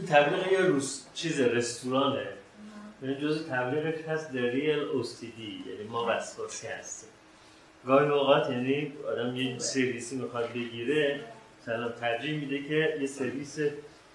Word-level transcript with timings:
تبلیغ 0.00 0.52
یه 0.52 0.58
روز 0.58 1.06
چیز 1.14 1.40
رستورانه. 1.40 2.26
این 3.02 3.18
جز 3.18 3.46
تبلیغ 3.48 4.08
هست 4.08 4.32
در 4.32 4.40
ریل 4.40 4.88
OCD 4.88 5.40
یعنی 5.40 5.84
ما 5.90 6.06
وسواسی 6.08 6.66
هستیم. 6.66 7.08
گاهی 7.86 8.08
اوقات 8.08 8.50
یعنی 8.50 8.92
آدم 9.08 9.36
یه 9.36 9.58
سرویسی 9.58 10.16
می‌خواد 10.16 10.48
بگیره 10.48 11.20
مثلا 11.62 11.88
ترجیح 11.88 12.40
میده 12.40 12.62
که 12.68 12.98
یه 13.00 13.06
سرویس 13.06 13.58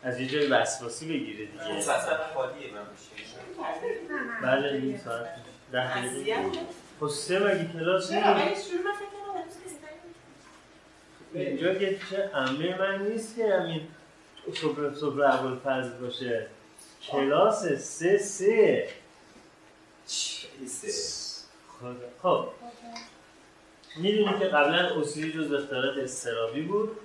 از 0.04 0.20
یه 0.20 0.28
جای 0.28 0.48
وسواسی 0.48 1.08
بگیره 1.08 1.46
دیگه. 1.46 1.78
مسئله 1.78 2.18
خالیه 2.34 2.74
من 2.74 2.82
بشه 2.82 4.42
بله 4.42 4.74
این 4.74 4.98
ساعت 4.98 5.28
ده 5.72 6.00
دقیقه. 6.00 6.50
خب 7.00 7.08
سه 7.08 7.40
مگه 7.40 7.74
کلاس. 7.74 8.12
اینجا 11.34 11.76
که 11.76 11.98
چه 12.10 12.30
امه 12.36 12.80
من 12.80 13.08
نیست 13.08 13.36
که 13.36 13.54
همین 13.54 13.82
صبح 14.54 14.94
صبح 14.94 15.22
اول 15.22 15.56
فضل 15.56 15.90
باشه. 15.90 16.48
کلاس 17.12 17.66
سه 17.66 18.18
سه. 18.18 18.90
خدا. 21.80 21.96
خب. 22.24 22.48
می‌دونی 23.98 24.40
که 24.40 24.46
قبلا 24.46 25.00
اصولی 25.00 25.32
جز 25.32 25.54
اختلالات 25.54 25.98
استرابی 25.98 26.62
بود. 26.62 26.98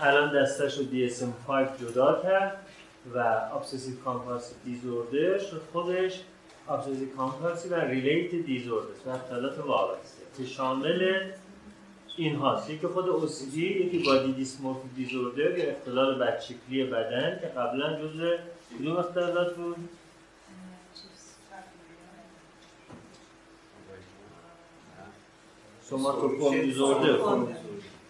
الان 0.00 0.42
دستش 0.42 0.78
رو 0.78 0.84
DSM-5 0.84 1.80
جدا 1.82 2.22
کرد 2.22 2.66
و 3.14 3.18
ابسسیو 3.52 4.00
کامپالسیو 4.04 4.56
دیزوردر 4.64 5.38
شد 5.38 5.62
خودش 5.72 6.20
ابسسیو 6.68 7.16
کامپالسیو 7.16 7.76
و 7.76 7.80
ریلیت 7.80 8.34
دیزوردر 8.46 8.88
و 9.06 9.10
اختلالات 9.10 9.58
وابسته 9.58 10.22
که 10.36 10.46
شامل 10.46 11.20
این 12.16 12.36
هاست 12.36 12.70
یکی 12.70 12.86
خود 12.86 13.06
OCD 13.06 13.56
یکی 13.56 13.98
بادی 13.98 14.32
دیسمورفی 14.32 14.88
دیزوردر 14.96 15.58
یا 15.58 15.70
اختلال 15.70 16.18
بدشکلی 16.18 16.84
بدن 16.84 17.38
که 17.40 17.46
قبلا 17.46 18.00
جزء 18.00 18.36
کدوم 18.78 18.96
اختلالات 18.96 19.56
بود؟ 19.56 19.76
سوماتوفورم 25.82 26.60
دیزوردر. 26.60 27.16
خب 27.16 27.48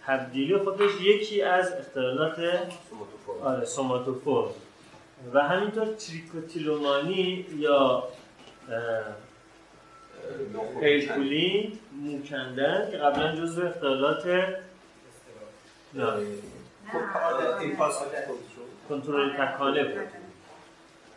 تبدیلی 0.06 0.56
خودش 0.56 1.00
یکی 1.00 1.42
از 1.42 1.72
اختلالات 1.72 2.38
آره 3.42 3.64
و 5.34 5.40
همینطور 5.40 5.86
تریکوتیلومانی 5.86 7.46
یا 7.58 8.08
hair 10.80 11.16
pulling 11.16 11.78
مو 11.92 12.20
کندن 12.20 12.90
که 12.90 12.96
قبلا 12.96 13.36
جزو 13.36 13.66
اختلالات 13.66 14.26
نه. 15.94 16.12
کنترل 18.88 19.36
تکانه 19.36 19.84
بود. 19.84 20.08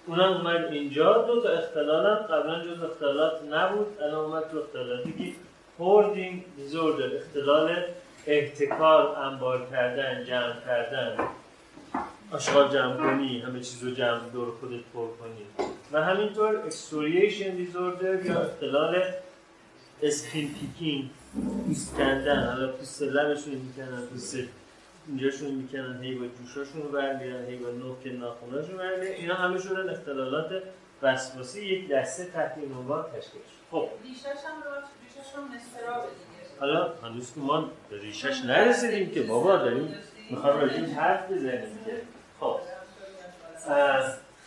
اونم 0.06 0.34
اومد 0.34 0.66
اینجا. 0.66 1.22
دو 1.28 1.42
تا 1.42 1.50
اختلال 1.50 2.06
هم 2.06 2.24
قبلا 2.24 2.66
جز 2.66 2.84
اختلالات 2.84 3.44
نبود. 3.44 4.02
الان 4.02 4.26
اومد 4.26 4.44
تو 4.52 4.58
اختلالاتی 4.58 5.14
که 5.14 5.34
hoarding 5.80 6.44
disorder 6.56 7.18
اختلال 7.18 7.84
احتکار 8.28 9.16
انبار 9.16 9.68
کردن 9.72 10.26
جمع 10.26 10.56
کردن. 10.66 11.18
آشغال 12.32 12.74
جمع 12.74 12.98
کنی 12.98 13.40
همه 13.40 13.60
چیز 13.60 13.84
رو 13.84 13.92
جمع 13.92 14.30
دور 14.34 14.48
خودت 14.60 14.82
پر 14.94 15.08
کنی. 15.08 15.70
و 15.92 16.04
همینطور 16.04 16.58
excoriation 16.58 17.56
disorder 17.56 18.26
یا 18.26 18.42
اختلال 18.42 19.04
اسکین 20.02 20.54
پیکینگ 20.54 21.10
پوست 21.68 21.96
کندن 21.96 22.46
حالا 22.46 22.72
پوست 22.72 23.02
لبشون 23.02 23.54
می‌کنن 23.56 24.02
پوست 24.06 24.38
اینجاشون 25.08 25.52
می‌کنن 25.52 26.04
هی 26.04 26.16
با 26.16 26.26
جوشاشون 26.28 26.82
رو 26.82 26.90
برمیرن 26.90 27.46
هی 27.46 27.56
با 27.56 27.70
نوک 27.70 28.08
ناخوناشون 28.20 28.78
برمیرن 28.78 29.12
اینا 29.12 29.36
همه 29.36 29.60
شدن 29.60 29.90
اختلالات 29.90 30.64
وسواسی 31.02 31.66
یک 31.66 31.90
دسته 31.90 32.26
تحت 32.26 32.58
این 32.58 32.74
عنوان 32.74 33.04
تشکیل 33.04 33.42
شد. 33.42 33.72
خب. 33.72 33.90
ریشش 34.04 34.26
هم 34.26 35.54
ریشش 35.54 35.72
دیگه. 36.20 36.60
حالا 36.60 36.94
هنوز 37.04 37.34
که 37.34 37.40
ما 37.40 37.70
به 37.90 38.00
ریشش 38.00 38.46
نرسیدیم 38.46 39.10
که 39.12 39.22
بابا 39.22 39.56
داریم 39.58 39.96
می‌خوام 40.30 40.60
راجع 40.60 40.82
به 40.82 40.88
حرف 40.88 41.32
بزنیم 41.32 41.80
که. 41.86 42.02
خب. 42.40 42.60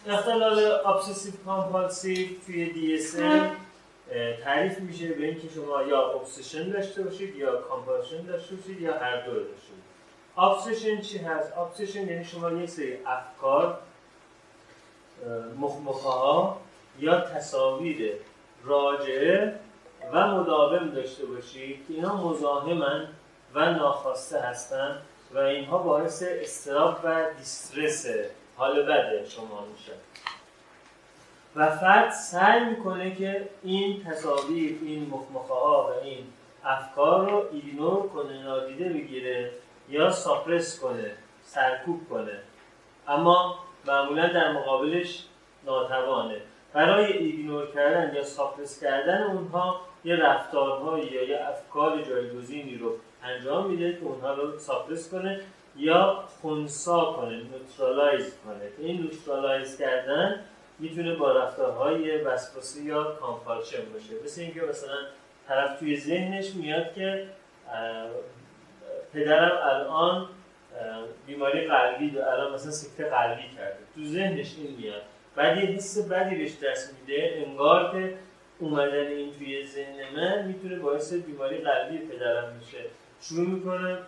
اختلال 0.06 0.58
obsessive 0.86 1.32
compulsive 1.44 2.28
توی 2.46 2.98
DSM 2.98 3.50
تعریف 4.44 4.78
میشه 4.78 5.08
به 5.08 5.24
اینکه 5.24 5.48
شما 5.54 5.82
یا 5.82 6.10
obsession 6.10 6.70
داشته 6.70 7.02
باشید 7.02 7.36
یا 7.36 7.56
compulsion 7.56 8.22
داشته 8.26 8.54
باشید 8.54 8.80
یا 8.80 8.98
هر 8.98 9.26
دو 9.26 9.34
داشته 9.34 9.52
باشید. 9.52 9.90
obsession 10.38 11.00
چی 11.00 11.18
هست؟ 11.18 11.58
obsession 11.58 12.08
یعنی 12.08 12.24
شما 12.24 12.50
یک 12.50 12.70
سری 12.70 12.98
افکار 13.06 13.78
مخمخه 15.58 16.52
یا 16.98 17.20
تصاویر 17.20 18.12
راجعه 18.64 19.54
و 20.12 20.26
مداوم 20.26 20.90
داشته 20.90 21.26
باشید 21.26 21.86
که 21.88 21.94
اینا 21.94 22.16
مزاحمن 22.16 23.08
و 23.54 23.70
ناخواسته 23.72 24.40
هستن 24.40 24.96
و 25.34 25.38
اینها 25.38 25.78
باعث 25.78 26.22
اضطراب 26.26 27.00
و 27.04 27.24
distress 27.38 28.06
حال 28.60 28.82
بد 28.82 29.28
شما 29.28 29.66
میشه. 29.72 29.92
و 31.56 31.76
فرد 31.76 32.10
سعی 32.10 32.64
می‌کنه 32.64 33.14
که 33.14 33.48
این 33.62 34.04
تصاویر 34.04 34.78
این 34.82 35.10
مخمخه 35.10 35.54
ها 35.54 35.90
و 35.90 36.04
این 36.04 36.26
افکار 36.64 37.30
رو 37.30 37.44
ایگنور 37.52 38.08
کنه 38.08 38.42
نادیده 38.42 38.88
بگیره 38.88 39.50
یا 39.88 40.10
ساپرس 40.10 40.80
کنه 40.80 41.12
سرکوب 41.44 42.08
کنه. 42.10 42.38
اما 43.08 43.58
معمولا 43.86 44.26
در 44.26 44.52
مقابلش 44.52 45.24
ناتوانه. 45.66 46.40
برای 46.72 47.12
ایگنور 47.12 47.66
کردن 47.74 48.14
یا 48.14 48.24
ساپرس 48.24 48.80
کردن 48.80 49.22
اونها 49.22 49.80
یه 50.04 50.16
رفتارهایی 50.16 51.04
یا 51.04 51.22
یه 51.22 51.40
افکار 51.48 52.02
جایگزینی 52.02 52.78
رو 52.78 52.92
انجام 53.24 53.70
میده 53.70 53.92
که 53.92 54.02
اونها 54.02 54.34
رو 54.34 54.58
ساپرس 54.58 55.10
کنه. 55.10 55.40
یا 55.76 56.24
خونسا 56.42 57.04
کنه 57.04 57.36
neutralize 57.36 58.34
کنه. 58.44 58.86
این 58.86 59.02
neutralize 59.02 59.78
کردن 59.78 60.40
می‌تونه 60.78 61.14
با 61.14 61.32
رفتارهای 61.32 62.16
وسواسی 62.16 62.82
یا 62.82 63.04
compulsion 63.04 63.92
باشه. 63.92 64.24
مثل 64.24 64.40
اینکه 64.40 64.60
مثلا 64.60 64.96
طرف 65.48 65.78
توی 65.78 65.96
ذهنش 65.96 66.54
میاد 66.54 66.94
که 66.94 67.26
پدرم 69.14 69.58
الان 69.62 70.28
بیماری 71.26 71.66
قلبی 71.66 72.10
داره 72.10 72.32
الان 72.32 72.54
مثلا 72.54 72.70
سکته 72.70 73.04
قلبی 73.04 73.42
کرده. 73.56 73.78
تو 73.94 74.04
ذهنش 74.04 74.54
این 74.56 74.76
میاد. 74.76 75.02
بعد 75.36 75.56
یه 75.56 75.64
حس 75.64 76.08
بدی 76.08 76.34
بهش 76.34 76.52
دست 76.62 76.94
میده 77.00 77.44
انگار 77.46 77.92
که 77.92 78.14
اومدن 78.58 79.06
این 79.06 79.32
توی 79.32 79.66
ذهن 79.66 80.16
من 80.16 80.44
می‌تونه 80.44 80.78
باعث 80.78 81.12
بیماری 81.12 81.58
قلبی 81.58 81.98
پدرم 81.98 82.56
میشه. 82.60 82.78
شروع 83.22 83.48
می‌کنه 83.48 83.98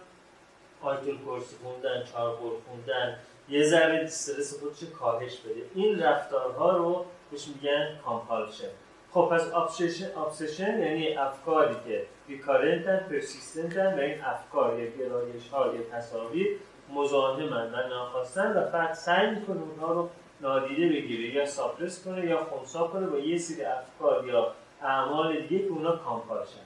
آیت‌الکرسی 0.83 1.57
خوندن 1.63 2.05
چهارقل 2.13 2.53
خوندن 2.69 3.17
یه 3.49 3.63
ذره 3.63 4.01
استرس 4.05 4.61
خودش 4.61 4.85
کاهش 4.99 5.37
بده. 5.39 5.63
این 5.75 6.03
رفتارها 6.03 6.77
رو 6.77 7.05
بهش 7.31 7.49
میگن 7.49 7.99
compulsion. 8.05 8.69
خب 9.11 9.29
پس 9.33 9.55
obsession 9.55 10.19
obsession 10.19 10.83
یعنی 10.83 11.17
افکاری 11.17 11.75
که 11.87 12.07
recurrent 12.29 12.90
ن 12.90 12.97
persistent 12.97 13.90
ن 13.90 13.99
و 13.99 14.01
این 14.01 14.25
افکار 14.25 14.81
یا 14.81 14.91
گرایش 14.91 15.49
ها 15.49 15.67
یا 15.67 15.83
تصاویر 15.93 16.57
مزاحمن 16.95 17.75
و 17.75 17.89
ناخواستن 17.89 18.53
و 18.53 18.71
فرد 18.71 18.95
سعی 18.95 19.31
می‌کنه 19.31 19.61
اونها 19.61 19.93
رو 19.93 20.09
نادیده 20.41 20.89
بگیره 20.89 21.35
یا 21.35 21.47
suppress 21.47 22.05
کنه 22.05 22.27
یا 22.27 22.45
خونسا 22.45 22.87
کنه 22.87 23.07
با 23.07 23.19
یه 23.19 23.39
سری 23.39 23.65
افکار 23.65 24.27
یا 24.27 24.53
اعمال 24.83 25.41
دیگه 25.41 25.65
که 25.65 25.71
اونا 25.71 25.97
کامپالشن. 25.97 26.61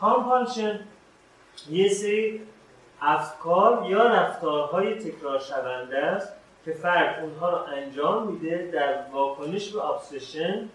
کامپالشن 0.00 0.80
یه 1.70 1.88
سری 1.88 2.40
افکار 3.00 3.90
یا 3.90 4.02
رفتارهای 4.02 4.94
تکرار 4.94 5.38
شونده 5.38 5.98
است 5.98 6.32
که 6.64 6.72
فرد 6.72 7.24
اونها 7.24 7.50
رو 7.50 7.56
انجام 7.56 8.26
میده 8.26 8.70
در 8.72 9.10
واکنش 9.12 9.70
به 9.70 9.84
ابسشن 9.84 10.68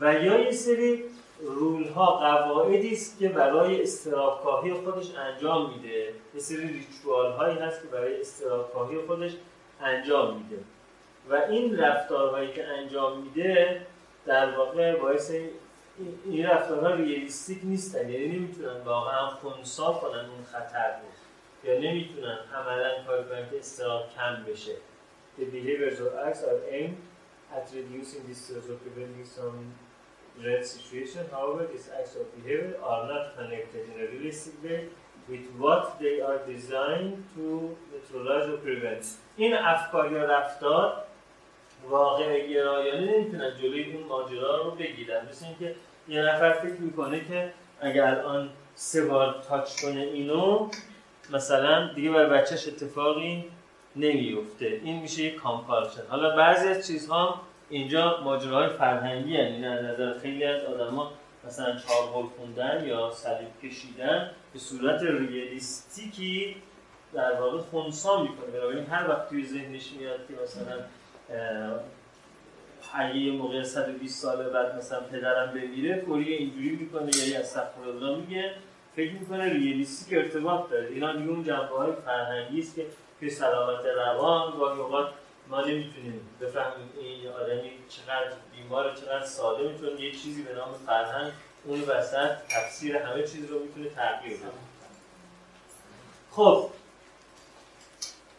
و 0.00 0.14
یا 0.14 0.40
یه 0.40 0.52
سری 0.52 1.04
رول 1.40 1.88
ها 1.88 2.06
قواعدی 2.06 2.92
است 2.92 3.18
که 3.18 3.28
برای 3.28 3.82
استرابکاهی 3.82 4.74
خودش 4.74 5.14
انجام 5.16 5.70
میده. 5.70 6.12
یه 6.34 6.40
سری 6.40 6.68
ریچوال 6.68 7.32
هایی 7.32 7.58
هست 7.58 7.82
که 7.82 7.88
برای 7.88 8.20
استرابکاهی 8.20 8.98
خودش 9.06 9.32
انجام 9.80 10.36
میده. 10.36 10.62
و 11.30 11.34
این 11.34 11.78
رفتارهایی 11.78 12.52
که 12.52 12.66
انجام 12.66 13.18
میده 13.18 13.80
در 14.26 14.56
واقع 14.56 14.96
باعث 14.96 15.32
این- 16.24 16.46
رفتارها 16.46 16.94
ریالیستیک 16.94 17.58
نیستن 17.62 18.08
یعنی 18.10 18.26
نمی‌تونن 18.38 18.80
واقعا 18.80 19.28
خونسا 19.30 19.92
کنن 19.92 20.18
اون 20.30 20.44
خطر 20.52 20.90
رو 20.90 21.70
یا 21.70 21.78
نمی‌تونن 21.80 22.38
عملا 22.54 22.90
کار 23.06 23.22
کنن 23.24 23.50
که 23.50 23.58
استراب 23.58 24.02
کم 24.16 24.44
بشه 24.52 24.72
The 25.38 25.42
behaviors 25.42 25.98
or 26.04 26.10
acts 26.28 26.42
are 26.50 26.60
aimed 26.78 26.98
at 27.56 27.64
reducing 27.78 28.22
distress 28.30 28.64
or 28.72 28.76
preventing 28.84 29.26
some 29.38 29.56
dread 30.40 30.62
situation. 30.74 31.22
However, 31.36 31.62
these 31.72 31.88
acts 31.98 32.14
of 32.20 32.24
behavior 32.38 32.72
are 32.90 33.02
not 33.12 33.24
connected 33.38 33.82
in 33.90 33.96
a 34.04 34.06
realistic 34.14 34.54
way 34.66 34.80
with 35.30 35.44
what 35.62 35.84
they 36.02 36.16
are 36.28 36.38
designed 36.54 37.16
to 37.34 37.44
neutralize 37.90 38.46
or 38.52 38.58
prevent 38.68 39.04
این 39.36 39.54
افکار 39.54 40.12
یا 40.12 40.24
رفتار 40.24 41.04
واقع 41.90 42.46
گرایانه 42.48 43.00
نمی‌تونن 43.12 43.52
جلوی 43.62 43.92
اون 43.96 44.02
ماجرا 44.02 44.56
رو 44.64 44.70
بگیرن 44.70 45.26
مثل 45.30 45.46
اینکه 45.46 45.74
یه 46.10 46.22
نفر 46.22 46.52
فکر 46.52 46.80
می‌کنه 46.80 47.24
که 47.24 47.52
اگر 47.80 48.04
الان 48.04 48.50
سه 48.74 49.04
بار 49.04 49.42
تاچ 49.48 49.82
کنه 49.82 50.00
اینو 50.00 50.68
مثلا 51.32 51.92
دیگه 51.94 52.10
برای 52.10 52.30
بچهش 52.30 52.68
اتفاقی 52.68 53.44
نمیفته 53.96 54.80
این 54.84 55.00
میشه 55.00 55.22
یک 55.22 55.36
کامپالشن. 55.36 56.02
حالا 56.08 56.36
بعضی 56.36 56.68
از 56.68 56.86
چیزها 56.86 57.40
اینجا 57.68 58.20
ماجراهای 58.24 58.68
فرهنگی 58.68 59.32
یعنی 59.32 59.66
از 59.66 59.84
نظر 59.84 60.18
خیلی 60.18 60.44
از 60.44 60.64
آدما 60.64 61.12
مثلا 61.46 61.76
چاربول 61.76 62.26
خوندن 62.26 62.84
یا 62.86 63.10
صلیب 63.10 63.60
کشیدن 63.62 64.30
به 64.52 64.58
صورت 64.58 65.02
ریالیستیکی 65.02 66.56
در 67.14 67.40
واقع 67.40 67.58
خونسا 67.58 68.22
می‌کنه. 68.22 68.46
بنابراین 68.46 68.86
هر 68.86 69.08
وقت 69.08 69.28
توی 69.28 69.46
ذهنش 69.46 69.92
میاد 69.98 70.18
که 70.28 70.34
مثلا 70.42 70.76
اگه 72.94 73.16
یه 73.16 73.32
موقع 73.32 73.62
120 73.62 74.22
سال 74.22 74.50
بعد 74.50 74.76
مثلا 74.76 75.00
پدرم 75.00 75.52
بمیره 75.52 76.02
فوری 76.06 76.34
اینجوری 76.34 76.70
می‌کنه 76.70 77.16
یا 77.16 77.38
از 77.38 77.56
الله 77.86 78.16
میگه. 78.16 78.54
فکر 78.96 79.12
می‌کنه 79.12 79.44
ریالیستیک 79.44 80.18
ارتباط 80.18 80.70
داره. 80.70 80.86
اینا 80.86 81.12
دیگه 81.12 81.30
اون 81.30 81.44
جنبه 81.44 81.76
های 81.78 81.92
فرهنگی 82.04 82.60
است 82.60 82.74
که 82.76 82.86
توی 83.20 83.30
سلامت 83.30 83.84
روان 83.84 84.58
گاهی 84.58 84.80
اوقات 84.80 85.08
ما 85.48 85.60
نمی‌تونیم 85.60 86.20
بفهمیم 86.40 86.90
این 87.00 87.28
آدمی 87.28 87.70
چقدر 87.88 88.32
بیمار 88.56 88.94
چقدر 88.94 89.24
ساده 89.24 89.68
می‌تونه 89.68 90.00
یه 90.00 90.12
چیزی 90.12 90.42
به 90.42 90.54
نام 90.54 90.74
فرهنگ 90.86 91.32
اون 91.64 91.80
وسط 91.80 92.30
تفسیر 92.48 92.96
همه 92.96 93.22
چیز 93.22 93.50
رو 93.50 93.58
می‌تونه 93.58 93.88
تغییر 93.88 94.36
بده. 94.36 94.46
خب 96.30 96.70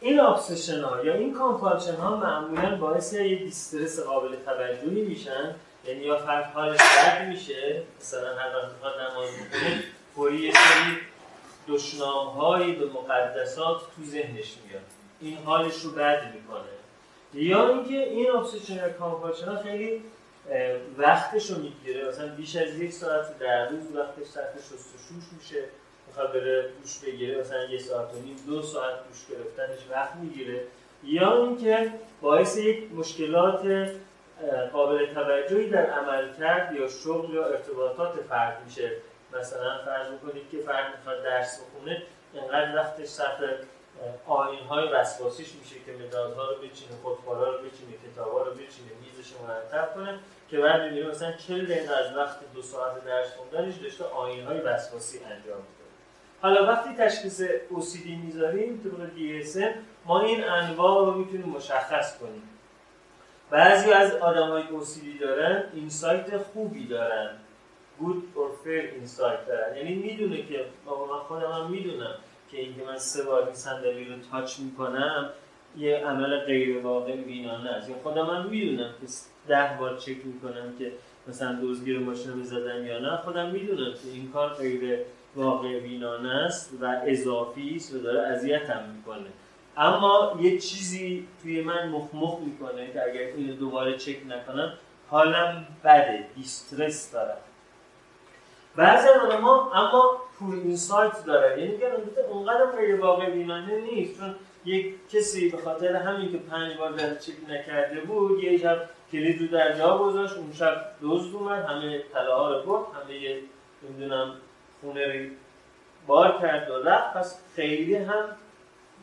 این 0.02 0.20
obsession 0.20 0.80
ها 0.80 1.04
یا 1.04 1.14
این 1.14 1.34
compulsion 1.34 1.94
ها 1.94 2.16
معمولا 2.16 2.76
باعث 2.76 3.12
یه 3.12 3.36
distress 3.36 4.00
قابل 4.00 4.36
توجهی 4.46 5.02
میشن. 5.02 5.54
یعنی 5.86 6.00
یا 6.00 6.18
فرد 6.18 6.44
حالش 6.44 6.80
بد 6.80 7.28
میشه 7.28 7.82
مثلا 8.00 8.36
هر 8.36 8.56
وقت 8.56 8.72
می‌خواد 8.72 9.00
نماز 9.00 9.28
بخونه 9.28 9.82
فوری 10.14 10.36
یه 10.36 10.52
سری 10.52 10.96
دشنام 11.68 12.26
هایی 12.26 12.72
به 12.72 12.86
مقدسات 12.86 13.80
تو 13.80 14.02
ذهنش 14.04 14.54
میاد. 14.66 14.82
این 15.20 15.38
حالش 15.44 15.80
رو 15.80 15.90
بد 15.90 16.34
می‌کنه. 16.34 16.72
یا 17.34 17.68
اینکه 17.68 17.98
این 17.98 18.30
obsession 18.30 18.76
یا 18.76 18.88
compulsion 18.88 19.48
ها 19.48 19.62
خیلی 19.62 20.02
وقتش 20.98 21.50
رو 21.50 21.58
می‌گیره. 21.58 22.08
مثلا 22.08 22.28
بیش 22.28 22.56
از 22.56 22.78
یک 22.78 22.92
ساعت 22.92 23.38
در 23.38 23.68
روز 23.68 23.96
وقتش 23.96 24.26
صرف 24.26 24.58
شستشوش 24.58 25.24
میشه. 25.38 25.64
می‌خواد 26.06 26.32
بره 26.32 26.68
دوش 26.82 26.98
بگیره 26.98 27.40
مثلا 27.40 27.64
یه 27.64 27.78
ساعت 27.78 28.14
و 28.14 28.18
نیم 28.18 28.36
دو 28.46 28.62
ساعت 28.62 28.94
دوش 29.08 29.26
گرفتنش 29.30 29.78
وقت 29.90 30.16
می‌گیره. 30.16 30.64
یا 31.04 31.44
اینکه 31.44 31.92
باعث 32.20 32.56
یک 32.56 32.92
مشکلات 32.92 33.90
قابل 34.72 35.14
توجهی 35.14 35.70
در 35.70 35.86
عمل 35.86 36.32
کرد 36.38 36.74
یا 36.74 36.88
شغل 36.88 37.34
یا 37.34 37.44
ارتباطات 37.46 38.20
فرد 38.28 38.62
میشه. 38.64 38.90
مثلا 39.38 39.78
فرض 39.84 40.10
می‌کنید 40.10 40.50
که 40.50 40.58
فرد 40.58 40.96
می‌خواد 40.96 41.22
درس 41.22 41.60
بخونه 41.60 42.02
انقدر 42.34 42.76
وقتش 42.76 43.08
صرف 43.08 43.40
آین 44.26 44.58
های 44.58 44.88
وسواسیش 44.88 45.54
میشه 45.54 45.76
که 45.86 45.92
مدادها 45.92 46.50
رو 46.50 46.56
بچینه 46.56 46.92
خودکارا 47.02 47.56
رو 47.56 47.58
بچینه 47.58 47.92
کتابا 48.12 48.42
رو 48.42 48.50
بچینه 48.50 48.90
میزش 49.00 49.32
مرتب 49.48 49.94
کنه 49.94 50.18
که 50.50 50.58
بعد 50.58 50.82
می‌بینه 50.82 51.08
مثلا 51.08 51.32
40 51.32 51.66
دقیقه 51.66 51.94
از 51.94 52.16
وقت 52.16 52.38
دو 52.54 52.62
ساعت 52.62 53.04
درس 53.04 53.28
خوندنش 53.36 53.74
داشته 53.76 54.04
آین 54.04 54.44
های 54.44 54.60
وسواسی 54.60 55.18
انجام 55.18 55.56
میده. 55.56 55.81
حالا 56.42 56.66
وقتی 56.66 56.90
تشخیص 56.98 57.42
OCD 57.42 58.06
می‌ذاریم 58.24 58.80
طبق 58.84 59.08
DSM 59.16 59.68
ما 60.06 60.20
این 60.20 60.44
انواع 60.44 61.06
رو 61.06 61.18
می‌تونیم 61.18 61.48
مشخص 61.48 62.18
کنیم. 62.18 62.42
بعضی 63.50 63.90
از 63.90 64.14
آدمایی 64.14 64.64
که 64.64 64.70
OCD 64.70 65.20
دارن 65.20 65.64
اینسایت 65.74 66.36
خوبی 66.36 66.86
دارن. 66.86 67.30
Good 68.00 68.38
or 68.38 68.66
fair 68.66 68.84
insight 69.02 69.48
دارن. 69.48 69.76
یعنی 69.76 69.94
می‌دونه 69.94 70.42
که 70.42 70.64
بابا 70.86 71.06
من 71.06 71.22
خودم 71.22 71.52
هم 71.52 71.70
می‌دونم 71.70 72.14
که 72.50 72.58
اینکه 72.58 72.84
من 72.84 72.98
سه 72.98 73.22
بار 73.22 73.44
این 73.44 73.54
صندلی 73.54 74.04
رو 74.04 74.14
تاچ 74.30 74.58
می‌کنم 74.58 75.30
یه 75.76 75.96
عمل 75.96 76.38
غیر 76.38 76.78
واقع 76.78 77.16
بینانه 77.16 77.70
است 77.70 77.88
یا 77.88 77.96
خودم 78.02 78.26
هم 78.26 78.46
می‌دونم 78.46 78.90
که 79.00 79.06
ده 79.48 79.76
بار 79.80 79.96
چک 79.96 80.26
می‌کنم 80.26 80.78
که 80.78 80.92
مثلا 81.28 81.52
ماشین 82.00 82.32
رو 82.32 82.42
زدن 82.42 82.86
یا 82.86 82.98
نه. 82.98 83.16
خودم 83.16 83.50
می‌دونم 83.50 83.92
که 83.92 84.08
این 84.12 84.32
کار 84.32 84.48
غیر 84.48 84.98
واقع 85.36 85.80
بینانه 85.80 86.28
است 86.28 86.70
و 86.80 87.00
اضافی 87.06 87.76
است 87.76 87.94
و 87.94 87.98
داره 87.98 88.20
اذیتم 88.20 88.82
می‌کنه. 88.96 89.26
اما 89.76 90.38
یه 90.40 90.58
چیزی 90.58 91.26
توی 91.42 91.62
من 91.62 91.88
مخمخ 91.88 92.38
می‌کنه 92.40 92.92
که 92.92 93.02
اگر 93.02 93.20
اینو 93.36 93.54
دوباره 93.54 93.96
چک 93.96 94.16
نکنم 94.28 94.72
حالم 95.10 95.66
بده 95.84 96.26
دیسترس 96.34 97.12
دارم 97.12 97.36
بعضی 98.76 99.08
ها 99.08 99.72
اما 99.74 100.20
پور 100.38 100.54
اینسایت 100.54 101.24
داره. 101.26 101.62
یعنی 101.62 101.78
که 101.78 101.86
اونقدر 102.30 102.66
غیر 102.66 103.00
واقع 103.00 103.30
بینانه 103.30 103.80
نیست 103.80 104.20
چون 104.20 104.34
یک 104.64 104.94
کسی 105.12 105.48
به 105.48 105.58
خاطر 105.58 105.96
همین 105.96 106.32
که 106.32 106.38
پنج 106.38 106.76
بار 106.76 106.92
در 106.92 107.14
چک 107.14 107.32
نکرده 107.48 108.00
بود 108.00 108.44
یه 108.44 108.58
شب 108.58 108.88
کلید 109.12 109.40
رو 109.40 109.46
در 109.46 109.78
جا 109.78 109.98
گذاشت 109.98 110.36
اون 110.36 110.52
شب 110.52 110.84
دزد 111.02 111.34
اومد 111.34 111.64
همه 111.64 111.98
طلاها 112.12 112.50
رو 112.50 112.62
برد 112.62 112.86
همه 112.94 113.38
نمی‌دونم 113.82 114.34
خونه 114.82 115.06
رو 115.06 115.30
بار 116.06 116.38
کرد 116.42 116.70
و 116.70 116.82
رفت. 116.82 117.14
پس 117.16 117.38
خیلی 117.56 117.96
هم 117.96 118.24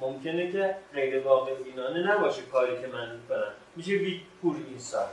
ممکنه 0.01 0.51
که 0.51 0.75
غیر 0.93 1.19
واقع 1.19 1.53
بینانه 1.53 2.13
نباشه 2.13 2.41
کاری 2.41 2.81
که 2.81 2.87
من 2.87 3.15
می‌کنم. 3.15 3.51
میشه 3.75 3.97
بی 3.97 4.21
پور 4.41 4.55
اینسایت 4.69 5.07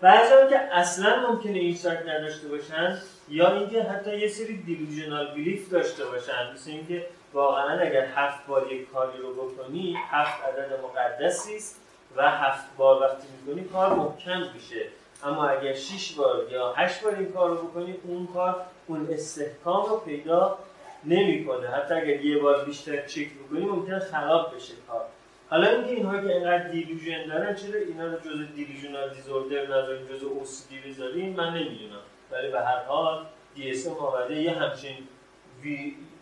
بعضی 0.00 0.50
که 0.50 0.58
اصلا 0.58 1.30
ممکنه 1.30 1.58
اینسایت 1.58 2.06
نداشته 2.06 2.48
باشن 2.48 2.98
یا 3.28 3.52
اینکه 3.52 3.82
حتی 3.82 4.18
یه 4.18 4.28
سری 4.28 4.56
دیلوژنال 4.56 5.34
بیلیف 5.34 5.70
داشته 5.70 6.04
باشن 6.04 6.52
مثل 6.54 6.70
اینکه 6.70 7.06
واقعا 7.32 7.78
اگر 7.78 8.04
هفت 8.04 8.46
بار 8.46 8.72
یک 8.72 8.92
کاری 8.92 9.18
رو 9.18 9.34
بکنی 9.34 9.96
هفت 10.10 10.44
عدد 10.44 10.80
مقدسی 10.84 11.56
است 11.56 11.80
و 12.16 12.30
هفت 12.30 12.76
بار 12.76 13.02
وقتی 13.02 13.26
می‌کنی 13.46 13.68
کار 13.68 13.94
محکم 13.94 14.42
میشه. 14.54 14.86
اما 15.24 15.48
اگر 15.48 15.74
6 15.74 16.12
بار 16.12 16.46
یا 16.50 16.72
8 16.72 17.02
بار 17.02 17.14
این 17.14 17.32
کار 17.32 17.50
رو 17.50 17.56
بکنی 17.56 17.94
اون 18.02 18.28
کار 18.34 18.56
اون 18.86 19.08
استحکام 19.10 19.86
رو 19.86 19.96
پیدا 19.96 20.58
نمی‌کنه. 21.04 21.68
حتی 21.68 21.94
اگر 21.94 22.24
یه 22.24 22.38
بار 22.38 22.64
بیشتر 22.64 23.06
چک 23.06 23.28
بکنی 23.34 23.64
ممکنه 23.64 23.98
خراب 23.98 24.54
بشه 24.56 24.72
کار. 24.88 25.04
حالا 25.50 25.68
اینکه 25.68 25.90
اینها 25.90 26.20
که 26.20 26.34
اینقدر 26.34 26.68
دیلوژن 26.68 27.26
دارن 27.26 27.54
چرا 27.54 27.80
اینا 27.80 28.06
رو 28.06 28.18
جز 28.18 28.54
دیلوژنال 28.54 29.14
دیزوردر 29.14 29.64
نذاریم 29.64 30.06
جز 30.06 30.20
OCD 30.22 30.88
بذاریم؟ 30.88 31.36
من 31.36 31.54
نمی‌دونم. 31.54 32.02
ولی 32.30 32.50
به 32.50 32.60
هر 32.60 32.84
حال 32.84 33.24
DSM 33.56 34.00
آمده 34.00 34.34
یه 34.34 34.50
همچین 34.50 34.96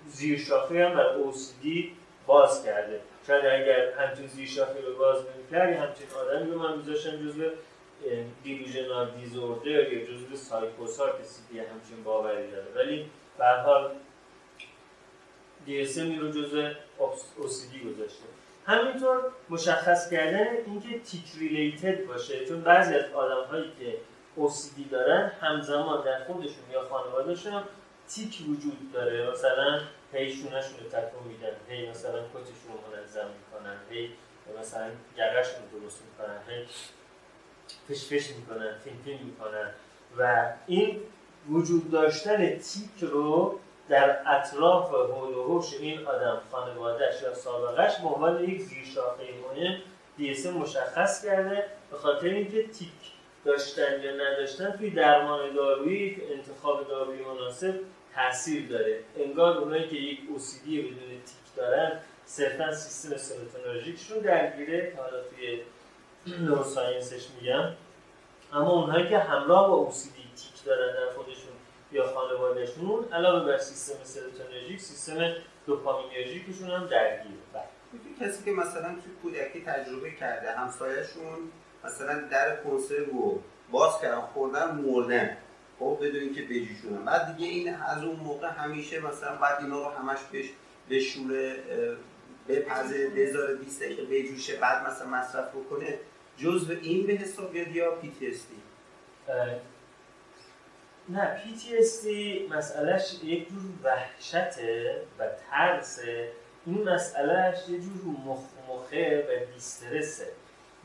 زیر 0.09 0.39
شاخه 0.39 0.87
هم 0.87 0.95
بر 0.95 1.07
OCD 1.07 1.67
باز 2.27 2.65
کرده. 2.65 3.01
شاید 3.27 3.47
اگر 3.47 3.93
همچین 3.93 4.27
زیر 4.27 4.49
شاخه 4.49 4.81
رو 4.87 4.97
باز 4.99 5.17
نمی‌کرد 5.17 5.73
همچین 5.73 6.07
آدمی 6.21 6.51
رو 6.51 6.59
من 6.59 6.77
میذاشتم 6.77 7.17
جزو 7.17 7.43
دیلوژنال 8.45 9.11
دیزوردر 9.11 9.93
یا 9.93 10.07
جزو 10.07 10.37
سایکوسا 10.37 11.09
کسی 11.09 11.43
که 11.53 11.61
همچین 11.63 12.05
باوری 12.05 12.51
داره. 12.51 12.67
ولی 12.77 13.11
به 13.39 13.45
حال 13.65 13.91
DSM 15.67 16.19
رو 16.21 16.31
جزو 16.31 16.71
OCD 17.39 17.87
گذاشته. 17.87 18.25
همینطور 18.67 19.21
مشخص 19.51 20.11
کردن 20.11 20.47
اینکه 20.67 21.01
تیک 21.01 21.25
ریلیتد 21.39 22.07
باشه 22.07 22.47
چون 22.47 22.61
بعضی 22.61 22.95
از 22.95 23.13
آدم 23.13 23.45
هایی 23.51 23.73
که 23.79 23.97
OCD 24.39 24.91
دارن 24.91 25.33
همزمان 25.41 26.05
در 26.05 26.25
خودشون 26.25 26.71
یا 26.73 26.89
خانوادهشون 26.89 27.63
تیک 28.09 28.43
وجود 28.49 28.93
داره. 28.93 29.31
مثلا 29.31 29.81
هی 30.13 30.33
شونشون 30.33 30.79
رو 30.81 30.89
تکون 30.91 31.29
میدن 31.29 31.57
هی 31.69 31.91
مثلا 31.91 32.19
کتشون 32.19 32.73
رو 32.73 32.97
منظم 32.97 33.29
می‌کنن 33.29 33.77
هی 33.91 34.11
مثلا 34.61 34.91
گرشون 35.17 35.63
درست 35.73 36.03
می‌کنن 36.03 36.39
هی 36.49 36.67
فش 37.93 38.05
فش 38.05 38.31
می‌کنن 38.31 38.75
فین 38.85 39.19
می‌کنن 39.25 39.71
و 40.19 40.53
این 40.67 41.01
وجود 41.51 41.91
داشتن 41.91 42.59
تیک 42.59 43.01
رو 43.01 43.59
در 43.89 44.19
اطراف 44.27 44.91
حول 44.91 45.35
و 45.35 45.43
حوش 45.43 45.75
این 45.81 46.07
آدم 46.07 46.41
خانوادهش 46.51 47.23
یا 47.23 47.35
سابقش 47.35 47.99
به 48.01 48.09
عنوان 48.09 48.45
یک 48.45 48.61
زیرشاخه 48.61 49.23
مهم 49.43 49.77
DSM 50.19 50.47
مشخص 50.47 51.25
کرده 51.25 51.65
به 51.91 51.97
خاطر 51.97 52.27
اینکه 52.27 52.69
تیک 52.69 52.89
داشتن 53.45 54.03
یا 54.03 54.13
نداشتن 54.13 54.71
توی 54.71 54.91
درمان 54.91 55.55
دارویی 55.55 56.23
انتخاب 56.33 56.89
دارویی 56.89 57.25
مناسب 57.25 57.75
تاثیر 58.15 58.69
داره. 58.69 58.99
انگار 59.19 59.59
اونایی 59.59 59.89
که 59.89 59.97
یک 59.97 60.21
OCD 60.21 60.69
بدون 60.69 61.09
تیک 61.09 61.55
دارن 61.57 61.93
صرفا 62.25 62.73
سیستم 62.73 63.17
سروتونرژیکشون 63.17 64.19
درگیره. 64.19 64.93
حالا 64.97 65.23
توی 65.23 65.61
نوروساینسش 66.27 67.27
میگم 67.41 67.69
اما 68.53 68.71
اونهایی 68.71 69.09
که 69.09 69.19
همراه 69.19 69.69
با 69.69 69.91
OCD 69.91 70.41
تیک 70.41 70.65
دارن 70.65 70.95
در 70.95 71.15
خودشون 71.17 71.53
یا 71.93 72.07
خانوادهشون 72.07 73.05
علاوه 73.13 73.47
بر 73.47 73.59
سیستم 73.59 74.05
سروتونرژیک 74.05 74.81
سیستم 74.81 75.35
دوپامینرژیکشون 75.67 76.71
هم 76.71 76.87
درگیره. 76.87 77.35
بله. 77.53 77.63
کسی 78.21 78.45
که 78.45 78.51
مثلا 78.51 78.89
توی 78.89 79.13
کودکی 79.23 79.65
تجربه 79.65 80.11
کرده 80.11 80.53
همسایهشون 80.53 81.39
مثلا 81.85 82.21
در 82.29 82.57
کنسرو 82.57 83.41
باز 83.71 84.01
کردن 84.01 84.21
خوردن 84.21 84.75
مردن. 84.75 85.37
خب 85.79 85.99
بدون 86.03 86.21
اینکه 86.21 86.43
بجوشونن 86.43 87.05
بعد 87.05 87.37
دیگه 87.37 87.49
این 87.49 87.75
از 87.75 88.05
اون 88.05 88.17
موقع 88.17 88.49
همیشه 88.49 89.01
مثلا 89.01 89.37
بعد 89.37 89.63
اینا 89.63 89.79
رو 89.79 89.91
همش 89.95 90.19
بهش 90.33 90.51
بشوره 90.91 91.57
بپزه 92.49 93.09
بذاره 93.09 93.55
20 93.55 93.83
دقیقه 93.83 94.03
بجوشه 94.03 94.57
بعد 94.57 94.87
مثلا 94.87 95.07
مصرف 95.07 95.49
بکنه. 95.49 95.99
جزء 96.39 96.75
این 96.83 97.07
به 97.07 97.13
حساب 97.13 97.53
بیاد 97.53 97.69
یا 97.69 97.99
دی 98.01 98.13
نه 101.09 101.43
دی 102.03 102.47
مسئلهش 102.51 103.15
یک 103.25 103.49
جور 103.49 103.63
وحشته 103.85 105.03
و 105.19 105.25
ترسه. 105.51 106.29
این 106.67 106.89
مسئلهش 106.89 107.69
یه 107.69 107.79
جور 107.79 108.17
مخ 108.27 108.41
مخه 108.69 109.27
و 109.29 109.55
دیسترسه. 109.55 110.27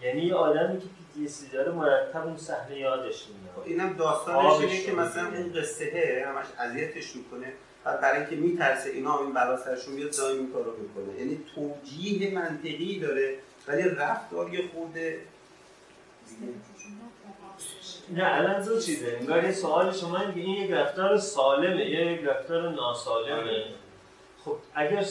یعنی 0.02 0.22
یه 0.22 0.36
آدمی 0.36 0.80
که 0.80 0.86
دی 1.16 1.30
داره 1.54 1.72
مرتب 1.72 2.26
اون 2.26 2.38
صحنه 2.38 2.80
یادش 2.80 3.26
میاد. 3.28 3.56
خب 3.56 3.62
اینم 3.62 3.94
داستانش 3.94 4.62
اینه 4.62 4.82
که 4.82 4.92
مثلا 4.92 5.28
اون 5.28 5.54
قصه 5.54 6.26
همش 6.28 6.46
اذیتش 6.60 7.16
می‌کنه 7.16 7.54
و 7.86 7.98
برای 7.98 8.20
اینکه 8.20 8.36
میترسه 8.36 8.90
اینا 8.90 9.20
این 9.20 9.34
بلا 9.34 9.58
سرشون 9.58 9.96
بیاد 9.96 10.18
دائم 10.18 10.38
این 10.38 10.52
کارو 10.54 10.72
می‌کنه. 10.78 11.20
یعنی 11.20 11.46
توجیه 11.56 12.34
منطقی 12.34 13.00
داره 13.00 13.36
ولی 13.68 13.90
رفتار 13.90 14.54
یه 14.54 14.68
خورده 14.74 15.20
نه 18.10 18.36
الان 18.36 18.66
دو 18.66 18.82
چیزه؟ 18.82 19.18
انگار 19.20 19.44
یه 19.44 19.52
سوال 19.52 19.94
شما 19.94 20.20
این 20.20 20.30
این 20.30 20.64
یک 20.64 20.72
رفتار 20.72 21.18
سالمه 21.18 21.90
یا 21.90 22.12
یک 22.12 22.22
رفتار 22.24 22.70
ناسالمه. 22.70 23.66
خب 24.46 24.56
اگر 24.74 25.04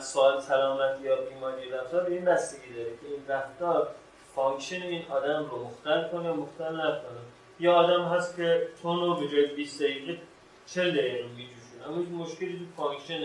سوال 0.00 0.40
سلامت 0.40 1.00
یا 1.02 1.16
بیماری 1.16 1.70
رفتار 1.70 2.04
به 2.04 2.12
این 2.12 2.24
بستگی 2.24 2.74
داره 2.74 2.90
که 2.90 3.06
این 3.06 3.28
رفتار 3.28 3.88
function 4.34 4.82
این 4.82 5.02
آدم 5.10 5.48
رو 5.50 5.64
مختل 5.64 6.08
کنه 6.08 6.24
یا 6.24 6.34
مختل 6.34 6.76
نکنه. 6.76 7.22
یا 7.60 7.74
آدم 7.74 8.04
هست 8.04 8.36
که 8.36 8.68
چایی‌تون 8.82 9.00
رو 9.00 9.14
به 9.14 9.28
جای 9.28 9.46
20 9.46 9.82
دقیقه 9.82 10.18
40 10.66 10.90
دقیقه 10.90 11.22
رو 11.22 11.28
میجوشونه 11.28 11.88
اما 11.88 11.96
این 11.96 12.14
مشکلی 12.14 12.58
تو 12.58 12.82
function 12.82 13.22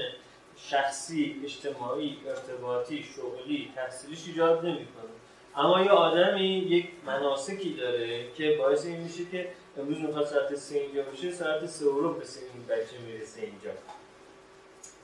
شخصی، 0.57 1.41
اجتماعی، 1.43 2.17
ارتباطی، 2.27 3.03
شغلی، 3.03 3.71
تحصیلیش 3.75 4.27
ایجاد 4.27 4.65
نمی‌کنه. 4.65 5.16
اما 5.57 5.81
یه 5.81 5.89
آدمی 5.89 6.47
یک 6.47 6.87
مناسکی 7.05 7.73
داره 7.73 8.31
که 8.31 8.55
باعث 8.59 8.85
این 8.85 8.97
میشه 8.97 9.25
که 9.31 9.47
امروز 9.77 9.99
می‌خواد 9.99 10.25
ساعت 10.25 10.55
سه 10.55 10.79
اینجا 10.79 11.01
باشه 11.01 11.31
ساعت 11.31 11.65
سه 11.65 11.85
رو 11.85 12.13
به 12.13 12.25
سه 12.25 12.39
این 12.39 12.65
بچه 12.65 12.97
می‌رسه 13.07 13.41
اینجا. 13.41 13.69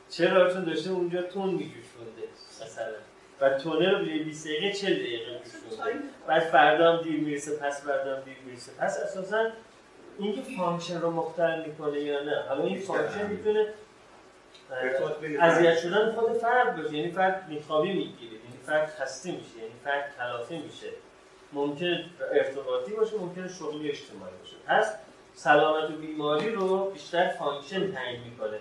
چرا؟ 0.09 0.53
چون 0.53 0.63
داشته 0.63 0.89
اونجا 0.89 1.21
تون 1.21 1.49
میجوشونده 1.49 2.27
مثلا. 2.61 2.93
و 3.41 3.49
تونه 3.49 3.91
رو 3.91 4.05
به 4.05 4.23
20 4.23 4.47
دقیقه 4.47 4.73
40 4.73 4.93
دقیقه 4.93 5.39
جوشونده 5.43 5.99
بعد 6.27 6.41
فردا 6.43 6.93
هم 6.93 7.01
دیر 7.03 7.19
می‌رسه 7.19 7.55
پس 7.55 7.85
فردا 7.85 8.15
هم 8.15 8.21
دیر 8.21 8.37
می‌رسه. 8.45 8.71
پس 8.79 8.99
اساسا 8.99 9.49
اینکه 10.19 10.41
function 10.57 11.01
رو 11.01 11.11
مختل 11.11 11.65
می‌کنه 11.65 11.99
یا 11.99 12.23
نه؟ 12.23 12.43
حالا 12.49 12.63
این 12.63 12.79
function 12.79 13.27
می‌تونه 13.27 13.67
اذیت 15.39 15.79
شدن 15.79 16.11
خود 16.11 16.33
فرد 16.33 16.81
باشه. 16.81 16.97
یعنی 16.97 17.11
فرد 17.11 17.45
بی‌خوابی 17.49 17.93
می‌گیره. 17.93 18.37
فرد 18.65 18.93
خسته 18.99 19.31
میشه 19.31 19.57
یعنی 19.57 19.73
فرد 19.83 20.15
کلافه 20.17 20.55
میشه. 20.55 20.89
ممکن 21.53 21.97
ارتباطی 22.31 22.93
باشه 22.93 23.17
ممکن 23.17 23.47
شغلی 23.47 23.89
اجتماعی 23.89 24.33
باشه. 24.41 24.55
پس 24.67 24.93
سلامت 25.33 25.89
و 25.89 25.93
بیماری 25.93 26.49
رو 26.49 26.89
بیشتر 26.89 27.27
function 27.27 27.91
تعیین 27.91 28.23
می‌کنه. 28.23 28.57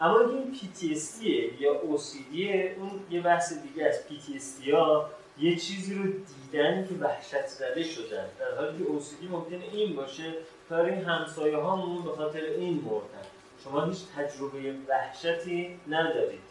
اما 0.00 0.20
این 0.20 0.54
PTSD 0.54 1.24
یا 1.60 1.80
OCD 1.80 2.36
اون 2.78 2.90
یه 3.10 3.20
بحث 3.20 3.52
دیگه 3.52 3.86
از 3.86 4.00
PTSD 4.08 4.68
ها 4.68 5.10
یه 5.38 5.56
چیزی 5.56 5.94
رو 5.94 6.04
دیدن 6.04 6.86
که 6.88 6.94
وحشت 6.94 7.46
زده 7.46 7.82
شدن. 7.82 8.26
در 8.38 8.56
حالی 8.56 8.78
که 8.78 8.84
OCD 8.84 9.30
ممکنه 9.30 9.64
این 9.72 9.96
باشه 9.96 10.34
کار 10.68 10.84
این 10.84 11.04
همسایه 11.04 11.56
هامون 11.56 12.02
به 12.02 12.10
خاطر 12.10 12.40
این 12.40 12.74
مردن. 12.74 13.26
شما 13.64 13.84
هیچ 13.84 13.98
تجربه 14.16 14.74
وحشتی 14.88 15.80
ندارید. 15.88 16.49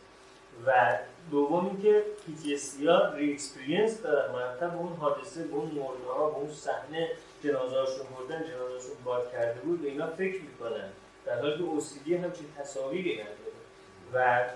و 0.65 0.97
دوم 1.31 1.65
اینکه 1.65 2.03
PTSD 2.27 2.87
ها 2.87 3.13
re-experience 3.13 4.01
دارن. 4.01 4.31
مرتب 4.31 4.77
اون 4.77 4.93
حادثه 4.93 5.43
به 5.43 5.55
اون 5.55 5.65
مرده 5.65 6.07
ها 6.15 6.29
به 6.29 6.35
اون 6.35 6.53
صحنه 6.53 7.09
جنازه 7.43 7.75
هاشون 7.75 8.05
مردن 8.19 8.43
جنازه 8.43 8.73
هاشون 8.73 8.95
باد 9.03 9.31
کرده 9.31 9.59
بود 9.59 9.81
به 9.81 9.87
اینا 9.87 10.07
فکر 10.07 10.41
می‌کنن. 10.41 10.89
در 11.25 11.41
حالی 11.41 11.57
که 11.57 11.63
OCD 11.63 12.11
همچین 12.11 12.45
تصاویری 12.59 13.13
نداره 13.13 13.49
و 14.13 14.49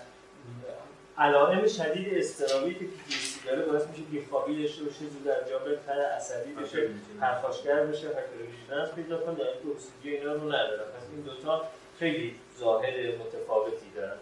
علائم 1.17 1.67
شدید 1.67 2.17
اضطرابی 2.17 2.73
که 2.73 2.85
PTSD 2.85 3.45
داره 3.45 3.65
باعث 3.65 3.87
میشه 3.87 4.01
بیخوابی 4.01 4.63
داشته 4.63 4.83
باشه 4.83 4.99
زود 4.99 5.23
در 5.23 5.43
جا 5.49 5.59
تر 5.87 6.01
عصبی 6.01 6.53
بشه 6.53 6.89
پرخاشگر 7.19 7.85
بشه 7.85 8.07
hypervigilance 8.07 8.95
پیدا 8.95 9.17
کنه. 9.17 9.35
در 9.35 9.43
اینکه 9.43 9.79
OCD 9.79 10.05
اینا 10.05 10.33
رو 10.33 10.47
نداره 10.47 10.83
پس 10.83 11.03
این 11.11 11.21
دوتا 11.21 11.63
خیلی 11.99 12.35
ظاهر 12.59 12.93
متفاوتی 13.17 13.91
دارن. 13.95 14.17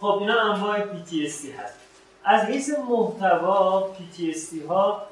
خب 0.00 0.18
اینا 0.20 0.40
انواع 0.40 0.80
PTSD 0.80 1.60
هست. 1.60 1.78
از 2.24 2.42
حیث 2.42 2.70
محتوا 2.88 3.90
PTSD 3.94 4.68
ها 4.68 5.02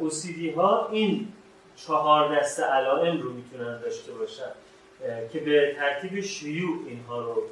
OCD 0.00 0.56
ها 0.56 0.88
این 0.92 1.32
چهار 1.76 2.40
دسته 2.40 2.62
علائم 2.62 3.22
رو 3.22 3.32
می‌تونن 3.32 3.80
داشته 3.80 4.12
باشن 4.12 4.50
که 5.32 5.40
به 5.40 5.76
ترتیب 5.78 6.20
شیوع 6.20 6.78
اینها 6.86 7.20
رو 7.20 7.42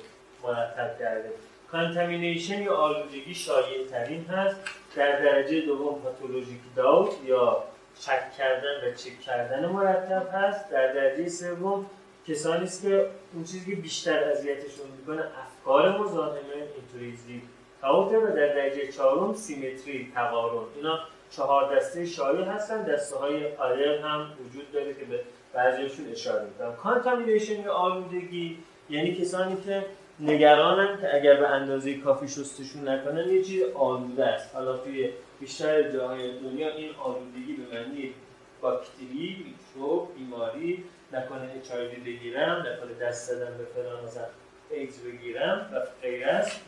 مرتب 0.45 0.99
کرده. 0.99 1.31
کانتامینیشن 1.73 2.63
یا 2.63 2.77
آلودگی 2.77 3.35
شایع 3.35 3.87
ترین 3.91 4.25
هست. 4.25 4.57
در 4.97 5.21
درجه 5.23 5.61
دوم 5.61 6.03
پاتولوژیک 6.03 6.61
داوت 6.77 7.13
یا 7.27 7.65
چک 8.01 8.37
کردن 8.39 8.89
و 8.89 8.95
چک 8.95 9.21
کردن 9.21 9.67
مرتب 9.67 10.29
هست. 10.33 10.71
در 10.71 10.93
درجه 10.93 11.29
سوم 11.29 11.87
کسانی 12.29 12.65
است 12.65 12.83
که 12.83 13.07
اون 13.35 13.45
چیزی 13.45 13.71
که 13.71 13.81
بیشتر 13.81 14.25
اذیتشون 14.25 14.87
می‌کنه 14.99 15.23
افکار 15.47 15.99
مزاحمه 15.99 16.39
intrusive 16.77 17.43
thought 17.81 18.14
ه 18.14 18.19
و 18.19 18.27
در 18.27 18.55
درجه 18.55 18.93
چهارم 18.93 19.35
symmetry 19.35 20.13
تقارن. 20.15 20.67
اینا 20.77 20.99
چهار 21.31 21.77
دسته 21.77 22.07
شایع 22.07 22.45
هستن 22.45 22.83
دسته 22.83 23.17
های 23.17 23.57
دیگر 23.57 23.89
هم 23.89 24.27
وجود 24.47 24.73
داره 24.73 24.95
که 24.95 25.05
به 25.05 25.21
بعضیشون 25.55 26.09
اشاره 26.13 26.45
می‌کنم. 26.45 26.77
contamination 26.77 27.61
یا 27.61 27.73
آلودگی 27.73 28.59
یعنی 28.91 29.15
کسانی 29.15 29.57
که 29.67 29.87
نگرانن 30.21 31.01
که 31.01 31.15
اگر 31.15 31.37
به 31.37 31.49
اندازه 31.49 31.95
کافی 31.95 32.29
شستشون 32.29 32.89
نکنن 32.89 33.29
یه 33.29 33.45
چیز 33.45 33.63
آلوده 33.75 34.25
است. 34.25 34.55
حالا 34.55 34.77
توی 34.77 35.11
بیشتر 35.41 35.91
جاهای 35.91 36.39
دنیا 36.39 36.75
این 36.75 36.91
آلودگی 36.95 37.53
به 37.53 37.75
معنی 37.75 38.15
باکتری، 38.61 39.47
میکروب، 39.47 40.09
بیماری 40.19 40.85
نکنه 41.13 41.51
اچ 41.57 41.73
بگیرم 42.05 42.67
نکنه 42.67 42.95
دست 43.01 43.31
زدن 43.31 43.59
به 43.59 43.65
فلان 43.65 44.05
مثلا 44.05 44.25
ایدز 44.71 44.99
بگیرم 44.99 45.71
و 45.75 45.81
غیر 46.03 46.29
است 46.29 46.61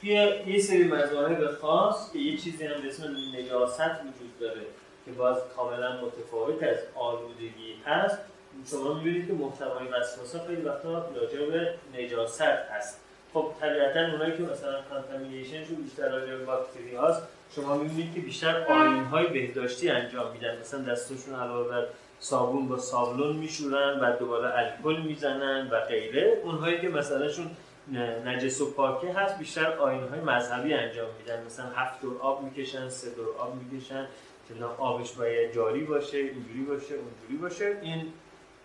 توی 0.00 0.10
یه 0.46 0.60
سری 0.60 0.84
مذاهب 0.84 1.46
خاص 1.46 2.12
که 2.12 2.18
یه 2.18 2.36
چیزی 2.36 2.66
هم 2.66 2.82
به 2.82 2.88
اسم 2.88 3.16
نجاست 3.38 3.80
وجود 3.80 4.38
داره 4.40 4.60
که 5.04 5.10
باز 5.10 5.36
کاملا 5.56 6.00
متفاوت 6.00 6.62
از 6.62 6.76
آلودگی 6.94 7.74
هست 7.86 8.18
شما 8.70 8.94
می‌بینید 8.94 9.26
که 9.26 9.32
محتوای 9.32 9.88
وسواسه 9.88 10.38
خیلی 10.46 10.62
وقتا 10.62 11.08
راجع 11.14 11.46
به 11.46 11.74
نجاست 11.98 12.42
هست. 12.42 13.00
خب 13.34 13.52
طبیعتا 13.60 14.00
اونایی 14.00 14.36
که 14.36 14.42
مثلا 14.42 14.82
کانتامینیشنشون 14.82 15.76
بیشتر 15.76 16.08
راجع 16.08 16.36
به 16.36 16.44
باکتری 16.44 16.94
هاست 16.94 17.22
شما 17.54 17.76
می‌بینید 17.76 18.14
که 18.14 18.20
بیشتر 18.20 18.64
آین 18.64 19.04
های 19.04 19.26
بهداشتی 19.26 19.90
انجام 19.90 20.32
میدن. 20.32 20.58
مثلا 20.60 20.80
دستشون 20.80 21.34
علاوه 21.34 21.68
بر 21.68 21.86
صابون 22.20 22.68
با 22.68 22.78
سابلون 22.78 23.36
میشورن 23.36 24.00
و 24.00 24.16
دوباره 24.16 24.58
الکل 24.58 25.02
می‌زنن 25.02 25.68
و 25.70 25.80
غیره. 25.80 26.40
اونهایی 26.44 26.80
که 26.80 26.88
مثلا 26.88 27.28
شون 27.28 27.50
نجس 28.24 28.60
و 28.60 28.70
پاکه 28.70 29.12
هست 29.12 29.38
بیشتر 29.38 29.76
های 29.76 29.98
مذهبی 30.26 30.74
انجام 30.74 31.08
میدن. 31.18 31.44
مثلا 31.46 31.66
هفت 31.76 32.02
دور 32.02 32.20
آب 32.20 32.42
می‌کشن 32.42 32.88
سه 32.88 33.10
دور 33.10 33.28
آب 33.38 33.54
می‌کشن 33.54 34.06
که 34.48 34.64
آبش 34.78 35.12
باید 35.12 35.54
جاری 35.54 35.84
باشه 35.84 36.18
اینجوری 36.18 36.64
باشه 36.68 36.94
اونجوری 36.94 37.36
باشه. 37.42 37.78
این 37.82 38.12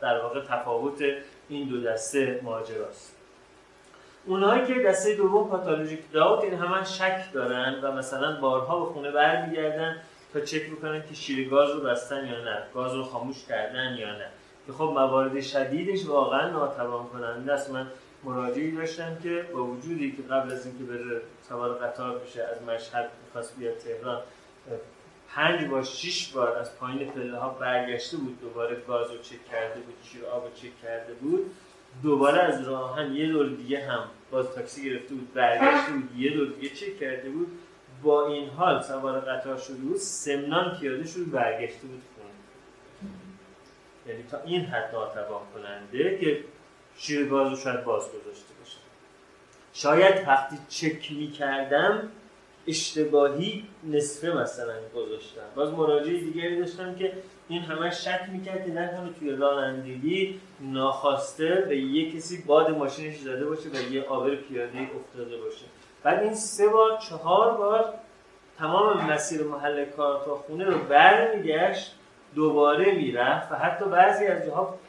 در 0.02 0.22
واقع 0.22 0.42
تفاوت 0.42 1.04
این 1.50 1.68
دو 1.68 1.82
دسته 1.82 2.40
ماجراست. 2.44 3.16
اونهایی 4.26 4.66
که 4.66 4.84
دسته 4.84 5.16
دوم 5.16 5.50
پاتولوژیک 5.50 6.00
داوت 6.12 6.44
این 6.44 6.54
همه 6.54 6.86
شک 6.86 7.34
دارن 7.34 7.80
و 7.84 7.92
مثلا 7.92 8.42
بارها 8.42 8.80
به 8.80 8.86
خونه 8.86 9.12
برمیگردن 9.12 10.02
تا 10.34 10.40
چک 10.40 10.72
بکنن 10.72 11.04
که 11.10 11.16
شیر 11.16 11.50
گاز 11.50 11.72
رو 11.72 11.82
بستن 11.82 12.28
یا 12.28 12.44
نه 12.44 12.64
گاز 12.74 12.94
رو 12.94 13.04
خاموش 13.04 13.46
کردن 13.46 13.98
یا 14.00 14.12
نه. 14.12 14.26
که 14.68 14.74
خب 14.74 14.84
موارد 14.84 15.42
شدیدش 15.42 16.06
واقعا 16.06 16.50
ناتوان 16.50 17.08
کننده 17.08 17.54
است. 17.54 17.70
من 17.72 17.88
مراجعی 18.24 18.72
داشتم 18.72 19.18
که 19.24 19.46
با 19.54 19.64
وجودی 19.64 20.12
که 20.12 20.22
قبل 20.22 20.52
از 20.52 20.66
اینکه 20.66 20.84
بره 20.84 21.22
سوار 21.50 21.74
قطار 21.74 22.20
بشه 22.20 22.44
از 22.44 22.62
مشهد 22.62 23.10
می‌خواست 23.26 23.58
بیاد 23.58 23.78
تهران 23.78 24.22
پنج 25.30 25.70
بار 25.70 25.84
شش 25.84 26.28
بار 26.28 26.58
از 26.58 26.78
پایین 26.78 27.12
پله 27.12 27.38
ها 27.38 27.50
برگشته 27.50 28.18
بود 28.18 28.42
دوباره 28.42 28.78
گاز 28.88 29.12
رو 29.12 29.18
چک 29.18 29.46
کرده 29.52 29.80
بود 29.80 29.96
شیر 30.04 30.26
آب 30.26 30.44
رو 30.44 30.50
چک 30.56 30.82
کرده 30.82 31.14
بود. 31.14 31.52
دوباره 32.04 32.40
از 32.40 32.68
راه 32.68 32.92
آهن 32.92 33.14
یه 33.14 33.28
دور 33.28 33.50
دیگه 33.50 33.86
هم 33.86 34.04
باز 34.32 34.52
تاکسی 34.52 34.90
گرفته 34.90 35.14
بود 35.14 35.34
برگشته 35.34 35.92
بود 35.92 36.18
یه 36.18 36.34
دور 36.34 36.48
دیگه 36.48 36.76
چک 36.76 37.00
کرده 37.00 37.30
بود. 37.30 37.48
با 38.04 38.28
این 38.28 38.50
حال 38.50 38.82
سوار 38.82 39.20
قطار 39.20 39.58
شده 39.58 39.76
بود 39.76 39.98
سمنان 39.98 40.78
پیاده 40.80 41.08
شد 41.08 41.32
برگشته 41.32 41.88
بود 41.88 42.02
خونه. 42.16 42.34
یعنی 44.08 44.24
تا 44.32 44.38
این 44.46 44.62
حد 44.62 44.96
ناتوان 44.96 45.42
کننده 45.54 46.18
که 46.18 46.44
شیر 46.98 47.26
گاز 47.26 47.50
رو 47.50 47.56
شاید 47.56 47.84
باز 47.84 48.04
گذاشته 48.04 48.54
باشه. 48.60 48.78
شاید 49.74 50.28
وقتی 50.28 50.58
چک 50.70 51.12
می 51.12 51.32
کردم 51.32 52.10
اشتباهی 52.68 53.64
نصفه 53.84 54.32
مثلا 54.32 54.74
گذاشتم. 54.96 55.42
باز 55.56 55.70
مراجعه 55.70 56.20
دیگری 56.20 56.60
داشتم 56.60 56.96
که 56.96 57.14
این 57.50 57.62
همه 57.62 57.92
شک 57.92 58.30
می‌کرد 58.32 58.66
که 58.66 58.72
نکنه 58.72 59.10
توی 59.20 59.32
رانندگی 59.32 60.40
ناخواسته 60.60 61.66
به 61.70 61.78
یه 61.78 62.12
کسی 62.12 62.42
باد 62.42 62.70
ماشینش 62.70 63.18
زده 63.18 63.46
باشه 63.46 63.70
و 63.70 63.94
یه 63.94 64.04
آبر 64.04 64.36
پیاده 64.36 64.80
افتاده 64.80 65.38
باشه. 65.38 65.66
بعد 66.04 66.24
این 66.24 66.36
سه 66.36 66.68
بار 66.68 66.98
چهار 66.98 67.58
بار 67.58 67.94
تمام 68.58 69.12
مسیر 69.12 69.44
محل 69.44 69.86
کار 69.86 70.26
تا 70.26 70.36
خونه 70.36 70.66
رو 70.66 70.78
برمیگشت 70.78 71.96
دوباره 72.36 72.92
می‌رفت 72.92 73.52
و 73.52 73.56
حتی 73.56 73.86
بعضی 73.86 74.26
از 74.28 74.46
جاها 74.46 74.80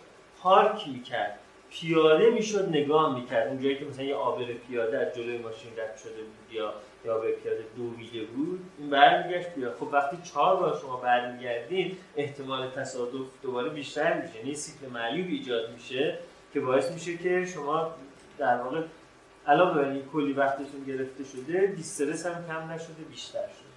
پارک 0.42 0.88
می‌کرد. 0.88 1.38
پیاده 1.70 2.30
می‌شد 2.30 2.68
نگاه 2.68 3.14
می‌کرد. 3.14 3.48
اونجایی 3.48 3.78
که 3.78 3.84
مثلا 3.84 4.04
یه 4.04 4.14
آبر 4.14 4.44
پیاده 4.44 4.98
از 4.98 5.14
جلوی 5.14 5.38
ماشین 5.38 5.70
رد 5.78 5.96
شده 5.96 6.22
بود 6.22 6.52
یا 6.52 6.74
یا 7.04 7.18
به 7.18 7.32
پیاده 7.32 7.64
دویده 7.76 8.24
بود 8.24 8.60
این 8.78 8.90
برمیگشت 8.90 9.48
بیاد 9.48 9.76
خب 9.80 9.88
وقتی 9.92 10.16
چهار 10.24 10.56
بار 10.56 10.78
شما 10.82 10.96
برمیگردین 10.96 11.96
احتمال 12.16 12.70
تصادف 12.70 13.26
دوباره 13.42 13.68
بیشتر 13.68 14.22
میشه. 14.22 14.36
یعنی 14.38 14.54
سیکل 14.54 14.92
معیوب 14.92 15.26
ایجاد 15.28 15.70
میشه 15.70 16.18
که 16.52 16.60
باعث 16.60 16.90
میشه 16.90 17.16
که 17.16 17.46
شما 17.46 17.90
در 18.38 18.56
واقع 18.56 18.80
علاوه 19.46 19.74
بر 19.74 19.88
این 19.88 20.02
کلی 20.12 20.32
وقتتون 20.32 20.84
گرفته 20.86 21.24
شده 21.24 21.66
distress 21.66 22.26
هم 22.26 22.44
کم 22.48 22.72
نشده 22.72 23.02
بیشتر 23.10 23.38
شده. 23.38 23.74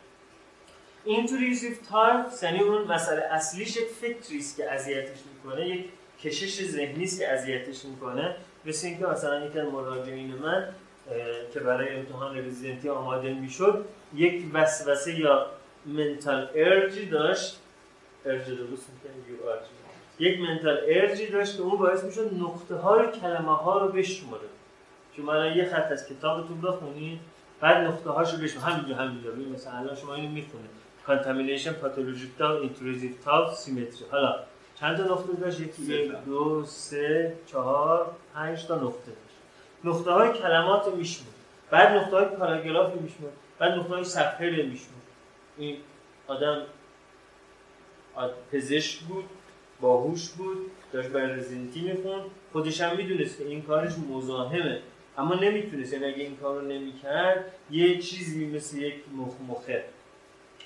intrusive 1.06 1.72
type 1.90 2.26
یعنی 2.44 2.60
اون 2.60 2.84
مسئله 2.84 3.22
اصلیش 3.22 3.78
یک 3.78 3.88
فکری 3.88 4.38
است 4.38 4.58
که 4.58 4.72
اذیتش 4.72 5.18
می‌کنه 5.34 5.68
یک 5.68 5.86
کشش 6.24 6.64
ذهنی 6.64 7.04
است 7.04 7.20
که 7.20 7.34
اذیتش 7.34 7.86
می‌کنه. 7.86 8.36
مثل 8.66 8.88
اینکه 8.88 9.06
مثلا 9.06 9.46
یک 9.46 9.56
مراجعین 9.56 10.36
من 10.36 10.70
که 11.54 11.60
برای 11.60 11.96
امتحان 11.96 12.38
رزیدنتی 12.38 12.90
آماده 12.90 13.34
می‌شد 13.34 13.86
یک 14.16 14.46
وسوسه 14.54 15.20
یا 15.20 15.46
mental 15.86 16.50
urge 16.56 16.96
ی 16.96 17.06
داشت. 17.06 17.60
urge 18.26 18.46
درست 18.46 18.90
یک 20.20 20.40
mental 20.40 20.80
urge 20.88 21.20
ی 21.20 21.28
داشت 21.28 21.58
که 21.58 21.64
اون 21.64 21.78
باعث 21.78 22.04
می‌شد 22.04 22.34
نقطه 22.34 22.76
های 22.76 23.12
کلمه 23.22 23.58
ها 23.58 23.78
رو 23.78 23.92
بشماره 23.92 24.48
شما 25.18 25.34
الان 25.34 25.58
یه 25.58 25.70
خط 25.70 25.92
از 25.92 26.08
کتابتون 26.10 26.62
بخونید 26.62 27.20
بعد 27.60 27.88
نقطه 27.88 28.10
هاشو 28.10 28.38
بشماره 28.38 28.74
همینجا 28.74 28.96
همینجا. 28.96 29.32
ببین 29.32 29.50
مثلا 29.50 29.74
الان 29.74 29.96
شما 29.96 30.16
اینو 30.16 30.30
می‌خونید. 30.30 30.70
contamination 31.08 31.74
pathological 31.74 32.58
intrusive 32.58 33.12
thought 33.26 33.54
symmetry 33.54 34.06
حالا 34.12 34.36
چند 34.80 34.98
تا 34.98 35.04
نقطه 35.04 35.34
داشت؟ 35.34 35.60
یکی 35.60 35.84
یک 35.84 36.12
دو 36.26 36.66
سه 36.66 37.34
چهار 37.46 38.12
پنج 38.34 38.66
تا 38.66 38.76
نقطه 38.76 39.12
نقطه 39.84 40.12
های 40.12 40.34
کلمات 40.34 40.88
میشمون 40.96 41.34
بعد 41.72 41.98
نقطه 41.98 42.16
های 42.16 42.26
پاراگراف 42.26 42.94
میشمون 42.94 43.32
بعد 43.60 43.72
نقطه 43.72 43.94
های 43.94 44.04
صفحه 44.04 44.50
میشمون 44.50 45.02
این 45.58 45.78
آدم 46.28 46.62
پزشک 48.52 49.00
بود 49.00 49.24
باهوش 49.82 50.30
بود 50.30 50.72
داشت 50.94 51.10
برای 51.10 51.32
رزیدنتی 51.32 51.82
میخون 51.82 52.22
خودش 52.52 52.82
هم 52.82 52.98
می‌دونست 52.98 53.38
که 53.38 53.46
این 53.46 53.62
کارش 53.62 53.92
مزاحمه. 54.12 54.80
اما 55.18 55.36
نمی‌تونست 55.36 55.94
یعنی 55.94 56.06
اگه 56.06 56.24
این 56.24 56.38
کار 56.38 56.62
رو 56.62 56.68
نمی‌کرد 56.68 57.52
یه 57.72 58.00
چیزی 58.02 58.48
مثل 58.48 58.78
یک 58.78 58.96
مخمخه 59.16 59.84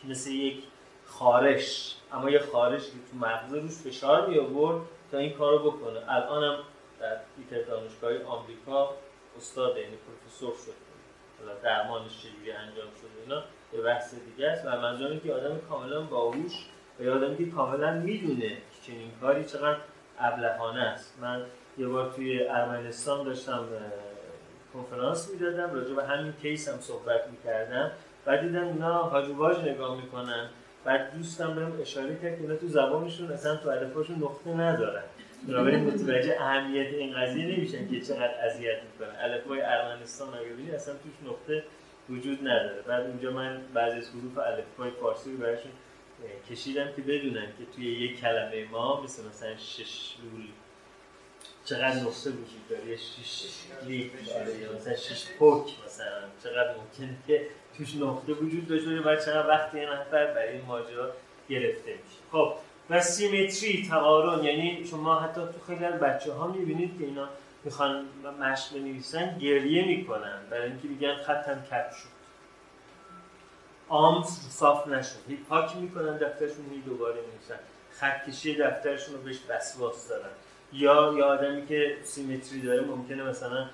مثل 0.07 0.31
یک 0.31 0.63
خارش 1.05 1.95
اما 2.13 2.29
یه 2.29 2.39
خارش 2.39 2.81
که 2.85 2.91
تو 3.11 3.17
مغزه 3.25 3.59
روش 3.59 3.71
فشار 3.71 4.29
می 4.29 4.39
آورد 4.39 4.81
تا 5.11 5.17
این 5.17 5.33
کارو 5.33 5.71
بکنه. 5.71 5.99
الان 6.07 6.43
هم 6.43 6.63
در 6.99 7.17
یک 7.39 7.67
دانشگاه 7.67 8.23
آمریکا 8.23 8.95
استاد 9.37 9.77
یعنی 9.77 9.95
پروفسور 10.07 10.65
شد. 10.65 10.73
حالا 11.39 11.59
درمانش 11.59 12.17
چجوری 12.17 12.51
انجام 12.51 12.87
شده 13.01 13.21
اینا 13.23 13.43
یه 13.73 13.81
بحث 13.81 14.15
دیگه 14.15 14.47
است. 14.47 14.65
و 14.65 14.69
منظورم 14.69 15.19
که 15.19 15.33
آدم 15.33 15.57
کاملا 15.69 16.01
باهوش 16.01 16.53
و 16.99 17.09
آدمی 17.09 17.37
که 17.37 17.45
کاملا 17.51 17.91
می‌دونه 17.91 18.49
که 18.49 18.91
چنین 18.91 19.11
کاری 19.21 19.45
چقدر 19.45 19.79
ابلهانه 20.19 20.81
است. 20.81 21.19
من 21.21 21.45
یه 21.77 21.87
بار 21.87 22.11
توی 22.11 22.47
ارمنستان 22.47 23.23
داشتم 23.23 23.67
کنفرانس 24.73 25.29
می‌دادم 25.31 25.73
راجع 25.73 25.93
به 25.93 26.03
همین 26.03 26.33
کیس 26.41 26.69
هم 26.69 26.79
صحبت 26.79 27.21
می‌کردم 27.31 27.91
بعد 28.25 28.41
دیدم 28.41 28.67
اینا 28.67 29.03
هاجواج 29.03 29.57
نگاه 29.57 30.01
می‌کنن. 30.01 30.49
بعد 30.85 31.13
دوستم 31.17 31.55
بهم 31.55 31.81
اشاره 31.81 32.15
کرد 32.15 32.35
که 32.35 32.41
اینا 32.41 32.55
تو 32.55 32.67
زبانشون 32.67 33.31
اصلا 33.31 33.55
تو 33.55 33.69
الفباشون 33.69 34.15
نقطه 34.15 34.49
ندارن. 34.49 35.03
بنابراین 35.47 35.79
متوجه 35.79 36.37
اهمیت 36.39 36.87
این 36.87 37.15
قضیه 37.15 37.45
نمیشن 37.45 37.87
که 37.87 38.01
چقدر 38.01 38.33
اذیت 38.45 38.77
می‌کنه 38.83 39.23
الفبای 39.23 39.61
ارمنستان 39.61 40.33
اگه 40.33 40.49
ببینید 40.49 40.75
اصلا 40.75 40.93
توش 40.93 41.29
نقطه 41.31 41.63
وجود 42.09 42.39
نداره. 42.41 42.81
بعد 42.87 43.05
اونجا 43.05 43.31
من 43.31 43.61
بعضی 43.73 43.97
از 43.97 44.09
حروف 44.09 44.37
الفبای 44.37 44.91
فارسی 45.01 45.31
رو 45.31 45.37
براشون 45.37 45.71
کشیدم 46.49 46.87
که 46.95 47.01
بدونن 47.01 47.47
که 47.57 47.65
توی 47.75 47.85
یک 47.85 48.21
کلمه 48.21 48.65
ما 48.71 49.01
مثل 49.01 49.27
مثلا 49.27 49.55
شش 49.57 50.15
لول 50.23 50.45
چقدر 51.65 51.95
نقطه 51.95 52.29
وجود 52.29 52.67
داره؟ 52.69 52.85
یه 52.85 52.97
شش 52.97 53.53
لیک 53.85 54.11
یا 54.61 54.73
مثلا 54.73 54.95
شش 54.95 55.25
پوک 55.39 55.71
مثلا 55.85 56.21
چقدر 56.43 56.75
ممکنه 56.77 57.17
که 57.27 57.47
توش 57.77 57.95
نقطه 57.95 58.33
وجود 58.33 58.67
داشته 58.67 59.01
باشه؟ 59.01 59.01
و 59.01 59.25
چقدر 59.25 59.47
وقتی 59.47 59.79
این 59.79 59.89
نفر 59.89 60.25
برای 60.25 60.51
این 60.51 60.65
ماجرا 60.65 61.11
گرفته 61.49 61.91
میشه؟ 61.91 62.21
خب 62.31 62.53
و 62.89 63.01
سیمتری 63.01 63.87
تقارن 63.89 64.43
یعنی 64.43 64.85
شما 64.85 65.19
حتی 65.19 65.41
تو 65.41 65.65
خیلی 65.67 65.85
از 65.85 65.99
بچه 65.99 66.33
ها 66.33 66.47
می‌بینید 66.47 66.99
که 66.99 67.05
اینا 67.05 67.29
می‌خوان 67.63 68.05
مشق 68.39 68.73
بنویسن 68.73 69.37
گریه 69.37 69.85
می‌کنن. 69.85 70.39
برای 70.49 70.69
اینکه 70.69 70.87
میگن 70.87 71.15
خطم 71.15 71.63
کپ 71.71 71.91
شد. 71.91 72.11
آم 73.89 74.23
صاف 74.49 74.87
نشد. 74.87 75.19
هی 75.27 75.35
پاک 75.35 75.75
می‌کنن 75.75 76.17
دفترشون 76.17 76.69
هی 76.71 76.81
دوباره 76.81 77.15
می‌نویسن. 77.21 77.59
خط 77.91 78.29
کشی 78.29 78.55
دفترشون 78.55 79.15
رو 79.15 79.21
بهش 79.21 79.37
وسواس 79.49 80.07
دارن. 80.09 80.31
یا 80.73 81.13
یا 81.17 81.25
آدمی 81.25 81.67
که 81.67 81.97
سیمتری 82.03 82.61
داره 82.61 82.81
ممکنه 82.81 83.23
مثلا 83.23 83.69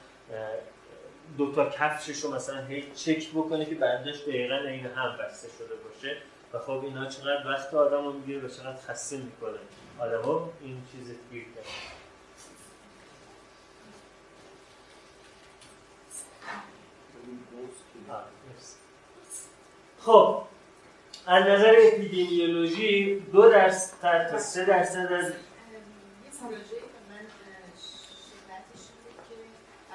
دو 1.38 1.52
تا 1.52 1.70
کفشش 1.70 2.20
رو 2.20 2.36
مثلا 2.36 2.66
هی 2.66 2.92
چک 2.96 3.30
بکنه 3.32 3.66
که 3.66 3.76
بندش 3.76 4.22
دقیقا 4.22 4.56
این 4.56 4.86
هم 4.86 5.18
بسته 5.18 5.48
شده 5.58 5.76
باشه. 5.76 6.18
و 6.54 6.60
خب 6.60 6.84
اینا 6.84 7.06
چقدر 7.06 7.48
وقت 7.48 7.74
آدم 7.74 8.06
رو 8.06 8.14
می‌گیره 8.14 8.40
و 8.40 8.48
چقدر 8.48 8.78
خسته 8.88 9.18
می‌کنه. 9.18 9.60
آدم 10.00 10.50
این 10.62 10.82
چیز 10.92 11.16
گیر 11.32 11.46
خب 20.00 20.44
از 21.26 21.44
نظر 21.44 21.76
اپیدمیولوژی 21.78 23.20
دو 23.20 23.50
درصد 23.50 24.28
تا 24.32 24.40
سه 24.40 24.66
درصد 24.66 25.12
از 25.12 25.34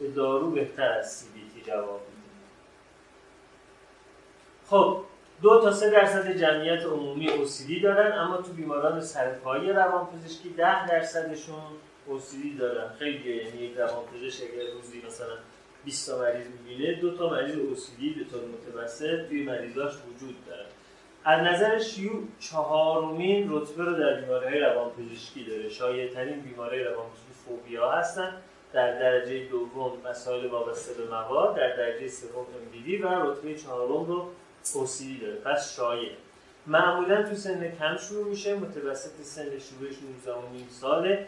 به 0.00 0.08
دارو 0.08 0.50
بهتر 0.50 0.92
از 0.92 1.24
تی 1.32 1.60
جواب 1.66 2.00
میده. 2.00 2.28
خب 4.66 5.02
دو 5.42 5.60
تا 5.60 5.72
سه 5.72 5.90
درصد 5.90 6.32
جمعیت 6.32 6.82
عمومی 6.82 7.28
اوسیدی 7.28 7.80
دارن 7.80 8.18
اما 8.18 8.36
تو 8.36 8.52
بیماران 8.52 9.00
سرپایی 9.00 9.72
روانپزشکی 9.72 10.48
ده 10.48 10.86
درصدشون 10.86 11.62
اوسیدی 12.06 12.56
دارن. 12.56 12.92
خیلی 12.98 13.36
یعنی 13.36 13.58
یک 13.58 13.76
روانپزشک 13.76 14.42
اگر 14.52 14.72
روزی 14.72 15.02
مثلا 15.06 15.34
20 15.84 16.10
تا 16.10 16.18
مریض 16.18 16.46
می‌بینه 16.46 16.94
دو 17.00 17.16
تا 17.16 17.30
مریض 17.30 17.58
اوسیدی 17.58 18.10
به 18.10 18.24
طور 18.24 18.40
متوسط 18.48 19.28
توی 19.28 19.42
مریضاش 19.42 19.92
وجود 19.92 20.46
داره. 20.46 20.66
از 21.24 21.46
نظر 21.46 21.78
شیوع 21.78 22.22
چهارمین 22.40 23.52
رتبه 23.52 23.84
رو 23.84 23.92
در 23.92 24.20
بیماری 24.20 24.60
روان 24.60 24.90
پزشکی 24.90 25.44
داره. 25.44 25.68
شایع 25.68 26.14
ترین 26.14 26.40
بیماری 26.40 26.84
روان 26.84 27.06
پزشکی 27.06 27.32
فوبیا 27.46 27.90
هستن. 27.90 28.32
در 28.72 28.98
درجه 28.98 29.44
دوم 29.44 29.92
مسائل 30.10 30.46
وابسته 30.46 30.94
به 30.94 31.10
مواد 31.10 31.56
در 31.56 31.76
درجه 31.76 32.08
سوم 32.08 32.46
MDD 32.72 33.04
و 33.04 33.08
رتبه 33.08 33.54
چهارم 33.54 34.04
رو 34.06 34.28
OCD 34.64 35.20
داره. 35.22 35.36
پس 35.44 35.76
شایع 35.76 36.10
معمولا 36.66 37.22
تو 37.22 37.34
سن 37.34 37.70
کم 37.78 37.96
شروع 37.96 38.28
میشه 38.28 38.54
متوسط 38.54 39.22
سن 39.22 39.44
شروعش 39.58 39.94
19 40.26 40.32
و 40.32 40.52
نیم 40.52 40.68
ساله 40.70 41.26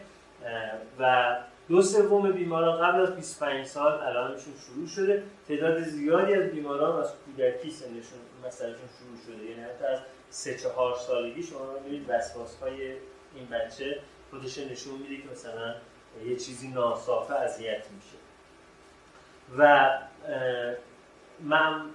و 0.99 1.35
دو 1.69 1.81
سوم 1.81 2.31
بیماران 2.31 2.81
قبل 2.81 3.01
از 3.01 3.15
25 3.15 3.65
سال 3.65 3.99
علائمشون 3.99 4.53
شروع 4.65 4.87
شده. 4.87 5.23
تعداد 5.47 5.83
زیادی 5.83 6.33
از 6.33 6.51
بیماران 6.51 6.99
از 6.99 7.11
کودکی 7.25 7.71
سنشون 7.71 8.19
مثلشون 8.47 8.89
شروع 8.99 9.35
شده. 9.35 9.45
یعنی 9.45 9.63
حتی 9.63 9.85
از 9.85 9.99
3 10.29 10.57
4 10.57 10.95
سالگی 10.95 11.43
شما 11.43 11.73
می‌بینید 11.73 12.09
وسواس 12.09 12.55
های 12.61 12.91
این 13.35 13.47
بچه 13.51 13.99
خودش 14.29 14.57
نشون 14.57 14.93
میده 14.93 15.21
که 15.23 15.29
مثلا 15.31 15.75
یه 16.25 16.35
چیزی 16.35 16.67
ناصافه 16.67 17.33
اذیت 17.33 17.83
میشه. 17.91 18.17
و 19.57 19.89
من 21.39 21.85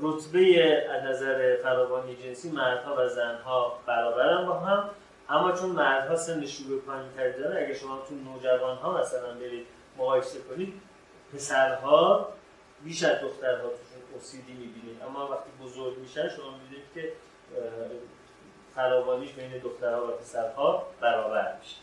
رتبه 0.00 0.62
از 0.90 1.02
نظر 1.04 1.56
فراوانی 1.56 2.16
جنسی 2.16 2.50
مردها 2.50 2.96
و 2.98 3.08
زنها 3.08 3.78
برابرن 3.86 4.46
با 4.46 4.52
هم 4.52 4.90
اما 5.28 5.52
چون 5.52 5.70
مردها 5.70 6.16
سن 6.16 6.46
شروع 6.46 6.80
پایین‌تری 6.80 7.32
دارن 7.32 7.56
اگه 7.56 7.74
شما 7.74 7.98
تو 8.08 8.14
نوجوانها 8.14 9.00
مثلا 9.00 9.34
برید 9.34 9.66
مقایسه 9.96 10.40
کنید 10.40 10.80
پسرها 11.34 12.28
بیش 12.84 13.04
از 13.04 13.20
دخترها 13.20 13.68
توشون 13.68 14.02
اوسیدی 14.14 14.52
می‌بینید. 14.52 15.02
اما 15.02 15.28
وقتی 15.28 15.50
بزرگ 15.62 15.98
میشن 15.98 16.28
شما 16.28 16.50
می‌بینید 16.50 16.84
که 16.94 17.12
فراوانیش 18.74 19.32
بین 19.32 19.58
دخترها 19.58 20.06
و 20.06 20.10
پسرها 20.10 20.86
برابر 21.00 21.56
میشه. 21.60 21.76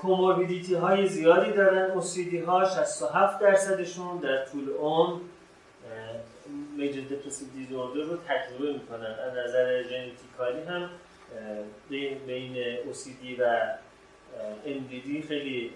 کوموربیدیتی 0.00 0.74
های 0.74 1.06
زیادی 1.06 1.52
دارن. 1.52 1.90
اوسیدی 1.90 2.38
ها 2.38 2.64
67 2.64 3.40
درصدشون 3.40 4.18
در 4.18 4.44
طول 4.44 4.70
عمر 4.70 5.20
میجر 6.76 7.00
دپرسیو 7.00 7.48
دیزوردر 7.48 8.00
رو 8.00 8.16
تجربه 8.16 8.72
می‌کنن. 8.72 9.14
از 9.26 9.32
نظر 9.36 9.82
ژنتیکالی 9.82 10.62
هم 10.62 10.90
بین 12.26 12.78
اوسیدی 12.86 13.34
و 13.34 13.68
MDD 14.66 15.28
خیلی 15.28 15.72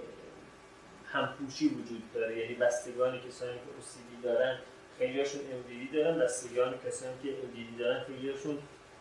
همپوشی 1.12 1.68
وجود 1.68 2.02
داره. 2.14 2.38
یعنی 2.38 2.54
بستگان 2.54 3.20
کسانی 3.20 3.52
که 3.52 3.76
اوسیدی 3.76 4.22
دارن 4.22 4.58
خیلیشون 4.98 5.40
MDD 5.40 5.94
دارن. 5.94 6.18
بستگان 6.18 6.74
کسانی 6.86 7.12
که 7.22 7.28
MDD 7.28 7.80
دارن 7.80 8.00
خیلیشون 8.04 8.58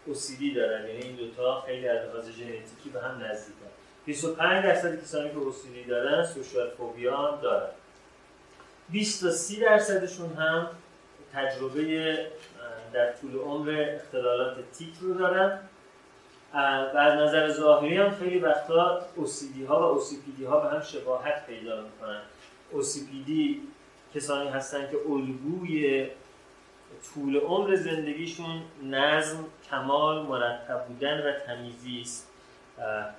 OCD 0.08 0.56
دارن. 0.56 0.88
یعنی 0.88 1.02
این 1.02 1.16
دوتا 1.16 1.62
خیلی 1.62 1.88
از 1.88 2.10
لحاظ 2.10 2.30
ژنتیکی 2.30 2.90
به 2.94 3.02
هم 3.02 3.24
نزدیکن. 3.24 3.61
25 4.06 4.64
درصد 4.64 5.02
کسانی 5.02 5.30
که 5.30 5.38
اوسیدی 5.38 5.84
دارن 5.84 6.26
سوشال 6.26 6.70
فوبیا 6.70 7.18
هم 7.18 7.42
دارن. 7.42 7.70
20 8.90 9.24
تا 9.24 9.32
30 9.32 9.60
درصدشون 9.60 10.34
هم 10.34 10.68
تجربه 11.34 12.28
در 12.94 13.12
طول 13.12 13.36
عمر 13.36 13.86
اختلالات 13.96 14.58
تیک 14.78 14.94
رو 15.02 15.14
دارن. 15.14 15.60
و 16.54 16.58
از 16.98 17.20
نظر 17.20 17.52
ظاهری 17.52 17.98
هم 17.98 18.16
خیلی 18.16 18.40
وقتا 18.40 19.02
OCD 19.18 19.68
ها 19.68 19.96
و 19.96 20.02
OCPD 20.02 20.46
ها 20.46 20.60
به 20.60 20.70
هم 20.70 20.82
شباهت 20.82 21.46
پیدا 21.46 21.82
می‌کنن. 21.82 22.22
OCPD 22.74 23.32
کسانی 24.16 24.50
هستن 24.50 24.92
که 24.92 24.98
الگوی 25.10 26.08
طول 27.14 27.40
عمر 27.40 27.76
زندگیشون 27.76 28.62
نظم، 28.84 29.46
کمال، 29.70 30.22
مرتب 30.22 30.86
بودن 30.88 31.28
و 31.28 31.32
تمیزی 31.32 32.02
است. 32.02 32.31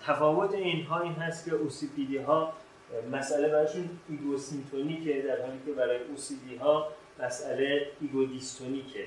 تفاوت 0.06 0.54
اینها 0.54 1.00
این 1.00 1.12
هست 1.12 1.44
که 1.44 1.50
OCPD 1.50 2.26
ها 2.26 2.52
مسئله 3.12 3.48
براشون 3.48 3.90
ego-syntonic 4.08 5.13
ه 5.13 5.22
در 5.22 5.40
حالی 5.46 5.60
که 5.66 5.72
برای 5.72 5.98
OCD 5.98 6.60
ها 6.60 6.88
مسئله 7.18 7.86
ego-dystonic 8.00 8.24
ه 8.24 9.06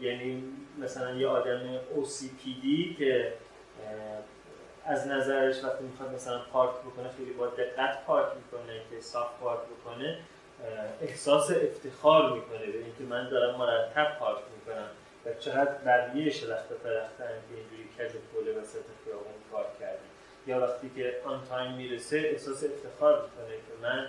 یعنی 0.00 0.42
مثلا 0.78 1.14
یه 1.14 1.28
آدم 1.28 1.60
OCPD 1.78 2.96
که 2.98 3.32
از 4.84 5.06
نظرش 5.06 5.64
وقتی 5.64 5.84
می‌خواد 5.84 6.14
مثلا 6.14 6.38
پارک 6.52 6.70
بکنه 6.70 7.08
خیلی 7.16 7.30
با 7.30 7.46
دقت 7.46 8.04
پارک 8.06 8.28
می‌کنه 8.36 8.80
که 8.90 9.00
صاف 9.00 9.28
پارک 9.40 9.60
بکنه 9.60 10.18
احساس 11.00 11.50
افتخار 11.50 12.32
می‌کنه 12.32 12.66
به 12.66 12.78
اینکه 12.78 13.04
من 13.10 13.28
دارم 13.28 13.58
مرتب 13.58 14.18
پارک 14.18 14.38
می‌کنم. 14.58 14.88
و 15.28 15.40
چقدر 15.40 15.72
بقیه 15.86 16.30
شلخته 16.30 16.74
پرختن 16.74 17.34
که 17.48 17.54
اینجوری 17.54 17.88
کج 17.98 18.14
و 18.14 18.18
کوله 18.32 18.52
وسط 18.52 18.84
خیابون 19.04 19.32
پارک 19.52 19.78
کردیم. 19.80 20.10
یا 20.46 20.60
وقتی 20.60 20.90
که 20.96 21.16
آن 21.24 21.40
تایم 21.48 21.72
می‌رسه 21.72 22.16
احساس 22.16 22.64
افتخار 22.64 23.22
می‌کنه 23.22 23.56
که 23.56 23.72
من 23.82 24.06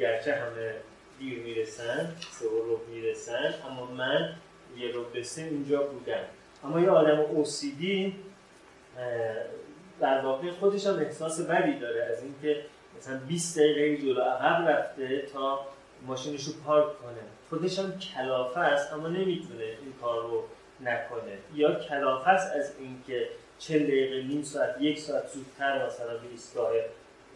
گرچه 0.00 0.34
همه 0.34 0.74
دیر 1.18 1.38
می‌رسن 1.38 2.14
سه 2.30 2.44
رو 2.44 2.80
می‌رسن 2.90 3.54
اما 3.70 3.86
من 3.86 4.34
یه 4.76 4.92
رو 4.92 5.22
سه 5.22 5.42
اینجا 5.42 5.82
بودم. 5.82 6.24
اما 6.64 6.80
یه 6.80 6.90
آدم 6.90 7.44
OCD 7.44 8.12
در 10.00 10.20
واقع 10.20 10.50
خودش 10.50 10.86
هم 10.86 10.98
احساس 10.98 11.40
بدی 11.40 11.78
داره 11.78 12.02
از 12.04 12.22
اینکه 12.22 12.62
مثلا 12.98 13.18
20 13.28 13.58
دقیقه 13.58 14.02
جلو 14.02 14.20
عقب 14.20 14.68
رفته 14.68 15.22
تا 15.32 15.66
ماشینش 16.06 16.44
رو 16.44 16.52
پارک 16.66 16.86
کنه. 17.02 17.35
خودش 17.50 17.78
هم 17.78 17.98
کلافه 17.98 18.60
است 18.60 18.92
اما 18.92 19.08
نمی‌تونه 19.08 19.64
این 19.64 19.94
کار 20.00 20.22
رو 20.22 20.44
نکنه. 20.80 21.38
یا 21.54 21.74
کلافه 21.74 22.28
است 22.28 22.56
از 22.56 22.72
اینکه 22.78 23.28
40 23.58 23.82
دقیقه 23.82 24.22
نیم 24.22 24.42
ساعت 24.42 24.80
یک 24.80 24.98
ساعت 24.98 25.28
زودتر 25.28 25.86
مثلا 25.86 26.16
به 26.18 26.28
ایستگاه 26.30 26.72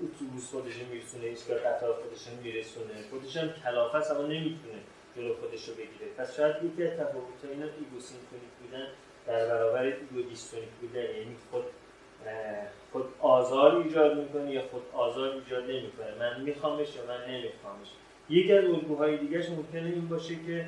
اتوبوس 0.02 0.50
خودش 0.50 0.76
میرسونه 0.92 1.24
ایستگاه 1.24 1.58
قطار 1.58 1.94
خودش 1.94 2.42
میرسونه. 2.42 2.94
خودش 3.10 3.36
هم 3.36 3.52
کلافه 3.64 3.98
است 3.98 4.10
اما 4.10 4.22
نمی‌تونه 4.22 4.78
جلو 5.16 5.34
خودش 5.34 5.68
رو 5.68 5.74
بگیره. 5.74 6.12
پس 6.18 6.36
شاید 6.36 6.56
یکی 6.64 6.84
از 6.84 6.90
تفاوت 6.90 7.44
اینا 7.52 7.66
ego-syntonic 7.78 8.50
بودن 8.62 8.86
در 9.26 9.46
برابر 9.46 9.82
ego-dystonic 9.82 10.68
بودن. 10.80 11.00
یعنی 11.00 11.36
خود 11.50 11.64
خود 12.92 13.04
آزار 13.20 13.76
ایجاد 13.76 14.18
می‌کنه 14.18 14.52
یا 14.52 14.62
خود 14.62 14.82
آزار 14.92 15.34
ایجاد 15.34 15.64
نمی‌کنه. 15.64 16.14
من 16.18 16.40
میخوامش 16.40 16.96
یا 16.96 17.06
من 17.06 17.20
نمیخوامش. 17.30 17.88
یکی 18.30 18.52
از 18.52 18.64
الگوهای 18.64 19.16
دیگهش 19.16 19.48
ممکنه 19.48 19.88
این 19.88 20.08
باشه 20.08 20.34
که 20.46 20.66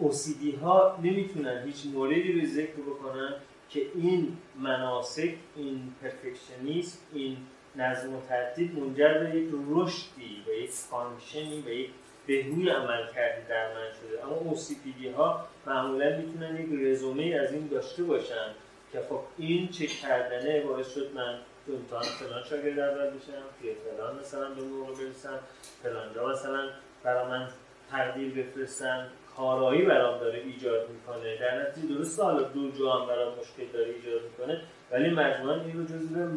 OCD 0.00 0.62
ها 0.62 0.98
نمی‌تونن 1.02 1.62
هیچ 1.66 1.86
موردی 1.94 2.32
رو 2.32 2.46
ذکر 2.46 2.80
بکنن 2.90 3.34
که 3.70 3.86
این 3.94 4.36
مناسک 4.58 5.34
این 5.56 5.94
perfectionism 6.02 6.98
این 7.12 7.36
نظم 7.76 8.14
و 8.14 8.20
ترتیب 8.28 8.78
منجر 8.78 9.18
به 9.18 9.36
یک 9.36 9.48
رشدی 9.70 10.42
به 10.46 10.58
یک 10.62 10.70
function 10.70 11.50
ی 11.50 11.60
به 11.60 11.76
یک 11.76 11.90
بهبود 12.26 12.68
عمل 12.68 13.12
کردی 13.14 13.48
در 13.48 13.74
من 13.74 13.88
شده. 14.00 14.26
اما 14.26 14.56
OCPD 14.56 15.16
ها 15.16 15.46
معمولا 15.66 16.16
می‌تونن 16.18 16.60
یک 16.60 16.68
رزومه 16.86 17.38
از 17.42 17.52
این 17.52 17.66
داشته 17.66 18.02
باشن 18.02 18.54
که 18.92 19.00
خب 19.08 19.20
این 19.38 19.68
چک 19.68 19.88
کردنه 19.88 20.60
باعث 20.60 20.94
شد 20.94 21.10
من 21.14 21.38
تو 21.66 21.72
امتحان 21.72 22.02
فلان 22.02 22.44
شاگرد 22.44 22.78
اول 22.78 23.06
بشم 23.06 23.42
توی 23.60 23.74
فلان 23.74 24.18
مثلا 24.20 24.48
به 24.48 24.62
موقع 24.62 24.92
برسم 24.92 25.38
فلان 25.82 26.14
جا 26.14 26.28
مثلا 26.28 26.68
برای 27.02 27.26
من 27.26 27.48
تقدیر 27.90 28.34
بفرستن. 28.34 29.06
کارایی 29.36 29.82
برام 29.82 30.18
داره 30.18 30.38
ایجاد 30.38 30.88
می‌کنه. 30.90 31.36
در 31.36 31.62
نتیجه 31.62 31.94
درست 31.94 32.20
حالا 32.20 32.42
دو 32.42 32.70
جا 32.70 32.92
هم 32.92 33.06
برام 33.06 33.34
مشکل 33.38 33.72
داره 33.72 33.90
ایجاد 33.90 34.22
می‌کنه 34.22 34.60
ولی 34.90 35.10
مجموعا 35.10 35.54
این 35.54 35.76
رو 35.78 35.84
جزو 35.84 36.28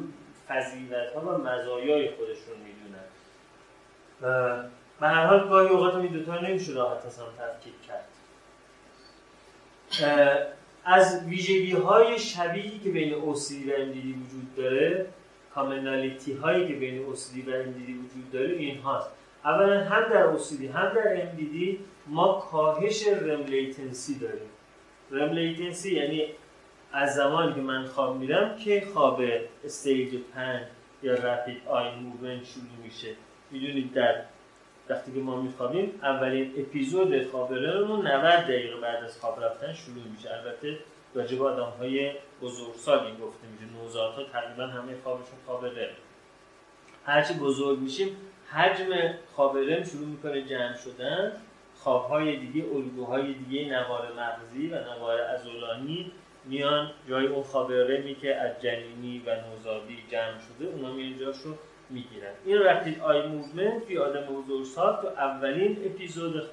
فضیلت 0.48 1.16
و 1.16 1.20
مزایای 1.20 2.12
خودشون 2.12 2.58
می‌دونن. 2.64 3.06
به 5.00 5.08
هر 5.08 5.26
حال 5.26 5.50
گاهی 5.50 5.68
اوقات 5.68 5.96
این 5.96 6.14
دوتا 6.14 6.40
نمیشه 6.40 6.74
راحت 6.74 7.06
اصلا 7.06 7.26
تفکیک 7.26 7.74
کرد. 7.88 8.06
از 10.86 11.26
ویژگی 11.28 11.72
های 11.72 12.20
شبیهی 12.20 12.80
که 12.80 12.90
بین 12.90 13.14
اوسیدی 13.14 13.72
و 13.72 13.74
امدیدی 13.78 14.14
وجود 14.14 14.56
داره 14.56 15.06
کامنالیتی 15.56 16.34
هایی 16.34 16.68
که 16.68 16.74
بین 16.74 17.06
اوسیدی 17.06 17.52
و 17.52 17.56
امدیدی 17.56 17.94
وجود 17.94 18.32
داره 18.32 18.56
این 18.56 18.78
هاست 18.78 19.10
اولا 19.46 19.84
هم 19.84 20.10
در 20.10 20.24
اوسیدی 20.24 20.68
هم 20.68 20.94
در 20.96 21.22
امدیدی 21.22 21.80
ما 22.08 22.48
کاهش 22.52 23.08
رم 23.08 23.44
لیتنسی 23.44 24.20
داریم. 24.20 24.50
REM 25.12 25.30
latency 25.30 25.96
یعنی 25.96 26.26
از 26.94 27.16
زمانی 27.16 27.54
که 27.54 27.62
من 27.62 27.86
خواب 27.86 28.18
میرم 28.18 28.56
که 28.58 28.88
خواب 28.94 29.22
stage 29.66 30.16
5 30.36 30.62
یا 31.04 31.14
rapid 31.14 31.62
eye 31.68 31.96
movement 31.96 32.46
شروع 32.46 32.66
میشه. 32.84 33.16
می‌دونید 33.52 33.94
در 33.94 34.22
وقتی 34.90 35.14
که 35.14 35.20
ما 35.20 35.42
میخوابیم 35.42 36.00
اولین 36.04 36.54
اپیزود 36.58 37.28
خواب 37.28 37.54
REM 37.54 37.81
مون 37.81 38.08
90 38.08 38.44
دقیقه 38.44 38.80
بعد 38.82 39.04
از 39.04 39.20
خواب 39.20 39.44
رفتن 39.44 39.74
شروع 39.74 40.04
میشه. 40.16 40.34
البته 40.34 40.78
راجع 41.16 41.38
به 41.38 41.44
آدم 41.44 41.74
های 41.80 42.12
بزرگسال 42.42 43.00
این 43.00 43.16
گفته 43.16 43.48
میشه. 43.48 43.74
نوزادها 43.74 44.24
تقریبا 44.24 44.68
همه 44.68 44.94
خوابشون 45.04 45.38
خواب 45.46 45.66
REM. 45.66 45.96
هرچی 47.06 47.34
بزرگ 47.34 47.80
میشیم 47.80 48.18
حجم 48.52 49.14
خواب 49.36 49.58
REM 49.58 49.84
شروع 49.84 50.08
می‌کنه 50.08 50.42
جمع 50.42 50.76
شدن. 50.76 51.32
خوابهای 51.76 52.38
دیگه 52.38 52.66
الگوهای 52.76 53.34
دیگه 53.34 53.66
نوار 53.66 54.08
مغزی 54.18 54.68
و 54.68 54.76
نوار 54.76 55.22
عضلانی 55.22 56.12
میان 56.46 56.92
جای 57.10 57.28
اون 57.28 57.44
خواب 57.44 57.72
REM 57.72 58.05
ی 58.05 58.16
که 58.16 58.36
از 58.36 58.62
جنینی 58.62 59.22
و 59.26 59.36
نوزادی 59.36 59.98
جمع 60.12 60.40
شده. 60.40 60.66
اونا 60.66 60.94
میان 60.94 61.20
جاشو 61.20 61.58
می‌گیرن. 61.90 62.32
این 62.46 62.60
rapid 62.60 63.00
eye 63.00 63.28
movement 63.28 63.86
توی 63.86 63.98
آدم 63.98 64.22
بزرگسال 64.22 65.02
تو 65.02 65.08
اولین 65.08 65.78
اپیزود 65.86 66.44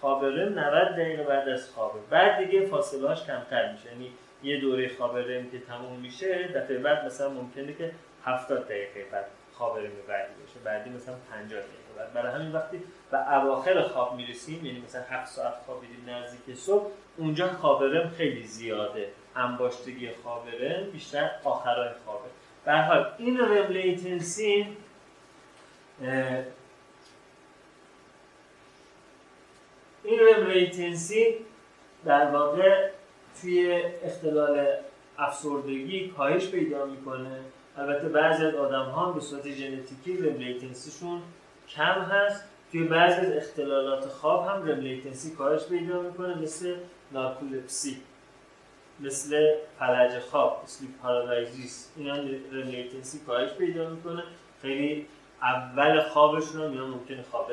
خواب 0.00 0.24
REM 0.24 0.58
90 0.58 0.88
دقیقه 0.88 1.22
بعد 1.22 1.48
از 1.48 1.70
خوابه. 1.70 1.98
بعد 2.10 2.44
دیگه 2.44 2.66
فاصله 2.66 3.08
هاش 3.08 3.26
کمتر 3.26 3.72
میشه. 3.72 3.92
یعنی 3.92 4.12
یه 4.42 4.60
دوره 4.60 4.88
خواب 4.88 5.18
REM 5.18 5.50
که 5.50 5.58
تموم 5.60 6.00
میشه 6.00 6.48
دفعه 6.48 6.78
بعد 6.78 7.04
مثلا 7.04 7.28
ممکنه 7.28 7.72
که 7.72 7.90
70 8.24 8.64
دقیقه 8.64 9.06
بعد 9.12 9.24
خواب 9.52 9.78
REM 9.78 9.90
بعدی 10.08 10.32
باشه. 10.40 10.60
بعدی 10.64 10.90
مثلا 10.90 11.14
50 11.30 11.48
دقیقه 11.48 11.98
بعد. 11.98 12.12
برای 12.12 12.32
همین 12.32 12.52
وقتی 12.52 12.82
به 13.10 13.34
اواخر 13.34 13.82
خواب 13.82 14.16
می‌رسیم 14.16 14.66
یعنی 14.66 14.80
مثلا 14.80 15.02
7 15.10 15.32
ساعت 15.32 15.54
خوابیدیم 15.66 16.04
نزدیک 16.08 16.56
صبح 16.56 16.90
اونجا 17.16 17.48
خواب 17.48 17.84
REM 17.84 18.08
خیلی 18.08 18.42
زیاده. 18.42 19.08
انباشتگی 19.36 20.10
خواب 20.22 20.48
REM 20.60 20.90
بیشتر 20.90 21.30
آخرای 21.44 21.90
خوابه. 22.04 22.28
به 22.64 22.72
حال 22.72 23.06
این 23.18 23.38
REM 23.40 23.72
latency 23.72 24.66
این 30.04 30.20
REM 30.20 30.46
latency 30.46 31.34
در 32.04 32.30
واقع 32.30 32.90
توی 33.40 33.82
اختلال 34.04 34.66
افسردگی 35.18 36.08
کاهش 36.08 36.48
پیدا 36.48 36.86
می‌کنه. 36.86 37.40
البته 37.76 38.08
بعضی 38.08 38.44
از 38.44 38.54
آدم 38.54 38.84
ها 38.84 39.12
به 39.12 39.20
صورت 39.20 39.50
ژنتیکی 39.50 40.16
REM 40.16 40.36
latency 40.36 40.91
شون 40.91 41.22
کم 41.68 42.00
هست. 42.00 42.44
توی 42.72 42.84
بعضی 42.84 43.26
از 43.26 43.32
اختلالات 43.32 44.04
خواب 44.04 44.46
هم 44.46 44.68
REM 44.68 44.80
latency 44.80 45.34
کاهش 45.34 45.64
پیدا 45.64 46.00
می‌کنه 46.02 46.34
مثل 46.34 46.76
نارکولپسی 47.12 47.96
مثل 49.02 49.54
فلج 49.78 50.18
خواب 50.18 50.60
مثل 50.64 50.84
paralysis 51.02 51.88
اینا 51.96 52.16
REM 52.52 52.68
latency 52.68 53.18
کاهش 53.26 53.50
پیدا 53.50 53.90
می‌کنه. 53.90 54.22
خیلی 54.62 55.06
اول 55.42 56.00
خوابشون 56.00 56.62
هم 56.62 56.70
اینا 56.70 56.86
ممکنه 56.86 57.24
خواب 57.30 57.50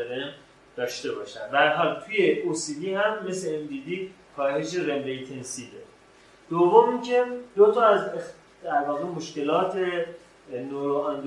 داشته 0.77 1.11
باشن. 1.11 1.39
هر 1.53 1.75
حال 1.75 2.03
توی 2.05 2.43
OCD 2.43 2.85
هم 2.85 3.27
مثل 3.27 3.67
MDD 3.67 3.91
کاهش 4.35 4.75
REM 4.75 5.03
latency 5.03 5.67
داره. 5.71 5.83
دوم 6.49 6.89
اینکه 6.89 7.25
دو 7.55 7.71
تا 7.71 7.81
از 7.81 8.01
در 8.63 8.81
واقع 8.81 9.03
مشکلات 9.03 9.77
neuro 10.71 11.21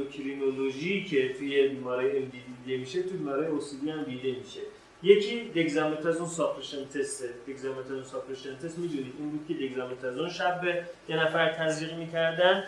که 1.10 1.32
توی 1.32 1.68
بیماری 1.68 2.10
MDD 2.10 2.66
دیده 2.66 2.80
میشه 2.80 3.02
توی 3.02 3.12
بیماری 3.12 3.46
OCD 3.46 3.88
هم 3.88 4.02
دیده 4.02 4.38
میشه. 4.38 4.60
یکی 5.02 5.50
دگزامتازون 5.54 6.26
suppression 6.26 6.84
test 6.84 7.24
دگزامتازون 7.48 8.04
suppression 8.04 8.56
test 8.56 8.78
می‌دونید 8.78 9.14
این 9.18 9.30
بود 9.30 9.44
که 9.48 9.54
دگزامتازون 9.54 10.30
شب 10.30 10.60
به 10.60 10.84
یه 11.08 11.24
نفر 11.24 11.52
تزریق 11.52 11.94
می‌کردن 11.94 12.64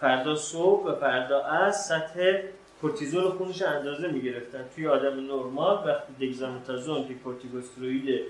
فردا 0.00 0.34
صبح 0.34 0.86
و 0.86 0.94
فردا 0.94 1.42
از 1.42 1.86
سطح 1.86 2.38
کورتیزول 2.80 3.30
خونش 3.30 3.62
اندازه 3.62 4.08
می‌گرفتن. 4.08 4.64
توی 4.74 4.86
آدم 4.86 5.20
نرمال 5.20 5.88
وقتی 5.88 6.26
دگزامتازون 6.26 7.08
که 7.08 7.14
کورتیکوستروید 7.14 8.20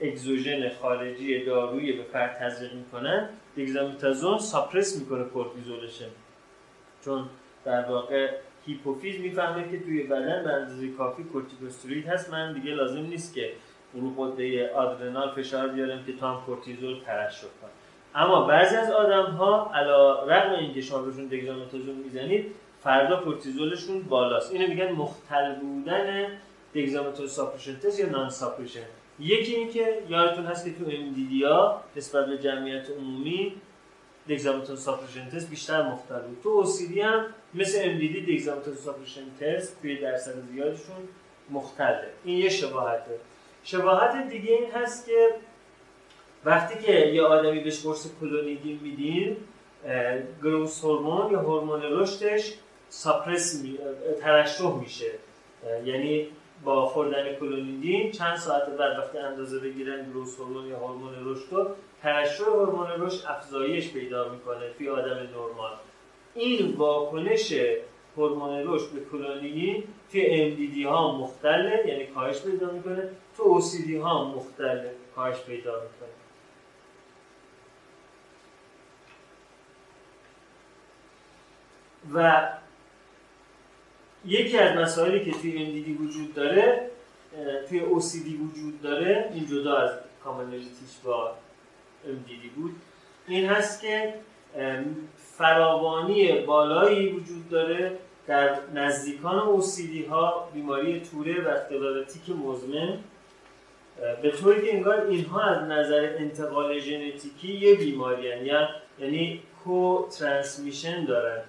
اگزوژن 0.00 0.68
خارجی 0.68 1.44
دارویی 1.44 1.92
به 1.92 2.02
فرد 2.02 2.38
تزریق 2.40 2.74
می‌کنن 2.74 3.28
دگزامتازون 3.56 4.38
suppress 4.38 4.96
می‌کنه 4.98 5.24
کورتیزولش. 5.24 6.02
چون 7.04 7.28
در 7.64 7.84
واقع 7.90 8.30
هیپوفیز 8.66 9.20
می‌فهمه 9.20 9.68
که 9.70 9.80
توی 9.80 10.02
بدن 10.02 10.44
به 10.44 10.52
اندازه 10.52 10.88
کافی 10.88 11.24
کورتیکوستروید 11.24 12.06
هست. 12.06 12.30
من 12.30 12.52
دیگه 12.52 12.70
لازم 12.70 13.00
نیست 13.00 13.34
که 13.34 13.52
رو 13.94 14.10
غده 14.10 14.70
آدرنال 14.70 15.30
فشار 15.30 15.68
بیارم 15.68 16.04
که 16.04 16.12
تا 16.12 16.30
هم 16.30 16.46
کورتیزول 16.46 17.00
ترشح 17.06 17.40
کنه. 17.40 17.70
اما 18.14 18.46
بعضی 18.46 18.76
از 18.76 18.90
آدم 18.90 19.24
ها 19.24 19.70
علی‌رغم 19.74 20.54
اینکه 20.54 20.80
شما 20.80 20.98
بهشون 20.98 21.26
دگزامتازون 21.26 21.94
می‌زنید 21.94 22.46
فردا 22.82 23.16
کورتیزولشون 23.16 24.02
بالاست. 24.02 24.52
اینو 24.52 24.68
میگن 24.68 24.92
مختل 24.92 25.54
بودن 25.54 26.26
دگزامتازون 26.74 27.26
suppression 27.26 27.78
test 27.78 28.00
یا 28.00 28.08
non-suppression 28.08 28.80
یکی 29.20 29.54
اینکه 29.54 30.02
یادتون 30.08 30.46
هست 30.46 30.64
که 30.64 30.72
تو 30.72 30.84
ها 31.46 31.82
نسبت 31.96 32.26
به 32.26 32.38
جمعیت 32.38 32.90
عمومی 32.90 33.52
دگزامتازون 34.28 34.76
suppression 34.76 35.28
test 35.28 35.50
بیشتر 35.50 35.82
مختل 35.82 36.20
بود. 36.20 36.38
تو 36.42 36.64
OCD 36.64 36.98
هم 36.98 37.26
مثل 37.56 37.98
MDD 37.98 38.28
دگزامتازون 38.28 38.76
suppression 38.76 39.22
test 39.40 39.82
توی 39.82 39.96
درصد 39.96 40.34
زیادشون 40.52 41.08
مختله. 41.50 42.08
این 42.24 42.38
یه 42.38 42.48
شباهته. 42.48 43.20
شباهت 43.64 44.28
دیگه 44.28 44.52
این 44.52 44.70
هست 44.70 45.06
که 45.06 45.28
وقتی 46.44 46.84
که 46.84 46.92
یه 46.92 47.22
آدمی 47.22 47.60
بهش 47.60 47.86
قرص 47.86 48.06
کلونیدین 48.20 48.80
میدین 48.82 49.36
growth 50.42 50.84
hormone 50.84 51.32
یا 51.32 51.40
هورمون 51.40 51.82
رشدش 51.82 52.54
suppress 52.88 53.62
می، 53.62 53.78
ترشح 54.20 54.76
میشه. 54.80 55.10
یعنی 55.84 56.28
با 56.64 56.86
خوردن 56.86 57.34
کلونیدین 57.34 58.10
چند 58.10 58.36
ساعت 58.36 58.68
بعد 58.68 58.98
وقتی 58.98 59.18
اندازه 59.18 59.58
بگیرن 59.58 60.10
گروس 60.10 60.38
هورمون 60.38 60.66
یا 60.66 60.78
هورمون 60.78 61.12
رشد 61.24 61.46
رو 61.50 61.70
ترشح 62.02 62.44
هورمون 62.44 62.86
رشد 62.98 63.26
افزایش 63.28 63.92
پیدا 63.92 64.28
می‌کنه 64.28 64.70
توی 64.78 64.88
آدم 64.88 65.16
نرمال. 65.16 65.76
این 66.36 66.74
واکنش 66.74 67.54
هورمون 68.16 68.62
رشد 68.66 68.90
به 68.90 69.00
کلونیدین 69.12 69.84
توی 70.10 70.50
MDD 70.56 70.86
ها 70.86 71.18
مختله 71.18 71.84
یعنی 71.86 72.06
کاهش 72.06 72.42
پیدا 72.42 72.70
می‌کنه. 72.70 73.08
تو 73.36 73.60
OCD 73.60 73.90
ها 73.90 74.24
مختله 74.24 74.90
کاهش 75.14 75.40
پیدا 75.40 75.72
می‌کنه. 75.72 76.08
و 82.14 82.48
یکی 84.24 84.58
از 84.58 84.78
مسائلی 84.78 85.24
که 85.24 85.30
توی 85.30 85.66
MDD 85.66 86.00
وجود 86.00 86.34
داره 86.34 86.90
توی 87.68 87.80
OCD 87.80 88.28
وجود 88.40 88.82
داره 88.82 89.30
این 89.34 89.46
جدا 89.46 89.76
از 89.76 89.90
کامنالیتیش 90.24 90.96
با 91.04 91.32
MDD 92.04 92.48
بود 92.56 92.74
این 93.28 93.46
هست 93.46 93.80
که 93.80 94.14
فراوانی 95.38 96.32
بالایی 96.32 97.08
وجود 97.08 97.48
داره 97.50 97.98
در 98.26 98.58
نزدیکان 98.74 99.60
OCD 99.60 100.08
ها 100.10 100.48
بیماری 100.54 101.00
توره 101.00 101.44
و 101.44 101.48
اختلال 101.48 102.04
تیک 102.04 102.36
مزمن 102.36 102.98
به 104.22 104.30
طوری 104.30 104.66
که 104.66 104.74
انگار 104.74 105.00
اینها 105.00 105.42
از 105.42 105.68
نظر 105.68 106.14
انتقال 106.18 106.78
ژنتیکی 106.78 107.52
یه 107.52 107.74
بیماری 107.74 108.32
هن. 108.32 108.68
یعنی 108.98 109.42
کو 109.64 110.08
ترانسمیشن 110.18 111.04
دارن 111.04 111.42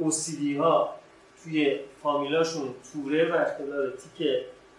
OCD 0.00 0.56
ها 0.58 0.94
توی 1.44 1.78
فامیلاشون 2.02 2.74
توره 2.92 3.32
و 3.32 3.36
اختلال 3.36 3.90
تیک 3.90 4.28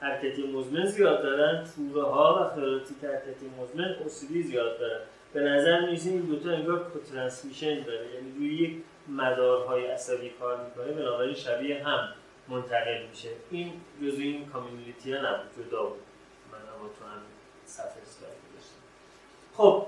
حرکتی 0.01 0.47
مزمن 0.47 0.85
زیاد 0.85 1.23
دارن 1.23 1.67
توره 1.75 2.03
ها 2.07 2.35
و 2.35 2.37
اختلال 2.37 2.79
تیک 2.79 2.97
حرکتی 3.03 3.45
مزمن 3.61 3.95
OCD 4.05 4.47
زیاد 4.47 4.79
دارن 4.79 5.01
به 5.33 5.39
نظر 5.39 5.85
می‌رسه 5.85 6.09
این 6.09 6.21
دوتا 6.21 6.51
انگار 6.51 6.89
کو 6.89 6.99
ترانسمیشن 6.99 7.83
داره. 7.83 8.05
یعنی 8.15 8.31
روی 8.37 8.55
یک 8.55 8.77
مدارهای 9.07 9.87
عصبی 9.87 10.29
کار 10.29 10.63
می‌کنه 10.63 10.91
بنابراین 10.91 11.35
شبیه 11.35 11.87
هم 11.87 12.09
منتقل 12.47 13.01
میشه. 13.09 13.29
این 13.51 13.73
جزو 14.03 14.21
این 14.21 14.45
کامیونیتی 14.45 15.13
ها 15.13 15.17
نبود 15.17 15.67
جدا 15.67 15.83
بود. 15.83 15.99
من 16.51 16.57
اما 16.57 16.89
تو 16.99 17.05
هم 17.05 17.21
صفحه 17.65 18.01
داشتم. 18.53 18.81
خب 19.57 19.87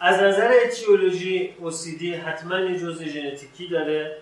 از 0.00 0.20
نظر 0.20 0.52
اتیولوژی 0.64 1.54
OCD 1.60 2.04
حتما 2.04 2.74
جزء 2.74 3.04
ژنتیکی 3.04 3.68
داره. 3.68 4.18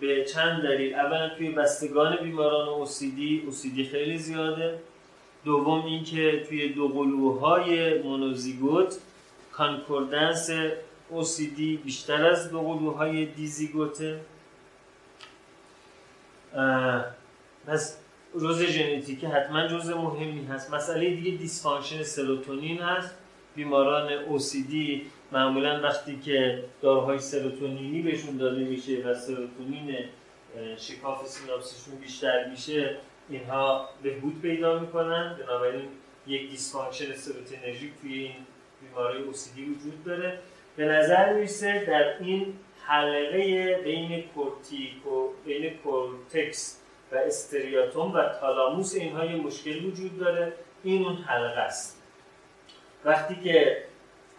به 0.00 0.24
چند 0.24 0.62
دلیل. 0.62 0.94
اولا 0.94 1.28
توی 1.28 1.50
بستگان 1.50 2.16
بیماران 2.16 2.86
OCD 2.86 3.50
OCD 3.50 3.90
خیلی 3.90 4.18
زیاده. 4.18 4.78
دوم 5.44 5.84
اینکه 5.84 6.44
توی 6.48 6.68
دو 6.68 6.88
قلوهای 6.88 8.02
مونوزیگوت 8.02 8.98
کانکوردنس 9.52 10.50
OCD 11.12 11.58
بیشتر 11.84 12.26
از 12.26 12.50
دو 12.50 12.60
قلوهای 12.60 13.26
دیزیگوته. 13.26 14.20
پس 17.66 17.98
جزء 18.40 18.66
ژنتیکی 18.66 19.26
حتما 19.26 19.68
جزء 19.68 19.94
مهمی 19.94 20.44
هست. 20.44 20.74
مسئله 20.74 21.10
دیگه 21.10 21.30
dysfunction 21.30 22.02
سروتونین 22.02 22.78
هست. 22.78 23.14
بیماران 23.56 24.38
OCD 24.38 24.74
معمولا 25.32 25.80
وقتی 25.82 26.20
که 26.20 26.64
داروهای 26.82 27.18
سروتونینی 27.18 28.02
بهشون 28.02 28.36
داده 28.36 28.64
میشه 28.64 29.02
و 29.02 29.14
سروتونین 29.14 29.96
شکاف 30.78 31.26
سیناپسشون 31.26 31.94
بیشتر 31.98 32.50
میشه 32.50 32.96
اینها 33.28 33.88
بهبود 34.02 34.42
پیدا 34.42 34.78
می‌کنن. 34.78 35.36
بنابراین 35.40 35.88
یک 36.26 36.50
dysfunction 36.50 37.14
serotonergic 37.14 37.92
توی 38.02 38.14
این 38.14 38.34
بیماری 38.80 39.18
OCD 39.18 39.58
وجود 39.58 40.04
داره. 40.04 40.38
به 40.76 40.84
نظر 40.84 41.32
می‌رسه 41.32 41.84
در 41.84 42.18
این 42.18 42.54
حلقه 42.86 43.80
بین 43.84 44.24
کورتیکو 44.34 45.28
بین 45.44 45.70
کورتکس 45.70 46.80
و 47.12 47.14
و 47.14 47.18
استریاتوم 47.18 48.12
و 48.12 48.22
تالاموس 48.40 48.94
اینها 48.94 49.24
یه 49.24 49.36
مشکل 49.36 49.84
وجود 49.84 50.18
داره. 50.18 50.52
این 50.84 51.04
اون 51.04 51.16
حلقه 51.16 51.60
است. 51.60 52.02
وقتی 53.04 53.36
که 53.44 53.84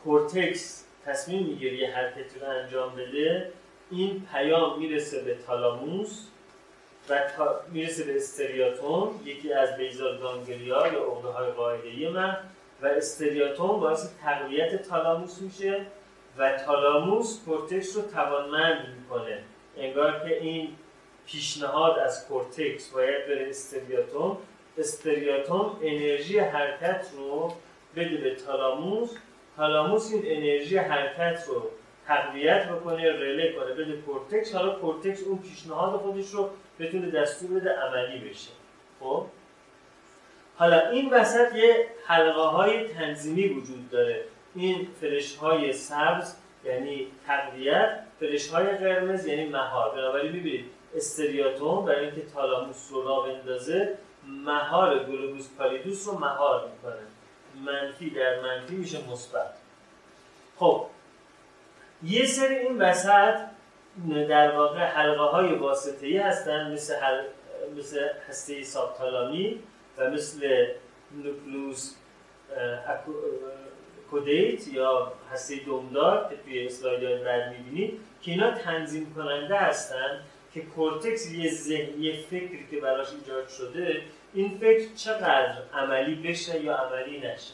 کورتکس 0.04 0.86
تصمیم 1.06 1.45
می‌گیره 1.45 1.78
یه 1.78 1.95
حرکتی 1.95 2.39
رو 2.39 2.50
انجام 2.50 2.95
بده 2.95 3.52
این 3.91 4.28
پیام 4.32 4.80
می‌رسه 4.80 5.21
به 5.24 5.36
تالاموس. 5.48 6.28
و 7.10 7.20
تا 7.38 7.60
می‌رسه 7.72 8.04
به 8.04 8.15
استریاتوم 8.15 9.20
یکی 9.26 9.54
از 9.54 9.78
basal 9.78 10.18
ganglia 10.18 10.88
یا 10.94 11.00
عقده 11.00 11.28
های 11.28 11.52
قاعده‌ای 11.52 12.10
من 12.10 12.38
و 12.82 12.88
استریاتوم 12.88 13.80
باعث 13.80 14.10
تقویت 14.24 14.88
تالاموس 14.89 15.41
میشه 15.41 15.86
و 16.38 16.58
تالاموس 16.58 17.39
کورتکس 17.46 17.96
رو 17.96 18.02
توانمند 18.02 18.96
می‌کنه. 19.00 19.44
انگار 19.78 20.20
که 20.20 20.41
این 20.41 20.70
پیشنهاد 21.28 22.00
از 22.00 22.28
کورتکس 22.28 22.89
باید 22.89 23.28
بره 23.28 23.50
استریاتوم. 23.50 24.38
استریاتوم 24.78 25.80
انرژی 25.82 26.39
حرکت 26.39 27.06
رو 27.18 27.54
بده 27.96 28.18
به 28.18 28.36
تالاموس 28.36 29.12
تالاموس 29.58 30.13
این 30.13 30.24
انرژی 30.26 30.78
حرکت 30.78 31.44
رو 31.48 31.70
تقویت 32.08 32.70
بکنه 32.70 33.12
رله 33.12 33.54
کنه. 33.54 33.74
بده 33.74 33.98
کورتکس 33.98 34.56
حالا 34.56 34.76
کورتکس 34.76 35.24
اون 35.24 35.38
پیشنهاد 35.38 36.00
خودش 36.00 36.30
رو 36.30 36.50
بتونه 36.80 37.12
دستور 37.12 37.60
بده 37.60 37.70
عملی 37.70 38.30
بشه. 38.30 38.52
خب؟ 39.00 39.26
حالا 40.58 40.90
این 40.90 41.14
وسط 41.14 41.56
یه 41.56 41.88
حلقه 42.08 42.42
های 42.42 42.88
تنظیمی 42.88 43.48
وجود 43.48 43.90
داره. 43.90 44.24
این 44.56 44.88
فرش 45.02 45.36
های 45.36 45.74
سبز 45.74 46.36
یعنی 46.66 47.08
تقویت 47.28 48.00
فرش 48.20 48.50
های 48.50 48.68
قرمز 48.68 49.26
یعنی 49.26 49.46
مهار. 49.46 49.96
بنابراین 49.96 50.32
ببینید 50.32 50.66
استریاتوم 50.96 51.86
برای 51.86 52.06
اینکه 52.06 52.22
تالاموس 52.22 52.88
رو 52.92 53.04
راه 53.04 53.28
بندازه 53.28 53.98
مهار 54.28 55.04
گلوبوس 55.04 55.50
پالیدوس 55.58 56.08
رو 56.08 56.20
مهار 56.20 56.70
می‌کنه. 56.70 57.02
منفی 57.66 58.10
در 58.10 58.42
منفی 58.42 58.76
میشه 58.76 58.98
مثبت. 59.12 59.54
خب 60.58 60.86
یه 62.04 62.26
سری 62.26 62.56
این 62.56 62.82
وسط 62.82 63.36
در 64.30 64.52
واقع 64.52 64.80
حلقه 64.80 65.24
های 65.24 65.56
واسطه 65.56 66.08
ای 66.08 66.18
هستن 66.18 66.74
مثل, 66.74 66.96
حل... 66.96 67.22
مثل 67.78 68.08
هسته 68.30 68.64
سابتالامی 68.64 69.60
و 69.98 70.10
مثل 70.10 70.66
nucleus 71.24 71.96
caudate 74.10 74.68
یا 74.68 75.14
هسته 75.32 75.56
دم‌دار 75.56 76.30
که 76.30 76.36
توی 76.44 76.66
اسلاید 76.66 77.24
بعد 77.24 77.54
می‌بینید 77.54 78.00
که 78.22 78.32
اینا 78.32 78.52
تنظیم 78.52 79.14
کننده 79.16 79.56
هستن 79.56 80.20
که 80.54 80.62
کورتکس 80.62 81.32
یه 81.32 81.52
ذهن 81.52 82.02
یه 82.02 82.14
فکری 82.14 82.68
که 82.72 82.80
براش 82.80 83.08
ایجاد 83.14 83.48
شده 83.48 84.02
این 84.34 84.58
فکر 84.62 84.94
چقدر 84.96 85.56
عملی 85.74 86.16
بشه 86.16 86.64
یا 86.64 86.76
عملی 86.76 87.20
نشه. 87.20 87.54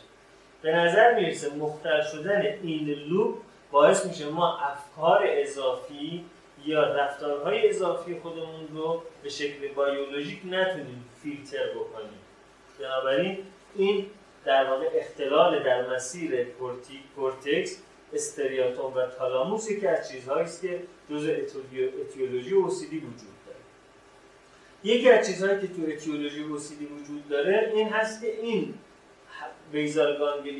به 0.61 0.71
نظر 0.75 1.15
می‌رسه 1.15 1.55
مختل 1.55 2.01
شدن 2.01 2.41
این 2.63 2.89
loop 2.89 3.35
باعث 3.71 4.05
میشه 4.05 4.29
ما 4.29 4.57
افکار 4.57 5.23
اضافی 5.27 6.25
یا 6.65 6.83
رفتارهای 6.83 7.69
اضافی 7.69 8.19
خودمون 8.19 8.67
رو 8.73 9.01
به 9.23 9.29
شکل 9.29 9.67
بیولوژیک 9.67 10.39
نتونیم 10.45 11.05
فیلتر 11.23 11.69
بکنیم. 11.69 12.19
بنابراین 12.79 13.37
این 13.75 14.05
در 14.45 14.69
واقع 14.69 14.89
اختلال 14.95 15.63
در 15.63 15.89
مسیر 15.89 16.47
کورتکس 17.15 17.81
استریاتوم 18.13 18.93
و 18.93 19.05
تالاموس 19.05 19.71
یکی 19.71 19.87
از 19.87 20.11
چیزهایی 20.11 20.43
است 20.43 20.61
که 20.61 20.79
جزء 21.09 21.33
اتیولوژی 22.01 22.55
OCD 22.55 22.97
وجود 22.97 23.35
داره. 23.45 23.59
یکی 24.83 25.09
از 25.09 25.27
چیزهایی 25.27 25.61
که 25.61 25.67
تو 25.67 25.81
اتیولوژی 25.87 26.43
OCD 26.43 26.85
وجود 26.85 27.29
داره 27.29 27.71
این 27.75 27.89
هست 27.89 28.21
که 28.21 28.41
این 28.41 28.73
basal 29.71 30.17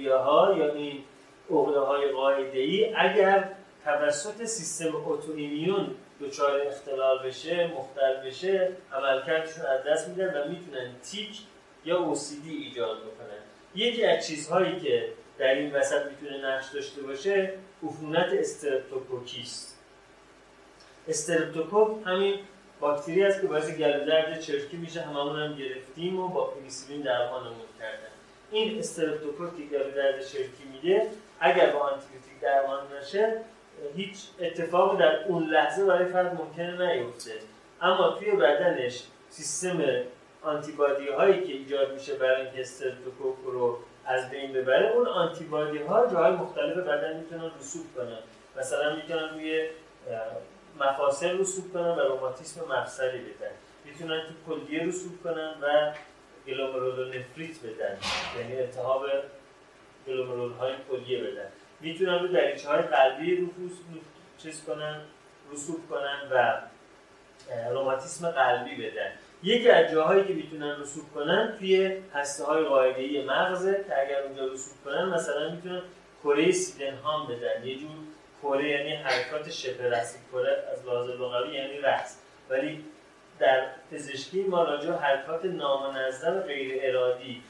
ها 0.10 0.56
یا 0.58 0.74
این 0.74 1.04
عقده 1.52 1.80
های 1.80 2.12
قاعده 2.12 2.60
ای 2.60 2.96
اگر 2.96 3.50
توسط 3.86 4.46
سیستم 4.46 4.94
immune 5.36 5.96
دچار 6.22 6.62
اختلال 6.68 7.28
بشه 7.28 7.68
مختل 7.68 8.16
بشه 8.26 8.72
عملکردشون 8.94 9.66
از 9.66 9.84
دست 9.88 10.08
میدن 10.08 10.26
و 10.26 10.50
می‌تونن 10.50 10.92
تیک 11.04 11.40
یا 11.86 12.00
OCD 12.00 12.58
ایجاد 12.58 12.98
بکنن. 12.98 13.42
یکی 13.76 14.06
از 14.06 14.28
چیزهایی 14.28 14.80
که 14.80 15.08
در 15.38 15.56
این 15.56 15.72
وسط 15.74 16.02
می‌تونه 16.06 16.48
نقش 16.48 16.70
داشته 16.74 17.02
باشه 17.02 17.54
عفونت 17.84 18.34
استرپتوکوکی 18.34 19.42
است 19.42 19.78
استرپتوکوک 21.08 21.98
همین 22.06 22.36
باکتری 22.80 23.24
است 23.24 23.42
که 23.42 23.48
باعث 23.48 23.72
گلو 23.72 24.06
درد 24.06 24.40
چرکی 24.40 24.78
میشه 24.78 25.02
هممون 25.02 25.40
هم 25.40 25.56
گرفتیم 25.56 26.20
و 26.20 26.28
با 26.28 26.44
پنیسیلین 26.44 27.02
درمانمون 27.02 27.68
کردن. 27.80 28.12
این 28.52 28.80
استرپتوکوک 28.80 29.58
که 29.58 29.64
گلو 29.64 29.92
درد 29.92 30.26
چرکی 30.26 30.64
میده 30.74 31.08
اگر 31.42 31.70
با 31.70 31.80
آنتیبیوتیک 31.80 32.40
درمان 32.42 32.80
نشه 32.98 33.42
هیچ 33.96 34.18
اتفاقی 34.40 34.98
در 34.98 35.24
اون 35.24 35.44
لحظه 35.44 35.86
برای 35.86 36.06
فرد 36.06 36.36
ممکنه 36.36 36.96
نیفته. 36.96 37.32
اما 37.82 38.10
توی 38.10 38.32
بدنش 38.32 39.04
سیستم 39.30 39.84
آنتیبادی 40.42 41.08
هایی 41.08 41.42
که 41.42 41.54
ایجاد 41.54 41.94
میشه 41.94 42.16
برای 42.16 42.42
اینکه 42.42 42.62
استرپتوکوک 42.62 43.36
رو 43.46 43.80
از 44.06 44.30
بین 44.30 44.54
ببره 44.54 44.92
اون 44.92 45.08
آنتیبادی 45.08 45.78
ها 45.78 46.08
جاهای 46.08 46.32
مختلف 46.32 46.78
بدن 46.78 47.18
می‌تونن 47.18 47.52
رسوب 47.60 47.86
کنن. 47.96 48.20
مثلا 48.58 48.96
می‌تونن 48.96 49.30
روی 49.34 49.68
مفاصل 50.80 51.40
رسوب 51.40 51.74
کنن 51.74 51.96
و 51.96 52.00
روماتیسم 52.00 52.62
مفصلی 52.70 53.20
بدن. 53.20 53.52
می‌تونن 53.86 54.22
تو 54.22 54.54
کلیه 54.54 54.84
رسوب 54.84 55.24
کنن 55.24 55.54
و 55.62 55.94
گلومرولونفریت 56.48 57.56
بدن. 57.64 57.98
یعنی 58.38 58.62
التهاب 58.62 59.06
گلومرول 60.08 60.52
های 60.52 60.74
کلیه 60.90 61.24
بدن. 61.24 61.48
می‌تونن 61.80 62.20
رو 62.20 62.28
دریچه 62.28 62.70
های 62.70 62.82
قلبی 62.82 63.36
رسوب 63.36 63.72
چیز 64.38 64.64
کنن 64.64 65.02
رسوب 65.54 65.90
کنن 65.90 66.20
و 66.32 66.62
روماتیسم 67.72 68.32
قلبی 68.32 68.76
بدن. 68.76 69.12
یکی 69.44 69.70
از 69.70 69.92
جاهایی 69.92 70.24
که 70.24 70.34
می‌تونن 70.34 70.82
رسوب 70.82 71.04
کنن 71.16 71.56
توی 71.60 71.98
هسته 72.14 72.44
های 72.44 72.64
قاعده‌ای 72.64 73.26
مغزه 73.26 73.86
که 73.88 74.02
اگر 74.02 74.24
اونجا 74.24 74.46
رسوب 74.46 74.74
کنن 74.86 75.06
مثلا 75.06 75.50
می‌تونن 75.50 75.82
کره 76.24 76.52
سیدنهام 76.52 77.28
بدن. 77.28 77.68
یه 77.68 77.76
جور 77.76 77.90
کره 78.42 78.70
یعنی 78.70 78.96
حرکات 78.96 79.50
شبه 79.50 79.90
رسی 79.90 80.20
کره 80.32 80.64
از 80.74 80.86
لحاظ 80.86 81.10
لغوی 81.10 81.54
یعنی 81.54 81.78
رس 81.78 82.18
ولی 82.50 82.86
در 83.40 83.68
پزشکی 83.92 84.44
ما 84.44 84.64
راجع 84.64 84.92
حرکات 84.92 85.46
نامنظم 85.46 86.40
غیر 86.40 86.80
ارادی 86.82 87.42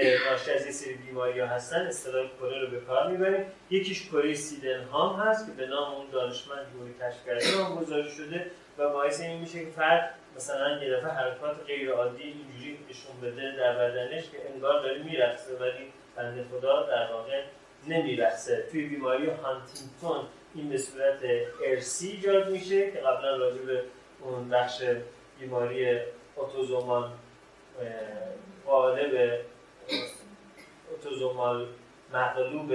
که 0.00 0.18
ناشی 0.30 0.50
از 0.50 0.66
یه 0.66 0.72
سری 0.72 0.94
بیماری 0.94 1.40
ها 1.40 1.46
هستن 1.46 1.86
اصطلاح 1.86 2.26
کره 2.40 2.60
رو 2.60 2.70
به 2.70 2.80
کار 2.80 3.10
می‌بریم. 3.10 3.46
یکیش 3.70 4.08
کره 4.08 4.34
سیدنهام 4.34 5.20
هست 5.20 5.46
که 5.46 5.52
به 5.52 5.66
نام 5.66 5.94
اون 5.94 6.06
دانشمند 6.12 6.66
که 6.98 7.04
کشف 7.04 7.26
کرده 7.26 7.74
گذاری 7.80 8.10
شده 8.10 8.50
و 8.78 8.88
باعث 8.88 9.20
این 9.20 9.40
میشه 9.40 9.64
که 9.64 9.70
فرد 9.70 10.14
مثلا 10.36 10.84
یه 10.84 10.96
دفعه 10.96 11.10
حرکات 11.10 11.56
غیر 11.66 11.90
عادی 11.90 12.22
اینجوری 12.22 12.78
نشون 12.90 13.20
بده 13.22 13.56
در 13.56 13.78
بدنش 13.78 14.22
که 14.22 14.36
انگار 14.54 14.82
داره 14.82 15.02
میرقصه 15.02 15.56
ولی 15.56 15.92
بنده 16.16 16.44
خدا 16.50 16.82
در 16.82 17.12
واقع 17.12 17.42
نمیرقصه. 17.88 18.64
توی 18.70 18.82
بیماری 18.86 19.26
هانتینگتون 19.26 20.26
این 20.54 20.68
به 20.68 20.78
صورت 20.78 21.18
ارسی 21.64 22.08
ایجاد 22.08 22.50
میشه 22.50 22.90
که 22.90 22.98
قبلا 22.98 23.36
راجع 23.36 23.62
به 23.62 23.82
اون 24.20 24.48
بخش 24.48 24.82
بیماری 25.40 25.98
اتوزومال 26.36 27.10
قالب 28.66 29.38
اتوزومال 30.92 31.66
مغلوب 32.12 32.72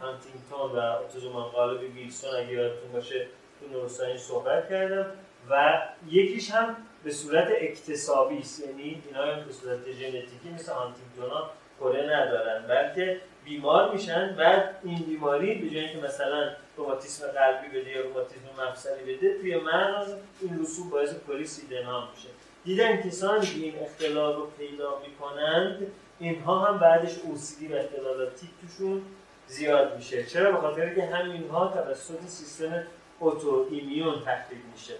هانتینگتون 0.00 0.70
و 0.76 0.78
اتوزومال 0.78 1.42
قالب 1.42 1.80
ویلسون 1.94 2.34
اگه 2.36 2.52
یادتون 2.52 2.92
باشه 2.92 3.26
تو 3.60 3.68
نورساین 3.72 4.18
صحبت 4.18 4.68
کردم 4.68 5.06
و 5.50 5.82
یکیش 6.08 6.50
هم 6.50 6.76
به 7.04 7.10
صورت 7.10 7.48
اکتسابی 7.60 8.38
است. 8.38 8.66
یعنی 8.66 9.02
اینا 9.06 9.22
هم 9.22 9.44
به 9.44 9.52
صورت 9.52 9.92
ژنتیکی 9.92 10.50
مثل 10.54 10.72
آنتیگونا 10.72 11.50
کره 11.80 12.02
ندارن 12.02 12.66
بلکه 12.68 13.20
بیمار 13.44 13.92
میشن 13.92 14.34
بعد 14.36 14.76
این 14.84 14.98
بیماری 14.98 15.54
به 15.54 15.70
جای 15.70 15.80
اینکه 15.80 16.06
مثلا 16.06 16.50
روماتیسم 16.76 17.26
قلبی 17.26 17.78
بده 17.78 17.90
یا 17.90 18.00
روماتیسم 18.00 18.68
مفصلی 18.68 19.14
بده 19.14 19.38
توی 19.38 19.56
مغز 19.56 20.14
این 20.40 20.62
رسوب 20.62 20.90
باعث 20.90 21.14
کلی 21.26 21.46
سیدنام 21.46 22.08
میشه. 22.14 22.28
دیدن 22.64 23.02
کسانی 23.02 23.46
که 23.46 23.60
این 23.60 23.74
اختلال 23.82 24.36
رو 24.36 24.46
پیدا 24.58 24.98
می‌کنند 24.98 25.86
اینها 26.22 26.64
هم 26.64 26.78
بعدش 26.78 27.18
اوسیدی 27.18 27.72
و 27.72 27.76
اختلالاتی 27.76 28.48
توشون 28.60 29.02
زیاد 29.46 29.96
میشه. 29.96 30.24
چرا؟ 30.24 30.52
به 30.52 30.60
خاطر 30.60 30.94
که 30.94 31.04
همینها 31.04 31.68
توسط 31.68 32.20
سیستم 32.26 32.82
اوتو 33.18 33.66
ایمیون 33.70 34.20
تخریب 34.20 34.60
میشه. 34.72 34.94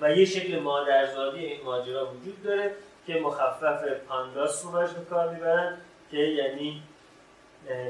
و 0.00 0.16
یه 0.16 0.24
شکل 0.24 0.58
مادرزادی 0.58 1.38
این 1.38 1.64
ماجرا 1.64 2.12
وجود 2.12 2.42
داره 2.42 2.74
که 3.06 3.20
مخفف 3.20 3.84
پانداس 4.08 4.64
رو 4.64 4.70
به 4.70 5.04
کار 5.10 5.34
می‌برن 5.34 5.76
که 6.10 6.16
یعنی 6.16 6.82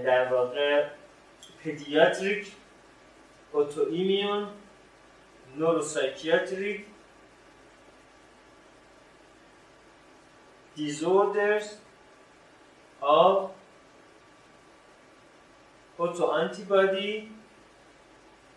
در 0.05 0.33
واقع 0.33 0.87
پدیاتریک 1.65 2.53
اوتو 3.53 3.87
ایمیون 3.91 4.49
نوروسایکیاتریک 5.57 6.85
disorders 10.77 11.80
of 13.03 13.51
autoantibody 15.99 17.29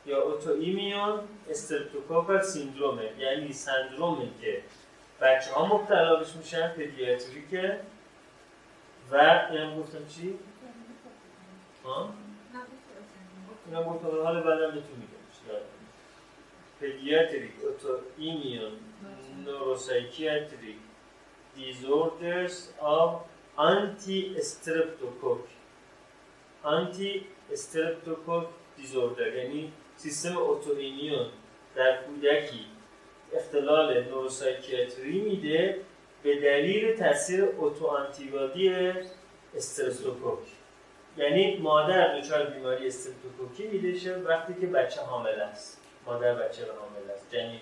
یا 0.06 0.18
autoimmune 0.30 1.24
streptococcal 1.52 2.42
syndrome 2.44 3.20
یعنی 3.20 3.54
سندرومی 3.54 4.32
که 4.42 4.64
بچه 5.22 5.52
ها 5.52 5.66
مبتلا 5.66 6.16
بهش 6.16 6.36
میشن 6.36 6.68
پدیاتریکه 6.68 7.80
و 9.12 9.16
اینم 9.52 9.80
گفتم 9.80 10.08
چی؟ 10.08 10.40
ها؟ 11.86 12.10
اینم 13.66 13.84
گفتم 13.84 14.08
حالا 14.24 14.42
بعدم 14.42 14.72
بهتون 14.72 14.96
میگم 14.96 15.24
پدیاتریک 16.82 17.52
autoimmune 17.52 18.74
neuropsychiatric 19.46 20.80
disorders 23.58 23.68
of 23.68 25.40
anti-streptococcus 25.44 25.50
anti-streptococcus 26.66 28.48
disorder 28.78 29.36
یعنی 29.36 29.72
سیستم 29.98 30.38
autoimmune 30.38 31.28
در 31.76 31.98
کودکی. 32.04 32.66
اختلال 33.36 34.04
neuropsychiatry 34.04 35.22
میده 35.22 35.80
به 36.24 36.42
دلیل 36.42 36.96
تاثیر 36.96 37.46
auto 37.60 37.88
آنتیبادی 37.88 38.94
استرپتوکوک 39.56 40.40
یعنی 41.18 41.58
مادر 41.58 42.20
دچار 42.20 42.46
بیماری 42.46 42.88
استرپتوکوکی 42.88 43.68
میده 43.68 44.24
وقتی 44.24 44.54
که 44.54 44.68
بچه 44.68 45.02
حامل 45.02 45.42
است. 45.42 45.82
مادر 46.06 46.36
بچه 46.36 46.62
حامل 46.62 47.12
است. 47.12 47.32
جنین 47.32 47.60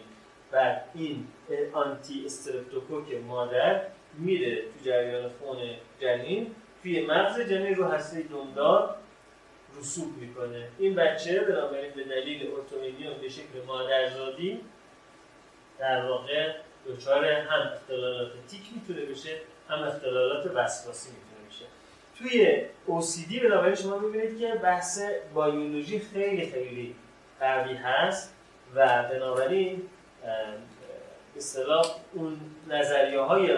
و 0.54 0.80
این 0.94 1.28
آنتی 1.74 2.26
استرپتوکوک 2.26 3.14
مادر 3.28 3.82
میره 4.14 4.56
تو 4.56 4.86
جریان 4.86 5.30
خون 5.30 5.58
جنین 6.02 6.56
توی 6.84 7.06
مغز 7.06 7.40
جنین 7.40 7.76
رو 7.76 7.86
هسته 7.86 8.22
دمدار 8.22 8.96
رسوب 9.80 10.18
می‌کنه. 10.18 10.68
این 10.80 10.96
بچه 10.96 11.40
بنابراین 11.40 11.92
به 11.96 12.04
دلیل 12.04 12.50
اتومیلیون 12.54 13.14
به 13.22 13.30
شکل 13.30 13.66
مادرزادی 13.68 14.60
در 15.80 16.06
واقع 16.06 16.54
دچار 16.88 17.26
هم 17.26 17.72
اختلالات 17.74 18.32
تیک 18.48 18.62
می‌تونه 18.76 19.06
بشه 19.06 19.38
هم 19.70 19.84
اختلالات 19.84 20.52
وسواسی 20.56 21.10
می‌تونه 21.10 21.50
بشه. 21.50 21.66
توی 22.18 22.66
OCD 22.88 23.44
بنابراین 23.44 23.76
شما 23.76 23.98
می‌بینید 23.98 24.40
که 24.40 24.54
بحث 24.64 25.02
بایولوژی 25.34 26.00
خیلی 26.00 26.52
خیلی 26.52 26.96
قوی 27.40 27.74
هست 27.74 28.34
و 28.76 29.04
بنابراین 29.04 29.82
اصطلاح 31.38 31.86
اون 32.14 32.40
نظریه 32.70 33.20
های 33.20 33.52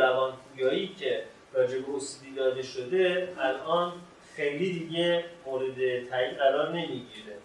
روانپویایی 0.54 0.88
که 0.99 1.24
راجع 1.54 1.80
به 1.80 1.86
OCD 1.99 2.38
داده 2.38 2.62
شده 2.62 3.34
الان 3.39 3.93
خیلی 4.36 4.80
دیگه 4.80 5.26
مورد 5.45 5.76
تایید 6.10 6.38
قرار 6.38 6.70
نمی‌گیره. 6.70 7.38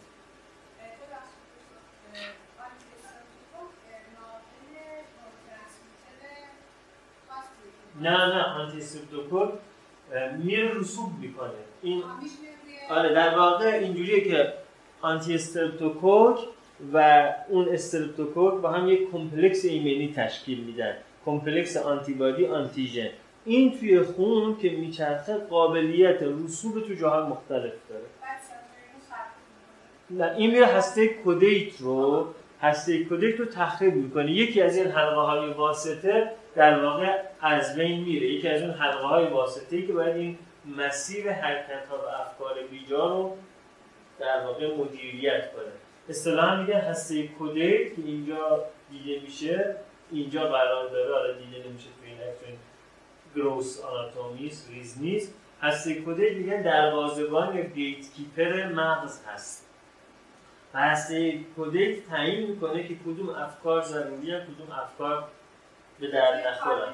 نه 8.01 8.11
نه 8.11 8.43
آنتی 8.43 8.81
سیپتوکور 8.81 9.53
میره 10.39 10.75
رسوب 10.75 11.11
می‌کنه. 11.21 11.51
این 11.83 12.03
آره 12.91 13.15
در 13.15 13.39
واقع 13.39 13.67
اینجوریه 13.67 14.21
که 14.21 14.53
آنتی 15.01 15.35
استرپتوکوک 15.35 16.39
و 16.93 17.29
اون 17.49 17.69
استرپتوکوک 17.69 18.63
با 18.63 18.71
هم 18.71 18.89
یک 18.89 19.11
کمپلکس 19.11 19.65
ایمنی 19.65 20.13
تشکیل 20.17 20.65
میدن. 20.65 20.97
کمپلکس 21.29 21.77
آنتیبادی 21.77 22.47
آنتیژن. 22.47 23.09
این 23.45 23.79
توی 23.79 24.03
خون 24.03 24.57
که 24.57 24.71
میچرخه 24.71 25.35
قابلیت 25.35 26.23
رسوب 26.23 26.87
تو 26.87 26.95
جاهای 26.95 27.31
مختلف 27.31 27.73
داره. 27.89 28.05
نه 30.11 30.37
این 30.37 30.51
میره 30.51 30.67
هسته 30.67 31.09
caudate 31.09 31.81
رو 31.81 32.27
هسته 32.61 33.05
caudate 33.05 33.41
رو 33.41 33.45
تخریب 33.45 33.95
می‌کنه. 33.95 34.33
یکی 34.33 34.63
از 34.63 34.77
این 34.77 34.87
حلقه 34.87 35.21
های 35.21 35.51
واسطه 35.51 36.31
در 36.55 36.85
واقع 36.85 37.19
از 37.41 37.77
بین 37.77 38.01
میره. 38.01 38.27
یکی 38.27 38.49
از 38.49 38.63
اون 38.63 38.71
حلقه 38.71 39.07
های 39.07 39.27
واسطه 39.27 39.87
که 39.87 39.93
باید 39.93 40.17
این 40.17 40.39
مسیر 40.77 41.33
حرکت 41.33 41.87
ها 41.91 41.97
و 41.97 42.09
افکار 42.23 42.55
بیجا 42.71 43.07
رو 43.09 43.37
در 44.21 44.47
واقع 44.47 44.77
مدیریت 44.77 45.53
کنه. 45.53 45.73
اصطلاحا 46.09 46.57
میگه 46.61 46.79
هسته 46.79 47.27
کودیت 47.27 47.95
که 47.97 48.03
اینجا 48.07 48.65
دیده 48.91 49.21
میشه 49.21 49.77
اینجا 50.11 50.49
قرار 50.49 50.89
داره 50.89 51.15
حالا 51.15 51.33
دیده 51.33 51.69
نمیشه 51.69 51.89
تو 52.01 52.47
این 52.47 52.59
گروس 53.37 53.81
آناتومیست 53.81 54.71
ریز 54.71 55.01
نیست. 55.01 55.35
هسته 55.63 55.95
کودک 55.95 56.33
میگن 56.33 56.63
دروازه‌بان 56.63 57.57
یا 57.57 57.63
گیت 57.63 58.13
کیپر 58.13 58.67
مغز 58.67 59.25
هست. 59.27 59.67
و 60.75 60.79
هسته 60.79 61.39
کودک 61.57 62.07
تعیین 62.11 62.51
می‌کنه 62.51 62.89
که 62.89 62.95
کدوم 62.95 63.31
افکار 63.31 63.83
ضروری 63.83 64.27
کدوم 64.27 64.73
افکار 64.83 65.29
به 66.01 66.11
درد 66.11 66.47
نخورن. 66.47 66.93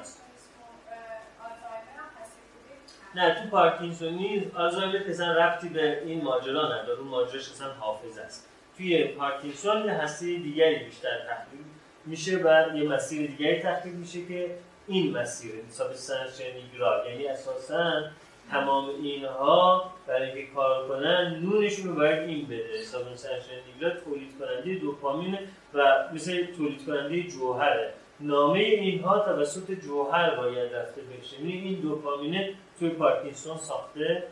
نه 3.15 3.35
تو 3.35 3.49
پارکینسونی 3.49 4.51
آلزایمر 4.55 4.95
اصلا 5.09 5.33
ربطی 5.33 5.69
به 5.69 6.03
این 6.03 6.23
ماجرا 6.23 6.65
نداره 6.65 6.99
اون 6.99 7.07
ماجراش 7.07 7.51
اصلا 7.51 7.73
حافظ 7.73 8.17
است. 8.17 8.49
توی 8.77 9.03
پارکینسون 9.03 9.89
هسته 9.89 10.25
دیگری 10.25 10.75
بیشتر 10.75 11.25
تحلیل 11.27 11.63
میشه 12.05 12.37
و 12.37 12.75
یه 12.75 12.89
مسیر 12.89 13.27
دیگری 13.27 13.59
تحلیل 13.59 13.93
میشه 13.93 14.25
که 14.25 14.55
این 14.87 15.17
مسیر 15.17 15.51
substance 15.69 16.41
nigra 16.41 17.09
یعنی 17.09 17.27
اساسا 17.27 18.03
تمام 18.51 18.89
اینها 18.89 19.91
برای 20.07 20.31
اینکه 20.31 20.53
کار 20.53 20.87
کنن 20.87 21.39
نونشون 21.43 21.87
رو 21.87 21.95
باید 21.95 22.29
این 22.29 22.45
بده. 22.45 22.81
substance 22.83 23.43
nigra 23.67 23.89
تولید 23.89 24.39
کننده 24.39 24.75
دوپامین 24.75 25.37
و 25.73 26.07
مثل 26.13 26.45
تولید 26.45 26.85
کننده 26.85 27.23
جوهره. 27.23 27.93
نامه 28.19 28.59
اینها 28.59 29.19
توسط 29.19 29.71
جوهر 29.71 30.35
باید 30.35 30.73
نوشته 30.73 31.01
بشه. 31.01 31.39
یعنی 31.39 31.53
این 31.53 31.81
دوپامین 31.81 32.49
توی 32.79 32.89
پارکینسون 32.89 33.57
ساخته 33.57 34.23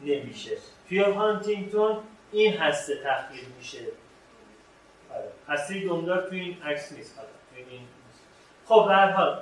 نمیشه. 0.00 0.56
توی 0.88 0.98
هانتینگتون 1.00 1.96
این 2.32 2.52
هسته 2.52 2.96
تحلیل 3.04 3.44
میشه. 3.58 3.78
هسته 5.48 5.80
دمدار 5.80 6.26
توی 6.28 6.40
این 6.40 6.56
عکس 6.62 6.92
نیست 6.92 7.20
توی 7.54 7.64
این 7.70 7.80
خب 8.66 8.86
به 8.88 8.94
حال 8.94 9.38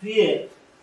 توی 0.00 0.40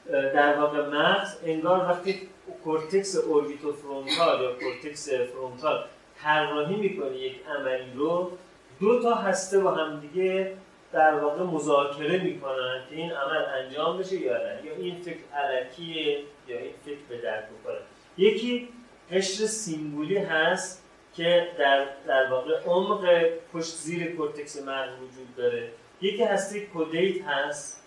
در 0.10 0.60
واقع 0.60 0.90
مغز 0.90 1.36
انگار 1.46 1.80
وقتی 1.80 2.30
کورتکس 2.64 3.16
orbitofrontal 3.16 4.42
یا 4.42 4.54
کورتکس 4.54 5.10
frontal 5.10 5.84
طراحی 6.24 6.76
می‌کنه 6.76 7.18
یک 7.18 7.36
عملی 7.48 7.94
رو 7.96 8.32
دو 8.80 9.02
تا 9.02 9.16
هسته 9.16 9.60
با 9.60 9.72
هم 9.72 10.00
دیگه 10.00 10.54
در 10.94 11.16
واقع 11.16 11.44
مذاکره 11.44 12.24
می‌کنن 12.24 12.82
که 12.90 12.96
این 12.96 13.12
عمل 13.12 13.46
انجام 13.46 13.98
بشه 13.98 14.16
یا 14.16 14.38
نه 14.38 14.66
یا 14.66 14.76
این 14.76 15.02
فکر 15.02 15.20
الکیه 15.34 16.24
یا 16.48 16.58
این 16.58 16.74
فکر 16.86 16.98
به 17.10 17.18
درد 17.18 17.50
بخوره 17.50 17.78
یکی 18.18 18.68
قشر 19.12 19.46
cingulate 19.46 20.18
هست 20.18 20.79
که 21.20 21.48
در, 21.58 21.86
در 22.08 22.32
واقع 22.32 22.64
عمق 22.66 23.24
پشت 23.54 23.76
زیر 23.76 24.16
کورتکس 24.16 24.62
مغز 24.62 24.90
وجود 24.96 25.36
داره. 25.38 25.70
یکی 26.02 26.24
هسته 26.24 26.60
caudate 26.66 27.26
هست. 27.26 27.84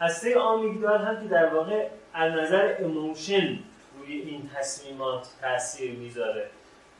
هسته 0.00 0.38
آمیگدال 0.38 1.00
هم 1.00 1.22
که 1.22 1.28
در 1.28 1.54
واقع 1.54 1.88
از 2.14 2.32
نظر 2.32 2.76
emotion 2.78 3.58
روی 3.98 4.12
این 4.12 4.50
تصمیمات 4.54 5.28
تاثیر 5.40 5.90
می‌ذاره. 5.90 6.46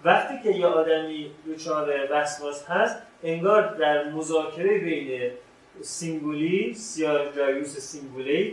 وقتی 0.04 0.34
که 0.42 0.50
یه 0.50 0.66
آدمی 0.66 1.30
دچار 1.48 1.92
وسواس 2.10 2.66
هست 2.66 2.96
انگار 3.22 3.74
در 3.74 4.10
مذاکره 4.10 4.78
بین 4.78 5.30
cingulate 5.82 6.74
یا 6.74 7.32
gyrus 7.36 7.78
cingulate 7.78 8.52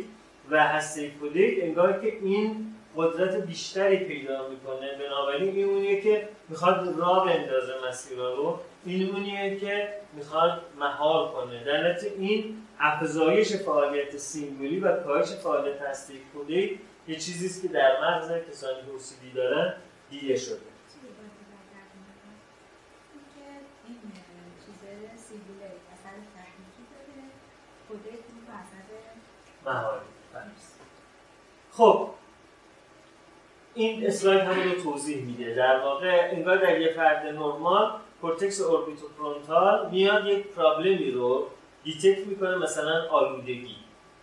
و 0.50 0.68
هسته 0.68 1.10
caudate 1.10 1.64
انگار 1.64 2.02
که 2.02 2.08
این 2.08 2.76
قدرت 2.98 3.36
بیشتری 3.36 3.98
پیدا 3.98 4.50
می‌کنه. 4.50 4.98
بنابراین 4.98 5.56
این 5.56 5.70
اونیه 5.70 6.02
که 6.02 6.30
می‌خواد 6.50 6.98
راه 6.98 7.26
بندازه 7.26 7.74
مسیرها 7.88 8.34
رو 8.34 8.60
این 8.86 9.16
اونیه 9.16 9.60
که 9.60 9.94
می‌خواد 10.14 10.62
مهار 10.80 11.32
کنه. 11.32 11.64
در 11.64 11.98
این 12.18 12.58
افزایش 12.80 13.56
فعالیت 13.56 14.18
cingulate 14.18 14.80
و 14.80 15.04
کاهش 15.04 15.28
فعالیت 15.28 15.82
هسته 15.82 16.14
caudate 16.34 16.80
یه 17.08 17.16
چیزی 17.16 17.46
است 17.46 17.62
که 17.62 17.68
در 17.68 18.02
مغز 18.02 18.32
کسانی 18.50 18.82
که 18.86 18.92
OCD 18.92 19.32
دارن 19.32 19.74
دیده 20.10 20.38
شده. 20.38 20.60
مهاری 29.66 30.00
خب 31.72 32.10
این 33.76 34.08
اسلاید 34.08 34.42
همون 34.42 34.72
رو 34.72 34.82
توضیح 34.82 35.26
میده. 35.26 35.54
در 35.54 35.80
واقع 35.80 36.30
انگار 36.32 36.58
در 36.58 36.82
یه 36.82 36.94
فرد 36.94 37.26
نرمال 37.26 37.92
کورتکس 38.22 38.62
orbitofrontal 38.62 39.90
میاد 39.92 40.26
یک 40.26 40.48
problem 40.48 41.04
ی 41.04 41.12
رو 41.12 41.48
detect 41.84 42.28
می‌کنه 42.28 42.58
مثلا 42.58 43.08
آلودگی 43.10 43.76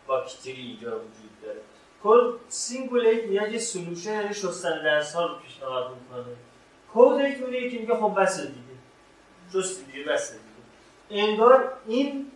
باکتری 0.07 0.53
اینجا 0.53 0.89
وجود 0.89 1.41
داره. 1.43 1.61
کل 2.03 2.33
cingulate 2.49 3.25
میاد 3.25 3.53
یه 3.53 3.59
solution 3.59 4.13
یعنی 4.13 4.35
شستن 4.35 4.83
دست 4.83 5.17
رو 5.17 5.29
پیشنهاد 5.47 5.91
می‌کنه. 5.91 6.35
caudate 6.93 7.41
میگه 7.41 7.71
که 7.71 7.79
میگه 7.79 7.95
خب 7.95 8.21
بس 8.21 8.41
دیگه. 8.41 8.61
جست 9.55 9.87
دیگه 9.87 10.05
بس 10.05 10.33
دیگه. 10.33 11.25
انگار 11.25 11.73
این 11.87 12.27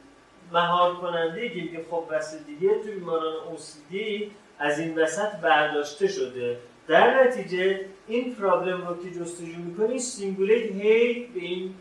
مهار 0.53 0.95
کننده 0.97 1.49
که 1.49 1.55
میگه 1.55 1.85
خب 1.91 2.05
بس 2.13 2.45
دیگه 2.45 2.75
توی 2.83 2.93
بیماران 2.93 3.35
OCD 3.35 3.95
از 4.59 4.79
این 4.79 4.99
وسط 4.99 5.37
برداشته 5.43 6.09
شده. 6.09 6.59
در 6.89 7.25
نتیجه 7.25 7.81
این 8.09 8.35
problem 8.35 8.89
رو 8.89 9.03
که 9.03 9.11
جستجو 9.21 9.59
می‌کنی 9.59 9.99
cingulate 9.99 10.73
هی 10.73 11.27
به 11.27 11.41
این 11.41 11.75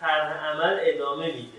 طرح 0.00 0.44
عمل 0.44 0.76
ادامه 0.80 1.26
میده. 1.26 1.58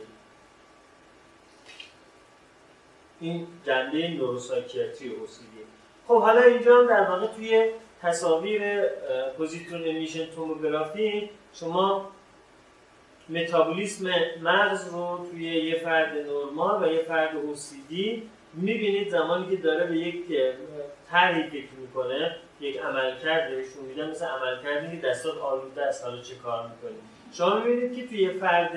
این 3.21 3.47
جنبه 3.65 4.07
نوروسایکیاتری 4.07 5.09
OCD 5.09 5.59
خب 6.07 6.21
حالا 6.21 6.41
اینجا 6.41 6.77
هم 6.77 6.87
در 6.87 7.09
واقع 7.09 7.27
توی 7.27 7.71
تصاویر 8.01 8.61
پوزیترون 9.37 9.81
امیشن 9.87 10.25
توموگرافی 10.25 11.29
شما 11.53 12.11
متابولیسم 13.29 14.09
مغز 14.41 14.93
رو 14.93 15.27
توی 15.31 15.43
یه 15.43 15.79
فرد 15.79 16.17
نرمال 16.17 16.83
و 16.83 16.93
یه 16.93 17.03
فرد 17.03 17.31
OCD 17.31 17.93
می‌بینید 18.53 19.09
زمانی 19.09 19.55
که 19.55 19.61
داره 19.61 19.85
به 19.85 19.97
یک 19.97 20.25
طرحی 21.11 21.43
فکر 21.43 21.73
می‌کنه. 21.81 22.35
یک 22.59 22.77
عملکرد 22.77 23.49
بهشون 23.49 23.85
میدن 23.87 24.09
مثل 24.09 24.25
عملکردی 24.25 24.97
که 24.97 25.07
دستات 25.07 25.37
آلوده 25.37 25.81
است 25.85 26.05
حالا 26.05 26.21
چه 26.21 26.35
کار 26.35 26.63
می‌کنی. 26.63 26.97
شما 27.33 27.59
می‌بینید 27.59 27.95
که 27.95 28.07
توی 28.07 28.29
فرد 28.29 28.71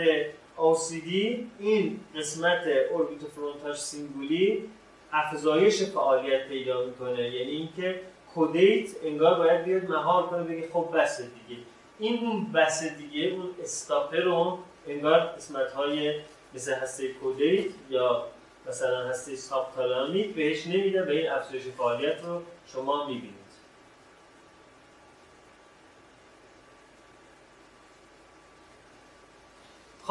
OCD 0.58 1.10
این 1.58 2.00
قسمت 2.16 2.62
اوربیتو 2.90 3.26
فرونتاش 3.26 3.76
سینگولی 3.76 4.68
افزایش 5.12 5.82
فعالیت 5.82 6.48
پیدا 6.48 6.84
می‌کنه. 6.84 7.30
یعنی 7.30 7.50
اینکه 7.50 8.00
کودیت 8.34 8.90
انگار 9.04 9.34
باید 9.38 9.64
بیاد 9.64 9.90
مهار 9.90 10.26
کنه 10.26 10.42
بگه 10.42 10.68
خب 10.72 10.88
بس 10.94 11.20
دیگه. 11.20 11.60
این 11.98 12.18
اون 12.18 12.52
بس 12.52 12.84
دیگه 12.84 13.28
اون 13.28 13.50
استاپر 13.62 14.20
رو 14.20 14.58
انگار 14.88 15.20
قسمت 15.20 15.72
های 15.72 16.14
مثل 16.54 16.74
هسته 16.74 17.08
کودیت 17.08 17.70
یا 17.90 18.26
مثلا 18.68 19.08
هسته 19.08 19.36
سابتالامیک 19.36 20.34
بهش 20.34 20.66
نمیده 20.66 21.02
به 21.02 21.12
این 21.12 21.30
افزایش 21.30 21.62
فعالیت 21.62 22.24
رو 22.24 22.42
شما 22.66 23.06
می‌بینید. 23.06 23.41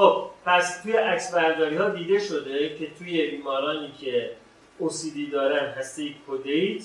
خب 0.02 0.30
پس 0.45 0.82
توی 0.84 0.93
عکس 0.93 1.34
برداری 1.34 1.76
ها 1.76 1.89
دیده 1.89 2.20
شده 2.20 2.76
که 2.76 2.88
توی 2.99 3.28
بیمارانی 3.28 3.91
که 3.91 4.32
OCD 4.80 5.32
دارن 5.32 5.66
هسته 5.66 6.10
کودیت 6.26 6.84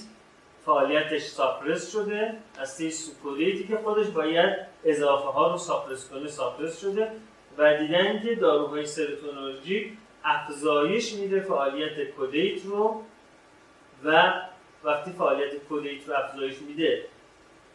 فعالیتش 0.66 1.22
ساپرس 1.22 1.92
شده 1.92 2.34
هسته 2.58 2.90
سوکودیتی 2.90 3.66
که 3.68 3.76
خودش 3.76 4.06
باید 4.06 4.56
اضافه 4.84 5.28
ها 5.28 5.52
رو 5.52 5.58
ساپرس 5.58 6.10
کنه 6.10 6.28
ساپرس 6.28 6.80
شده 6.80 7.10
و 7.58 7.76
دیدن 7.76 8.22
که 8.22 8.34
داروهای 8.34 8.86
سرتونولوژیک 8.86 9.92
افزایش 10.24 11.14
میده 11.14 11.40
فعالیت 11.40 12.10
کودیت 12.10 12.64
رو 12.64 13.02
و 14.04 14.32
وقتی 14.84 15.12
فعالیت 15.12 15.64
کودیت 15.68 16.08
رو 16.08 16.14
افزایش 16.14 16.54
میده 16.68 17.04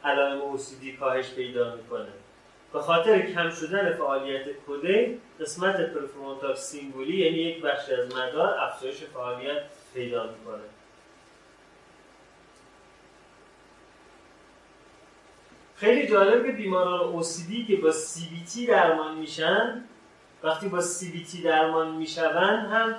علائم 0.04 0.58
OCD 0.58 1.00
کاهش 1.00 1.34
پیدا 1.34 1.76
می‌کنه. 1.76 2.21
به 2.74 2.80
خاطر 2.80 3.22
کم 3.22 3.50
شدن 3.50 3.94
فعالیت 3.94 4.50
کودیت 4.50 5.10
قسمت 5.40 5.94
پرفرونتال 5.94 6.56
سینگولی 6.56 7.18
یعنی 7.18 7.38
یک 7.38 7.62
بخش 7.62 7.90
از 7.90 8.16
مدار 8.16 8.60
افزایش 8.60 9.04
فعالیت 9.04 9.62
پیدا 9.94 10.24
می‌کنه. 10.24 10.64
خیلی 15.76 16.08
جالب 16.08 16.46
که 16.46 16.52
بیماران 16.52 17.24
OCD 17.24 17.68
که 17.68 17.76
با 17.76 17.92
CBT 17.92 18.68
درمان 18.68 19.18
میشن 19.18 19.84
وقتی 20.44 20.70
با 20.70 20.82
CBT 20.82 21.44
درمان 21.44 21.96
میشون 21.96 22.26
هم 22.26 22.96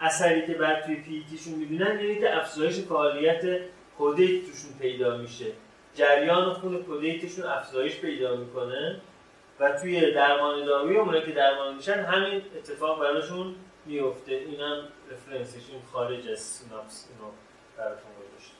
اثری 0.00 0.46
که 0.46 0.54
بر 0.54 0.82
توی 0.82 0.96
پیتیشون 0.96 1.54
می‌بینن 1.54 2.00
یعنی 2.00 2.20
که 2.20 2.36
افزایش 2.36 2.80
فعالیت 2.80 3.60
کودیت 3.98 4.46
توشون 4.46 4.70
پیدا 4.78 5.16
میشه. 5.16 5.52
جریان 5.98 6.52
خون 6.52 6.82
کودیتشون 6.82 7.46
افزایش 7.46 7.96
پیدا 8.00 8.36
می‌کنه 8.36 9.00
و 9.60 9.72
توی 9.72 10.12
درمان 10.12 10.64
دارویی 10.64 10.96
اونایی 10.96 11.22
که 11.22 11.32
درمان 11.32 11.74
میشن 11.74 11.92
همین 11.92 12.42
اتفاق 12.56 13.00
براشون 13.00 13.54
میفته 13.86 14.32
این 14.32 14.60
هم 14.60 14.82
رفرنسش 15.10 15.70
این 15.70 15.82
خارج 15.92 16.28
از 16.28 16.38
سیناپس 16.38 17.08
اینو 17.10 17.30
براتون 17.76 18.10
گذاشت 18.18 18.52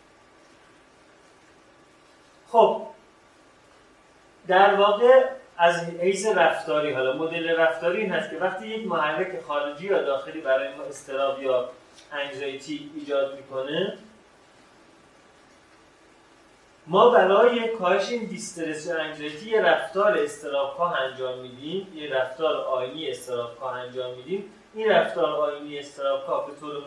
خب 2.49 2.87
در 4.47 4.75
واقع 4.75 5.25
از 5.59 5.85
حیث 5.85 6.27
رفتاری 6.27 6.93
حالا 6.93 7.13
مدل 7.17 7.57
رفتاری 7.57 8.01
این 8.01 8.13
هست 8.13 8.31
که 8.31 8.37
وقتی 8.37 8.67
یک 8.67 8.87
محرک 8.87 9.41
خارجی 9.41 9.87
یا 9.87 10.03
داخلی 10.03 10.41
برای 10.41 10.75
ما 10.75 10.83
استراب 10.83 11.43
یا 11.43 11.71
انگزایتی 12.13 12.91
ایجاد 12.95 13.37
می‌کنه 13.37 13.99
ما 16.91 17.11
برای 17.11 17.69
کاهش 17.69 18.11
این 18.11 18.25
distress 18.25 18.87
یا 18.87 18.99
anxiety 18.99 19.51
یه 19.51 19.63
رفتار 19.63 20.19
اضطراب‌کاه 20.19 21.01
انجام 21.01 21.39
میدیم 21.39 21.93
یه 21.95 22.15
رفتار 22.15 22.57
آینی 22.57 23.11
اضطراب‌کاه 23.11 23.73
انجام 23.73 24.15
میدیم. 24.15 24.53
این 24.75 24.91
رفتار 24.91 25.33
آینی 25.33 25.79
اضطراب‌کاه 25.79 26.47
به 26.47 26.61
طور 26.61 26.83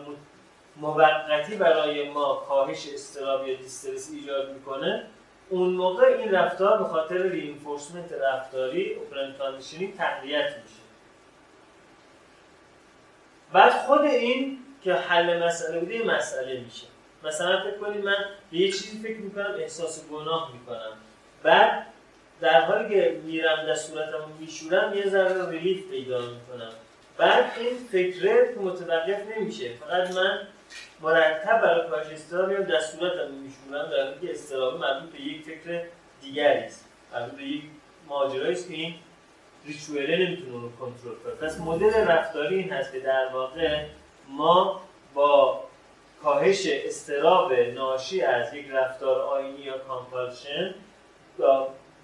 موقتی 0.76 1.56
برای 1.56 2.08
ما 2.08 2.34
کاهش 2.48 2.88
اضطراب 2.94 3.48
یا 3.48 3.56
distress 3.56 4.10
ایجاد 4.12 4.52
می‌کنه. 4.52 5.06
اون 5.48 5.68
موقع 5.68 6.06
این 6.06 6.30
رفتار 6.30 6.78
به 6.78 6.84
خاطر 6.84 7.22
reinforcement 7.22 8.12
رفتاری 8.12 8.96
conditioning 9.38 9.96
تقویت 9.96 10.46
میشه. 10.46 10.82
بعد 13.52 13.72
خود 13.72 14.00
این 14.00 14.58
که 14.84 14.94
حل 14.94 15.42
مسئله 15.42 15.80
بوده 15.80 16.04
مسئله 16.04 16.60
میشه. 16.60 16.91
مثلا 17.24 17.60
فکر 17.60 17.78
کنید 17.78 18.04
من 18.04 18.16
به 18.50 18.56
یه 18.58 18.72
چیزی 18.72 18.98
فکر 18.98 19.18
می‌کنم 19.18 19.54
احساس 19.58 20.08
گناه 20.08 20.52
می‌کنم. 20.52 20.92
بعد 21.42 21.86
در 22.40 22.60
حالی 22.60 22.88
که 22.88 23.20
میرم 23.24 23.66
در 23.66 23.74
صورتمو 23.74 24.34
میشورم 24.40 24.94
یه 24.94 25.08
ذره 25.08 25.50
ریلیف 25.50 25.90
پیدا 25.90 26.18
می‌کنم. 26.20 26.72
بعد 27.18 27.44
این 27.58 27.76
فکره 27.92 28.54
متوقف 28.60 29.20
نمیشه. 29.36 29.70
فقط 29.74 30.14
من 30.14 30.38
مرتب 31.00 31.60
برای 31.62 31.88
کاهش 31.90 32.06
استراب 32.06 32.52
یا 32.52 32.60
در 32.60 32.80
صورتم 32.80 33.30
میشورم 33.30 33.90
در 33.90 34.04
حالی 34.04 34.20
که 34.20 34.56
مربوط 34.80 35.12
به 35.12 35.20
یک 35.20 35.42
فکر 35.42 35.84
دیگری 36.20 36.58
است. 36.58 36.84
مربوط 37.14 37.38
به 37.38 37.42
یک 37.42 37.62
ماجرایی 38.08 38.52
است 38.52 38.68
که 38.68 38.74
این 38.74 38.94
ریچوئله 39.66 40.16
نمی‌تونه 40.16 40.52
رو 40.52 40.72
کنترل 40.80 41.14
کنه. 41.24 41.48
پس 41.48 41.60
مدل 41.60 41.94
رفتاری 41.94 42.56
این 42.56 42.72
هست 42.72 42.92
که 42.92 43.00
در 43.00 43.28
واقع 43.32 43.84
ما 44.28 44.80
با 45.14 45.64
کاهش 46.22 46.66
اضطراب 46.66 47.52
ناشی 47.52 48.22
از 48.22 48.54
یک 48.54 48.66
رفتار 48.70 49.20
آینی 49.20 49.60
یا 49.60 49.78
compulsion 49.78 50.74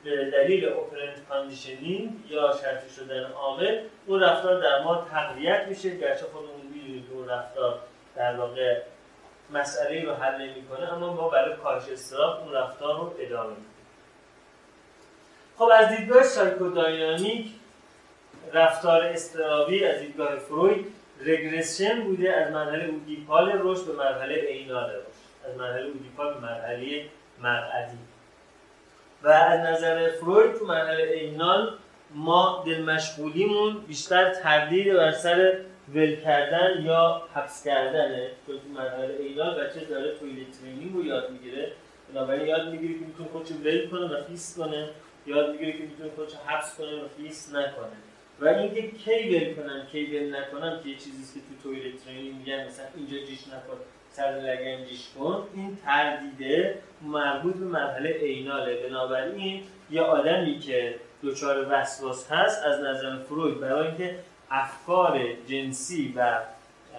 به 0.05 0.31
دلیل 0.31 0.69
operant 0.69 1.29
conditioning 1.29 2.11
یا 2.31 2.53
شرطی 2.63 2.91
شدن 2.91 3.25
عامل 3.25 3.81
اون 4.07 4.21
رفتار 4.21 4.61
در 4.61 4.83
ما 4.83 5.07
تقویت 5.11 5.67
میشه. 5.69 5.97
گرچه 5.97 6.27
خودمون 6.33 6.61
می‌دونیم 6.75 7.07
که 7.09 7.15
اون 7.15 7.29
رفتار 7.29 7.79
در 8.17 8.37
واقع 8.37 8.83
مسئله 9.51 10.05
رو 10.05 10.15
حل 10.15 10.41
نمی‌کنه 10.41 10.93
اما 10.93 11.13
ما 11.13 11.29
برای 11.29 11.57
کاهش 11.57 11.89
اضطراب 11.93 12.41
اون 12.41 12.53
رفتار 12.53 12.97
رو 12.97 13.15
ادامه 13.19 13.51
میدیم. 13.51 13.67
خب 15.59 15.71
از 15.75 15.97
دیدگاه 15.97 16.23
psychodynamic 16.23 17.47
رفتار 18.53 19.03
اضطرابی 19.03 19.85
از 19.85 20.01
دیدگاه 20.01 20.37
فروید 20.37 20.98
regression 21.21 22.01
بوده 22.01 22.33
از 22.33 22.53
مرحله 22.53 22.85
oedipal 22.85 23.53
رشد 23.55 23.87
به 23.87 23.93
مرحله 23.93 24.35
anal 24.35 24.91
رشد 24.91 25.49
از 25.51 25.57
مرحله 25.57 25.87
oedipal 25.87 26.35
به 26.35 26.41
مرحله 26.41 27.05
مقعدی 27.43 27.99
و 29.23 29.29
از 29.29 29.61
نظر 29.61 30.11
فروید 30.11 30.59
تو 30.59 30.67
مرحله 30.67 31.03
anal 31.03 31.79
ما 32.15 32.65
دل 32.67 32.83
مشغولیمون 32.83 33.79
بیشتر 33.79 34.35
تردید 34.35 34.95
بر 34.95 35.11
سر 35.11 35.59
ول 35.95 36.17
کردن 36.17 36.83
یا 36.83 37.23
حبس 37.35 37.65
کردنه. 37.65 38.31
تو 38.47 38.53
مرحله 38.75 39.17
anal 39.21 39.61
بچه 39.61 39.85
داره 39.85 40.15
toilet 40.15 40.47
training 40.61 40.95
رو 40.95 41.05
یاد 41.05 41.31
می‌گیره. 41.31 41.73
بنابراین 42.13 42.47
یاد 42.47 42.69
می‌گیره 42.69 42.95
که 42.95 43.07
می‌تونه 43.07 43.29
خودشو 43.29 43.55
ول 43.55 43.89
کنه 43.91 44.07
و 44.07 44.25
فیس 44.25 44.59
کنه. 44.59 44.89
یاد 45.27 45.51
می‌گیره 45.51 45.73
که 45.73 45.79
می‌تونه 45.79 46.11
خودشو 46.17 46.37
حبس 46.47 46.79
کنه 46.79 47.05
و 47.05 47.09
فیس 47.17 47.55
نکنه. 47.55 48.08
و 48.41 48.49
اینکه 48.49 48.83
کی 48.83 49.37
ول 49.37 49.55
کنم 49.55 49.87
کی 49.93 50.07
ول 50.07 50.37
نکنم 50.37 50.81
که 50.83 50.89
یه 50.89 50.97
چیزیست 50.97 51.35
که 51.35 51.41
تو 51.41 51.69
toilet 51.69 52.05
training 52.05 52.37
میگن 52.37 52.67
مثلا 52.67 52.87
اینجا 52.97 53.27
جیش 53.27 53.49
نکن 53.49 53.79
سر 54.11 54.31
لگن 54.31 54.85
جیش 54.85 55.09
کن 55.19 55.49
این 55.55 55.79
تردیده 55.85 56.79
مربوط 57.03 57.55
به 57.55 57.65
مرحله 57.65 58.09
anal 58.09 58.62
ه. 58.62 58.89
بنابراین 58.89 59.63
یه 59.91 60.03
آدمی 60.03 60.59
که 60.59 60.95
دچار 61.23 61.67
وسواس 61.71 62.33
هست 62.33 62.65
از 62.65 62.81
نظر 62.81 63.17
فروید 63.17 63.61
برای 63.61 63.87
اینکه 63.87 64.19
افکار 64.51 65.21
جنسی 65.49 66.15
و 66.17 66.39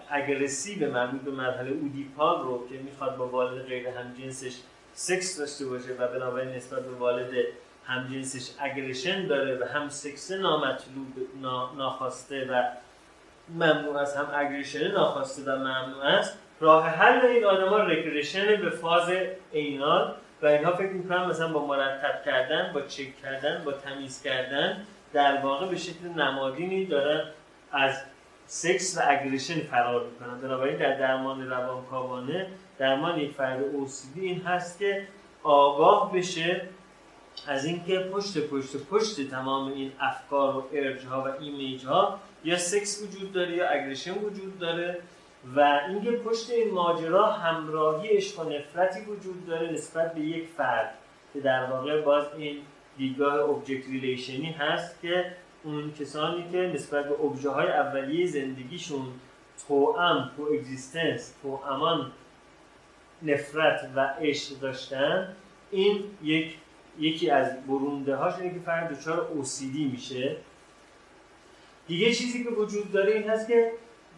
aggressive 0.10 0.91
مربوط 0.92 1.22
به 1.22 1.32
مرحله 1.32 1.72
oedipal 1.72 2.43
رو 2.44 2.68
که 2.70 2.76
می‌خواد 2.76 3.18
با 3.18 3.28
والد 3.28 3.66
غیر 3.66 3.88
همجنسش 3.88 4.54
سکس 4.94 5.40
داشته 5.40 5.66
باشه 5.66 5.94
و 6.00 6.08
بنابراین 6.08 6.50
نسبت 6.50 6.86
به 6.86 6.92
والد 6.92 7.32
همجنسش 7.90 8.50
اگریشن 8.60 9.28
داره 9.28 9.58
و 9.58 9.64
هم 9.64 9.90
سکس 9.90 10.32
نامطلوب 10.32 11.08
نا- 11.42 11.72
ناخواسته 11.78 12.46
و 12.52 12.64
ممنوع 13.50 13.98
است. 13.98 14.18
هم 14.18 14.28
اگریشن 14.36 14.92
ناخواسته 14.92 15.52
و 15.52 15.56
ممنوع 15.56 16.04
است. 16.06 16.38
راه 16.60 16.88
حل 16.90 17.26
این 17.26 17.46
آدما 17.46 17.78
رگرشن 17.78 18.46
به 18.62 18.70
فاز 18.70 19.12
اینال 19.52 20.14
و 20.42 20.46
اینها 20.46 20.72
فکر 20.74 20.90
می‌کنم 20.92 21.30
مثلا 21.30 21.54
با 21.54 21.66
مرتب 21.68 22.24
کردن 22.26 22.72
با 22.74 22.82
چک 22.82 23.22
کردن 23.22 23.62
با 23.66 23.72
تمیز 23.72 24.22
کردن 24.22 24.78
در 25.14 25.42
واقع 25.42 25.68
به 25.68 25.76
شکل 25.78 26.08
نمادینی 26.08 26.86
دارن 26.86 27.24
از 27.72 28.02
سکس 28.46 28.98
و 28.98 29.02
اگریشن 29.08 29.60
فرار 29.60 30.04
می‌کنن. 30.06 30.42
بنابراین 30.42 30.78
در 30.78 31.00
درمان 31.00 31.50
روانکاوانه 31.50 32.48
درمان 32.78 33.20
یک 33.20 33.32
فرد 33.32 33.60
OCD 33.60 34.20
این 34.20 34.42
هست 34.42 34.80
که 34.80 35.08
آگاه 35.44 36.14
بشه 36.14 36.62
از 37.48 37.66
اینکه 37.66 38.00
پشت 38.00 38.38
پشت 38.38 38.78
پشت 38.78 39.30
تمام 39.30 39.72
این 39.72 39.92
افکار 40.00 40.58
و 40.58 40.68
urge 40.74 41.05
ها 41.06 41.24
و 41.24 41.44
image 41.43 41.86
ها 41.86 42.20
یا 42.44 42.58
سکس 42.58 43.04
وجود 43.04 43.34
داره 43.34 43.56
یا 43.56 43.70
aggression 43.70 44.14
وجود 44.14 44.60
داره 44.60 45.00
و 45.56 45.80
اینکه 45.90 46.12
پشت 46.12 46.50
این 46.50 46.72
ماجرا 46.72 47.32
همراهی 47.32 48.10
عشق 48.10 48.40
و 48.40 48.50
نفرتی 48.50 49.00
وجود 49.02 49.48
داره 49.48 49.72
نسبت 49.72 50.14
به 50.14 50.22
یک 50.22 50.48
فرد 50.58 50.94
که 51.34 51.40
در 51.40 51.66
واقع 51.72 52.02
باز 52.02 52.26
این 52.38 52.58
دیدگاه 52.98 53.36
object 53.36 53.88
relation 53.88 54.44
ی 54.44 54.51
هست 54.52 55.02
که 55.02 55.26
اون 55.64 55.94
کسانی 56.00 56.46
که 56.52 56.58
نسبت 56.58 57.10
به 57.10 57.22
ابژه 57.26 57.50
های 57.50 57.68
اولیه 57.68 58.28
زندگیشون 58.28 59.06
توام 59.68 60.32
تو 60.38 60.44
اگزیستنس 60.54 61.34
تو 61.42 61.60
امان 61.70 62.12
نفرت 63.22 63.90
و 63.96 64.00
عشق 64.22 64.60
داشتن 64.60 65.36
این 65.72 66.04
یک 66.24 66.56
یکی 67.00 67.30
از 67.30 67.68
برونده 67.68 68.16
هاش 68.16 68.34
اینه 68.39 68.54
که 68.54 68.60
فرد 68.60 68.97
دچار 68.97 69.28
OCD 69.41 69.91
میشه. 69.91 70.36
دیگه 71.88 72.14
چیزی 72.14 72.43
که 72.43 72.50
وجود 72.50 72.91
داره 72.91 73.14
این 73.14 73.30
هست 73.30 73.47
که 73.47 73.72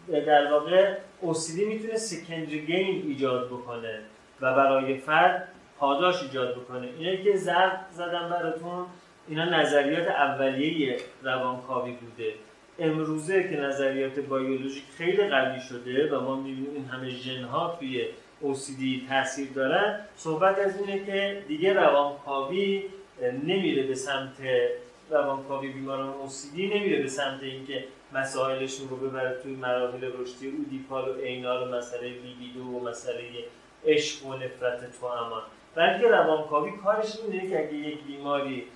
در 0.08 0.52
واقع 0.52 0.94
OCD 1.22 1.58
می‌تونه 1.58 1.96
سکندری 1.96 2.66
گین 2.66 3.06
ایجاد 3.06 3.46
بکنه 3.46 3.98
و 4.40 4.54
برای 4.54 4.98
فرد 4.98 5.48
پاداش 5.78 6.22
ایجاد 6.22 6.56
بکنه. 6.56 6.88
اینه 6.98 7.22
که 7.22 7.36
ضرب 7.36 7.86
زدم 7.92 8.28
براتون 8.28 8.86
اینا 9.28 9.44
نظریات 9.44 10.08
اولیه 10.08 10.96
روانکاوی 11.22 11.92
بوده. 11.92 12.34
امروزه 12.78 13.42
که 13.42 13.56
نظریات 13.56 14.18
بیولوژیک 14.18 14.84
خیلی 14.96 15.28
قوی 15.28 15.60
شده 15.60 16.16
و 16.16 16.20
ما 16.20 16.36
می‌بینیم 16.36 16.74
این 16.74 16.84
همه 16.84 17.08
ژن 17.10 17.44
ها 17.44 17.76
توی 17.78 18.06
OCD 18.42 19.08
تاثیر 19.08 19.48
دارن 19.54 20.00
صحبت 20.16 20.58
از 20.58 20.80
اینه 20.80 21.04
که 21.06 21.42
دیگه 21.48 21.72
روانکاوی 21.72 22.82
نمیره 23.44 23.82
به 23.82 23.94
سمت 23.94 24.36
روانکاوی 25.10 25.68
بیماران 25.68 26.14
OCD 26.28 26.58
نمیره 26.58 27.02
به 27.02 27.08
سمت 27.08 27.42
اینکه 27.42 27.84
مسائلشون 28.12 28.88
رو 28.88 28.96
ببره 28.96 29.38
توی 29.42 29.54
مراحل 29.54 30.10
رشدی 30.18 30.48
اودیپال 30.48 31.08
و 31.08 31.18
اینال 31.18 31.68
و 31.68 31.76
مسئله 31.76 32.08
لیبیدو 32.08 32.62
و 32.62 32.88
مسئله 32.88 33.22
عشق 33.86 34.26
و 34.26 34.34
نفرت 34.34 34.98
تو 35.00 35.06
امان. 35.06 35.42
بلکه 35.74 36.08
روانکاوی 36.08 36.70
کارش 36.84 37.16
اینه 37.16 37.48
که 37.48 37.58
اگه 37.58 37.74
یک 37.74 37.98
بیماری 38.02 38.66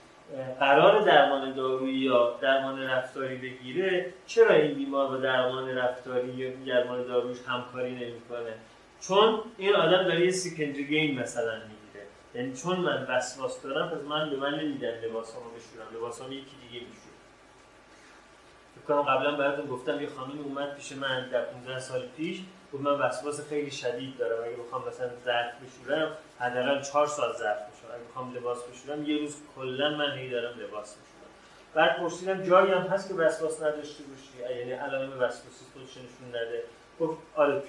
قرار 0.61 1.01
درمان 1.01 1.53
دارویی 1.53 1.99
یا 1.99 2.35
درمان 2.41 2.83
رفتاری 2.83 3.37
بگیره 3.37 4.13
چرا 4.27 4.55
این 4.55 4.75
بیمار 4.75 5.09
با 5.09 5.17
درمان 5.17 5.69
رفتاری 5.69 6.29
یا 6.29 6.51
درمان 6.67 7.07
دارویش 7.07 7.39
همکاری 7.47 7.91
نمی‌کنه؟ 7.91 8.55
چون 9.01 9.43
این 9.59 9.75
آدم 9.75 10.03
داره 10.03 10.25
یه 10.25 10.31
سکندری 10.31 10.87
گین 10.87 11.19
مثلا 11.19 11.55
می‌گیره. 11.55 12.07
یعنی 12.35 12.57
چون 12.57 12.77
من 12.77 13.07
وسواس 13.09 13.63
دارم 13.63 13.89
پس 13.89 14.05
من 14.05 14.31
به 14.31 14.37
من 14.37 14.55
نمیدن 14.55 15.01
لباسامو 15.05 15.45
بشورم. 15.51 15.97
لباسامو 15.97 16.33
یکی 16.33 16.57
دیگه 16.63 16.87
میشورم 16.87 17.07
کنم 18.89 19.03
قبلا 19.03 19.37
براتون 19.37 19.67
گفتم 19.67 20.01
یه 20.01 20.09
خانمی 20.09 20.41
اومد 20.41 20.77
پیش 20.77 20.93
من 20.93 21.29
در 21.29 21.43
15 21.43 21.79
سال 21.79 22.03
پیش 22.17 22.41
گفت 22.73 22.83
من 22.83 22.91
وسواس 22.91 23.49
خیلی 23.49 23.71
شدید 23.71 24.17
دارم. 24.17 24.45
اگه 24.45 24.57
بخوام 24.57 24.89
مثلا 24.89 25.09
ظرف 25.25 25.53
بشورم 25.63 26.13
حداقل 26.41 26.83
4 26.83 27.07
ساعت 27.07 27.37
ظرف 27.37 27.59
میشورم. 27.71 27.95
اگه 27.95 28.05
بخوام 28.11 28.35
لباس 28.35 28.59
بشورم 28.63 29.11
یه 29.11 29.19
روز 29.19 29.37
کلا 29.57 29.91
من 29.91 30.19
هی 30.19 30.31
دارم 30.31 30.61
لباس 30.61 30.97
میشورم. 30.97 31.31
بعد 31.75 31.99
پرسیدم 31.99 32.43
جایی 32.43 32.73
هم 32.73 32.83
هست 32.83 33.09
که 33.09 33.15
وسواس 33.15 33.63
نداشته 33.63 34.05
باشی؟ 34.05 34.59
یعنی 34.59 34.73
علائم 34.73 35.11
وسواسی 35.11 35.65
خودش 35.73 35.91
نشون 35.91 36.29
نده. 36.29 36.63
گفت 37.01 37.19
آره 37.35 37.61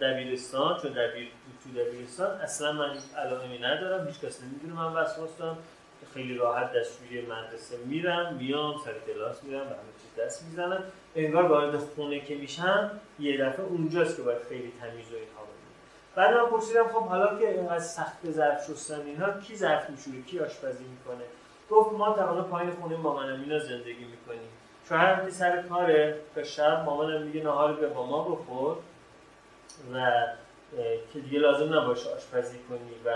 دبیرستان 0.00 0.78
چون 0.82 0.92
دبیر 0.92 1.28
تو 1.64 1.80
دبیرستان 1.80 2.40
اصلا 2.40 2.72
من 2.72 2.90
علائمی 3.16 3.58
ندارم 3.58 4.06
هیچ 4.06 4.20
کس 4.20 4.42
نمی‌دونه 4.42 4.74
من 4.82 4.92
وسواس 4.92 5.36
دارم 5.38 5.58
خیلی 6.14 6.34
راحت 6.34 6.72
دستشویی 6.72 7.22
مدرسه 7.22 7.76
میرم 7.84 8.34
میام 8.34 8.74
سر 8.84 8.92
کلاس 9.06 9.44
میرم 9.44 9.60
و 9.60 9.64
همه 9.64 9.92
چیز 10.02 10.24
دست 10.24 10.44
می‌زنم. 10.44 10.82
انگار 11.16 11.42
وارد 11.42 11.76
خونه 11.76 12.20
که 12.20 12.34
میشم 12.34 12.90
یه 13.18 13.44
دفعه 13.44 13.64
اونجاست 13.64 14.16
که 14.16 14.22
باید 14.22 14.42
خیلی 14.48 14.72
تمیز 14.80 15.12
و 15.12 15.14
اینها 15.14 15.46
بعد 16.16 16.34
من 16.34 16.50
پرسیدم 16.50 16.88
خب 16.88 17.02
حالا 17.02 17.38
که 17.38 17.50
اینقدر 17.50 17.78
سخت 17.78 18.30
ظرف 18.30 18.66
شستن 18.66 19.00
اینا 19.00 19.40
کی 19.40 19.56
ظرف 19.56 19.90
میشوره؟ 19.90 20.22
کی 20.22 20.40
آشپزی 20.40 20.84
می‌کنه؟ 20.84 21.24
گفت 21.70 21.92
ما 21.92 22.12
تقریبا 22.12 22.42
پایین 22.42 22.70
خونه 22.70 22.96
مامانم 22.96 23.40
اینا 23.40 23.58
زندگی 23.58 24.04
می‌کنیم. 24.04 24.48
شوهرم 24.88 25.26
که 25.26 25.32
سر 25.32 25.62
کاره 25.62 26.20
تا 26.34 26.42
شب 26.42 26.82
مامانم 26.84 27.22
میگه 27.22 27.42
نهار 27.42 27.72
به 27.72 27.88
ما 27.88 28.28
بخور. 28.28 28.76
و 29.94 30.10
که 31.12 31.20
دیگه 31.20 31.38
لازم 31.38 31.78
نباشه 31.78 32.10
آشپزی 32.16 32.58
کنی 32.68 32.90
و 33.04 33.10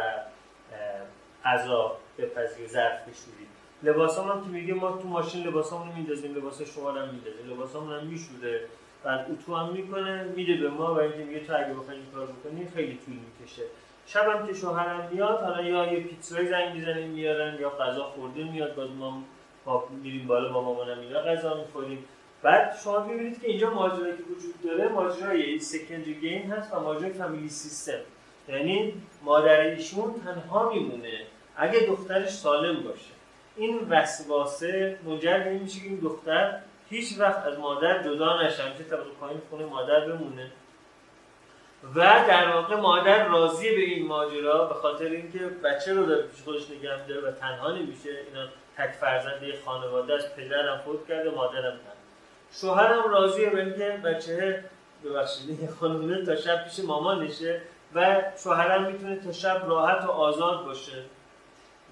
غذا 1.45 1.97
بپزی 2.19 2.65
و 2.65 2.69
ظرف 2.69 3.01
بشوری. 3.01 3.47
لباسامون 3.83 4.33
هم 4.33 4.45
که 4.45 4.49
میگه 4.49 4.75
ما 4.75 4.99
تو 5.03 5.09
ماشین 5.09 5.47
لباسامون 5.47 5.89
رو 5.89 5.95
میندازیم 5.95 6.35
لباس 6.35 6.63
شما 6.63 6.93
هم 6.93 7.09
میندازیم. 7.09 7.51
لباسامون 7.51 8.01
هم 8.01 8.07
میشوره. 8.07 8.61
بعد 9.05 9.27
اتو 9.31 9.57
هم 9.57 9.73
می‌کنه 9.73 10.23
میده 10.23 10.57
به 10.57 10.69
ما 10.69 10.95
و 10.95 10.99
اینکه 10.99 11.19
میگه 11.19 11.41
تو 11.41 11.57
اگه 11.57 11.75
بخوای 11.75 11.97
این 11.97 12.07
کار 12.15 12.27
بکنی 12.27 12.69
خیلی 12.75 12.99
طول 13.07 13.15
می‌کشه. 13.15 13.63
شبم 14.07 14.47
که 14.47 14.55
شوهرم 14.55 15.09
میاد 15.13 15.41
حالا 15.41 15.63
یا 15.63 15.93
یه 15.93 16.01
پیتزای 16.01 16.49
زنگ 16.49 16.75
می‌زنیم 16.75 17.09
میارن 17.09 17.61
یا 17.61 17.71
غذا 17.71 18.05
خورده 18.05 18.45
میاد 18.45 18.75
باز 18.75 18.89
ما 18.91 19.85
میریم 20.03 20.27
بالا 20.27 20.53
با 20.53 20.63
مامانم 20.63 21.01
اینا 21.01 21.21
غذا 21.21 21.55
می‌خوریم. 21.55 22.05
بعد 22.43 22.77
شما 22.85 22.99
ببینید 22.99 23.41
که 23.41 23.49
اینجا 23.49 23.71
ماجرایی 23.71 24.17
که 24.17 24.23
وجود 24.23 24.55
داره 24.65 24.89
ماجرای 24.89 25.59
سکندری 25.59 26.15
گیم 26.15 26.53
هست 26.53 26.75
و 26.75 26.81
ماجرای 26.81 27.13
فامیلی 27.13 27.49
سیستم 27.49 28.01
یعنی 28.49 28.95
مادر 29.23 29.61
ایشون 29.61 30.15
تنها 30.25 30.73
میمونه 30.73 31.21
اگه 31.57 31.81
دخترش 31.81 32.31
سالم 32.31 32.83
باشه. 32.83 33.11
این 33.57 33.87
وسواسه 33.91 34.99
منجر 35.05 35.39
به 35.39 35.51
میشه 35.51 35.81
که 35.81 35.87
این 35.87 35.99
دختر 35.99 36.61
هیچ 36.91 37.19
وقت 37.19 37.47
از 37.47 37.59
مادر 37.59 38.03
جدا 38.03 38.43
نشه. 38.43 38.63
همیشه 38.63 38.85
طبق 38.85 39.07
پایین 39.21 39.41
خونه 39.51 39.65
مادر 39.65 40.01
بمونه. 40.01 40.51
و 41.95 42.01
در 42.29 42.53
واقع 42.53 42.77
مادر 42.77 43.29
راضی 43.29 43.71
به 43.71 43.81
این 43.81 44.07
ماجرا 44.07 44.65
به 44.65 44.75
خاطر 44.75 45.05
اینکه 45.05 45.39
بچه 45.39 45.95
رو 45.95 46.07
داره 46.07 46.23
پیش 46.23 46.43
خودش 46.43 46.71
نگه 46.71 47.07
داره 47.07 47.21
و 47.21 47.33
تنها 47.33 47.73
نمیشه. 47.73 48.11
اینا 48.11 48.47
تک 48.79 48.93
فرزند 48.93 49.41
خانواده 49.65 50.15
است 50.15 50.37
پدرم 50.37 50.79
فوت 50.79 51.09
کرده 51.09 51.31
مادرم 51.31 51.79
تنها 51.79 52.00
شوهرم 52.53 53.11
راضیه 53.11 53.51
به 53.51 53.61
اینکه 53.61 54.01
بچه 54.05 54.65
ببخشید 55.05 55.71
خانومه 55.81 56.25
تا 56.25 56.37
شب 56.37 56.65
پیش 56.65 56.85
مامانشه 56.85 57.61
و 57.95 58.23
شوهرم 58.43 58.85
می‌تونه 58.93 59.17
تا 59.17 59.33
شب 59.33 59.63
راحت 59.67 60.05
و 60.05 60.11
آزاد 60.11 60.65
باشه. 60.65 61.05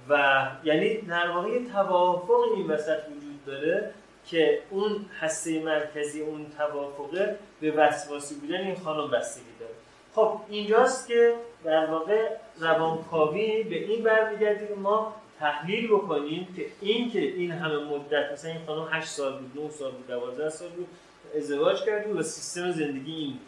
و 0.09 0.47
یعنی 0.65 0.97
در 0.97 1.31
واقع 1.31 1.49
یه 1.49 1.69
توافق 1.73 2.41
این 2.55 2.67
وسط 2.67 2.99
وجود 2.99 3.45
داره 3.47 3.91
که 4.27 4.63
اون 4.71 5.07
هسته 5.21 5.63
مرکزی 5.63 6.21
اون 6.21 6.47
توافقه 6.59 7.39
به 7.61 7.71
وسواسی 7.71 8.35
بودن 8.35 8.61
این 8.61 8.77
خانم 8.77 9.11
بستگی 9.11 9.45
داره. 9.61 9.73
خب 10.15 10.41
اینجاست 10.49 11.09
که 11.09 11.35
در 11.65 11.87
واقع 11.87 12.29
روانکاوی 12.61 13.63
به 13.63 13.77
این 13.77 14.05
برمیگرده 14.05 14.67
که 14.67 14.75
ما 14.75 15.15
تحلیل 15.41 15.89
بکنیم 15.89 16.49
که 16.57 16.67
این 16.81 17.11
که 17.11 17.21
این 17.21 17.51
همه 17.51 17.85
مدت 17.85 18.33
مثلا 18.33 18.51
این 18.51 18.61
خانم 18.67 18.89
8 18.91 19.09
سال 19.09 19.39
بود 19.39 19.65
9 19.65 19.71
سال 19.71 19.91
بود 19.91 20.07
12 20.07 20.51
سال 20.51 20.69
بود 20.69 20.89
ازدواج 21.37 21.85
کردیم 21.85 22.19
و 22.19 22.23
سیستم 22.23 22.71
زندگی 22.71 23.15
این 23.15 23.33
بود. 23.33 23.41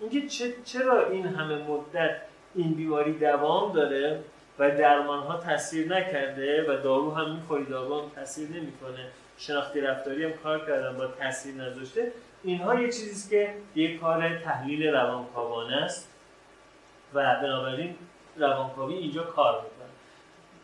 اینکه 0.00 0.28
چرا 0.64 1.06
این 1.06 1.26
همه 1.26 1.54
مدت 1.54 2.16
این 2.54 2.74
بیماری 2.74 3.12
دوام 3.12 3.72
داره 3.72 4.20
و 4.58 4.70
درمان 4.70 5.18
ها 5.18 5.36
تاثیر 5.38 5.88
نکرده 5.88 6.62
و 6.62 6.82
دارو 6.82 7.14
هم 7.14 7.34
می‌خوری 7.34 7.64
دارو 7.64 8.00
هم 8.00 8.08
تاثیر 8.14 8.48
نمی‌کنه. 8.48 9.06
شناختی 9.38 9.80
رفتاری 9.80 10.24
هم 10.24 10.32
کار 10.32 10.66
کردن 10.66 10.96
با 10.96 11.06
تاثیر 11.06 11.54
نذاشته. 11.54 12.12
اینها 12.44 12.80
یه 12.80 12.86
چیزیست 12.86 13.30
که 13.30 13.54
یک 13.74 14.00
کار 14.00 14.38
تحلیل 14.38 14.86
روانکاوانه 14.86 15.76
است 15.76 16.08
و 17.14 17.36
بنابراین 17.42 17.94
روانکاوی 18.36 18.94
اینجا 18.94 19.22
کار 19.22 19.54
می‌کنه. 19.54 19.75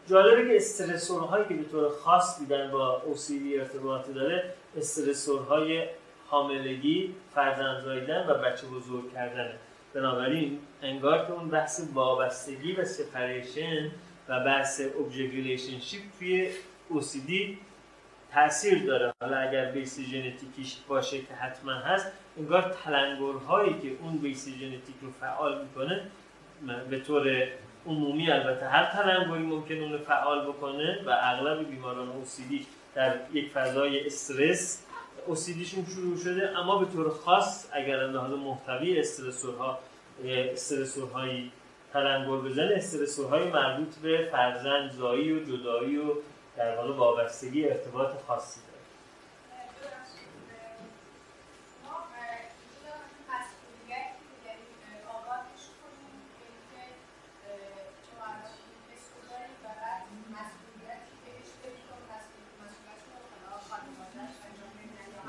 جالبه 0.08 0.48
که 0.48 0.56
استرسورهایی 0.56 1.44
که 1.48 1.54
به 1.54 1.64
طور 1.64 1.88
خاص 1.88 2.38
دیدن 2.38 2.70
با 2.70 3.02
اوسیدی 3.06 3.58
ارتباطی 3.58 4.12
داره 4.12 4.54
استرسورهای 4.76 5.86
حاملگی 6.26 7.14
فرزند 7.34 7.84
زاییدن 7.84 8.26
و 8.28 8.34
بچه 8.34 8.66
بزرگ 8.66 9.12
کردنه. 9.12 9.54
بنابراین 9.94 10.58
انگار 10.82 11.26
که 11.26 11.32
اون 11.32 11.48
بحث 11.48 11.82
وابستگی 11.94 12.72
و 12.72 12.84
separation 12.84 13.90
و 14.28 14.44
بحث 14.44 14.80
object 14.80 15.32
relationship 15.32 16.02
توی 16.18 16.50
OCD 16.90 17.32
تاثیر 18.34 18.86
داره. 18.86 19.12
حالا 19.22 19.36
اگر 19.36 19.70
base 19.70 20.00
ژنتیکیش 20.00 20.76
باشه 20.88 21.18
که 21.18 21.34
حتما 21.34 21.72
هست 21.72 22.06
انگار 22.38 22.76
تلنگرهایی 22.84 23.78
که 23.78 23.88
اون 24.02 24.18
base 24.18 24.48
ژنتیک 24.48 24.96
رو 25.02 25.10
فعال 25.20 25.62
می‌کنه 25.62 26.02
به 26.90 27.00
طور 27.00 27.46
عمومی 27.86 28.30
البته 28.30 28.68
هر 28.68 28.84
تلنگری 28.84 29.42
ممکن 29.42 29.74
اون 29.74 29.98
فعال 29.98 30.46
بکنه 30.46 31.02
و 31.06 31.10
اغلب 31.22 31.68
بیماران 31.70 32.08
OCD 32.08 32.54
در 32.94 33.14
یک 33.32 33.50
فضای 33.50 34.06
استرس 34.06 34.82
اوسیدیشون 35.26 35.86
شروع 35.94 36.16
شده 36.16 36.58
اما 36.58 36.78
به 36.78 36.86
طور 36.92 37.10
خاص 37.10 37.68
اگر 37.72 37.96
لحاظ 37.96 38.32
محتوی 38.32 39.00
استرسورها 39.00 39.78
استرسورهایی 40.24 41.52
تلنگر 41.92 42.36
بزنه 42.36 42.74
استرسورهای 42.76 43.50
مربوط 43.50 43.94
به 44.02 44.28
فرزند 44.32 44.90
زایی 44.90 45.32
و 45.32 45.44
جدایی 45.44 45.96
و 45.96 46.14
در 46.56 46.76
واقع 46.76 46.94
وابستگی 46.94 47.68
ارتباط 47.68 48.10
خاصی 48.26 48.60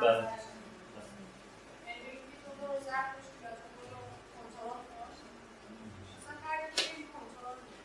بله. 0.03 0.27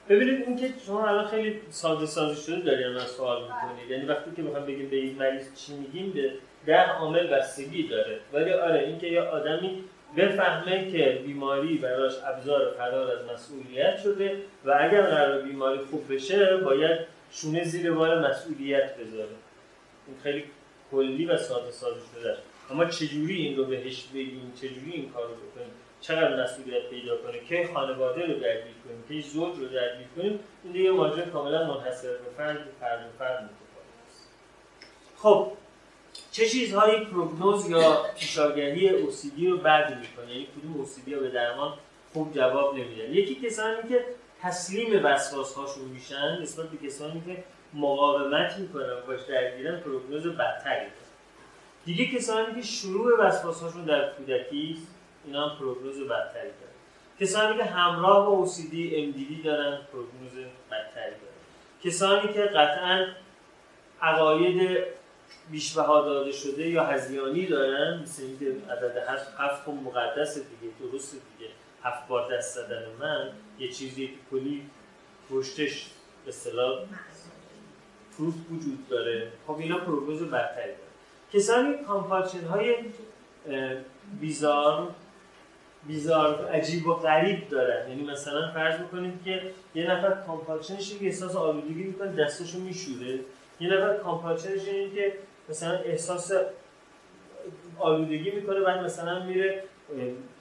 ببینید 0.08 0.46
این 0.46 0.56
که 0.56 0.68
شما 0.86 1.08
الان 1.08 1.26
خیلی 1.26 1.60
ساده 1.70 2.06
سازی 2.06 2.42
شده 2.42 2.60
دارین 2.60 2.96
از 2.96 3.10
سوال 3.10 3.42
می‌کنید. 3.42 3.90
یعنی 3.90 4.04
وقتی 4.04 4.30
که 4.36 4.42
می‌خوام 4.42 4.66
بگیم 4.66 4.88
به 4.88 4.96
این 4.96 5.16
مریض 5.16 5.54
چی 5.54 5.72
میگیم 5.72 6.12
به 6.12 6.32
ده 6.66 6.88
عامل 6.88 7.26
بستگی 7.26 7.88
داره. 7.88 8.20
ولی 8.32 8.52
آره 8.52 8.80
اینکه 8.80 9.06
یه 9.06 9.20
آدمی 9.20 9.84
بفهمه 10.16 10.90
که 10.92 11.22
بیماری 11.26 11.78
براش 11.78 12.12
ابزار 12.26 12.74
فرار 12.78 13.10
از 13.10 13.18
مسئولیت 13.34 13.98
شده 14.02 14.36
و 14.64 14.78
اگر 14.80 15.02
قرار 15.02 15.42
بیماری 15.42 15.78
خوب 15.78 16.14
بشه 16.14 16.56
باید 16.56 16.98
شونه 17.30 17.64
زیر 17.64 17.92
بار 17.92 18.30
مسئولیت 18.30 18.96
بذاره. 18.96 19.36
این 20.06 20.16
خیلی 20.22 20.44
کلی 20.90 21.26
و 21.26 21.36
ساده 21.36 21.70
سازی 21.70 22.00
شده. 22.14 22.36
اما 22.70 22.84
چجوری 22.84 23.34
این 23.34 23.56
رو 23.56 23.64
بهش 23.64 24.04
بگیم؟ 24.14 24.52
چجوری 24.56 24.92
این 24.92 25.10
کار 25.10 25.22
رو 25.22 25.34
بکنیم؟ 25.34 25.70
چقدر 26.00 26.42
مسئولیت 26.42 26.90
پیدا 26.90 27.16
کنه؟ 27.16 27.40
که 27.48 27.70
خانواده 27.74 28.26
رو 28.26 28.34
درگیر 28.34 28.74
کنیم؟ 28.84 29.22
که 29.22 29.28
زوج 29.28 29.58
رو 29.58 29.68
درگیر 29.68 30.06
کنیم؟ 30.16 30.40
این 30.64 30.72
دیگه 30.72 30.90
ماجرا 30.90 31.26
کاملا 31.26 31.74
منحصر 31.74 32.08
به 32.08 32.30
فرد 32.36 32.58
فرد 32.80 33.06
و 33.06 33.18
فرد 33.18 33.42
متفاوت 33.42 33.58
خب 35.16 35.52
چه 36.32 36.48
چیزهایی 36.48 37.04
پروگنوز 37.04 37.70
یا 37.70 38.04
پیشاگهی 38.18 38.88
اوسیدی 38.88 39.48
رو 39.48 39.56
بد 39.56 39.98
می‌کنه؟ 40.00 40.32
یعنی 40.32 40.46
کدوم 40.46 40.76
اوسیدی 40.76 41.14
به 41.14 41.28
درمان 41.28 41.74
خوب 42.12 42.34
جواب 42.34 42.74
نمیدن. 42.74 43.12
یکی 43.12 43.34
کسانی 43.34 43.88
که 43.88 44.04
تسلیم 44.42 45.04
وسواس 45.04 45.54
هاشون 45.54 45.84
میشن 45.84 46.38
نسبت 46.42 46.66
به 46.68 46.86
کسانی 46.88 47.22
که 47.26 47.44
مقاومت 47.74 48.58
می‌کنن 48.58 49.00
باش 49.06 49.20
درگیرن 49.28 49.80
پروگنوز 49.80 50.26
بدتری 50.26 50.86
دیگه 51.84 52.06
کسانی 52.06 52.54
که 52.54 52.62
شروع 52.62 53.20
وسواس 53.20 53.62
هاشون 53.62 53.84
در 53.84 54.12
کودکی 54.12 54.78
اینا 55.24 55.48
هم 55.48 55.58
پروگنوز 55.58 55.96
بدتری 55.96 56.50
دارن. 56.60 56.78
کسانی 57.20 57.58
که 57.58 57.64
همراه 57.64 58.26
با 58.26 58.46
OCD 58.46 58.72
MDD 58.92 59.44
دارن 59.44 59.78
پروگنوز 59.92 60.32
بدتری 60.70 61.10
دارن. 61.10 61.38
کسانی 61.84 62.32
که 62.32 62.40
قطعا 62.40 63.06
عقاید 64.02 64.78
بیشبها 65.50 66.00
داده 66.00 66.32
شده 66.32 66.68
یا 66.68 66.84
هزیانی 66.84 67.46
دارن 67.46 68.00
مثل 68.02 68.22
این 68.22 68.62
عدد 68.70 68.96
هفت 68.96 69.34
هفت 69.38 69.68
مقدس 69.68 70.34
دیگه 70.34 70.74
درست 70.80 71.12
دیگه. 71.12 71.50
هفت 71.82 72.08
بار 72.08 72.36
دست 72.36 72.54
زدن 72.54 72.82
من 73.00 73.30
یه 73.58 73.68
چیزی 73.68 74.06
که 74.06 74.14
کلی 74.30 74.70
پشتش 75.30 75.86
به 76.24 76.28
اصطلاح 76.28 76.84
proof 78.18 78.34
وجود 78.50 78.88
داره. 78.88 79.32
خب 79.46 79.58
اینا 79.58 79.78
prognosis 79.78 80.22
بدتری 80.22 80.72
داره 80.72 80.88
کسانی 81.32 81.74
compulsion 81.86 82.44
های 82.44 82.74
bizarre 84.20 84.94
bizarre 85.86 86.48
عجیب 86.48 86.86
و 86.86 86.94
غریب 86.94 87.48
دارن. 87.48 87.88
یعنی 87.88 88.02
مثلا 88.02 88.52
فرض 88.52 88.80
می‌کنید 88.80 89.24
که 89.24 89.42
یه 89.74 89.90
نفر 89.90 90.10
compulsion 90.26 90.86
ش 90.86 90.98
که 90.98 91.06
احساس 91.06 91.36
آلودگی 91.36 91.82
می‌کنه 91.82 92.12
دستشو 92.12 92.58
میشوره. 92.58 93.18
یه 93.60 93.68
نفر 93.68 93.96
compulsion 93.96 94.56
ش 94.56 94.68
اینه 94.68 94.94
که 94.94 95.12
مثلا 95.48 95.78
احساس 95.78 96.32
آلودگی 97.78 98.30
می‌کنه 98.30 98.60
بعد 98.60 98.84
مثلا 98.84 99.24
میره 99.24 99.62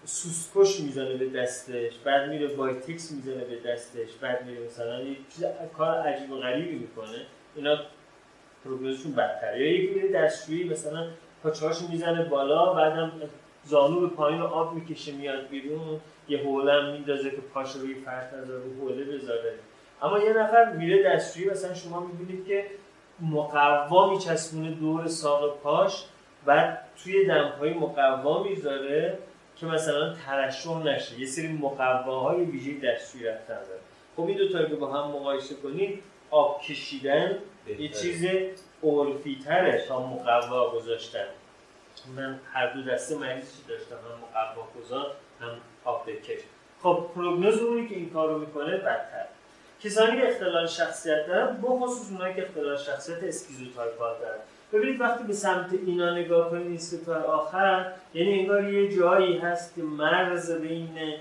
سوسکش 0.06 0.80
می‌زنه 0.80 1.14
به 1.14 1.30
دستش 1.30 1.94
بعد 2.04 2.30
میره 2.30 2.48
بایتکس 2.48 3.12
می‌زنه 3.12 3.44
به 3.44 3.72
دستش 3.72 4.14
بعد 4.22 4.46
میره 4.46 4.66
مثلا 4.66 5.02
یه 5.02 5.16
چیز 5.36 5.46
کار 5.78 5.98
عجیب 5.98 6.32
و 6.32 6.38
غریبی 6.38 6.76
می‌کنه. 6.76 7.26
اینا 7.56 7.80
پروگنوزشون 8.66 9.12
بدتره. 9.12 9.60
یا 9.60 9.72
یکی 9.72 9.94
میره 9.94 10.12
دستشویی 10.12 10.70
مثلا 10.70 11.08
پاچه‌هاشو 11.44 11.88
می‌زنه 11.88 12.24
بالا 12.24 12.74
بعدم 12.74 13.12
زانو 13.68 14.00
به 14.00 14.08
پایین 14.08 14.42
آب 14.42 14.74
می‌کشه 14.74 15.12
میاد 15.12 15.48
بیرون 15.48 16.00
یه 16.30 16.38
حوله 16.38 16.92
میندازه 16.92 17.30
که 17.30 17.38
پاش 17.54 17.72
روی 17.72 17.94
فرش 17.94 18.34
نذاره 18.34 18.64
رو 18.64 18.82
حوله 18.82 19.04
بذاره. 19.04 19.54
اما 20.02 20.20
یه 20.20 20.34
نفر 20.34 20.72
میره 20.72 21.04
دستشویی 21.04 21.50
مثلا 21.50 21.74
شما 21.74 22.00
می‌بینید 22.00 22.48
که 22.48 22.66
مقوا 23.22 24.10
میچسبونه 24.10 24.72
دور 24.72 25.08
ساق 25.08 25.60
پاش 25.60 26.04
بعد 26.46 26.80
توی 27.04 27.26
دمپایی 27.26 27.74
مقوا 27.74 28.44
می‌ذاره 28.44 29.18
که 29.56 29.66
مثلا 29.66 30.14
ترشح 30.14 30.84
نشه. 30.84 31.20
یه 31.20 31.26
سری 31.26 31.48
مقواهای 31.48 32.44
ویژه 32.44 32.88
دستشویی 32.88 33.26
رفتن 33.26 33.54
داره. 33.54 33.80
خب 34.18 34.28
این 34.28 34.38
دو 34.38 34.50
تا 34.50 34.66
که 34.66 34.76
با 34.76 34.88
هم 34.88 35.12
مقایسه 35.12 35.56
کنید 35.56 36.04
آب 36.32 36.62
کشیدن 36.62 37.38
یه 37.80 37.90
چیز 37.90 38.26
عرفی 38.84 39.40
تره 39.46 39.86
تا 39.88 40.08
مقوا 40.08 40.70
گذاشتن. 40.70 41.28
من 42.16 42.40
هر 42.54 42.74
دو 42.74 42.84
دسته 42.84 43.18
مریضی 43.18 43.64
داشتم 43.68 43.96
هم 43.96 44.42
مقوا 44.42 45.12
هم 45.42 45.52
آب 45.84 46.10
بکش 46.10 46.40
خب 46.84 47.06
پروگنوز 47.16 47.58
اونی 47.58 47.88
که 47.88 47.96
این 47.96 48.10
کار 48.10 48.30
رو 48.30 48.40
می‌کنه 48.40 48.78
بدتر. 48.78 49.26
کسانی 49.84 50.22
که 50.22 50.28
اختلال 50.28 50.68
شخصیت 50.68 51.28
دارن 51.28 51.58
به 51.58 51.70
خصوص 51.70 52.12
اونایی 52.12 52.36
که 52.36 52.44
اختلال 52.44 52.78
شخصیت 52.78 53.24
schizotype 53.24 54.00
دارن. 54.00 54.40
ببینید 54.74 55.02
وقتی 55.02 55.24
به 55.24 55.34
سمت 55.34 55.74
اینا 55.74 56.16
نگاه 56.16 56.50
کنید 56.50 56.68
این 56.68 56.78
سه 56.78 57.01
تای 57.01 57.24
آخر 57.24 57.92
یعنی 58.14 58.40
انگار 58.40 58.74
یه 58.74 58.98
جایی 58.98 59.38
هست 59.38 59.76
که 59.76 59.82
مرز 59.82 60.52
بین 60.52 61.14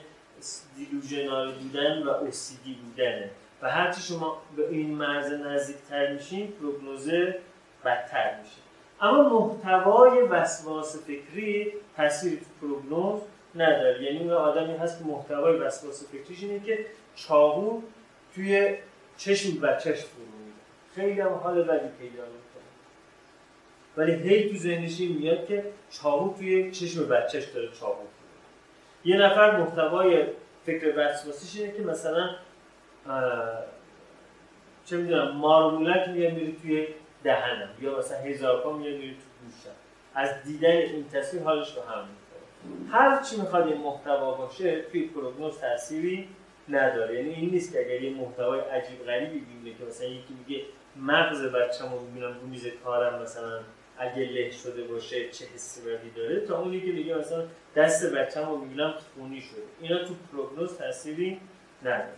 delusional 0.77 1.53
بودن 1.53 2.03
و 2.03 2.09
OCD 2.09 2.75
بودنه. 2.75 3.31
و 3.63 3.71
هرچی 3.71 4.03
شما 4.03 4.43
به 4.57 4.69
این 4.69 4.95
مرز 4.95 5.33
نزدیکتر 5.33 6.13
میشین 6.13 6.53
prognosis 6.53 7.30
ه 7.30 7.39
بدتر 7.85 8.41
میشه. 8.41 8.66
اما 9.01 9.23
محتوای 9.29 10.23
وسواس 10.23 10.97
فکری 10.97 11.73
تاثیر 11.97 12.41
prognosis 12.61 13.21
نداره. 13.55 14.03
یعنی 14.03 14.19
اون 14.19 14.33
آدمی 14.33 14.77
هست 14.77 14.99
که 14.99 15.05
محتوای 15.05 15.57
وسواس 15.57 16.09
فکریش 16.09 16.43
اینه 16.43 16.61
که 16.61 16.87
چاقو 17.15 17.83
توی 18.35 18.75
چشم 19.17 19.61
بچهش 19.61 20.01
فرو 20.01 20.25
میده 20.25 20.53
خیلی 20.95 21.21
هم 21.21 21.33
حال 21.33 21.63
بدی 21.63 21.89
پیدا 21.99 22.23
می‌کنه. 22.23 22.63
ولی 23.97 24.13
هی 24.13 24.51
تو 24.51 24.57
ذهنش 24.57 25.01
میاد 25.01 25.47
که 25.47 25.65
چاقو 25.91 26.39
توی 26.39 26.71
چشم 26.71 27.09
بچهش 27.09 27.45
داره 27.45 27.69
چاقو 27.81 28.03
یه 29.05 29.17
نفر 29.17 29.61
محتوای 29.61 30.25
فکر 30.67 30.95
وسواسیش 30.97 31.61
اینه 31.61 31.73
که 31.73 31.83
مثلا 31.83 32.31
چه 34.85 34.97
می‌دونم 34.97 35.37
مارمولک 35.37 36.09
میاد 36.09 36.33
میره 36.33 36.53
توی 36.63 36.87
دهنم. 37.27 37.69
یا 37.81 37.99
مثلا 37.99 38.19
هزار 38.19 38.63
پا 38.63 38.73
میره 38.73 38.99
تو 38.99 39.27
گوشم. 39.45 39.77
از 40.15 40.43
دیدن 40.45 40.71
این 40.71 41.09
تصویر 41.09 41.43
حالش 41.43 41.77
رو 41.77 41.83
هم 41.83 42.05
می‌کنه. 42.09 42.93
هر 42.93 43.23
چی 43.23 43.41
می‌خواد 43.41 43.67
این 43.67 43.81
محتوا 43.81 44.35
باشه 44.35 44.83
توی 44.83 45.03
پروگنوز 45.07 45.59
تأثیری 45.59 46.29
نداره. 46.69 47.15
یعنی 47.15 47.35
این 47.35 47.51
نیست 47.51 47.73
که 47.73 47.81
اگر 47.81 48.03
یه 48.03 48.11
محتوای 48.11 48.61
عجیب 48.61 49.05
غریبی 49.07 49.41
ببینه 49.41 49.79
که 49.79 49.85
مثلا 49.85 50.07
یکی 50.09 50.35
میگه 50.47 50.65
مغز 50.97 51.43
بچه‌مو 51.43 51.99
می‌بینم 52.01 52.35
رو 52.41 52.47
میز 52.47 52.67
کارم 52.85 53.23
مثلا 53.23 53.61
اگه 53.99 54.23
له 54.25 54.51
شده 54.51 54.83
باشه 54.85 55.29
چه 55.29 55.45
حسی 55.55 55.81
داره 56.17 56.41
تا 56.41 56.61
اونی 56.61 56.81
که 56.81 56.93
میگه 56.93 57.15
مثلا 57.15 57.45
دست 57.77 58.13
بچه‌مو 58.13 58.57
می‌بینم 58.57 58.95
خونی 59.15 59.41
شده. 59.41 59.63
اینا 59.81 60.05
تو 60.05 60.15
پروگنوز 60.33 60.79
تأثیری 60.79 61.41
نداره. 61.83 62.09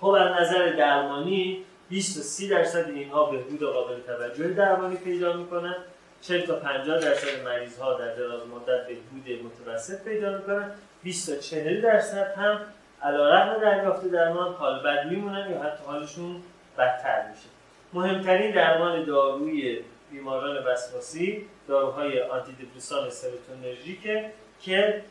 خب 0.00 0.06
از 0.06 0.40
نظر 0.40 0.72
درمانی 0.72 1.64
20 1.90 2.16
تا 2.16 2.22
30 2.22 2.48
درصد 2.48 2.88
اینها 2.88 3.24
بهبود 3.24 3.62
قابل 3.62 4.00
توجه 4.00 4.48
درمانی 4.48 4.96
پیدا 4.96 5.32
می‌کنن. 5.32 5.76
40 6.20 6.46
تا 6.46 6.56
50 6.56 6.98
درصد 6.98 7.44
مریض 7.44 7.78
ها 7.78 7.98
در 7.98 8.14
دراز 8.14 8.40
مدت 8.46 8.86
بهبود 8.86 9.44
متوسط 9.44 10.04
پیدا 10.04 10.36
می‌کنن. 10.36 10.70
20 11.02 11.30
تا 11.30 11.40
40 11.40 11.80
درصد 11.80 12.34
هم 12.36 12.60
علیرغم 13.02 13.60
دریافت 13.60 14.06
درمان 14.06 14.54
حال 14.54 14.82
بد 14.82 15.06
میمونن 15.06 15.50
یا 15.50 15.62
حتی 15.62 15.84
حالشون 15.86 16.42
بدتر 16.78 17.28
میشه. 17.30 17.48
مهمترین 17.92 18.50
درمان 18.50 19.04
داروی 19.04 19.80
بیماران 20.10 20.64
وسواسی 20.66 21.46
داروهای 21.68 22.22
آنتی 22.22 22.52
دپرسان 22.52 23.10
سروتونرژیکه 23.10 24.32
که 24.60 25.02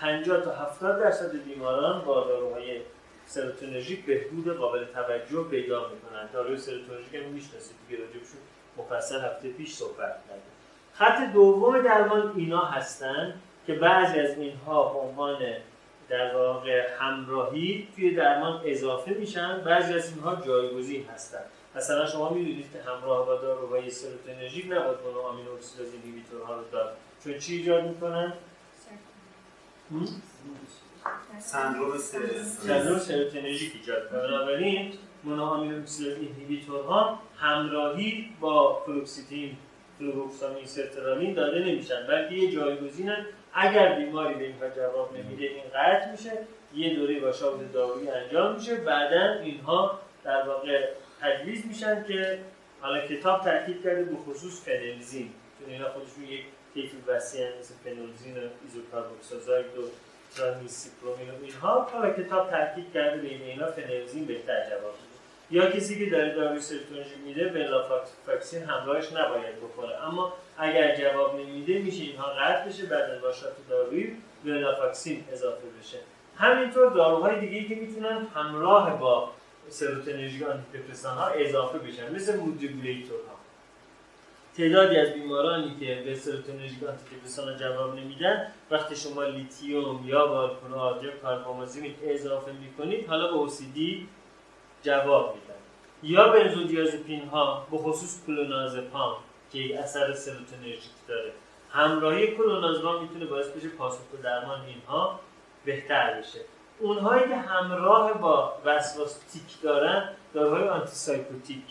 50 0.00 0.40
تا 0.40 0.54
70 0.54 1.00
درصد 1.00 1.44
بیماران 1.44 2.04
با 2.04 2.24
داروهای 2.24 2.80
سروتونرژیک 3.30 4.04
بهبود 4.06 4.56
قابل 4.56 4.84
توجه 4.84 5.44
پیدا 5.50 5.88
می‌کنن. 5.88 6.28
داروی 6.32 6.56
سروتونرژیک 6.56 7.14
هم 7.14 7.22
می‌شناسید 7.22 7.76
دیگه 7.88 8.02
راجبشون 8.02 8.40
مفصل 8.76 9.20
هفته 9.20 9.48
پیش 9.48 9.74
صحبت 9.74 10.16
کردیم. 10.28 10.52
خط 10.94 11.32
دوم 11.32 11.82
درمان 11.82 12.32
اینا 12.36 12.64
هستن 12.64 13.34
که 13.66 13.74
بعضی 13.74 14.18
از 14.20 14.38
اینها 14.38 14.92
به 14.92 14.98
عنوان 14.98 15.38
در 16.08 16.36
واقع 16.36 16.86
همراهی 16.98 17.88
توی 17.94 18.14
درمان 18.14 18.62
اضافه 18.64 19.10
میشن. 19.10 19.60
بعضی 19.60 19.94
از 19.94 20.08
اینها 20.08 20.36
جایگزین 20.46 21.04
هستن. 21.04 21.42
مثلا 21.76 22.06
شما 22.06 22.30
می‌دونید 22.30 22.72
که 22.72 22.90
همراه 22.90 23.26
با 23.26 23.36
داروهای 23.36 23.90
سروتونرژیک 23.90 24.64
نباید 24.64 24.98
monoamine 25.06 25.20
oxidase 25.20 25.52
inhibitor 25.52 25.92
ها 25.92 26.56
رو 26.56 26.64
داد. 26.72 26.96
چون 27.24 27.38
چی 27.38 27.56
ایجاد 27.56 27.84
می‌کنن؟ 27.84 28.32
سندروم 31.38 31.98
سندروم 31.98 32.98
سروتونرژیک 32.98 33.72
ایجاد 33.74 34.10
کنه. 34.10 34.20
بنابراین 34.20 34.92
monoamine 35.24 35.74
oxidase 35.74 36.16
inhibitor 36.18 37.08
ها 37.08 37.18
همراهی 37.36 38.30
با 38.40 38.82
فلوکسیتین 38.86 39.56
فلووکسامین 39.98 40.66
سرترالین 40.66 41.34
داده 41.34 41.58
نمیشن 41.58 42.06
بلکه 42.06 42.34
یه 42.34 42.52
جایگزینن. 42.52 43.26
اگر 43.54 43.98
بیماری 43.98 44.34
به 44.34 44.44
اینها 44.44 44.68
جواب 44.68 45.16
نمیده 45.16 45.44
این 45.44 45.64
قطع 45.74 46.10
میشه. 46.10 46.32
یه 46.74 46.94
دوره 46.94 47.20
با 47.20 47.30
دارویی 47.72 48.10
انجام 48.10 48.54
میشه. 48.54 48.74
بعدا 48.74 49.32
اینها 49.32 50.00
در 50.24 50.42
واقع 50.42 50.88
تجویز 51.20 51.66
میشن 51.66 52.04
که 52.04 52.38
حالا 52.80 53.06
کتاب 53.06 53.44
تاکید 53.44 53.84
کرده 53.84 54.04
به 54.04 54.16
خصوص 54.16 54.64
فنلزین. 54.64 55.30
چون 55.58 55.72
اینا 55.72 55.88
خودشون 55.88 56.24
یک 56.24 56.44
طیف 56.74 56.92
وسیع 57.06 57.46
مثل 57.58 57.74
فنلزین 57.84 58.36
و 58.36 58.40
ایزوکاربوکسازاید 58.64 59.66
و 59.66 59.82
ترانیل‌سیپرومین 60.36 61.30
و 61.30 61.44
اینها 61.44 61.82
حالا 61.92 62.10
کتاب 62.10 62.50
تاکید 62.50 62.92
کرده 62.94 63.16
بین 63.16 63.42
اینا 63.42 63.66
فنلزین 63.66 64.24
بهتر 64.24 64.70
جواب 64.70 64.94
میده. 64.94 65.10
یا 65.50 65.70
کسی 65.70 65.98
که 65.98 66.10
داره 66.10 66.34
داروی 66.34 66.60
سرتونژی 66.60 67.14
میده 67.24 67.52
ولافاکسین 67.52 68.62
همراهش 68.62 69.12
نباید 69.12 69.54
بخوره. 69.64 70.04
اما 70.06 70.32
اگر 70.58 70.96
جواب 70.96 71.40
نمیده 71.40 71.78
میشه 71.78 72.02
اینها 72.02 72.26
قطع 72.26 72.68
بشه 72.68 72.86
بعد 72.86 73.10
از 73.10 73.20
باشات 73.20 73.52
دارویی 73.68 74.16
اضافه 75.32 75.66
بشه. 75.80 75.98
همینطور 76.36 76.92
داروهای 76.92 77.40
دیگه 77.40 77.68
که 77.68 77.74
می‌تونن 77.80 78.26
همراه 78.34 78.98
با 78.98 79.30
سروتونرژیک 79.68 80.42
آنتیدپرسان 80.42 81.16
ها 81.16 81.26
اضافه 81.26 81.78
بشن 81.78 82.14
مثل 82.14 82.36
مودیبولیتورها 82.36 83.29
تعدادی 84.60 84.96
از 84.96 85.12
بیمارانی 85.12 85.76
که 85.80 86.02
به 86.04 86.14
سروتونرژیک 86.14 86.78
آنتیدپرسان 86.82 87.56
جواب 87.56 87.94
نمیدن 87.94 88.46
وقتی 88.70 88.96
شما 88.96 89.24
لیتیوم 89.24 90.08
یا 90.08 90.28
والپونات 90.28 91.02
یا 91.04 91.10
کاربامازین 91.22 91.94
اضافه 92.02 92.52
می‌کنید 92.52 93.08
حالا 93.08 93.26
به 93.26 93.34
اوسیدی 93.34 94.08
جواب 94.82 95.34
میدن. 95.34 95.60
یا 96.02 96.28
بنزودیازپین 96.28 97.28
ها 97.28 97.66
به 97.70 97.78
خصوص 97.78 98.26
کلونازپام 98.26 99.16
که 99.52 99.78
اثر 99.78 100.12
سروتونرژیک 100.12 100.92
داره. 101.08 101.32
همراهی 101.70 102.26
کلونازپام 102.26 103.02
می‌تونه 103.02 103.24
باعث 103.24 103.48
بشه 103.48 103.68
پاسخ 103.68 104.00
درمان 104.22 104.60
اینها 104.60 105.20
بهتر 105.64 106.20
بشه. 106.20 106.40
اونهایی 106.78 107.28
که 107.28 107.36
همراه 107.36 108.12
با 108.12 108.52
وسواس 108.64 109.18
تیک 109.32 109.62
دارن 109.62 110.08
داروهای 110.34 110.68
آنتی 110.68 110.94
سایکوتیک 110.94 111.64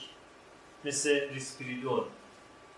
مثل 0.86 1.30
ریسپریدون 1.34 2.04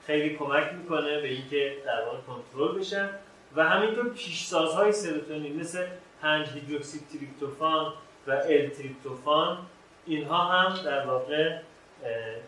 خیلی 0.08 0.36
کمک 0.36 0.74
می‌کنه 0.74 1.22
به 1.22 1.28
اینکه 1.28 1.76
درمان 1.86 2.22
کنترل 2.28 2.80
بشن 2.80 3.10
و 3.56 3.64
همینطور 3.64 4.10
پیشسازهای 4.10 4.92
سروتونین 4.92 5.60
مثل 5.60 5.86
5 6.22 6.48
هیدروکسی 6.48 7.00
تریپتوفان 7.12 7.94
و 8.28 8.32
ال 8.32 8.68
تریپتوفان 8.70 9.58
اینها 10.06 10.44
هم 10.44 10.84
در 10.84 11.06
واقع 11.06 11.58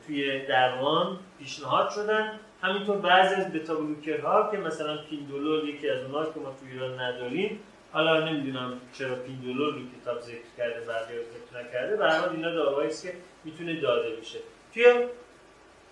توی 0.07 0.45
درمان 0.45 1.19
پیشنهاد 1.39 1.89
شدن. 1.89 2.39
همینطور 2.61 2.97
بعضی 2.97 3.35
از 3.35 3.53
بتا 3.53 3.77
ها 4.23 4.51
که 4.51 4.57
مثلا 4.57 4.97
پیندولول 5.09 5.69
یکی 5.69 5.89
از 5.89 6.03
اونها 6.03 6.25
که 6.25 6.39
ما 6.39 6.55
توی 6.59 6.71
ایران 6.71 6.99
نداریم. 6.99 7.59
حالا 7.91 8.29
نمی‌دونم 8.29 8.81
چرا 8.93 9.15
پیندولول 9.15 9.73
رو 9.73 9.81
کتاب 10.01 10.19
ذکر 10.21 10.37
کرده 10.57 10.85
بعضی 10.85 11.13
ذکر 11.13 11.59
نکرده. 11.59 11.95
به 11.97 12.09
هر 12.09 12.29
اینا 12.29 12.51
داروهایی 12.51 12.89
که 12.89 13.13
می‌تونه 13.43 13.81
داده 13.81 14.15
بشه. 14.15 14.39
توی 14.73 15.07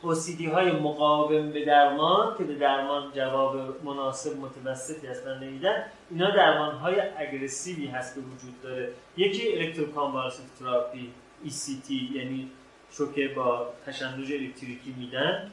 اوسیدی 0.02 0.46
های 0.46 0.72
مقاوم 0.72 1.52
به 1.52 1.66
درمان 1.66 2.38
که 2.38 2.44
به 2.44 2.56
درمان 2.56 3.12
جواب 3.16 3.84
مناسب 3.84 4.38
متوسطی 4.38 5.08
اصلا 5.08 5.40
نمیدن 5.40 5.84
اینا 6.12 6.32
درمان 6.32 6.76
های 6.76 7.02
اگریسیوی 7.18 7.88
هست 7.88 8.16
که 8.16 8.22
وجود 8.22 8.62
داره. 8.62 8.90
یکی 9.18 9.58
الکتروکانوالسنت 9.58 10.56
تراپی 10.60 11.14
ECT 11.46 11.92
یعنی 11.92 12.52
شوکه 12.92 13.28
با 13.28 13.68
تشنج 13.86 14.32
الکتریکی 14.32 14.96
میدن 14.98 15.52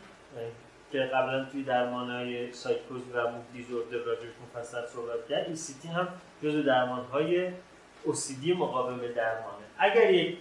که 0.93 0.99
قبلا 0.99 1.45
توی 1.45 1.63
درمان 1.63 2.11
های 2.11 2.53
سایکوز 2.53 3.03
و 3.15 3.31
مود 3.31 3.53
دیزوردر 3.53 3.97
راجعش 3.97 4.33
مفصل 4.47 4.87
صحبت 4.87 5.29
کرد. 5.29 5.57
ECT 5.57 5.87
هم 5.87 6.09
جزو 6.43 6.63
درمان 6.63 7.05
های 7.05 7.51
اوسیدی 8.05 8.53
مقاوم 8.53 8.99
به 8.99 9.09
درمانه. 9.09 9.65
اگر 9.79 10.11
یک 10.11 10.39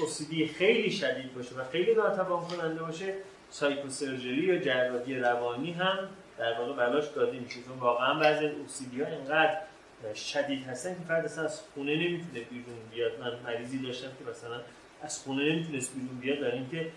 اوسیدی 0.00 0.46
خیلی 0.46 0.90
شدید 0.90 1.34
باشه 1.34 1.54
و 1.54 1.64
خیلی 1.72 1.94
ناتوان 1.94 2.44
کننده 2.44 2.82
باشه 2.82 3.14
سایکوسرجری 3.50 4.44
یا 4.44 4.58
جراحی 4.58 5.18
روانی 5.18 5.72
هم 5.72 5.98
در 6.38 6.58
واقع 6.58 6.72
بلاش 6.72 7.04
داده 7.08 7.38
میشه. 7.38 7.62
چون 7.62 7.78
واقعا 7.78 8.14
بعضی 8.14 8.46
از 8.46 8.52
ها 9.00 9.06
اینقدر 9.06 9.58
شدید 10.14 10.66
هستن 10.66 10.94
که 10.94 11.00
فرد 11.08 11.24
اصلا 11.24 11.44
از 11.44 11.60
خونه 11.74 11.94
نمی‌تونه 11.94 12.40
بیرون 12.50 12.78
بیاد. 12.94 13.20
من 13.20 13.32
مریضی 13.44 13.78
داشتم 13.78 14.08
که 14.08 14.30
مثلا 14.30 14.60
از 15.02 15.18
خونه 15.18 15.52
نمی‌تونست 15.52 15.94
بیرون 15.94 16.20
بیاد 16.20 16.38
در 16.38 16.54
اینکه 16.54 16.90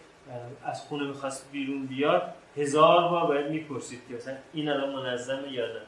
از 0.65 0.81
خونه 0.81 1.07
می‌خواست 1.07 1.51
بیرون 1.51 1.85
بیاد 1.85 2.33
هزار 2.57 3.09
بار 3.09 3.27
باید 3.27 3.47
می‌پرسید 3.47 3.99
که 4.09 4.15
مثلا 4.15 4.35
این 4.53 4.69
الان 4.69 4.89
منظمه 4.89 5.51
یا 5.51 5.65
نه. 5.65 5.81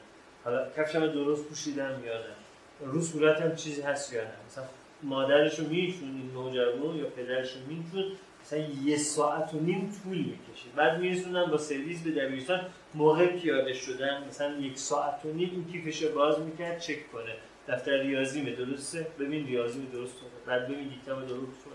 حالا 0.44 0.70
کفشم 0.76 1.06
درست 1.06 1.44
پوشیدم 1.44 2.04
یا 2.04 2.14
نه. 2.14 2.34
رو 2.80 3.02
صورتم 3.02 3.54
چیزی 3.54 3.82
هست 3.82 4.12
یا 4.12 4.22
نه. 4.22 4.30
مثلا 4.48 4.64
مادرشو 5.02 5.62
میشون 5.62 6.08
این 6.08 6.30
نوجوان 6.34 6.96
یا 6.96 7.04
پدرشو 7.04 7.58
میشون 7.68 8.04
مثلا 8.44 8.58
یه 8.84 8.96
ساعت 8.96 9.54
و 9.54 9.60
نیم 9.60 9.92
طول 10.02 10.18
می‌کشه. 10.18 10.66
بعد 10.76 11.00
میرسونن 11.00 11.44
با 11.44 11.58
سرویس 11.58 12.02
به 12.02 12.10
دبیرستان 12.10 12.60
موقع 12.94 13.26
پیاده 13.26 13.72
شدن 13.72 14.24
مثلا 14.28 14.56
یک 14.56 14.78
ساعت 14.78 15.24
و 15.24 15.28
نیم 15.28 15.50
این 15.52 15.64
کیفش 15.72 16.04
باز 16.04 16.40
می‌کرد 16.40 16.80
چک 16.80 17.12
کنه. 17.12 17.34
دفتر 17.68 17.92
ریاضی 17.92 18.54
درسته؟ 18.54 19.06
ببین 19.20 19.46
ریاضی 19.46 19.86
درست 19.92 20.14
بعد 20.46 20.64
ببین 20.64 20.88
دیکتم 20.88 21.20
درست 21.20 21.66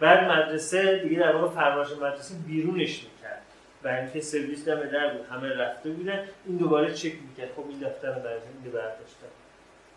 بعد 0.00 0.30
مدرسه 0.30 0.98
دیگه 0.98 1.18
در 1.18 1.36
واقع 1.36 1.54
فرمایش 1.54 1.88
مدرسه 1.90 2.34
بیرونش 2.46 3.02
می‌کرد. 3.04 3.42
و 3.84 3.88
اینکه 3.88 4.20
سرویس 4.20 4.64
دم 4.64 4.80
در 4.80 5.14
بود 5.14 5.26
همه 5.26 5.48
رفته 5.48 5.90
بودن 5.90 6.24
این 6.46 6.56
دوباره 6.56 6.94
چک 6.94 7.12
می‌کرد. 7.28 7.52
خب 7.56 7.64
این 7.68 7.78
دفتر 7.78 8.08
رو 8.08 8.22
برداشتن 8.70 9.26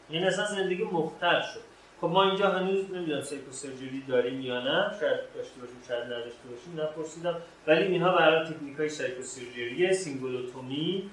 این 0.10 0.24
اصلا 0.24 0.46
زندگی 0.46 0.84
مختل 0.84 1.42
شد. 1.42 1.67
خب 2.02 2.08
ما 2.08 2.24
اینجا 2.24 2.50
هنوز 2.50 2.92
نمی‌دونم 2.94 3.22
surgery 3.52 4.04
داریم 4.08 4.42
یا 4.42 4.60
نه 4.60 4.92
شاید 5.00 5.20
داشته 5.36 5.60
باشیم 5.62 5.82
شاید 5.88 6.04
نداشته 6.04 6.50
باشیم 6.50 6.82
نپرسیدم. 6.82 7.36
ولی 7.68 7.84
اینها 7.84 8.18
برای 8.18 8.46
تکنیک 8.46 8.78
های 8.78 8.90
psychosurgery 8.90 9.94
cingulotomy 9.94 11.10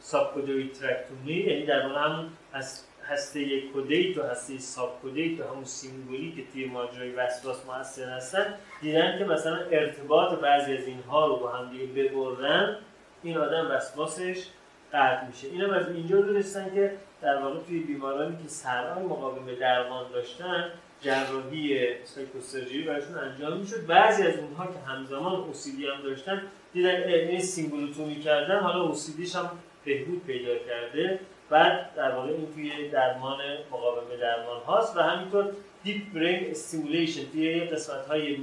subcaudate 0.00 0.68
tractotomy 0.68 1.32
یعنی 1.32 1.66
در 1.66 1.86
واقع 1.86 2.00
هم 2.00 2.28
از 2.52 2.84
هسته 3.08 3.62
caudate 3.74 4.18
و 4.18 4.22
هسته 4.22 4.58
subcaudate 4.58 5.40
و 5.40 5.48
همون 5.48 5.64
سینگولی 5.64 6.32
که 6.32 6.52
توی 6.52 6.64
ماجرای 6.64 7.10
وسواس 7.12 7.66
موثر 7.66 8.08
هستن 8.08 8.54
دیدن 8.82 9.18
که 9.18 9.24
مثلا 9.24 9.56
ارتباط 9.56 10.38
بعضی 10.38 10.76
از 10.76 10.86
اینها 10.86 11.26
رو 11.26 11.36
با 11.36 11.52
هم 11.52 11.70
دیگه 11.70 11.86
ببرن 11.86 12.76
این 13.22 13.38
آدم 13.38 13.70
وسواسش 13.70 14.46
قطع 14.92 15.26
میشه. 15.26 15.46
اینم 15.46 15.70
از 15.70 15.88
اینجا 15.88 16.20
دونستن 16.20 16.74
که 16.74 16.92
در 17.24 17.42
واقع 17.42 17.60
توی 17.66 17.78
بیمارانی 17.78 18.36
که 18.42 18.48
صرع 18.48 19.02
مقاوم 19.02 19.54
درمان 19.60 20.12
داشتن 20.12 20.70
جراحی 21.00 21.88
psychosurgery 22.04 22.82
براشون 22.82 23.18
انجام 23.18 23.56
می‌شد. 23.58 23.86
بعضی 23.86 24.22
از 24.22 24.38
اونها 24.38 24.66
که 24.66 24.78
همزمان 24.86 25.32
OCD 25.32 25.86
هم 25.86 26.02
داشتن 26.02 26.42
دیدن 26.72 27.02
این 27.02 27.40
cingulotomy 27.40 28.20
کردن 28.20 28.60
حالا 28.60 28.82
OCD 28.82 29.14
ش 29.14 29.36
هم 29.36 29.50
بهبود 29.84 30.26
پیدا 30.26 30.58
کرده. 30.58 31.18
بعد 31.50 31.94
در 31.96 32.14
واقع 32.14 32.28
این 32.28 32.52
توی 32.54 32.88
درمان 32.88 33.38
مقاوم 33.72 34.16
درمان 34.20 34.62
هاست 34.66 34.96
و 34.96 35.00
همینطور 35.00 35.52
deep 35.84 36.12
brain 36.14 36.50
stimulation 36.50 37.30
توی 37.32 37.60
قسمت 37.60 38.06
های 38.06 38.38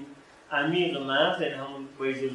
عمیق 0.51 0.97
مغز 0.97 1.41
یعنی 1.41 1.53
همون 1.53 1.87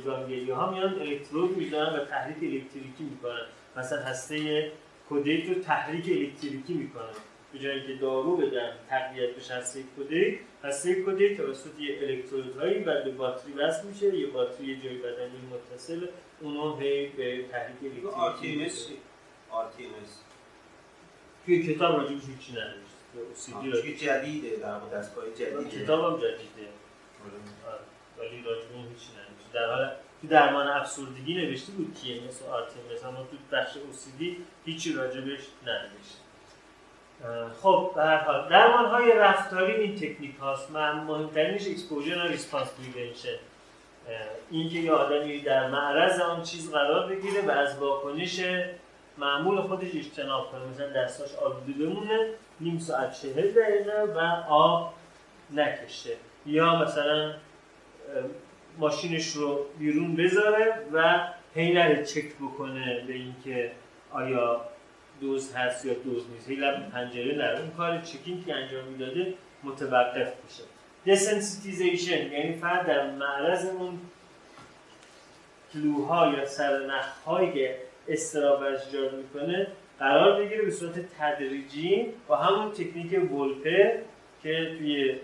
گانگلیا 0.06 0.56
ها 0.56 0.70
میان 0.70 1.00
الکترود 1.00 1.56
می‌زنن 1.56 1.94
و 1.94 2.04
تحریک 2.04 2.36
الکتریکی 2.36 3.04
می‌کنن. 3.04 3.42
مثلا 3.76 4.02
هسته 4.02 4.70
کودک 5.08 5.44
رو 5.44 5.54
تحریک 5.54 6.08
الکتریکی 6.08 6.74
می‌کنن 6.74 7.14
به 7.52 7.58
جایی 7.58 7.86
که 7.86 7.94
دارو 7.94 8.36
بدن 8.36 8.72
تقویت 8.88 9.36
بشه 9.36 9.54
هسته 9.54 9.82
کودک 9.96 10.38
هسته 10.64 10.94
کودک 11.02 11.36
توسط 11.36 11.80
یه 11.80 11.98
الکترودهایی 12.02 12.78
بعد 12.78 13.04
به 13.04 13.10
باتری 13.10 13.52
وصل 13.52 13.86
میشه. 13.86 14.16
یه 14.18 14.26
باتری 14.26 14.66
یه 14.66 14.80
جای 14.80 14.98
بدنی 14.98 15.38
متصل 15.52 16.06
اونو 16.40 16.76
هی 16.76 17.06
به 17.06 17.44
تحریک 17.52 17.76
الکتریکی 17.82 18.08
آرتیمس 19.50 20.22
توی 21.46 21.74
کتاب 21.74 21.96
راجبش 21.96 22.22
هیچی 22.26 22.52
ننوشته 22.52 22.96
چیز 23.84 24.04
جدیده 24.04 24.56
در 24.56 24.80
دستگاه 24.98 25.24
جدیده. 25.34 25.84
کتاب 25.84 26.12
هم 26.12 26.18
جدیده. 26.18 26.68
آره. 27.66 27.80
ولی 28.18 28.42
راجب 28.42 28.72
اون 28.74 28.82
هیچی 28.82 29.08
ننوشته 29.12 29.52
در 29.54 29.74
حال 29.74 29.90
تو 30.26 30.34
درمان 30.34 30.68
افسردگی 30.68 31.34
نوشته 31.34 31.72
بود 31.72 31.94
کیه 32.02 32.20
مثل 32.28 32.44
rTMS 32.46 33.04
اما 33.04 33.18
تو 33.18 33.56
بخش 33.56 33.76
OCD 33.76 34.36
هیچی 34.64 34.92
راجبش 34.92 35.40
ننوشته 35.66 36.26
خب 37.62 37.92
به 37.94 38.02
هر 38.02 38.16
حال 38.16 38.48
درمان 38.48 38.84
های 38.86 39.12
رفتاری 39.12 39.72
این 39.72 39.96
تکنیک 39.96 40.36
هاست. 40.36 40.70
من 40.70 40.92
مهمترینش 40.92 41.66
exposure 41.66 42.24
و 42.24 42.28
response 42.28 42.68
prevention 42.72 43.38
اینکه 44.50 44.78
یه 44.78 44.92
آدمی 44.92 45.40
در 45.40 45.70
معرض 45.70 46.20
آن 46.20 46.42
چیز 46.42 46.70
قرار 46.70 47.06
بگیره 47.06 47.46
و 47.46 47.50
از 47.50 47.78
واکنش 47.78 48.40
معمول 49.18 49.60
خودش 49.60 49.94
اجتناب 49.94 50.52
کنه. 50.52 50.64
مثلا 50.64 50.92
دستاش 51.02 51.34
آلوده 51.34 51.72
بمونه 51.72 52.28
نیم 52.60 52.78
ساعت 52.78 53.20
چهل 53.22 53.50
دقیقه 53.50 54.02
و 54.02 54.18
آب 54.48 54.94
نکشه. 55.50 56.16
یا 56.46 56.76
مثلا 56.76 57.34
ماشینش 58.78 59.32
رو 59.32 59.66
بیرون 59.78 60.16
بذاره 60.16 60.74
و 60.92 61.28
هی 61.54 61.72
نره 61.72 62.04
چک 62.04 62.34
بکنه 62.34 63.04
به 63.06 63.12
اینکه 63.12 63.70
آیا 64.12 64.60
دوز 65.20 65.54
هست 65.54 65.84
یا 65.84 65.94
دوز 65.94 66.22
نیست. 66.30 66.48
هی 66.48 66.56
لب 66.56 66.90
پنجره 66.90 67.36
نره 67.36 67.60
اون 67.60 67.70
کار 67.70 68.00
چکینگ 68.00 68.46
که 68.46 68.54
انجام 68.54 68.84
می‌داده 68.84 69.34
متوقف 69.64 70.28
بشه 70.28 70.62
دسنسیتیزیشن 71.06 72.32
یعنی 72.32 72.54
فرد 72.54 72.86
در 72.86 73.10
معرض 73.10 73.66
اون 73.66 73.98
کلوها 75.72 76.32
یا 76.32 76.46
سرنخهایی 76.46 77.52
که 77.52 77.76
استراب 78.08 78.62
ایجاد 78.62 79.14
می‌کنه 79.14 79.66
قرار 79.98 80.42
بگیره 80.42 80.62
به 80.62 80.70
صورت 80.70 80.94
تدریجی 81.18 82.06
با 82.28 82.36
همون 82.36 82.72
تکنیک 82.72 83.32
ولپه 83.32 84.02
که 84.42 84.76
توی 84.78 85.14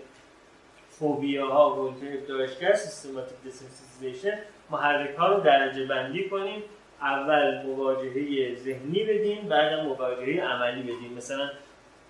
فوبیا 1.03 1.47
ها 1.47 1.93
ابداعش 2.13 2.57
کرد 2.61 2.75
سیستماتیک 2.75 3.37
دسنسیتیزیشن 3.47 4.37
محرک 4.71 5.15
ها 5.15 5.27
رو 5.27 5.39
درجه 5.39 5.85
بندی 5.85 6.29
کنیم. 6.29 6.63
اول 7.01 7.65
مواجهه 7.65 8.55
ذهنی 8.55 9.03
بدیم 9.03 9.47
بعدم 9.49 9.85
مواجهه 9.85 10.43
عملی 10.43 10.81
بدیم. 10.81 11.13
مثلا 11.17 11.49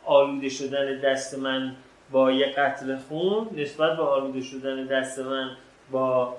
آلوده 0.05 0.49
شدن 0.49 0.99
دست 0.99 1.39
من 1.39 1.75
با 2.11 2.31
یه 2.31 2.45
قطر 2.45 2.97
خون 2.97 3.49
نسبت 3.57 3.97
به 3.97 4.03
آلوده 4.03 4.41
شدن 4.41 4.85
دست 4.85 5.19
من 5.19 5.49
با 5.91 6.37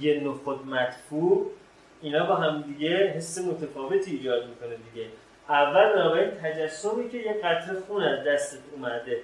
یه 0.00 0.20
نخود 0.24 0.66
مدفوع 0.66 1.50
اینا 2.02 2.26
با 2.26 2.34
هم 2.34 2.62
دیگه 2.62 3.12
حس 3.16 3.38
متفاوتی 3.38 4.10
ایجاد 4.10 4.48
می‌کنه 4.48 4.76
دیگه. 4.92 5.06
اول 5.48 5.92
بنابراین 5.92 6.30
تجسمی 6.30 7.08
که 7.08 7.18
یه 7.18 7.32
قطره 7.32 7.80
خون 7.86 8.02
از 8.02 8.26
دستت 8.26 8.58
اومده 8.72 9.20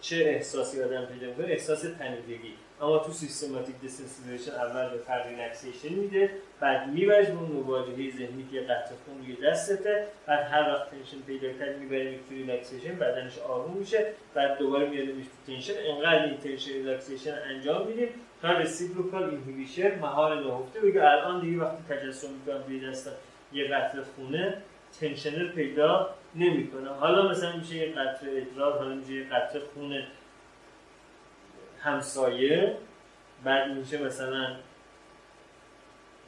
چه 0.00 0.16
احساسی 0.16 0.82
آدم 0.82 1.04
پیدا 1.04 1.26
می‌کنه؟ 1.26 1.46
احساس 1.46 1.80
تنیدگی 1.80 2.54
اما 2.80 2.98
تو 2.98 3.12
systematic 3.12 3.74
desensitization 3.80 4.50
اول 4.52 4.88
به 4.90 4.98
فرد 4.98 5.26
relaxation 5.26 5.94
میده 5.94 6.30
بعد 6.60 6.88
میبرش 6.88 7.26
به 7.26 7.32
اون 7.32 7.50
مواجهه 7.50 8.10
ذهنی 8.10 8.48
که 8.52 8.60
قطره 8.60 8.94
خون 9.04 9.18
روی 9.18 9.36
دستته 9.50 10.06
بعد 10.26 10.46
هر 10.50 10.60
وقت 10.60 10.90
tension 10.90 11.20
پیدا 11.26 11.52
کرد 11.52 11.78
می‌بریم 11.78 12.20
تو 12.28 12.34
relaxation 12.34 12.94
بدنش 12.94 13.38
آروم 13.38 13.76
میشه 13.76 14.06
بعد 14.34 14.58
دوباره 14.58 14.88
میاریمش 14.88 15.24
تو 15.24 15.52
tension 15.52 15.72
انقدر 15.86 16.24
این 16.24 16.36
tension 16.36 16.72
relaxation 16.72 17.34
انجام 17.50 17.86
میدیم 17.86 18.08
تا 18.42 18.52
رسیپروکال 18.52 19.30
اینهیبیشن 19.30 19.98
مهار 19.98 20.34
نهفته 20.34 20.80
بگه 20.80 21.02
الان 21.02 21.40
دیگه 21.40 21.58
وقتی 21.58 21.82
تجسم 21.88 22.28
می‌کنم 22.30 22.64
روی 22.68 22.90
دستم 22.90 23.12
یه 23.52 23.64
قطره 23.64 24.02
خونه 24.16 24.54
تنشنر 25.00 25.48
پیدا 25.48 26.14
نمی‌کنه 26.34 26.88
حالا 26.88 27.28
مثلا 27.28 27.56
میشه 27.56 27.74
یه 27.74 27.92
قطره 27.92 28.30
ادرار 28.36 28.78
حالا 28.78 28.94
میشه 28.94 29.12
یه 29.12 29.24
قطره 29.24 29.60
خون 29.74 30.02
همسایه. 31.80 32.76
بعد 33.44 33.70
میشه 33.70 33.98
مثلا 33.98 34.56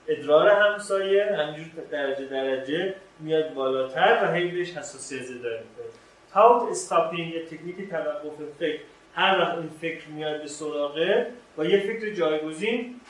ادرار 0.08 0.48
همسایه 0.48 1.36
همینجور 1.36 1.84
درجه 1.90 2.26
درجه 2.26 2.94
میاد 3.20 3.54
بالاتر 3.54 4.18
و 4.22 4.32
هی 4.32 4.48
بهش 4.48 4.76
حساسیت 4.76 5.22
زده 5.22 5.36
می‌کنه. 5.36 5.92
تاوت 6.32 6.70
استاپینگ 6.70 7.34
یه 7.34 7.46
تکنیک 7.46 7.90
توقف 7.90 8.32
فکر؟ 8.58 8.80
هر 9.14 9.38
وقت 9.40 9.58
این 9.58 9.70
فکر 9.80 10.08
میاد 10.08 10.40
به 10.40 10.48
سراغت 10.48 11.26
با 11.56 11.64
یه 11.64 11.80
فکر 11.80 12.14
جایگزین 12.14 13.00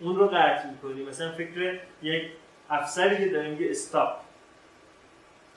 اون 0.00 0.16
رو 0.16 0.26
قطع 0.26 0.70
می‌کنی. 0.70 1.04
مثلا 1.04 1.32
فکر 1.32 1.78
یک 2.02 2.24
افسری 2.70 3.16
که 3.16 3.28
داره 3.28 3.48
میگه 3.48 3.70
stop 3.70 4.16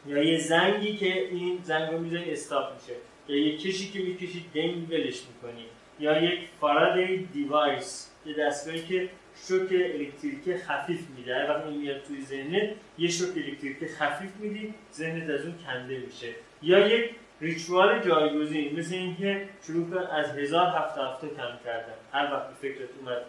یا 0.05 0.23
یه 0.23 0.39
زنگی 0.39 0.97
که 0.97 1.27
این 1.27 1.59
زنگ 1.63 1.91
رو 1.91 1.99
می‌زنی 1.99 2.31
stop 2.31 2.73
میشه. 2.73 2.93
یا 3.27 3.47
یه 3.47 3.57
کشی 3.57 3.91
که 3.91 3.99
می‌کشی 3.99 4.45
دنگ 4.55 4.89
ولش 4.89 5.21
می‌کنی. 5.27 5.65
یا 5.99 6.21
یک 6.23 6.39
faradic 6.59 7.17
device 7.17 8.11
یه 8.25 8.33
دستگاهی 8.33 8.81
که 8.81 9.09
شوک 9.47 9.69
الکتریکی 9.71 10.57
خفیف 10.57 10.99
میده. 11.17 11.35
هر 11.35 11.49
وقت 11.49 11.65
میاد 11.65 12.03
توی 12.03 12.21
ذهنت 12.21 12.69
یه 12.97 13.09
شوک 13.09 13.37
الکتریکی 13.37 13.87
خفیف 13.87 14.35
میدی 14.39 14.73
ذهنت 14.93 15.29
از 15.29 15.45
اون 15.45 15.55
کنده 15.65 15.97
میشه. 15.97 16.35
یا 16.61 16.87
یک 16.87 17.09
ریچوال 17.41 17.99
جایگزین 17.99 18.79
مثل 18.79 18.95
اینکه 18.95 19.49
شروع 19.67 20.13
از 20.13 20.37
هزار 20.37 20.67
هفته 20.67 21.01
هفته 21.01 21.27
کم 21.27 21.59
کردن. 21.65 21.93
هر 22.13 22.33
وقت 22.33 22.53
فکرت 22.61 22.89
اومد 22.99 23.21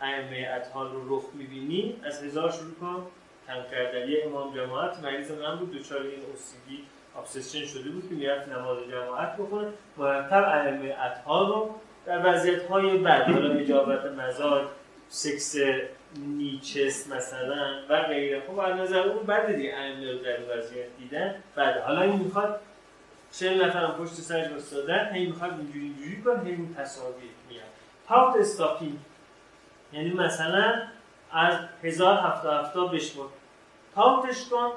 ائمه 0.00 0.48
اطهار 0.56 0.90
رو 0.90 1.16
رخ 1.16 1.24
می‌بینی 1.34 1.96
از 2.04 2.24
هزار 2.24 2.50
شروع 2.50 2.74
کن 2.80 3.06
یه 4.08 4.24
امام 4.26 4.54
جماعت 4.54 4.98
مریض 4.98 5.30
من 5.30 5.56
بود. 5.56 5.78
دچار 5.78 6.00
این 6.02 6.20
اوسیدی 6.30 6.84
ابسشن 7.18 7.66
شده 7.66 7.90
بود 7.90 8.08
که 8.08 8.14
می‌رفت 8.14 8.48
نماز 8.48 8.78
جماعت 8.90 9.36
بخونه. 9.36 9.68
مرتب 9.96 10.44
ائمه 10.44 10.96
اطهار 11.00 11.46
رو 11.46 11.74
در 12.06 12.26
وضعیت 12.26 12.62
های 12.66 12.98
بد 12.98 13.22
حالا 13.22 13.54
اجابت 13.54 14.04
مزاج 14.04 14.66
سکس 15.08 15.56
نیچس 16.16 17.10
مثلا 17.10 17.66
و 17.88 18.02
غیره. 18.02 18.42
خب 18.46 18.58
از 18.58 18.80
نظر 18.80 18.98
اون 18.98 19.26
بده 19.26 19.52
دیگه. 19.52 19.74
ائمه 19.74 20.12
رو 20.12 20.18
در 20.18 20.38
وضعیت 20.56 20.86
دیدن 20.98 21.34
بعد 21.54 21.76
حالا 21.76 22.02
این 22.02 22.16
می‌خواد 22.16 22.60
چه 23.32 23.54
نفرم 23.54 23.94
پشت 23.98 24.12
سرش 24.12 24.52
وستادن 24.52 25.10
هی 25.12 25.26
می‌خواد 25.26 25.50
اینجوری 25.50 25.80
اینجوری 25.84 26.22
کن 26.22 26.46
هی 26.46 26.54
اون 26.54 26.74
تصاویر 26.78 27.30
میاد 27.48 27.64
تاپت 28.08 28.40
استاپینگ 28.40 28.98
یعنی 29.92 30.10
مثلا 30.10 30.82
از 31.32 31.54
هزار 31.82 32.18
هفته 32.18 32.48
تاپتش 33.94 34.48
کن 34.48 34.70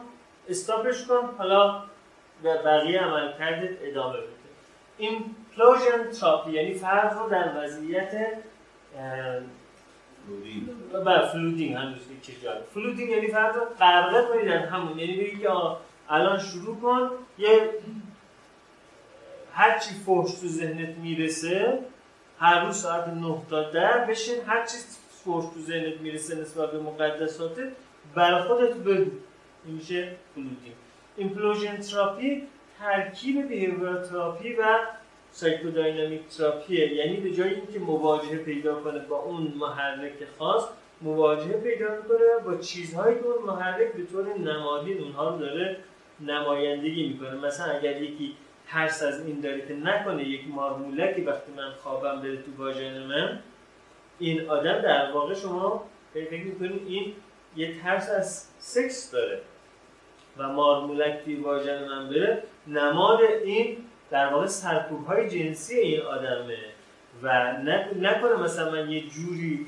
استاپش 0.50 1.06
کن 1.06 1.36
حالا 1.38 1.84
به 2.44 2.58
بقیه 2.66 3.00
عمل 3.00 3.38
کردت 3.38 3.78
ادامه 3.82 4.18
بده. 4.18 4.28
ایمپلوژن 4.98 6.12
تراپی 6.20 6.52
یعنی 6.52 6.74
فرد 6.74 7.18
رو 7.18 7.30
در 7.30 7.64
وضعیت 7.64 8.28
رودی 10.28 10.70
و 10.94 11.28
فلودینگ 11.28 11.76
هنوز 11.76 12.00
جالب 12.44 12.64
فلودینگ 12.74 13.10
یعنی 13.10 13.28
فرد 13.28 13.56
رو 13.56 13.62
غرقه 13.80 14.28
کنی 14.34 14.46
در 14.46 14.58
همون 14.58 15.00
یعنی 15.00 15.18
بگی 15.18 15.38
که 15.38 15.50
الان 16.10 16.40
شروع 16.40 16.78
کن 16.82 17.10
یه 17.38 17.70
هر 19.54 19.80
چی 19.80 19.90
فحش 19.90 20.40
تو 20.40 20.48
ذهنت 20.48 20.98
می‌رسه 20.98 21.80
هر 22.40 22.66
روز 22.66 22.76
ساعت 22.76 23.08
9 23.08 23.38
تا 23.50 23.72
10 23.72 24.06
بشین 24.10 24.36
هر 24.48 24.66
چی 24.66 24.78
فحش 25.26 25.44
تو 25.54 25.60
ذهنت 25.60 26.02
می‌رسه 26.02 26.36
نسبت 26.36 26.72
به 26.72 26.80
مقدساتت 26.80 27.72
بر 28.16 28.42
خودت 28.42 28.74
بگو. 28.74 29.12
این 29.66 29.76
میشه 29.76 30.08
flooding 30.36 30.76
implosion 31.18 31.78
therapy 31.78 32.44
ترکیب 32.80 33.48
behavior 33.48 33.96
therapy 33.96 34.54
و 34.54 34.80
psychodynamic 35.32 36.28
therapy 36.38 36.87
ه 36.87 36.94
یعنی 36.94 37.18
به 37.18 37.32
جای 37.32 37.54
اینکه 37.54 37.80
مواجهه 37.80 38.38
پیدا 38.38 38.76
کنه 38.76 39.00
با 39.00 39.20
اون 39.20 39.54
محرک 39.60 40.14
خاص 40.40 40.64
مواجهه 41.02 41.54
پیدا 41.54 41.86
می‌کنه 41.96 42.20
با 42.46 42.58
چیزهایی 42.58 43.20
که 43.20 43.26
اون 43.26 43.46
محرک 43.46 43.94
به 43.94 44.06
طور 44.06 44.38
نمادین 44.38 45.02
اونها 45.02 45.30
رو 45.30 45.38
داره 45.38 45.78
نمایندگی 46.22 47.08
می‌کنه. 47.08 47.36
مثلا 47.36 47.74
اگر 47.74 48.02
یکی 48.02 48.36
ترس 48.68 49.04
از 49.04 49.26
این 49.26 49.40
داره 49.40 49.68
که 49.68 49.74
نکنه 49.74 50.24
یک 50.24 50.48
مارمولکی 50.48 51.22
وقتی 51.22 51.52
من 51.58 51.72
خوابم 51.84 52.22
بره 52.22 52.38
تو 52.38 52.64
واژن 52.64 53.04
من 53.04 53.40
این 54.20 54.50
آدم 54.50 54.82
در 54.82 55.12
واقع 55.12 55.34
شما 55.34 55.86
فکر 56.14 56.44
می‌کنید 56.44 56.82
این 56.88 57.14
یه 57.56 57.82
ترس 57.82 58.10
از 58.10 58.48
سکس 58.60 59.12
داره 59.12 59.42
و 60.38 60.50
مارمولک 60.50 61.24
توی 61.24 61.36
واژن 61.36 61.88
من 61.88 62.10
بره 62.10 62.44
نماد 62.68 63.20
این 63.44 63.78
در 64.12 64.34
واقع 64.34 64.48
سرکوب 64.48 65.06
های 65.06 65.30
جنسی 65.30 65.76
این 65.76 66.02
آدمه 66.02 66.58
و 67.24 67.54
نکنه 68.00 68.36
مثلا 68.44 68.72
من 68.72 68.90
یه 68.92 69.02
جوری 69.02 69.66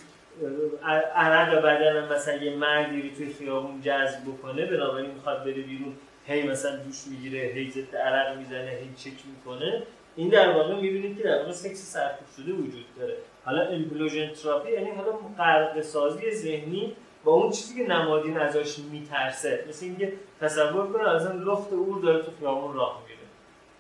عرق 1.16 1.62
بدنم 1.62 2.14
مثلا 2.14 2.36
یه 2.36 2.56
مردی 2.56 3.02
رو 3.02 3.16
توی 3.16 3.34
خیابون 3.34 3.82
جذب 3.82 4.22
بکنه 4.22 4.66
بنابراین 4.66 5.12
می‌خواد 5.12 5.44
بره 5.44 5.54
بیرون 5.54 5.94
هی 6.28 6.44
مثلا 6.44 6.76
دوش 6.76 7.08
می‌گیره 7.08 7.40
هی 7.40 7.72
ضد 7.72 7.96
عرق 7.96 8.38
می‌زنه 8.38 8.70
هی 8.70 8.90
چک 8.98 9.20
می‌کنه. 9.36 9.84
این 10.16 10.30
در 10.30 10.52
واقع 10.52 10.76
می‌بینید 10.76 11.18
که 11.18 11.24
در 11.24 11.38
واقع 11.38 11.52
سکس 11.52 11.94
سرکوب 11.94 12.28
شده 12.38 12.52
وجود 12.52 12.86
داره. 13.00 13.18
حالا 13.46 13.62
implosion 13.62 14.34
therapy 14.34 14.72
یعنی 14.72 14.90
حالا 14.90 15.12
غرق 15.38 15.82
سازی 15.82 16.32
ذهنی 16.32 16.96
با 17.26 17.32
اون 17.32 17.52
چیزی 17.52 17.76
که 17.76 17.90
نمادین 17.90 18.38
ازش 18.38 18.80
میترسه 18.80 19.66
مثل 19.70 19.86
اینکه 19.86 20.14
تصور 20.42 20.88
کنه 20.88 21.10
از 21.10 21.26
این 21.26 21.42
لخت 21.42 21.74
و 21.74 21.81
عور 21.81 22.02
داره 22.02 22.24
تو 22.24 22.32
خیابون 22.40 22.74
راه 22.74 23.04
میره 23.08 23.20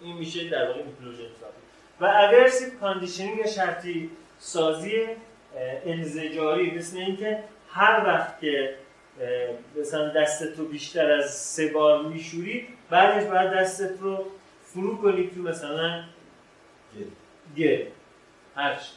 این 0.01 0.17
میشه 0.17 0.49
در 0.49 0.67
واقع 0.67 0.81
تراپی 0.81 1.61
و 2.01 2.13
aversive 2.15 2.79
conditioning 2.79 3.37
یا 3.37 3.47
شرطی 3.47 4.09
سازی 4.39 4.91
انزجاری 5.85 6.77
مثل 6.77 6.97
اینکه 6.97 7.43
هر 7.71 8.03
وقت 8.05 8.39
که 8.39 8.75
مثلا 9.81 10.09
دستت 10.09 10.57
رو 10.57 10.65
بیشتر 10.65 11.11
از 11.11 11.33
سه 11.33 11.67
بار 11.67 12.03
میشوری 12.03 12.67
بعدش 12.89 13.23
بعد 13.23 13.53
دستت 13.53 14.01
رو 14.01 14.25
فرو 14.63 14.97
کنی 14.97 15.31
تو 15.35 15.41
مثلا 15.41 16.03
گل. 17.57 17.85
هرچی 18.55 18.91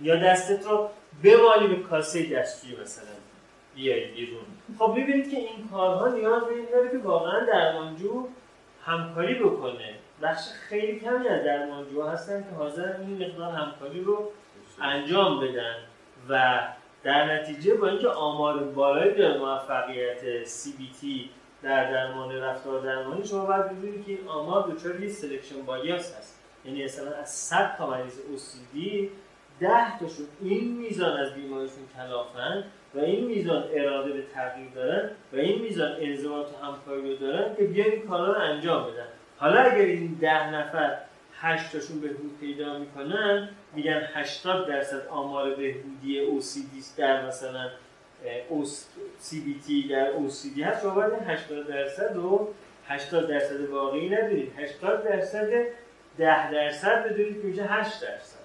یا 0.00 0.16
دستت 0.16 0.64
رو 0.64 0.90
بمالی 1.22 1.66
به 1.66 1.82
کاسه 1.82 2.22
دستشویی 2.22 2.76
مثلا. 2.82 3.19
بیایی 3.80 4.06
بیرون. 4.06 4.44
خب 4.78 4.92
ببینید 4.92 5.30
که 5.30 5.36
این 5.36 5.68
کارها 5.72 6.08
نیاز 6.08 6.44
به 6.44 6.54
این 6.54 6.66
داره 6.72 6.90
که 6.90 6.98
واقعا 6.98 7.44
درمانجو 7.44 8.28
همکاری 8.84 9.34
بکنه. 9.34 9.94
بخش 10.22 10.42
خیلی 10.68 11.00
کمی 11.00 11.28
از 11.28 11.44
درمانجوها 11.44 12.10
هستن 12.10 12.42
که 12.42 12.56
حاضر 12.56 12.96
این 12.96 13.26
مقدار 13.26 13.52
همکاری 13.52 14.00
رو 14.00 14.30
انجام 14.80 15.40
بدن 15.40 15.74
و 16.28 16.60
در 17.02 17.34
نتیجه 17.34 17.74
با 17.74 17.88
اینکه 17.88 18.08
آمار 18.08 18.58
بالایی 18.58 19.14
داره 19.14 19.38
موفقیت 19.38 20.44
CBT 20.44 21.06
در 21.62 21.90
درمان 21.92 22.34
رفتار 22.36 22.80
درمانی 22.80 23.24
شما 23.24 23.44
باید 23.46 23.68
ببینید 23.68 24.06
که 24.06 24.12
این 24.12 24.28
آمار 24.28 24.72
دچار 24.72 25.00
یه 25.00 25.08
selection 25.08 25.62
bias 25.62 26.16
هست. 26.16 26.40
یعنی 26.64 26.84
مثلا 26.84 27.10
از 27.10 27.30
100 27.30 27.76
تا 27.78 27.90
مریض 27.90 28.18
OCD 28.18 28.78
10 29.60 29.98
تاشون 29.98 30.26
این 30.40 30.76
میزان 30.76 31.20
از 31.20 31.34
بیماریشون 31.34 31.84
کلافن 31.96 32.64
و 32.94 32.98
این 32.98 33.26
میزان 33.26 33.64
اراده 33.74 34.12
به 34.12 34.22
تغییر 34.34 34.68
دارن 34.74 35.10
و 35.32 35.36
این 35.36 35.62
میزان 35.62 35.96
انضباط 36.00 36.46
و 36.46 36.66
همکاری 36.66 37.10
رو 37.10 37.16
دارن 37.16 37.56
که 37.56 37.64
بیان 37.64 37.90
این 37.90 38.08
کارا 38.08 38.32
رو 38.32 38.40
انجام 38.40 38.82
بدن. 38.82 39.06
حالا 39.36 39.60
اگر 39.60 39.84
این 39.84 40.16
ده 40.20 40.50
نفر 40.54 40.98
هشت 41.40 41.72
تاشون 41.72 42.00
بهبود 42.00 42.38
پیدا 42.40 42.78
می‌کنن 42.78 43.48
میگن 43.74 44.08
80 44.14 44.68
درصد 44.68 45.06
آمار 45.08 45.54
بهبودی 45.54 46.26
OCD 46.26 46.98
در 46.98 47.26
مثلا 47.26 47.70
CBT 49.22 49.90
در 49.90 50.12
OCD 50.12 50.60
هست 50.62 50.82
شما 50.82 50.94
باید 50.94 51.12
80 51.26 51.66
درصد 51.66 52.16
و 52.16 52.48
80 52.88 53.28
درصد 53.28 53.68
واقعی 53.68 54.08
ندارید 54.08 54.52
80 54.58 55.04
درصد 55.04 55.48
10 56.18 56.52
درصد 56.52 57.04
بدونید 57.04 57.42
که 57.42 57.46
میشه 57.46 57.64
8 57.64 58.00
درصد. 58.02 58.39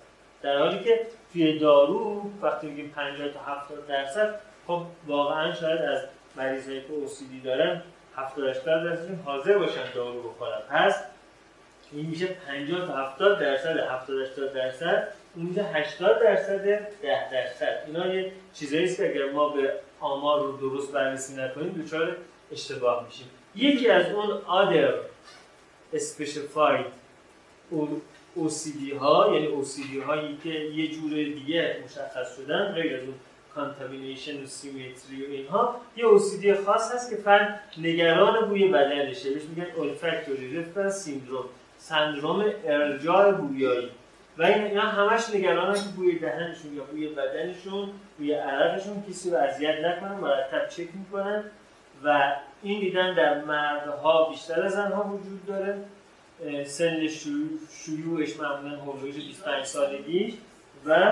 در 0.46 0.60
حالی 0.60 0.80
که 0.80 1.08
توی 1.34 1.60
دارو 1.60 2.32
وقتی 2.42 2.68
میگیم 2.68 2.90
50 2.96 3.30
تا 3.30 3.40
70 3.40 3.88
درصد 3.88 4.40
خب 4.68 4.82
واقعا 5.08 5.54
شاید 5.54 5.82
از 5.82 6.02
مریضایی 6.36 6.82
که 6.82 6.88
OCD 6.88 7.46
دارن 7.46 7.82
70 8.16 8.50
80 8.50 8.84
درصد 8.84 9.24
حاضر 9.26 9.58
باشن 9.58 9.94
دارو 9.96 10.30
بخورن. 10.30 10.60
پس 10.70 11.04
این 11.92 12.06
میشه 12.06 12.28
50 12.28 12.88
تا 12.88 12.96
70 12.96 13.40
درصد 13.40 13.78
70 13.78 14.22
80 14.22 14.54
درصد 14.54 15.08
اون 15.36 15.46
میشه 15.46 15.64
80 15.64 16.22
درصد 16.22 16.64
10 16.66 16.90
درصد. 17.32 17.84
اینا 17.88 18.08
یه 18.08 18.32
چیزایی 18.54 18.84
است 18.86 18.98
که 18.98 19.10
اگر 19.10 19.32
ما 19.32 19.50
به 19.50 19.74
آمار 20.00 20.40
رو 20.40 20.58
درست 20.58 20.92
بررسی 20.92 21.42
نکنیم 21.42 21.84
دچار 21.84 22.18
اشتباه 22.52 23.06
میشیم. 23.06 23.28
یکی 23.56 23.90
از 23.90 24.06
اون 24.12 24.42
other 24.42 24.94
specified 25.98 26.86
OCD 28.38 28.94
ها 29.00 29.36
یعنی 29.36 29.48
OCD 29.48 30.04
هایی 30.08 30.38
که 30.44 30.50
یه 30.50 30.88
جور 30.88 31.10
دیگه 31.10 31.78
مشخص 31.86 32.36
شدن 32.36 32.72
غیر 32.72 32.96
از 32.96 33.02
اون 33.04 33.14
contamination 33.56 34.44
و 34.44 34.46
symmetry 34.46 35.26
و 35.28 35.32
اینها 35.32 35.76
یه 35.98 36.06
OCD 36.06 36.66
خاص 36.66 36.96
هست 36.96 37.10
که 37.10 37.16
فرد 37.16 37.60
نگران 37.78 38.50
بوی 38.50 38.68
بدنشه. 38.68 39.30
بهش 39.30 39.44
میگن 39.44 39.66
olfactory 39.66 40.56
reference 40.56 41.06
syndrome 41.06 41.50
سندروم 41.78 42.46
ارجاع 42.66 43.32
بویایی. 43.32 43.90
و 44.38 44.44
این 44.44 44.78
همش 44.78 45.30
نگرانن 45.34 45.74
که 45.74 45.90
بوی 45.96 46.20
دهنشون 46.20 46.76
یا 46.76 46.84
بوی 46.84 47.08
بدنشون 47.08 47.90
بوی 48.18 48.34
عرقشون 48.34 49.04
کسی 49.10 49.30
رو 49.32 49.38
اذیت 49.38 49.76
نکنن 49.86 50.16
مرتب 50.16 50.70
چک 50.70 50.88
می‌کنن 50.94 51.44
و 52.04 52.36
این 52.64 52.80
دیدن 52.80 53.16
در 53.16 53.44
مردها 53.44 54.30
بیشتر 54.30 54.64
از 54.64 54.72
زنها 54.72 55.04
وجود 55.04 55.46
داره. 55.46 55.78
سن 56.66 57.08
شیوعش 57.08 58.40
معمولا 58.40 58.82
حدود 58.82 59.16
25 59.16 59.66
سالگی 59.66 60.38
و 60.86 60.96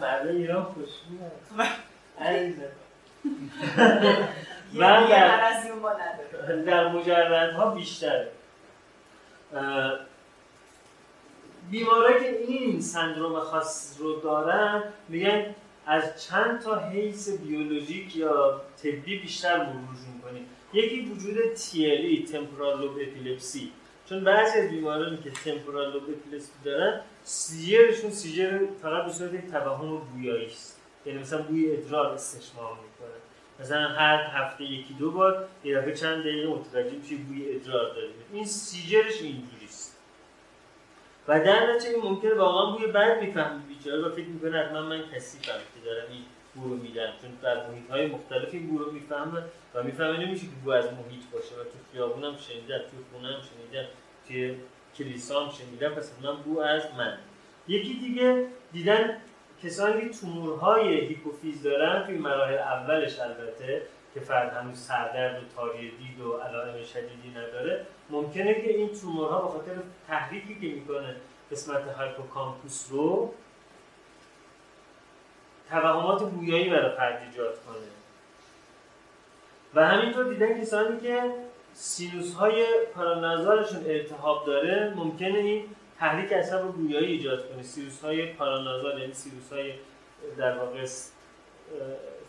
مرد 0.00 0.26
ایران 0.26 0.62
خوشبو 0.62 1.14
و 1.58 1.66
در, 6.66 6.88
مجردها 6.88 7.70
بیشتره. 7.70 8.28
بیمارایی 11.70 12.24
که 12.24 12.38
این 12.48 12.80
سندروم 12.80 13.40
خاص 13.40 13.96
رو 13.98 14.20
دارن 14.20 14.82
میگن 15.08 15.54
از 15.86 16.24
چند 16.24 16.60
تا 16.60 16.78
حیث 16.78 17.28
بیولوژیک 17.28 18.16
یا 18.16 18.60
طبی 18.82 19.18
بیشتر 19.18 19.58
می‌کنیم 19.58 20.17
یکی 20.72 21.00
وجود 21.00 21.54
تیلی 21.54 22.26
تمپورال 22.32 22.80
لوب 22.80 22.92
اپیلپسی 22.92 23.72
چون 24.08 24.24
بعضی 24.24 24.58
از 24.58 24.70
بیمارانی 24.70 25.18
که 25.24 25.30
تمپورال 25.30 25.92
لوب 25.92 26.02
اپیلپسی 26.02 26.52
دارن 26.64 27.00
سیجرشون 27.22 28.10
سیجر 28.10 28.58
فقط 28.82 29.06
به 29.06 29.12
صورت 29.12 29.50
توهم 29.50 29.98
بویایی 29.98 30.46
است. 30.46 30.80
یعنی 31.06 31.18
مثلا 31.18 31.42
بوی 31.42 31.72
ادرار 31.72 32.06
استشمام 32.06 32.76
می‌کنن 32.76 33.18
مثلا 33.60 33.88
هر 33.88 34.30
هفته 34.32 34.64
یکی 34.64 34.94
دو 34.94 35.10
بار 35.10 35.48
یه 35.64 35.78
دفعه 35.78 35.94
چند 35.94 36.20
دقیقه 36.20 36.48
متوجه 36.48 36.90
میشه 36.90 37.16
بوی 37.16 37.54
ادرار 37.54 37.94
داره. 37.94 38.08
این 38.32 38.44
سیجرش 38.44 39.22
اینجوریست 39.22 39.96
و 41.28 41.44
در 41.44 41.74
نتیجه 41.74 41.96
ممکنه 42.02 42.34
واقعا 42.34 42.76
بوی 42.76 42.86
بد 42.86 43.22
می‌فهمه 43.22 43.62
بیچاره 43.68 44.02
و 44.02 44.10
فکر 44.10 44.26
می‌کنه 44.26 44.58
حتما 44.58 44.82
من 44.82 45.02
کسی 45.14 45.38
که 45.38 45.52
دارم 45.84 46.10
این 46.10 46.22
بو 46.60 46.68
رو 46.68 46.76
میدم 46.76 47.12
چون 47.22 47.30
در 47.42 47.66
محیط 47.66 47.90
های 47.90 48.06
مختلف 48.06 48.48
این 48.52 48.66
بو 48.66 48.78
رو 48.78 48.92
می‌فهمه 48.92 49.42
و 49.74 49.82
می‌فهمه 49.82 50.26
نمیشه 50.26 50.46
که 50.46 50.52
بو 50.64 50.70
از 50.70 50.84
محیط 50.84 51.24
باشه 51.32 51.54
و 51.54 51.64
تو 51.64 51.78
خیابون 51.92 52.24
هم 52.24 52.36
شنیدم 52.36 52.78
تو 52.78 52.96
خونه 53.12 53.28
هم 53.28 53.40
شنیدم 53.40 53.88
توی 54.28 54.56
کلیسا 54.96 55.44
هم 55.44 55.50
شنیدم 55.50 55.88
پس 55.88 56.12
این 56.22 56.36
بو 56.36 56.60
از 56.60 56.82
من. 56.98 57.18
یکی 57.68 57.94
دیگه 57.94 58.46
دیدن 58.72 59.16
کسانی 59.62 60.00
که 60.00 60.08
تومورهای 60.08 61.00
هیپوفیز 61.00 61.62
دارن 61.62 62.06
توی 62.06 62.18
مراحل 62.18 62.58
اولش 62.58 63.18
البته 63.20 63.82
که 64.14 64.20
فرد 64.20 64.52
هنوز 64.52 64.78
سردرد 64.78 65.42
و 65.42 65.46
تاری 65.56 65.90
دید 65.90 66.20
و 66.20 66.36
علائم 66.36 66.84
شدیدی 66.84 67.30
نداره. 67.30 67.86
ممکنه 68.10 68.54
که 68.54 68.76
این 68.76 68.88
تومورها 68.88 69.42
به 69.42 69.48
خاطر 69.48 69.72
تحریکی 70.08 70.54
که 70.60 70.66
می‌کنه 70.66 71.16
قسمت 71.52 71.88
hippocampus 71.88 72.88
رو 72.90 73.34
توهمات 75.70 76.22
بویایی 76.22 76.70
برای 76.70 76.96
فرد 76.96 77.22
ایجاد 77.30 77.54
کنه. 77.66 77.76
و 79.74 79.86
همینطور 79.88 80.24
دیدن 80.24 80.60
کسانی 80.60 81.00
که 81.00 81.22
سینوس 81.74 82.34
های 82.34 82.66
پارانازالشون 82.94 83.84
التهاب 83.86 84.46
داره 84.46 84.92
ممکنه 84.96 85.38
این 85.38 85.64
تحریک 85.98 86.32
عصب 86.32 86.62
بویایی 86.62 87.12
ایجاد 87.12 87.52
کنه. 87.52 87.62
سیروس 87.62 88.04
های 88.04 88.26
پارانازال 88.26 89.00
یعنی 89.00 89.12
سیروس 89.12 89.52
های 89.52 89.72
در 90.36 90.58
واقع 90.58 90.86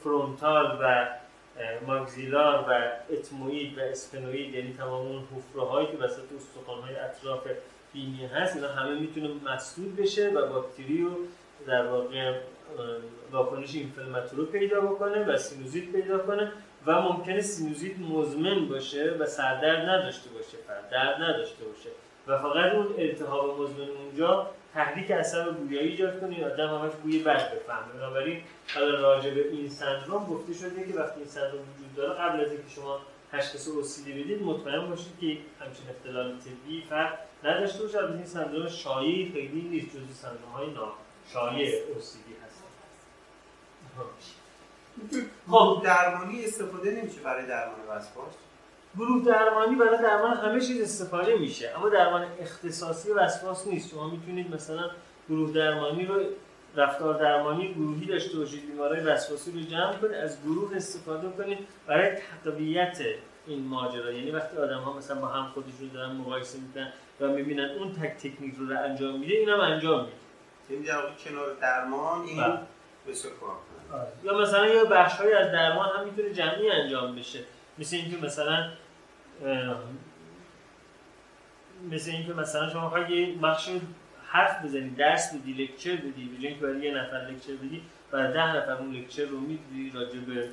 فرونتال 0.03 0.79
و 0.81 1.07
ماگزیلار 1.87 2.65
و 2.69 2.91
اتموید 3.13 3.77
و 3.77 3.81
اسفنوید 3.81 4.53
یعنی 4.55 4.73
تمام 4.73 5.07
اون 5.07 5.23
حفره 5.35 5.63
هایی 5.63 5.87
که 5.87 5.97
وسط 5.97 6.33
استخوان 6.37 6.81
های 6.81 6.95
اطراف 6.95 7.47
بینی 7.93 8.25
هست 8.25 8.55
اینا 8.55 8.67
همه 8.67 8.99
می‌تونه 8.99 9.29
مسدود 9.45 9.95
بشه 9.95 10.29
و 10.29 10.47
باکتری 10.47 11.01
رو 11.01 11.11
در 11.67 11.87
واقع 11.87 12.33
واکنش 13.31 13.75
inflammatory 13.75 14.45
پیدا 14.45 14.81
بکنه 14.81 15.25
و 15.25 15.37
سینوزیت 15.37 15.91
پیدا 15.91 16.17
کنه 16.17 16.51
و 16.85 17.01
ممکنه 17.01 17.41
سینوزیت 17.41 17.99
مزمن 17.99 18.67
باشه 18.67 19.15
و 19.19 19.25
سردرد 19.25 19.89
نداشته 19.89 20.29
باشه 20.29 20.57
فرد 20.67 20.89
درد 20.89 21.21
نداشته 21.21 21.65
باشه. 21.65 21.89
و 22.27 22.37
فقط 22.37 22.73
اون 22.73 22.87
التهاب 22.97 23.61
مزمن 23.61 23.87
اونجا 23.89 24.49
تحریک 24.73 25.11
عصب 25.11 25.55
بویایی 25.55 25.89
ایجاد 25.89 26.19
کنه 26.19 26.45
آدم 26.45 26.67
همش 26.67 26.91
بوی 27.03 27.19
بد 27.19 27.55
بفهمه. 27.55 27.93
بنابراین 27.93 28.41
حالا 28.75 28.99
راجع 29.01 29.29
به 29.29 29.49
این 29.49 29.69
سندروم 29.69 30.25
گفته 30.25 30.53
شده 30.53 30.87
که 30.91 30.99
وقتی 30.99 31.19
این 31.19 31.29
سندروم 31.29 31.61
وجود 31.61 31.95
داره 31.95 32.13
قبل 32.13 32.41
از 32.41 32.51
اینکه 32.51 32.69
شما 32.75 32.99
تشخیص 33.31 33.67
OCD 33.67 34.09
بدید 34.09 34.43
مطمئن 34.43 34.89
باشید 34.89 35.19
که 35.21 35.37
همچین 35.65 35.85
اختلال 35.89 36.35
طبی 36.39 36.83
فرق 36.89 37.13
نداشته 37.43 37.83
باشه. 37.83 37.97
این 38.05 38.25
سندروم 38.25 38.67
شایعی 38.67 39.31
خیلی 39.33 39.61
نیست 39.61 39.89
جزو 39.89 40.13
سندروم 40.13 40.51
های 40.51 40.67
ناشایع 40.67 41.81
OCD 41.81 42.45
هست. 42.45 42.48
خب 45.49 45.81
درمانی 45.83 46.45
استفاده 46.45 46.91
نمیشه 46.91 47.21
برای 47.21 47.45
درمان 47.45 47.79
وسواس. 47.89 48.33
گروه 48.97 49.25
درمانی 49.25 49.75
برای 49.75 49.97
درمان 50.01 50.37
همه 50.37 50.61
چیز 50.61 50.81
استفاده 50.81 51.37
میشه 51.37 51.71
اما 51.77 51.89
درمان 51.89 52.27
اختصاصی 52.39 53.11
وسواس 53.11 53.67
نیست. 53.67 53.89
شما 53.89 54.09
می‌تونید 54.09 54.55
مثلا 54.55 54.89
گروه 55.29 55.51
درمانی 55.51 56.05
رو 56.05 56.23
رفتار 56.75 57.19
درمانی 57.19 57.73
گروهی 57.73 58.05
داشته 58.05 58.37
باشید 58.37 58.65
بیمارای 58.65 58.99
وسواسی 58.99 59.51
رو 59.51 59.61
جمع 59.61 59.93
کنید 59.93 60.13
از 60.13 60.43
گروه 60.43 60.75
استفاده 60.75 61.29
کنید 61.29 61.57
برای 61.87 62.11
تقویت 62.43 62.97
این 63.47 63.67
ماجرا. 63.67 64.11
یعنی 64.11 64.31
وقتی 64.31 64.57
آدم 64.57 64.79
ها 64.79 64.93
مثلا 64.93 65.21
با 65.21 65.27
هم 65.27 65.51
خودشون 65.53 65.89
دارن 65.93 66.11
مقایسه 66.11 66.59
می‌کنن 66.59 66.91
و 67.19 67.27
می‌بینن 67.27 67.69
اون 67.79 67.93
تک 67.93 68.17
تکنیک 68.17 68.55
رو, 68.59 68.77
انجام 68.77 69.19
میده 69.19 69.33
اینم 69.33 69.59
انجام 69.59 69.99
میده. 70.05 70.13
یعنی 70.69 70.85
در 70.85 71.01
کنار 71.25 71.53
درمان 71.61 72.21
این 72.21 72.43
بله. 72.43 72.59
آره. 73.93 74.07
یا 74.23 74.37
مثلا 74.37 74.67
یا 74.67 74.85
بخش 74.85 75.13
های 75.13 75.33
از 75.33 75.51
درمان 75.51 75.89
هم 75.97 76.05
می‌تونه 76.05 76.33
جمعی 76.33 76.71
انجام 76.71 77.15
بشه. 77.15 77.39
مثل 77.77 77.95
اینکه 77.95 78.25
مثلا 78.25 78.69
مثل 81.91 82.11
اینکه 82.11 82.33
مثلا 82.33 82.69
شما 82.69 82.89
خواهی 82.89 83.17
یه 83.17 83.37
بخش 83.37 83.69
حرف 84.27 84.65
بزنی 84.65 84.89
درس 84.89 85.33
بدی 85.33 85.53
لکچر 85.53 85.95
بدی 85.95 86.25
به 86.25 86.47
اینکه 86.47 86.65
برای 86.65 86.79
یه 86.79 86.93
نفر 86.93 87.17
لکچر 87.17 87.53
بدی 87.53 87.81
برای 88.11 88.33
ده 88.33 88.55
نفر 88.55 88.71
اون 88.71 88.95
لکچر 88.95 89.25
رو 89.25 89.39
میدی 89.39 89.91
راجع 89.95 90.19
به 90.19 90.49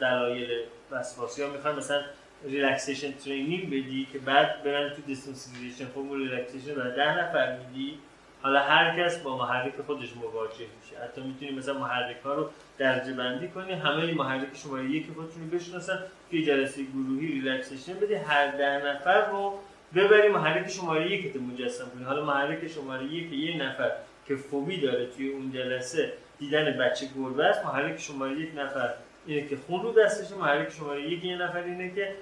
دلایل 0.00 0.48
وسواسی. 0.90 1.42
یا 1.42 1.50
می‌خوای 1.50 1.74
مثلا 1.74 2.02
relaxation 2.44 3.12
training 3.12 3.66
بدی 3.66 4.08
که 4.12 4.18
بعد 4.18 4.62
برن 4.64 4.88
تو 4.88 5.02
desensitization 5.02 5.84
خب 5.84 5.98
اون 5.98 6.18
relaxation 6.18 6.74
برای 6.74 6.96
ده 6.96 7.18
نفر 7.18 7.56
میدی. 7.56 7.98
حالا 8.46 8.60
هر 8.60 9.02
کس 9.02 9.18
با 9.18 9.36
محرک 9.36 9.72
خودش 9.86 10.16
مواجه 10.16 10.66
میشه. 10.80 11.04
حتی 11.04 11.20
می‌تونی 11.20 11.50
مثلا 11.50 11.78
محرک 11.78 12.16
ها 12.24 12.34
رو 12.34 12.50
درجه 12.78 13.12
بندی 13.12 13.48
کنی 13.48 13.72
همه 13.72 14.14
محرک 14.14 14.56
شماره 14.56 14.90
یک 14.90 15.06
خودشون 15.14 15.50
رو 15.50 15.58
بشناسن 15.58 15.98
توی 16.30 16.46
جلسه 16.46 16.82
گروهی 16.82 17.26
relaxation 17.26 17.94
بدی 17.94 18.14
هر 18.14 18.56
ده 18.56 18.86
نفر 18.86 19.30
رو 19.30 19.58
ببری 19.94 20.28
محرک 20.28 20.68
شماره 20.68 21.12
یک 21.12 21.32
رو 21.34 21.40
مجسم 21.40 21.90
کنی. 21.94 22.04
حالا 22.04 22.24
محرک 22.24 22.68
شماره 22.68 23.04
یک 23.04 23.32
یه 23.32 23.62
نفر 23.62 23.92
که 24.28 24.36
فوبی 24.36 24.80
داره 24.80 25.06
توی 25.06 25.28
اون 25.28 25.52
جلسه 25.52 26.12
دیدن 26.38 26.78
بچه 26.78 27.06
گربه 27.16 27.44
است 27.44 27.64
محرک 27.64 28.00
شماره 28.00 28.40
یک 28.40 28.50
نفر 28.56 28.90
اینه 29.26 29.48
که 29.48 29.56
خون 29.56 29.82
رو 29.82 29.92
دستشه 29.92 30.34
محرک 30.34 30.72
شماره 30.72 31.02
یک 31.02 31.24
یه 31.24 31.36
نفر 31.36 31.62
اینه 31.62 31.94
که 31.94 32.14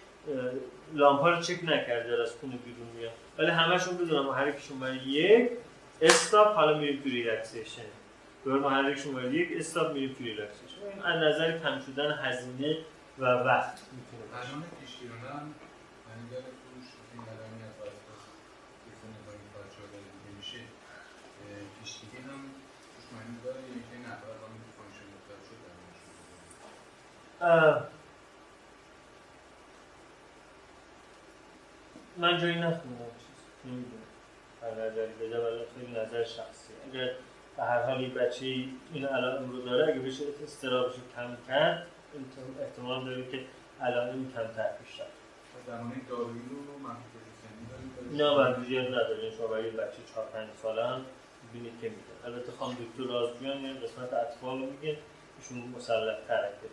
لامپا 0.94 1.30
رو 1.30 1.40
چک 1.40 1.64
نکرده 1.64 2.22
از 2.22 2.32
خون 2.40 2.50
بیرون 2.50 2.88
میاد. 2.98 3.12
ولی 3.38 3.50
همشون 3.50 3.96
بدونن 3.96 4.26
محرک 4.26 4.54
شماره 4.60 5.08
یک 5.08 5.50
stop 6.02 6.54
حالا 6.54 6.78
میریم 6.78 7.02
تو 7.02 7.08
relaxation. 7.08 7.82
دور 8.44 8.60
محرک 8.60 8.98
شماره 8.98 9.34
یک 9.34 9.48
stop 9.56 9.92
میریم 9.92 10.14
تو 10.18 10.24
relaxation. 10.24 10.82
این 10.82 11.02
از 11.02 11.22
نظر 11.22 11.58
کم 11.58 11.80
شدن 11.80 12.18
هزینه 12.22 12.76
و 13.18 13.24
وقت 13.24 13.80
می‌تونه 13.92 14.22
باشه. 14.32 14.54
من 32.16 32.38
جایی 32.38 32.54
نخوندم. 32.54 33.14
چیز. 33.18 33.38
نمی‌دونم. 33.64 34.03
نظری 34.70 35.12
بده 35.12 35.38
ولی 35.46 35.60
خیلی 35.74 35.92
نظر 36.00 36.24
شخصی. 36.24 36.72
اگر 36.92 37.10
به 37.56 37.62
هر 37.62 37.82
حال 37.82 38.00
یک 38.00 38.14
بچه 38.14 38.46
این 38.92 39.04
علائم 39.06 39.50
رو 39.50 39.62
داره 39.62 39.92
اگه 39.92 40.00
بشه 40.00 40.24
استرابش 40.44 40.94
رو 40.94 41.00
کم 41.16 41.36
کرد 41.48 41.86
احتمال- 42.60 43.04
داره 43.04 43.30
که 43.30 43.40
علائم 43.80 44.32
کمتر 44.32 44.68
پیش 44.82 45.00
رفت 45.00 45.10
درمانه 45.66 45.94
دارویی 46.08 46.42
رو 46.50 46.56
نه 48.16 48.64
زیاد 48.68 48.86
نداره 48.86 49.22
این 49.22 49.32
شما 49.36 49.46
برای 49.46 49.70
بچه 49.70 49.96
4 50.14 50.24
5 50.26 50.48
ساله 50.62 50.86
هم 50.86 51.04
ببینید 51.50 51.80
که 51.80 51.88
میده 51.88 52.02
البته 52.24 52.52
خانم 52.52 52.72
دکتر 52.74 53.12
رازجویان 53.12 53.60
یه 53.64 53.72
قسمت 53.74 54.12
اطفال 54.12 54.58
رو 54.60 54.66
میگه 54.70 54.98
ایشون 55.38 55.58
مسلح 55.76 56.16
تره 56.28 56.48
که 56.62 56.68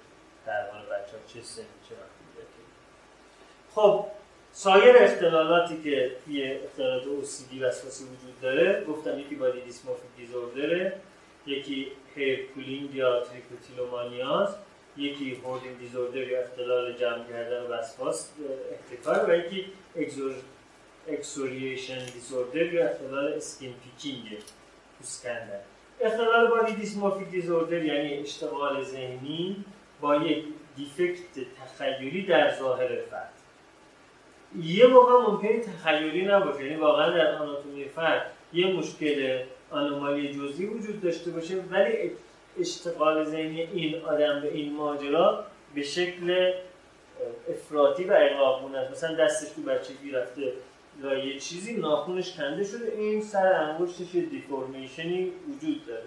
درمان 0.46 0.82
بچه 0.86 1.18
ها 1.18 1.24
چه 1.28 1.42
سنی 1.42 1.66
چه 1.90 1.96
میده 1.96 2.48
خب 3.76 4.06
سایر 4.54 4.96
اختلالاتی 4.98 5.84
که 5.84 6.12
توی 6.26 6.54
اختلالات 6.54 7.04
OCD 7.04 7.62
وسواسی 7.62 8.04
وجود 8.04 8.42
داره 8.42 8.86
گفتم 8.86 9.20
یکی 9.20 9.36
body 9.36 9.62
dysmorphic 9.62 10.10
disorder 10.18 10.85
ه 10.85 10.94
یکی 11.46 11.88
hair 12.16 12.48
یا 12.94 13.24
trichotillomania 13.24 14.41
ست 14.41 14.56
یکی 14.98 15.36
hoarding 15.36 15.80
disorder 15.80 16.28
یا 16.28 16.42
اختلال 16.42 16.94
جمع 16.94 17.28
کردن 17.30 17.64
وسواس 17.64 18.30
احتکار 18.72 19.30
و 19.30 19.36
یکی 19.36 19.66
excor 19.96 20.34
excoriation 21.08 22.06
disorder 22.06 22.74
یا 22.74 22.90
اختلال 22.90 23.34
skin 23.34 23.74
picking 23.84 24.38
پوست 24.98 25.28
اختلال 26.02 26.48
بادی 26.48 26.74
دیسمورفیک 26.74 27.30
دیزوردر 27.30 27.84
یعنی 27.84 28.14
اشتغال 28.14 28.84
ذهنی 28.84 29.66
با 30.02 30.16
یک 30.16 30.44
دیفکت 30.76 31.46
تخیلی 31.60 32.26
در 32.26 32.56
ظاهر 32.60 32.88
فرد. 32.88 33.41
یه 34.60 34.88
موقع 34.88 35.14
ممکنه 35.14 35.60
تخیلی 35.60 36.26
نباشه. 36.26 36.64
یعنی 36.64 36.76
واقعا 36.76 37.10
در 37.10 37.36
آناتومی 37.36 37.86
فرد 37.86 38.32
یه 38.54 38.74
مشکل 38.74 39.40
آنومالی 39.70 40.34
جزئی 40.34 40.66
وجود 40.66 41.02
داشته 41.02 41.32
باشه 41.32 41.56
ولی 41.72 42.12
اشتغال 42.60 43.24
ذهنی 43.24 43.62
این 43.62 44.02
آدم 44.06 44.42
به 44.42 44.54
این 44.54 44.74
ماجرا 44.74 45.46
به 45.76 45.84
شکل 45.84 46.54
افراطی 47.50 48.04
و 48.04 48.18
اقاقون 48.20 48.76
است. 48.76 48.92
مثلا 48.92 49.16
دستش 49.16 49.50
تو 49.50 49.62
بچگی 49.62 50.12
رفته 50.12 50.54
یا 51.04 51.26
یه 51.26 51.40
چیزی 51.40 51.78
ناخونش 51.78 52.38
کنده 52.38 52.64
شده 52.64 52.92
این 52.98 53.22
سر 53.22 53.54
انگشتش 53.54 54.16
یه 54.16 54.22
دیفورمیشنی 54.22 55.32
وجود 55.50 55.86
داره. 55.88 56.04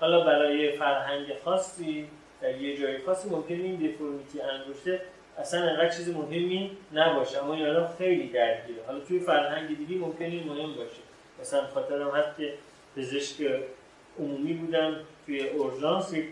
حالا 0.00 0.24
برای 0.24 0.72
فرهنگ 0.72 1.26
خاصی 1.44 2.06
در 2.40 2.60
یه 2.60 2.76
جای 2.76 2.98
خاصی 2.98 3.28
ممکنه 3.28 3.56
این 3.56 3.76
دیفورمیتی 3.76 4.40
انگشته 4.40 5.00
اصلا 5.38 5.60
انقدر 5.70 5.88
چیز 5.88 6.08
مهمی 6.08 6.70
نباشه 6.92 7.44
اما 7.44 7.54
این 7.54 7.66
آدم 7.66 7.90
خیلی 7.98 8.28
درگیره. 8.28 8.82
حالا 8.86 9.00
توی 9.00 9.20
فرهنگ 9.20 9.76
دیگه 9.76 9.96
ممکنه 9.96 10.28
این 10.28 10.48
مهم 10.48 10.74
باشه. 10.74 11.02
مثلا 11.40 11.66
خاطرم 11.66 12.10
هست 12.10 12.36
که 12.36 12.54
پزشک 12.96 13.62
عمومی 14.18 14.52
بودم 14.52 14.96
توی 15.26 15.48
اورژانس 15.48 16.12
یک 16.12 16.24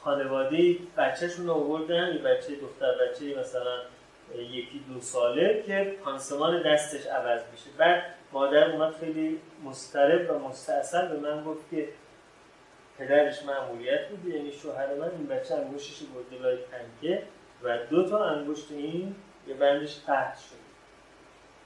خانواده 0.00 0.76
بچهشون 0.96 1.50
آوردن 1.50 2.14
یه 2.14 2.18
بچه 2.18 2.54
دختر 2.54 2.92
بچه 2.92 3.40
مثلا 3.40 3.78
یکی 4.34 4.84
دو 4.94 5.00
ساله 5.00 5.64
که 5.66 5.94
پانسمان 6.04 6.62
دستش 6.62 7.06
عوض 7.06 7.40
میشه. 7.52 7.70
بعد 7.78 8.02
مادر 8.32 8.70
اومد 8.70 8.94
خیلی 9.00 9.40
مضطرب 9.64 10.30
و 10.30 10.48
مستاصل 10.48 11.08
به 11.08 11.16
من 11.16 11.44
گفت 11.44 11.70
که 11.70 11.88
پدرش 12.98 13.42
مأموریت 13.42 14.08
بود 14.08 14.34
یعنی 14.34 14.52
شوهر 14.52 14.94
من 14.94 15.10
این 15.10 15.26
بچه 15.26 15.54
انگشتش 15.54 15.98
رو 15.98 16.06
برده 16.06 16.42
لای 16.42 16.56
تنکه 16.56 17.22
و 17.62 17.78
دو 17.90 18.08
تا 18.08 18.24
انگشت 18.24 18.70
این 18.70 19.14
یه 19.46 19.54
بندش 19.54 20.00
قطع 20.08 20.38
شده. 20.40 20.58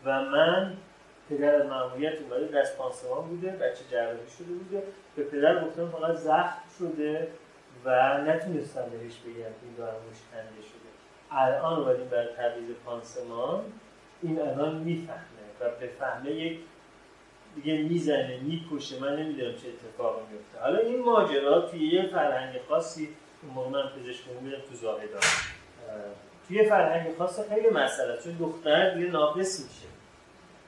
و 0.04 0.22
من 0.22 0.76
پدر 1.30 1.54
از 1.54 1.66
مأموریت 1.66 2.14
اومده 2.20 2.60
دست 2.60 2.76
پانسمان 2.76 3.28
بوده 3.28 3.50
بچه 3.50 3.84
جراحی 3.90 4.30
شده 4.38 4.52
بوده. 4.52 4.82
به 5.16 5.22
پدر 5.24 5.64
گفتم 5.64 5.90
فقط 5.90 6.16
زخم 6.16 6.62
شده 6.78 7.28
و 7.84 8.18
نتونستم 8.18 8.88
بهش 8.90 9.16
بگم 9.18 9.34
این 9.36 9.74
دو 9.76 9.82
انگشت 9.82 10.22
کنده 10.32 10.62
شده. 10.62 10.90
الان 11.30 11.78
اومدیم 11.78 12.08
برای 12.08 12.34
تعویض 12.36 12.70
پانسمان 12.84 13.64
این 14.22 14.40
الان 14.40 14.74
می‌فهمه 14.74 15.20
و 15.60 15.70
بفهمه 15.70 16.30
یک 16.30 16.60
دیگه 17.54 17.82
می‌زنه 17.82 18.40
می‌کشه 18.42 19.00
من 19.00 19.16
نمی‌دونم 19.16 19.52
چه 19.52 19.68
اتفاقی 19.68 20.20
میفته 20.32 20.60
حالا 20.60 20.78
این 20.78 21.00
ماجرا 21.00 21.60
توی 21.60 21.86
یه 21.86 22.06
فرهنگ 22.06 22.60
خاصی 22.68 23.08
اون 23.42 23.54
موقع 23.54 23.70
من 23.70 23.88
پزشک 23.88 24.24
بودم 24.24 24.56
تو 24.56 24.74
زاهدان 24.74 25.14
اه، 25.16 25.94
توی 26.48 26.64
فرهنگ 26.68 27.16
خاص 27.18 27.40
خیلی 27.48 27.70
مسئله. 27.70 28.18
چون 28.24 28.36
دختر 28.40 28.94
دیگه 28.94 29.10
ناقص 29.10 29.60
میشه 29.60 29.86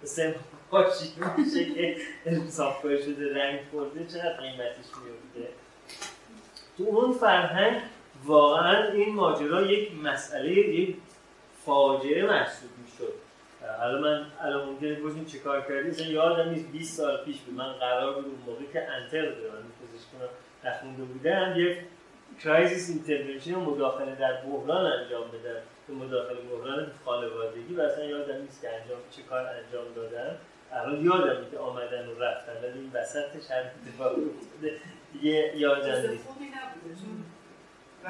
مثل 0.02 0.32
باشی 0.70 1.12
میشه 1.36 1.74
که 1.74 1.96
صافکار 2.48 2.96
شده 3.00 3.34
رنگ 3.34 3.60
خورده 3.70 4.06
چقدر 4.06 4.36
قیمتش 4.36 4.86
میفته 5.04 5.52
تو 6.78 6.84
اون 6.84 7.12
فرهنگ 7.12 7.80
واقعا 8.24 8.92
این 8.92 9.14
ماجرا 9.14 9.62
یک 9.62 9.92
مسئله 10.02 10.52
یک 10.52 10.96
فاجعه 11.66 12.26
محسوب 12.26 12.70
حالا 13.80 14.00
من 14.00 14.26
الان 14.40 14.68
ممکنه 14.68 14.94
باشیم 14.94 15.24
چه 15.24 15.38
کار 15.38 15.60
کردی؟ 15.60 15.88
مثلا 15.88 16.06
یادم 16.06 16.50
نیست 16.50 16.72
20 16.72 16.96
سال 16.96 17.24
پیش 17.24 17.40
بود 17.40 17.54
من 17.54 17.72
قرار 17.72 18.14
بود 18.14 18.24
اون 18.24 18.38
موقع 18.46 18.72
که 18.72 18.88
انتر 18.88 19.22
دارم 19.22 19.64
پزشکی 19.82 20.16
رو 20.20 20.28
نخونده 20.70 21.02
بودم 21.02 21.54
یک 21.56 21.78
کرایزیس 22.40 22.90
اینترونشن 22.90 23.54
مداخله 23.54 24.14
در 24.14 24.32
بحران 24.32 24.92
انجام 24.92 25.28
بدن 25.28 25.60
که 25.86 25.92
مداخله 25.92 26.40
بحران 26.40 26.86
خانوادگی 27.04 27.74
و 27.74 27.80
اصلا 27.80 28.04
یادم 28.04 28.42
نیست 28.42 28.60
که 28.62 28.68
انجام 28.68 28.98
چه 29.10 29.22
کار 29.22 29.46
انجام 29.46 29.84
دادن 29.96 30.36
الان 30.72 31.04
یادم 31.04 31.50
که 31.50 31.58
آمدن 31.58 32.06
و 32.06 32.18
رفتن 32.18 32.52
ولی 32.62 32.78
این 32.78 32.90
وسطش 32.94 33.50
هر 33.50 33.60
اتفاقی 33.60 34.22
افتاده. 34.22 34.76
دیگه 35.12 35.52
یادم 35.56 36.10
نیست. 36.10 36.28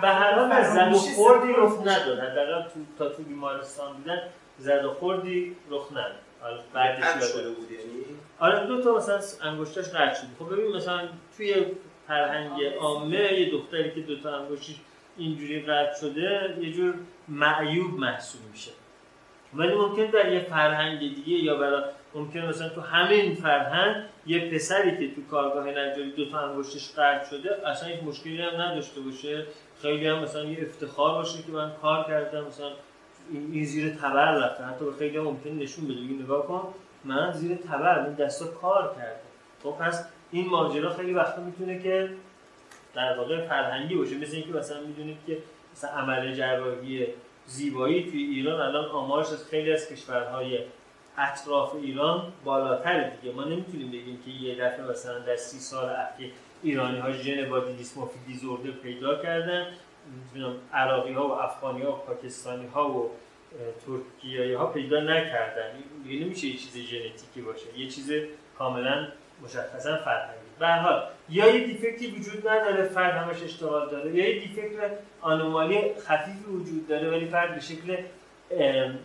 به 0.00 0.08
هر 0.08 0.32
حال 0.32 0.48
نه 0.48 0.74
زد 0.74 0.92
و 0.92 0.96
خوردی 0.96 1.52
رخ 1.56 1.80
نداد. 1.80 2.18
حداقل 2.18 2.62
تو 2.62 2.80
تا 2.98 3.08
تو 3.08 3.22
بیمارستان 3.22 3.96
بودن 3.96 4.22
زد 4.62 4.84
و 4.84 4.94
خوردی 4.94 5.56
رخ 5.70 5.92
نداد 5.92 6.22
حالا 6.40 6.58
بعدش 6.74 7.32
شده 7.32 7.50
بود 7.50 7.70
یعنی؟ 7.70 8.04
آره 8.38 8.66
دو 8.66 8.82
تا 8.82 8.96
مثلا 8.96 9.20
انگشتاش 9.42 9.88
قطع 9.88 10.14
شده. 10.14 10.28
خب 10.38 10.52
ببین 10.52 10.76
مثلا 10.76 11.08
توی 11.36 11.54
فرهنگ 12.08 12.64
عامه 12.80 13.32
یه 13.32 13.50
دختری 13.50 13.90
که 13.90 14.00
دو 14.00 14.16
تا 14.20 14.36
انگشتش 14.36 14.74
اینجوری 15.16 15.60
قطع 15.60 16.00
شده 16.00 16.56
یه 16.60 16.72
جور 16.72 16.94
معیوب 17.28 18.00
محسوب 18.00 18.40
میشه. 18.52 18.70
ولی 19.54 19.74
ممکن 19.74 20.06
در 20.06 20.32
یه 20.32 20.40
فرهنگ 20.40 20.98
دیگه 20.98 21.44
یا 21.44 21.56
برای 21.56 21.82
ممکن 22.14 22.40
مثلا 22.40 22.68
تو 22.68 22.80
همین 22.80 23.34
فرهنگ 23.34 24.04
یه 24.26 24.50
پسری 24.50 24.90
که 24.90 25.14
تو 25.14 25.20
کارگاه 25.30 25.68
نجاری 25.68 26.12
دو 26.12 26.30
تا 26.30 26.38
انگشتش 26.38 26.90
قطع 26.90 27.30
شده 27.30 27.68
اصلا 27.68 27.88
هیچ 27.88 28.02
مشکلی 28.02 28.42
هم 28.42 28.60
نداشته 28.60 29.00
باشه. 29.00 29.46
خیلی 29.82 30.06
هم 30.06 30.18
مثلا 30.18 30.44
یه 30.44 30.62
افتخار 30.62 31.14
باشه 31.14 31.42
که 31.42 31.52
من 31.52 31.72
کار 31.82 32.04
کردم 32.04 32.44
مثلا 32.44 32.70
این 33.30 33.50
این 33.52 33.64
زیر 33.64 33.94
تبر 33.94 34.34
رفتن. 34.34 34.64
حتی 34.64 34.84
به 34.84 34.92
خیلی 34.92 35.18
ممکن 35.18 35.50
نشون 35.50 35.84
بده. 35.84 35.94
بگی 35.94 36.14
نگاه 36.14 36.46
کن. 36.46 36.74
من 37.04 37.32
زیر 37.32 37.56
تبر 37.56 38.04
این 38.04 38.14
دستا 38.14 38.46
کار 38.46 38.94
کردم 38.96 39.20
خب 39.62 39.70
پس 39.70 40.04
این 40.30 40.48
ماجرا 40.48 40.90
خیلی 40.94 41.14
وقتا 41.14 41.42
می‌تونه 41.42 41.82
که 41.82 42.10
در 42.94 43.18
واقع 43.18 43.46
فرهنگی 43.48 43.94
باشه. 43.94 44.18
مثل 44.18 44.36
اینکه 44.36 44.52
مثلا 44.52 44.80
می‌دونید 44.80 45.16
که 45.26 45.38
مثلا 45.72 45.90
عمل 45.90 46.34
جراحی 46.34 47.06
زیبایی 47.46 48.10
توی 48.10 48.22
ایران 48.22 48.60
الان 48.60 48.84
آمارش 48.90 49.26
از 49.26 49.48
خیلی 49.48 49.72
از 49.72 49.88
کشورهای 49.88 50.58
اطراف 51.18 51.74
ایران 51.74 52.32
بالاتر 52.44 53.08
دیگه. 53.08 53.34
ما 53.34 53.44
نمی‌تونیم 53.44 53.88
بگیم 53.88 54.18
که 54.24 54.30
یه 54.30 54.54
دفعه 54.54 54.90
مثلا 54.90 55.18
در 55.18 55.36
سی 55.36 55.58
سال 55.58 55.90
اخیر 55.90 56.32
ایرانی 56.62 56.98
ها 56.98 57.12
ژن 57.12 57.50
بادی 57.50 57.72
دیسمورفیک 57.72 58.22
دیزوردر 58.26 58.70
پیدا 58.70 59.22
کردن. 59.22 59.66
عراقی 60.72 61.12
ها 61.12 61.28
و 61.28 61.32
افغانی 61.32 61.82
ها 61.82 61.92
و 61.92 61.96
پاکستانی 61.96 62.66
ها 62.66 62.90
و 62.90 63.10
ترکیایی 63.86 64.54
ها 64.54 64.66
پیدا 64.66 65.00
نکردن. 65.00 65.70
این 65.74 66.02
دیگه 66.04 66.24
نمیشه 66.24 66.46
یه 66.46 66.56
چیز 66.56 66.76
ژنتیکی 66.76 67.40
باشه. 67.40 67.78
یه 67.78 67.88
چیز 67.88 68.12
کاملا 68.58 69.08
مشخصا 69.42 69.96
فرهنگی. 69.96 70.42
به 70.58 70.68
حال 70.68 71.02
یا 71.28 71.56
یه 71.56 71.66
defect 71.66 72.01
ی 72.01 72.06
وجود 72.10 72.48
نداره 72.48 72.84
فرد 72.84 73.14
همش 73.14 73.42
اشتغال 73.42 73.90
داره 73.90 74.14
یا 74.14 74.28
یه 74.28 74.40
defect 74.40 74.90
anomaly 75.20 75.94
خفیفی 75.94 76.44
وجود 76.44 76.88
داره 76.88 77.10
ولی 77.10 77.26
فرد 77.26 77.54
به 77.54 77.60
شکل 77.60 77.96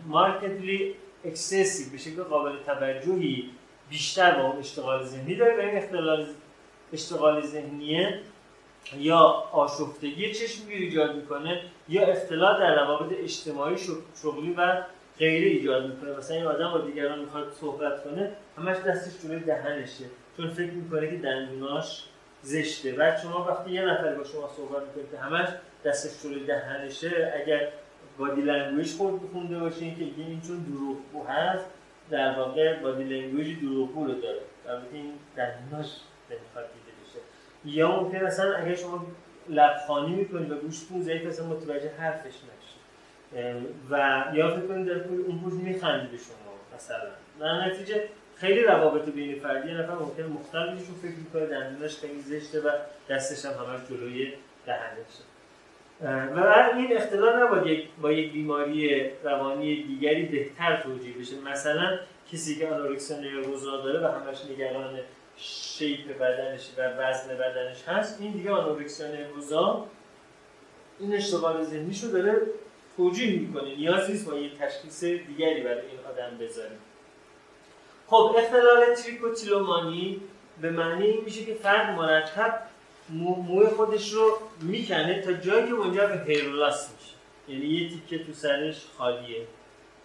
markedly 0.06 0.94
excessive 1.24 1.92
به 1.92 1.98
شکل 1.98 2.22
قابل 2.22 2.52
توجهی 2.66 3.50
بیشتر 3.90 4.30
با 4.30 4.58
اشتغال 4.58 5.04
ذهنی 5.04 5.34
داره. 5.34 5.56
و 5.56 5.60
این 5.60 5.78
اختلال 5.78 6.26
اشتغال 6.92 7.40
ذهنیه 7.40 8.20
یا 8.96 9.18
آشفتگی 9.52 10.32
چشمگیر 10.32 10.74
ایجاد 10.74 11.16
می‌کنه 11.16 11.60
یا 11.88 12.06
اختلال 12.06 12.60
در 12.60 12.84
روابط 12.84 13.12
اجتماعی 13.18 13.78
شغ- 13.78 14.22
شغلی 14.22 14.54
و 14.58 14.82
غیره 15.18 15.46
ایجاد 15.46 15.86
می‌کنه. 15.86 16.16
مثلا 16.16 16.36
این 16.36 16.46
آدم 16.46 16.70
با 16.72 16.78
دیگران 16.78 17.18
می‌خواد 17.18 17.52
صحبت 17.60 18.04
کنه 18.04 18.32
همش 18.58 18.76
دستش 18.76 19.22
جلوی 19.22 19.40
دهنشه. 19.40 20.04
چون 20.36 20.50
فکر 20.50 20.72
می‌کنه 20.72 21.10
که 21.10 21.16
دندوناش 21.16 22.04
زشته. 22.42 22.92
بعد 22.92 23.20
شما 23.20 23.44
وقتی 23.44 23.70
یه 23.70 23.82
نفر 23.82 24.14
با 24.14 24.24
شما 24.24 24.50
صحبت 24.56 24.82
می‌کنه 24.82 25.04
که 25.12 25.18
همش 25.18 25.48
دستش 25.84 26.22
جلوی 26.22 26.44
دهنشه 26.46 27.32
اگر 27.44 27.68
body 28.18 28.42
language 28.42 28.92
خود 28.92 29.20
خونده 29.32 29.58
باشین 29.58 29.94
که 29.94 30.04
میگه 30.04 30.24
این 30.24 30.40
چون 30.40 30.56
دروغگو 30.56 31.32
هست 31.32 31.64
در 32.10 32.38
واقع 32.38 32.78
body 32.82 33.04
language 33.04 33.60
دروغگو 33.60 34.04
رو 34.04 34.12
داره. 34.12 34.40
در 34.64 34.76
این 34.92 35.12
دندوناش 35.36 35.86
نمی‌خواد 36.30 36.64
یا 37.68 38.00
ممکن 38.00 38.24
مثلا 38.24 38.54
اگر 38.54 38.74
شما 38.74 39.06
لبخوانی 39.48 40.14
می‌کنید 40.14 40.52
و 40.52 40.54
گوشتون 40.54 41.02
ضعیفه 41.02 41.26
اصلا 41.26 41.46
متوجه 41.46 41.90
حرفش 41.98 42.34
نشید 42.34 42.78
و 43.90 44.24
یا 44.34 44.56
فکر 44.56 44.66
کنید 44.66 44.86
در 44.86 45.08
اون 45.08 45.40
پوز 45.44 45.54
میخندید 45.54 46.10
به 46.10 46.16
شما 46.16 46.76
مثلا. 46.76 47.10
در 47.40 47.66
نتیجه 47.66 48.04
خیلی 48.36 48.62
روابط 48.62 49.08
بین 49.08 49.40
فردی 49.40 49.68
یه 49.68 49.74
نفر 49.74 49.92
ممکن 49.92 50.22
مختلفشون 50.22 50.94
فکر 51.02 51.16
می‌کنه 51.18 51.46
دندونش 51.46 51.96
خیلی 51.96 52.20
زشته 52.20 52.60
و 52.60 52.70
دستش 53.10 53.44
هم 53.44 53.52
همش 53.52 53.80
جلوی 53.88 54.32
دهنشه 54.66 55.24
و 56.36 56.70
این 56.76 56.96
اختلال 56.96 57.42
نباید 57.42 57.88
با 58.02 58.12
یک 58.12 58.32
بیماری 58.32 59.10
روانی 59.24 59.82
دیگری 59.82 60.22
بهتر 60.22 60.80
توجیه 60.82 61.14
بشه. 61.20 61.40
مثلا 61.40 61.98
کسی 62.32 62.58
که 62.58 62.68
آنورکسیا 62.68 63.20
نروزا 63.20 63.76
داره 63.76 64.00
و 64.00 64.12
همش 64.12 64.44
نگران 64.50 64.98
شیپ 65.40 66.18
بدنش 66.18 66.68
و 66.78 66.82
وزن 66.82 67.28
بدنش 67.28 67.82
هست 67.86 68.20
این 68.20 68.32
دیگه 68.32 68.50
آنورکسیا 68.50 69.06
نروزا 69.06 69.86
این 70.98 71.14
اشتغال 71.14 71.64
ذهنیش 71.64 72.04
رو 72.04 72.10
داره 72.10 72.42
توجیه 72.96 73.40
می‌کنه 73.40 73.76
نیاز 73.76 74.10
نیست 74.10 74.30
با 74.30 74.38
یه 74.38 74.50
تشخیص 74.60 75.04
دیگری 75.04 75.60
برای 75.60 75.80
این 75.80 75.98
آدم 76.10 76.38
بذاریم. 76.38 76.78
خب 78.06 78.34
اختلال 78.38 78.94
تریکوتیلومانی 78.94 80.20
به 80.60 80.70
معنی 80.70 81.04
این 81.06 81.24
میشه 81.24 81.44
که 81.44 81.54
فرد 81.54 81.96
مرتب 81.96 82.60
مو- 83.08 83.42
موی 83.42 83.66
خودش 83.66 84.12
رو 84.12 84.38
می‌کنه 84.60 85.22
تا 85.22 85.32
جایی 85.32 85.66
که 85.66 85.72
منجر 85.72 86.06
به 86.06 86.32
هیرولاس 86.32 86.88
میشه. 86.92 87.14
یعنی 87.48 87.74
یه 87.74 87.90
تیکه 87.90 88.24
تو 88.24 88.32
سرش 88.32 88.86
خالیه 88.98 89.46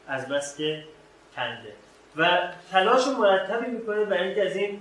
از 0.07 0.27
بس 0.27 0.57
که 0.57 0.83
کنده. 1.35 1.73
و 2.15 2.51
تلاش 2.71 3.07
مرتبی 3.07 3.71
می‌کنه 3.71 4.05
برای 4.05 4.27
اینکه 4.27 4.45
از 4.45 4.55
این 4.55 4.79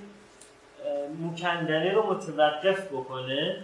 مو 1.22 1.40
کندنه 1.40 1.92
رو 1.92 2.12
متوقف 2.12 2.86
بکنه 2.86 3.56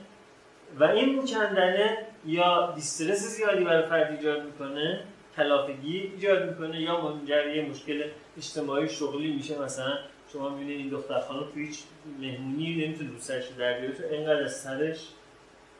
و 0.79 0.85
این 0.85 1.21
مو 1.21 1.40
کندنه 1.40 1.99
یا 2.27 2.73
distress 2.75 3.19
زیادی 3.19 3.65
برای 3.65 3.87
فرد 3.87 4.11
ایجاد 4.11 4.45
می‌کنه 4.45 5.01
کلافگی 5.37 5.99
ایجاد 5.99 6.51
می‌کنه 6.51 6.81
یا 6.81 7.01
منجر 7.01 7.47
یه 7.47 7.63
مشکل 7.63 8.05
اجتماعی 8.37 8.89
شغلی 8.89 9.33
میشه. 9.33 9.63
مثلا 9.63 9.99
شما 10.33 10.49
می‌بینید 10.49 10.77
این 10.79 10.89
دختر 10.89 11.21
خانم 11.21 11.41
تو 11.41 11.61
هیچ 11.61 11.79
مهمونی 12.21 12.87
نمی‌تونه 12.87 13.11
روسریش 13.11 13.49
رو 13.49 13.57
در 13.59 13.81
بیاره 13.81 13.95
چون 13.97 14.05
اینقدر 14.05 14.43
از 14.43 14.61
سرش 14.61 15.09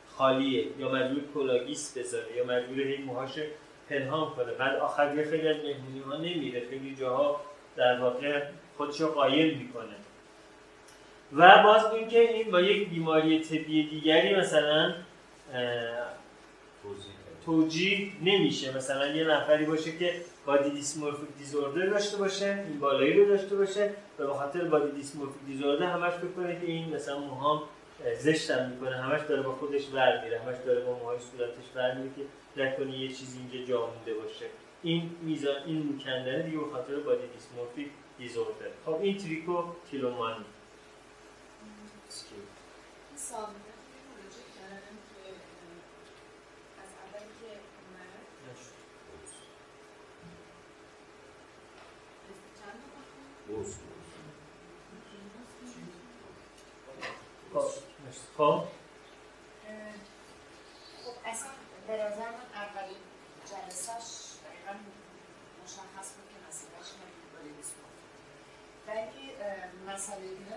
خالیه 0.07 0.67
یا 0.79 0.91
مجبور 0.91 1.23
کلاه‌گیس 1.33 1.97
بذاره 1.97 2.37
یا 2.37 2.45
مجبور 2.45 2.79
هی 2.79 2.97
موهاش 2.97 3.31
پنهان 3.89 4.29
کنه. 4.29 4.53
بعد 4.53 4.79
آخر 4.79 5.17
یه 5.17 5.23
خیلی 5.23 5.47
از 5.47 5.55
مهمونی 5.55 5.99
ها 5.99 6.17
نمیره 6.17 6.63
خیلی 6.69 6.95
جاها 6.95 7.41
در 7.75 7.99
واقع 7.99 8.41
خودش 8.77 9.01
رو 9.01 9.07
قایم 9.07 9.57
می‌کنه. 9.57 9.95
و 11.33 11.63
باز 11.63 11.93
اینکه 11.93 12.19
این 12.19 12.51
با 12.51 12.61
یک 12.61 12.89
بیماری 12.89 13.39
طبی 13.39 13.83
دیگری 13.83 14.35
مثلا 14.35 14.93
توجیه 17.45 18.11
نمیشه. 18.23 18.77
مثلا 18.77 19.07
یه 19.07 19.23
نفری 19.23 19.65
باشه 19.65 19.97
که 19.97 20.13
بادی 20.45 20.69
دیسمورفیک 20.69 21.29
دیزوردر 21.37 21.85
داشته 21.85 22.17
باشه 22.17 22.63
این 22.69 22.79
بالایی 22.79 23.13
رو 23.13 23.25
داشته 23.25 23.55
باشه 23.55 23.93
و 24.19 24.27
به 24.27 24.33
خاطر 24.33 24.63
بادی 24.63 24.91
دیسمورفیک 24.91 25.41
دیزوردر 25.47 25.85
همش 25.85 26.13
فکر 26.13 26.31
کنه 26.35 26.59
که 26.59 26.65
این 26.65 26.95
مثلا 26.95 27.19
موهام 27.19 27.61
زشتم 28.19 28.69
می‌کنه. 28.69 28.95
همش 28.95 29.21
داره 29.29 29.41
با 29.41 29.51
خودش 29.51 29.81
ور 29.93 30.23
میره 30.23 30.39
همش 30.39 30.55
داره 30.65 30.79
با 30.79 30.93
موهای 30.93 31.17
صورتش 31.19 31.75
ور 31.75 31.93
میره 31.93 32.09
که 32.15 32.21
نکنه 32.63 32.97
یه 32.97 33.07
چیزی 33.07 33.39
اینجا 33.39 33.65
جا 33.73 33.87
مونده 33.87 34.13
باشه. 34.13 34.45
این 34.83 35.09
میزان 35.21 35.55
این 35.65 35.95
مکندنه 35.95 36.43
دیگه 36.43 36.57
به 36.57 36.71
خاطر 36.71 36.95
بادی 36.95 37.27
دیسمورفیک 37.33 37.87
دیزوردر 38.17 38.71
خب 38.85 39.01
این 39.01 39.17
تریکو 39.17 39.63
تیلومانی 39.91 40.45
سابقه 43.15 43.73
مراجعه 44.09 44.49
کردم 44.59 44.97
که 45.09 45.29
اه، 45.29 46.83
از 46.83 46.89
اولی 47.03 47.29
که 47.39 47.51
اومد. 47.79 48.23
چند 52.59 52.73
تا 52.83 52.99
خب 61.03 61.13
اصلا 61.25 61.49
به 61.87 61.93
نظر 61.93 62.29
من 62.31 62.47
اولین 62.55 62.97
جلسهش 63.45 64.09
دقیقا 64.45 64.79
مشخص 65.63 66.13
بود 66.13 66.27
که 66.29 66.37
مسئلهش 66.47 66.89
نمی‌دونی 66.99 67.29
باری 67.33 67.53
ولی 68.87 69.31
اه، 69.35 69.93
مسئله 69.95 70.27
دیگه 70.27 70.55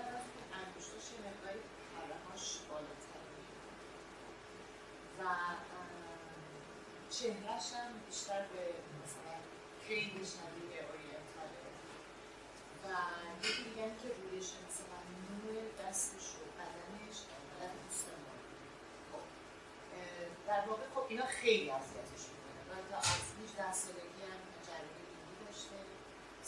انگشتش 0.59 1.07
یه 1.13 1.19
مقداری 1.29 1.61
پرهاش 1.95 2.59
بالاتر 2.69 3.23
و 5.19 5.23
اه، 5.23 5.57
چهرهش 7.23 7.69
هم 7.79 7.91
بیشتر 8.07 8.43
به 8.53 8.63
مثلا 9.03 9.37
خیلی 9.87 10.23
شبیه 10.35 10.79
اورینتاله 10.87 11.63
و 12.85 12.87
یکی 13.41 13.63
دیگه 13.69 13.87
که 14.01 14.09
رویش 14.19 14.49
مثلا 14.67 15.01
نور 15.31 15.57
دستش 15.81 16.27
و 16.39 16.43
بدنش 16.59 17.19
بدن 17.31 17.75
دوست 17.83 18.07
ما 18.25 18.35
خب 19.11 19.25
اه، 20.49 21.09
اینا 21.09 21.27
خیلی 21.27 21.71
اذیتش 21.71 22.23
می‌کنه. 22.33 22.61
و 22.71 22.73
تا 22.91 22.99
از 22.99 23.27
18 23.43 23.73
سالگی 23.73 24.23
هم 24.33 24.43
جریان 24.67 25.03
بینی 25.09 25.35
داشته. 25.45 25.79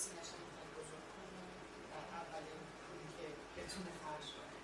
سینش 0.00 0.28
هم 0.34 0.40
می‌خواد 0.46 0.68
بزرگ 0.78 1.06
کنه. 1.14 1.42
در 1.90 2.04
اولین 2.20 2.62
پولی 2.82 3.08
که 3.16 3.26
بتونه 3.56 3.90
خرج 4.02 4.26
کنه. 4.36 4.56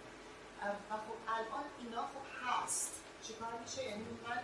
و 0.90 0.94
خب 1.06 1.18
الان 1.36 1.66
اینا 1.80 2.02
خب 2.12 2.26
هست. 2.42 2.92
چیکار 3.26 3.52
میشه؟ 3.62 3.82
یعنی 3.90 4.04
من 4.26 4.40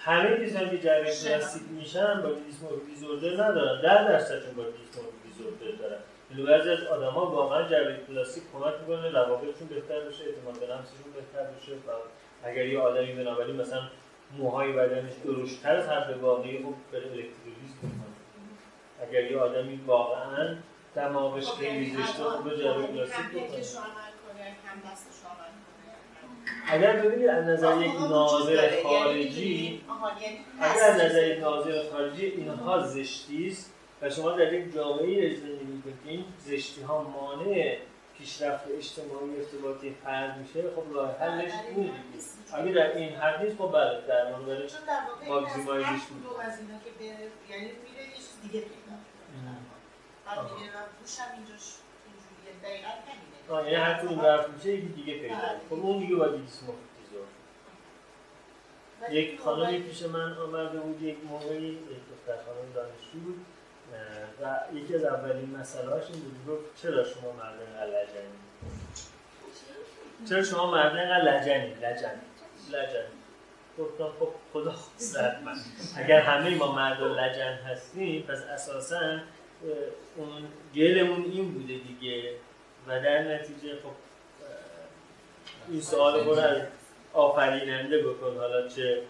همه 0.00 0.46
کسانی 0.46 0.70
که 0.70 0.78
جراحی 0.78 1.02
پلاستیک 1.02 1.62
میشن 1.70 2.22
با 2.22 2.32
دیسمورفی 2.32 2.86
دیزوردر 2.94 3.44
ندارن. 3.44 3.80
در 3.80 4.08
درصدشون 4.08 4.54
با 4.54 4.62
دیسمورفی 4.62 5.16
دیزوردر 5.24 5.76
دارن. 5.78 6.00
یعنی 6.30 6.42
بعضی 6.42 6.70
از 6.70 6.84
آدما 6.84 7.30
واقعا 7.30 7.68
جراحی 7.68 7.96
پلاستیک 7.96 8.42
کمک 8.52 8.74
می‌کنه 8.80 9.10
روابطشون 9.10 9.68
بهتر 9.68 10.00
بشه 10.00 10.24
اعتماد 10.24 10.60
به 10.60 10.74
نفسشون 10.74 11.12
بهتر 11.14 11.44
بشه 11.44 11.72
و 11.72 11.90
اگر 12.44 12.66
یه 12.66 12.80
آدمی 12.80 13.12
بنابراین 13.12 13.56
مثلا 13.56 13.82
موهای 14.38 14.72
بدنش 14.72 15.12
درشتتر 15.24 15.76
از 15.76 15.88
حد 15.88 16.18
واقعی 16.18 16.58
خب 16.58 16.74
بره 16.92 17.02
الکترولیز 17.02 17.72
بکنه. 17.78 18.10
اگر 19.02 19.30
یه 19.30 19.38
آدمی 19.38 19.80
واقعا 19.86 20.56
دماغش 20.94 21.46
خب 21.46 21.58
خیلی 21.58 21.86
یعنی 21.86 22.02
زشته 22.02 22.24
خب 22.24 22.44
به 22.44 22.58
جراحی 22.58 22.86
پلاستیک 22.86 23.26
بکنه. 23.26 23.62
اگر 26.68 26.96
ببینید 26.96 27.28
از 27.28 27.44
نظر 27.44 27.82
یک 27.82 27.94
ناظر. 27.94 28.52
یعنی 28.52 28.82
خارجی 28.82 29.64
یعنی 29.64 29.82
اگر 30.60 30.82
از. 30.82 31.00
نظر 31.00 31.26
یک 31.26 31.38
ناظر 31.38 31.90
خارجی 31.92 32.26
اینها 32.26 32.86
زشتی 32.86 33.48
است 33.48 33.72
و 34.02 34.10
شما 34.10 34.30
در 34.30 34.52
یک 34.52 34.74
جامعه 34.74 35.36
زندگی 35.36 35.64
می‌کنید 35.64 35.96
که 36.04 36.10
این 36.10 36.24
زشتی 36.38 36.82
ها 36.82 37.02
مانع 37.02 37.76
پیشرفت 38.18 38.64
اجتماعی 38.78 39.36
ارتباطی 39.36 39.96
فرد 40.04 40.38
میشه 40.38 40.62
خب 40.76 40.94
راه 40.94 41.18
حلش 41.18 41.52
این. 41.76 41.90
اگه 42.52 42.72
در 42.72 42.96
این 42.96 43.14
حد 43.14 43.42
نیست 43.42 43.56
خب 43.58 43.72
بله 43.72 44.00
در 44.08 44.36
مورد 44.36 44.66
چون 44.66 44.80
در 44.86 45.00
واقع 45.08 45.24
این 45.24 45.32
از 45.32 45.42
ماکسیمایزش 45.42 45.88
می‌کنه. 45.88 46.20
کدوم 46.20 46.40
از 46.40 46.58
اینا 46.60 46.78
که 46.84 46.90
به 46.98 47.04
یعنی 47.04 47.64
میره 47.84 48.02
یه 48.08 48.16
چیز 48.16 48.36
دیگه 48.42 48.60
پیدا. 48.60 48.94
بعد 50.26 50.38
میگه 50.38 50.68
من 50.76 50.86
گوشم 51.00 51.30
اینجاش 51.36 51.66
اینجوریه 52.06 52.52
دقیقا 52.64 52.92
یعنی 53.50 53.74
هر 53.74 53.94
کدوم 53.94 54.20
رفت 54.20 54.48
میشه 54.48 54.72
یکی 54.72 54.86
دیگه 54.88 55.14
پیدا 55.18 55.34
می‌کنه. 55.34 55.60
خب 55.80 55.86
اون 55.86 55.98
دیگه 55.98 56.14
باید 56.16 56.32
دیسمورفیزور 56.32 57.24
ولی 59.02 59.16
یک 59.20 59.40
خانمی 59.40 59.62
موقعی- 59.62 59.78
پیش 59.82 60.02
من 60.02 60.32
آمده 60.32 60.78
بود 60.80 61.02
یک 61.02 61.16
موقعی 61.28 61.66
یک 61.66 61.78
دختر 62.10 62.42
خانم 62.44 62.72
دانشجو 62.74 63.32
و 64.42 64.76
یکی 64.76 64.94
از 64.94 65.04
اولین 65.04 65.56
مسئلهاش 65.60 66.04
این 66.10 66.20
بود 66.20 66.46
گفت 66.54 66.82
چرا 66.82 67.04
شما 67.04 67.32
مرد 67.32 67.54
اینقدر 67.60 67.86
لجنی 67.86 68.38
چرا 70.28 70.42
شما 70.42 70.70
مرد 70.70 70.96
اینقدر 70.96 71.22
لجنی 71.40 71.74
لجنی 71.74 72.20
لجنی 72.68 73.20
گفتم 73.78 74.08
خب 74.20 74.28
خدا 74.52 74.72
خواست 74.72 75.16
من. 75.18 75.56
اگر 75.96 76.20
همه 76.20 76.54
ما 76.54 76.72
مرد 76.72 77.02
لجن 77.02 77.52
هستیم 77.52 78.22
پس 78.22 78.42
اساسا 78.42 79.18
اون 80.16 80.42
گلمون 80.74 81.24
این 81.24 81.52
بوده 81.52 81.78
دیگه. 81.78 82.32
و 82.86 83.00
در 83.00 83.22
نتیجه 83.22 83.74
خب 83.74 83.90
این 85.68 85.80
سوال 85.80 86.24
رو 86.24 86.30
از 86.30 86.62
آفریننده 87.12 88.02
بکن. 88.02 88.36
حالا 88.38 88.68
چه 88.68 89.02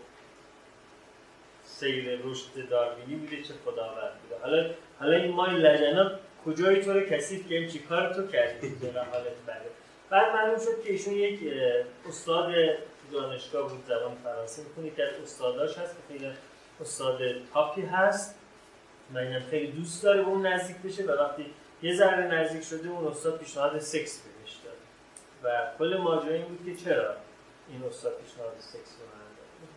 سیر 1.65 2.19
رشد 2.25 2.69
داروینی 2.71 3.15
بوده 3.15 3.43
چه 3.43 3.55
خداوند 3.65 4.13
بوده 4.23 4.43
حالا 4.43 4.71
حالا 5.01 5.17
این 5.17 5.35
ما 5.35 5.47
این 5.47 5.57
لجنا 5.57 6.11
کجای 6.47 6.85
تو 6.85 6.93
رو 6.93 7.01
کثیف 7.01 7.43
کردیم 7.43 7.69
چی 7.69 7.79
کار 7.79 8.15
تو 8.15 8.27
کردیم 8.27 8.81
که 8.81 8.87
حالت 8.87 9.25
بده. 9.47 9.71
بعد 10.11 10.33
معلوم 10.33 10.59
شد 10.59 10.85
که 10.85 10.93
ایشون 10.93 11.15
یک 11.15 11.41
استاد 12.09 12.55
دانشگاه 13.13 13.69
بود 13.69 13.85
زبان 13.87 14.17
فرانسه 14.25 14.63
می‌کنه 14.63 14.97
که 14.97 15.05
از 15.05 15.23
استاداش 15.23 15.79
هست 15.79 15.97
که 15.97 16.03
خیلی 16.09 16.31
استاد 16.81 17.19
تاپی 17.55 17.83
هست. 17.83 18.35
اینم 19.17 19.43
خیلی 19.51 19.73
دوست 19.73 20.03
داره 20.03 20.23
به 20.23 20.29
اون 20.29 20.47
نزدیک 20.47 20.77
بشه. 20.77 21.05
و 21.05 21.11
وقتی 21.11 21.47
یه 21.83 21.97
ذره 21.97 22.27
نزدیک 22.35 22.63
شده 22.63 22.89
اون 22.89 23.07
استاد 23.07 23.39
پیشنهاد 23.39 23.79
سکس 23.79 24.19
بهش 24.19 24.57
داد. 24.65 24.77
و 25.43 25.79
کل 25.79 25.97
ماجرا 25.97 26.35
این 26.35 26.45
بود 26.45 26.65
که 26.65 26.85
چرا 26.85 27.15
این 27.69 27.83
استاد 27.83 28.13
پیشنهاد 28.25 28.53
سکس 28.59 28.97
داد 29.01 29.04
به 29.04 29.07
من 29.07 29.21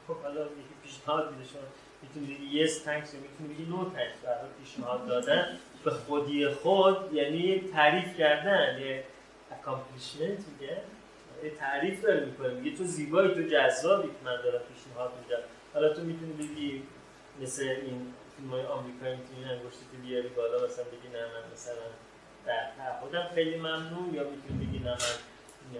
خب 0.07 0.21
حالا 0.23 0.41
یکی 0.41 0.75
پیشنهاد 0.83 1.31
میده 1.31 1.49
شما 1.49 1.61
می‌تونی 2.01 2.35
بگی 2.35 2.59
yes 2.59 2.83
thanks 2.83 3.13
یا 3.13 3.19
می‌تونی 3.19 3.53
بگی 3.53 3.65
no 3.71 3.83
thanks 3.83 4.19
به 4.23 4.29
هر 4.29 4.35
حال 4.35 4.49
پیشنهاد 4.63 5.07
دادن 5.07 5.57
به 5.83 5.91
خودی 5.91 6.47
خود 6.47 7.13
یعنی 7.13 7.69
تعریف 7.73 8.17
کردن 8.17 8.81
یه 8.81 9.03
a 9.51 9.59
compliment 9.59 10.39
میگه. 10.51 10.77
تعریف 11.59 12.01
داره 12.01 12.25
می‌کنه 12.25 12.53
میگه 12.53 12.77
تو 12.77 12.83
زیبایی 12.83 13.33
تو 13.33 13.41
جذابی 13.41 14.07
که 14.07 14.13
من 14.25 14.41
دارم 14.43 14.61
پیشنهاد 14.73 15.11
میدم. 15.21 15.43
حالا 15.73 15.93
تو 15.93 16.01
می‌تونی 16.01 16.33
بگی 16.33 16.83
مثل 17.41 17.63
این 17.63 18.13
فیلم 18.37 18.49
های 18.51 18.65
آمریکایی 18.65 19.15
می‌تونی 19.15 19.43
انگشتتو 19.53 19.97
بیاری 20.05 20.27
بالا 20.27 20.65
مثلا 20.65 20.85
بگی 20.85 21.07
نه 21.13 21.19
من 21.33 21.43
مثلا 21.53 21.87
در 22.45 22.61
تعهدم 22.77 23.27
خیلی 23.35 23.57
ممنون. 23.57 24.13
یا 24.13 24.23
می‌تونی 24.23 24.65
بگی 24.65 24.79
نه 24.79 24.91
من 24.91 25.79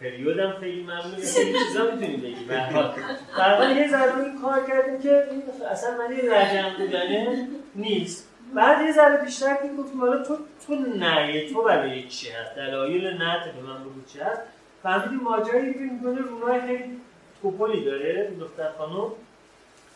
پریودم 0.00 0.52
خیلی 0.60 0.82
ممنون. 0.82 1.18
یا 1.18 1.26
خیلی 1.34 1.58
چیزا 1.66 1.84
می‌تونی 1.84 2.16
بگی. 2.16 2.44
به 2.44 2.60
حال. 2.60 3.76
یه 3.76 3.88
ذره 3.90 4.16
این 4.24 4.42
کار 4.42 4.66
کردیم 4.68 5.02
که 5.02 5.28
این 5.30 5.42
اصلا 5.70 5.90
من 5.98 6.16
یه 6.16 6.22
لجن 6.22 6.74
بودنه 6.78 7.48
نیست. 7.74 8.30
بعد 8.54 8.86
یه 8.86 8.92
ذره 8.92 9.24
بیشتر 9.24 9.54
که 9.54 9.68
گفتیم 9.78 10.00
حالا 10.00 10.24
تو 10.24 10.38
تو 10.66 10.74
نه 10.74 11.50
تو 11.52 11.62
برای 11.62 12.08
چی 12.08 12.30
هست؟ 12.30 12.54
دلایل 12.54 13.06
نه 13.06 13.52
به 13.52 13.62
من 13.62 13.80
بگو 13.80 14.04
چی 14.12 14.18
هست. 14.18 14.40
فهمیدیم 14.82 15.20
ماجرایی 15.20 15.74
که 15.74 15.80
می‌کنه 15.80 16.20
رونای 16.20 16.60
خیلی 16.60 17.00
توپلی 17.42 17.84
داره 17.84 18.28
این 18.30 18.38
دختر 18.38 18.70
خانم. 18.78 19.12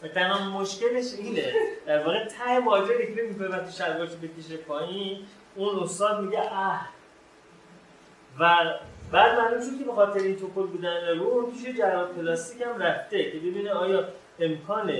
و 0.02 0.08
تنها 0.08 0.60
مشکلش 0.60 1.14
اینه. 1.18 1.52
در 1.86 1.98
واقع 1.98 2.24
ته 2.24 2.58
ماجرا 2.58 2.98
که 2.98 3.22
می‌کنه 3.28 3.48
وقتی 3.48 3.72
شلوارش 3.72 4.10
بکشه 4.10 4.56
پایین 4.56 5.18
اون 5.56 5.78
استاد 5.82 6.24
میگه 6.24 6.40
اه. 6.40 6.88
و 8.40 8.56
بعد 9.12 9.38
معلوم 9.38 9.60
شد 9.60 9.78
که 9.78 9.84
به 9.84 9.92
خاطر 9.92 10.20
این 10.20 10.36
توپل 10.36 10.66
بودن 10.66 11.18
رو 11.18 11.24
اون 11.24 11.52
پیش 11.52 11.76
جراح 11.76 12.08
پلاستیک 12.08 12.62
هم 12.62 12.82
رفته 12.82 13.30
که 13.30 13.38
ببینه 13.38 13.70
آیا 13.70 14.08
امکان 14.40 14.92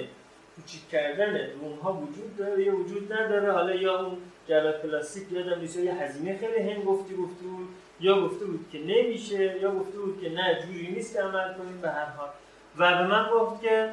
کوچیک 0.56 0.88
کردن 0.88 1.50
اونها 1.60 1.92
وجود 1.92 2.36
داره 2.36 2.64
یا 2.64 2.76
وجود 2.76 3.12
نداره. 3.12 3.52
حالا 3.52 3.74
یا 3.74 4.00
اون 4.00 4.18
جراح 4.48 4.72
پلاستیک 4.72 5.32
یادم 5.32 5.60
نیست 5.60 5.76
یه 5.76 5.94
هزینه 5.94 6.38
خیلی 6.38 6.70
هم 6.70 6.82
گفتی 6.82 7.14
گفته 7.16 7.44
بود 7.44 7.68
یا 8.00 8.20
گفته 8.20 8.44
بود 8.44 8.68
که 8.72 8.78
نمیشه 8.78 9.58
یا 9.62 9.70
گفته 9.70 9.98
بود 9.98 10.20
که 10.22 10.30
نه 10.30 10.58
جوری 10.62 10.88
نیست 10.88 11.14
که 11.14 11.22
عمل 11.22 11.54
کنیم 11.54 11.80
به 11.82 11.88
هر 11.88 12.04
حال. 12.04 12.28
و 12.78 12.98
به 12.98 13.06
من 13.06 13.30
گفت 13.32 13.62
که 13.62 13.92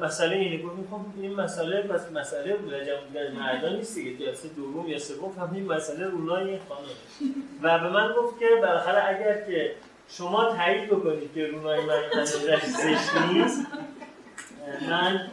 مسئله 0.00 0.36
اینه 0.36 0.62
گفت 0.62 0.76
می‌خوام 0.78 1.14
این 1.22 1.34
مسئله 1.34 1.82
بس 1.82 2.12
مسئله 2.12 2.52
لجن 2.52 2.96
بودن 3.08 3.32
مردان 3.32 3.76
نیست 3.76 3.94
دیگه 3.94 4.26
جلسه 4.26 4.48
دوم 4.48 4.88
یا 4.88 4.98
سوم 4.98 5.32
فهمیدیم 5.32 5.72
مسئله 5.72 6.06
رونای 6.06 6.48
این 6.48 6.60
خانم. 6.68 7.34
و 7.62 7.78
به 7.78 7.88
من 7.88 8.12
گفت 8.12 8.38
که 8.38 8.46
بالاخره 8.60 9.08
اگر 9.08 9.46
که 9.46 9.74
شما 10.08 10.56
تایید 10.56 10.88
بکنید 10.90 11.34
که 11.34 11.46
رونای 11.46 11.80
من 11.84 12.24
زشت 12.24 13.16
نیست 13.32 13.66
من 14.90 15.30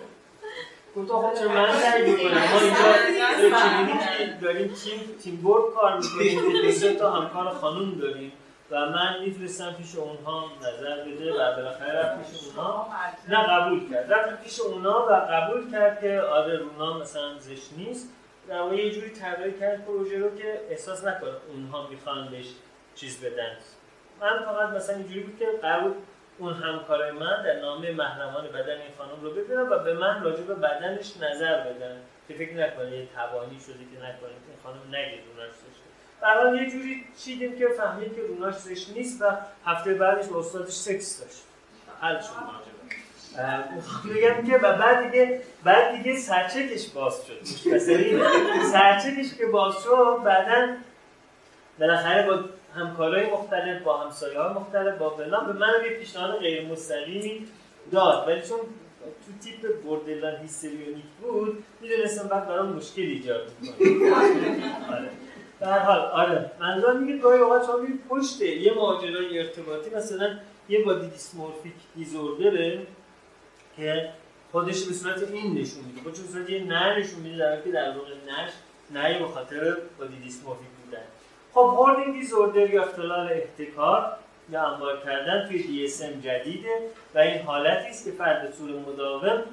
گفتم 0.95 1.21
خب 1.21 1.39
چرا 1.39 1.49
من 1.49 1.67
تایید 1.81 2.17
بکنم 2.17 2.37
ما 2.37 2.59
اینجا 2.59 3.61
داریم 4.41 4.67
تیم 4.67 4.99
تیم 5.23 5.35
بورد 5.35 5.73
کار 5.73 5.97
می‌کنیم 5.97 6.61
که 6.61 6.87
دو 6.87 6.93
تا 6.93 7.11
همکار 7.11 7.49
خانوم 7.49 7.99
داریم. 7.99 8.31
و 8.71 8.75
من 8.75 9.19
می‌تونستم 9.25 9.73
پیش 9.73 9.95
اونها 9.95 10.51
نظر 10.61 11.03
بده 11.03 11.33
و 11.33 11.55
بالاخره 11.55 11.99
رفت 11.99 12.31
پیش 12.31 12.43
اونها. 12.43 12.87
نه 13.29 13.43
قبول 13.43 13.89
کرد. 13.89 14.13
رفت 14.13 14.43
پیش 14.43 14.59
اونا 14.59 15.07
و 15.09 15.11
قبول 15.11 15.71
کرد 15.71 16.01
که 16.01 16.21
آره 16.21 16.57
رونا 16.57 16.97
مثلا 16.97 17.39
زشت 17.39 17.69
نیست. 17.77 18.13
در 18.47 18.73
یه 18.73 18.91
جوری 18.91 19.09
طراحی 19.09 19.59
کرد 19.59 19.85
پروژه 19.85 20.19
رو 20.19 20.35
که 20.35 20.61
احساس 20.69 21.05
نکنه 21.05 21.31
اونها 21.49 21.87
می‌خوان 21.87 22.27
بهش 22.31 22.47
چیز 22.95 23.25
بدن. 23.25 23.57
من 24.21 24.45
فقط 24.45 24.69
مثلا 24.69 24.95
اینجوری 24.95 25.19
بود 25.19 25.39
که 25.39 25.45
قرار 25.61 25.95
اون 26.37 26.53
همکارای 26.53 27.11
من 27.11 27.43
در 27.43 27.59
نامه 27.59 27.91
محرمان 27.91 28.47
بدن 28.47 28.81
این 28.81 28.91
خانم 28.97 29.21
رو 29.21 29.31
ببینم 29.31 29.71
و 29.71 29.79
به 29.79 29.93
من 29.93 30.23
راجع 30.23 30.43
به 30.43 30.53
بدنش 30.53 31.17
نظر 31.17 31.61
بدن 31.61 32.01
که 32.27 32.33
فکر 32.33 32.53
نکنه 32.53 32.97
یه 32.97 33.07
توانی 33.15 33.59
شده 33.59 33.73
که 33.73 33.97
نکنه. 33.97 34.29
این 34.29 34.57
خانم 34.63 34.79
نگه 34.89 35.17
برحال 36.21 36.61
یه 36.61 36.71
جوری 36.71 37.03
چیدیم 37.23 37.59
که 37.59 37.67
فهمید 37.67 38.15
که 38.15 38.21
روناش 38.21 38.55
زشت 38.55 38.93
نیست 38.95 39.21
و 39.21 39.25
هفته 39.65 39.93
بعدش 39.93 40.27
با 40.27 40.39
استادش 40.39 40.73
سکس 40.73 41.19
داشت. 41.21 41.43
حل 42.01 42.19
شد 42.21 42.29
می‌خوام 43.75 44.15
بگم 44.15 44.47
که 44.47 44.57
و 44.57 44.77
بعد 44.77 45.11
دیگه 45.11 45.41
بعد 45.63 45.97
دیگه 45.97 46.19
سرچکش 46.19 46.89
باز 46.89 47.25
شد. 47.27 47.43
سرچکش 48.71 49.35
که 49.37 49.45
باز 49.45 49.75
شد 49.83 50.23
بعدا 50.25 50.73
بالاخره 51.79 52.27
با 52.27 52.39
همکارای 52.75 53.29
مختلف 53.31 53.81
با 53.81 53.97
همسایه 53.97 54.39
های 54.39 54.53
مختلف 54.53 54.97
با 54.97 55.09
فلان 55.09 55.45
به 55.45 55.53
من 55.53 55.71
یه 55.85 55.97
پیشنهاد 55.97 56.39
غیر 56.39 56.67
مستقیمی 56.67 57.47
داد. 57.91 58.27
ولی 58.27 58.41
چون 58.41 58.59
تو 59.01 59.31
تیپ 59.43 59.83
بردلان 59.85 60.41
هیستریونیک 60.41 61.05
بود 61.21 61.63
می‌دونستم 61.81 62.27
بعد 62.27 62.47
برام 62.47 62.69
مشکل 62.69 63.01
ایجاد 63.01 63.51
می‌کنه. 63.61 63.87
آره. 64.95 65.09
به 65.61 65.67
هر 65.67 65.79
حال 65.79 65.99
آره. 65.99 66.51
منظورم 66.59 67.03
میگه 67.03 67.17
گاهی 67.17 67.39
اوقات 67.39 67.65
شما 67.65 67.77
پشت 68.09 68.41
یه 68.41 68.73
ماجرای 68.73 69.39
ارتباطی 69.39 69.95
مثلا 69.95 70.29
یه 70.69 70.83
بادی 70.83 71.07
دیسمورفیک 71.07 71.73
دیزوردره 71.95 72.87
که 73.77 74.09
خودش 74.51 74.83
به 74.83 74.93
صورت 74.93 75.31
این 75.31 75.57
نشون 75.57 75.83
میده. 75.83 76.01
خودش 76.03 76.19
به 76.19 76.27
صورت 76.27 76.49
یه 76.49 76.63
نه 76.63 76.99
نشون 76.99 77.19
میده 77.19 77.37
در 77.37 77.61
که 77.61 77.71
در 77.71 77.97
واقع 77.97 78.11
نش 78.11 78.51
نه 78.91 79.19
به 79.19 79.27
خاطر 79.27 79.77
بادی 79.99 80.15
دیسمورفیک 80.23 80.67
بودن. 80.85 81.03
خب 81.53 81.75
هوردینگ 81.77 82.13
دیزوردر 82.13 82.69
یا 82.69 82.83
اختلال 82.83 83.29
احتکار 83.31 84.11
یا 84.49 84.61
انبار 84.61 85.01
کردن 85.05 85.47
توی 85.47 85.87
DSM 85.87 86.25
جدیده 86.25 86.75
و 87.15 87.19
این 87.19 87.41
حالتی 87.41 87.89
است 87.89 88.05
که 88.05 88.11
فرد 88.11 88.53
طور 88.57 88.69
مداوم 88.69 89.43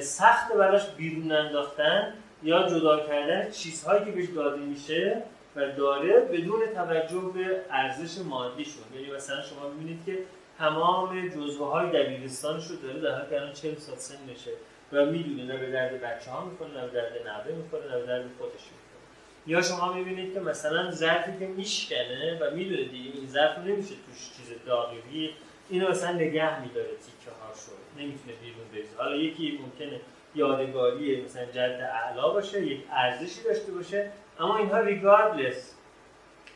سخت 0.00 0.52
براش 0.52 0.86
بیرون 0.86 1.32
انداختن 1.32 2.12
یا 2.42 2.68
جدا 2.68 3.06
کردن 3.06 3.50
چیزهایی 3.50 4.04
که 4.04 4.10
بهش 4.10 4.28
داده 4.28 4.60
میشه. 4.60 5.22
و 5.56 5.72
داره 5.72 6.20
بدون 6.20 6.60
توجه 6.74 7.32
به 7.34 7.60
ارزش 7.70 8.18
مادیشون 8.18 8.84
یعنی 8.94 9.12
مثلا 9.12 9.42
شما 9.42 9.68
می‌بینید 9.68 10.04
که 10.06 10.18
تمام 10.58 11.28
جزوه 11.28 11.68
های 11.68 11.86
دبیرستانش 11.90 12.66
رو 12.66 12.76
داره 12.76 13.00
در 13.00 13.14
حالی 13.14 13.30
که 13.30 13.36
الان 13.36 13.52
40 13.52 13.74
سال 13.74 13.96
سن 13.96 14.14
نشه 14.32 14.50
و 14.92 15.06
می‌دونه 15.06 15.44
نه 15.44 15.56
به 15.56 15.70
درد 15.70 16.00
بچه 16.00 16.30
ها 16.30 16.44
می‌کنه 16.44 16.68
نه 16.68 16.86
به 16.86 16.92
درد 16.92 17.12
نوه 17.26 17.56
می‌کنه 17.56 17.80
نه 17.80 18.00
به 18.00 18.06
درد 18.06 18.24
خودش 18.38 18.52
می‌کنه 18.52 19.00
یا 19.46 19.62
شما 19.62 19.92
می‌بینید 19.92 20.34
که 20.34 20.40
مثلا 20.40 20.90
ظرفی 20.90 21.38
که 21.38 21.46
میشکنه 21.46 22.38
و 22.40 22.54
می‌دونه 22.54 22.84
دیگه 22.84 23.10
این 23.14 23.26
ظرف 23.26 23.58
نمیشه 23.58 23.94
توش 23.94 24.30
چیز 24.36 24.66
داغی 24.66 25.34
اینو 25.70 25.90
مثلا 25.90 26.12
نگه 26.12 26.62
میداره 26.62 26.88
تیکه 26.88 27.30
ها 27.40 27.54
شد. 27.54 28.00
نمی‌تونه 28.00 28.34
بیرون 28.42 28.68
بریزه. 28.72 28.96
حالا 28.96 29.16
یکی 29.16 29.58
ممکنه 29.62 30.00
یادگاری 30.34 31.22
مثلا 31.22 31.44
جد 31.44 31.90
اعلا 31.92 32.28
باشه 32.28 32.66
یک 32.66 32.80
ارزشی 32.90 33.42
داشته 33.42 33.72
باشه 33.72 34.10
اما 34.40 34.56
اینها 34.56 34.84
regardless 34.84 35.58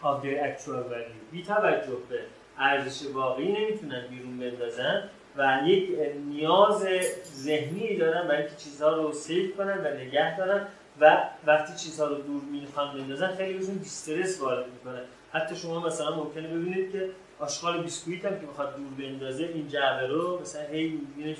of 0.02 0.22
their 0.22 0.38
actual 0.48 0.82
value. 0.92 1.32
بی 1.32 1.42
توجه 1.42 1.96
به 2.08 2.20
ارزش 2.58 3.06
واقعی 3.06 3.52
نمی‌تونن 3.52 4.06
بیرون 4.10 4.38
بندازن 4.38 5.08
و 5.36 5.60
یک 5.66 5.98
نیاز 6.30 6.86
ذهنی 7.24 7.96
دارن 7.96 8.28
برای 8.28 8.42
اینکه 8.42 8.56
چیزها 8.56 8.96
رو 8.96 9.12
save 9.12 9.56
کنن 9.56 9.78
و 9.84 9.88
نگه 9.88 10.36
دارن 10.38 10.66
و 11.00 11.22
وقتی 11.46 11.84
چیزها 11.84 12.06
رو 12.06 12.14
دور 12.14 12.42
می‌خوان 12.42 12.98
بندازن 12.98 13.34
خیلی 13.34 13.58
بهشون 13.58 13.74
distress 13.74 14.40
وارد 14.40 14.66
می‌کنه. 14.66 15.00
حتی 15.32 15.56
شما 15.56 15.86
مثلا 15.86 16.16
ممکنه 16.16 16.48
ببینید 16.48 16.92
که 16.92 17.10
آشغال 17.38 17.82
بیسکویت 17.82 18.24
هم 18.24 18.40
که 18.40 18.46
بخواد 18.46 18.76
دور 18.76 19.06
بندازه 19.06 19.44
این 19.44 19.68
جعبه 19.68 20.06
رو 20.06 20.40
مثلا 20.40 20.62
هی 20.62 20.88
می‌بینتش 20.88 21.38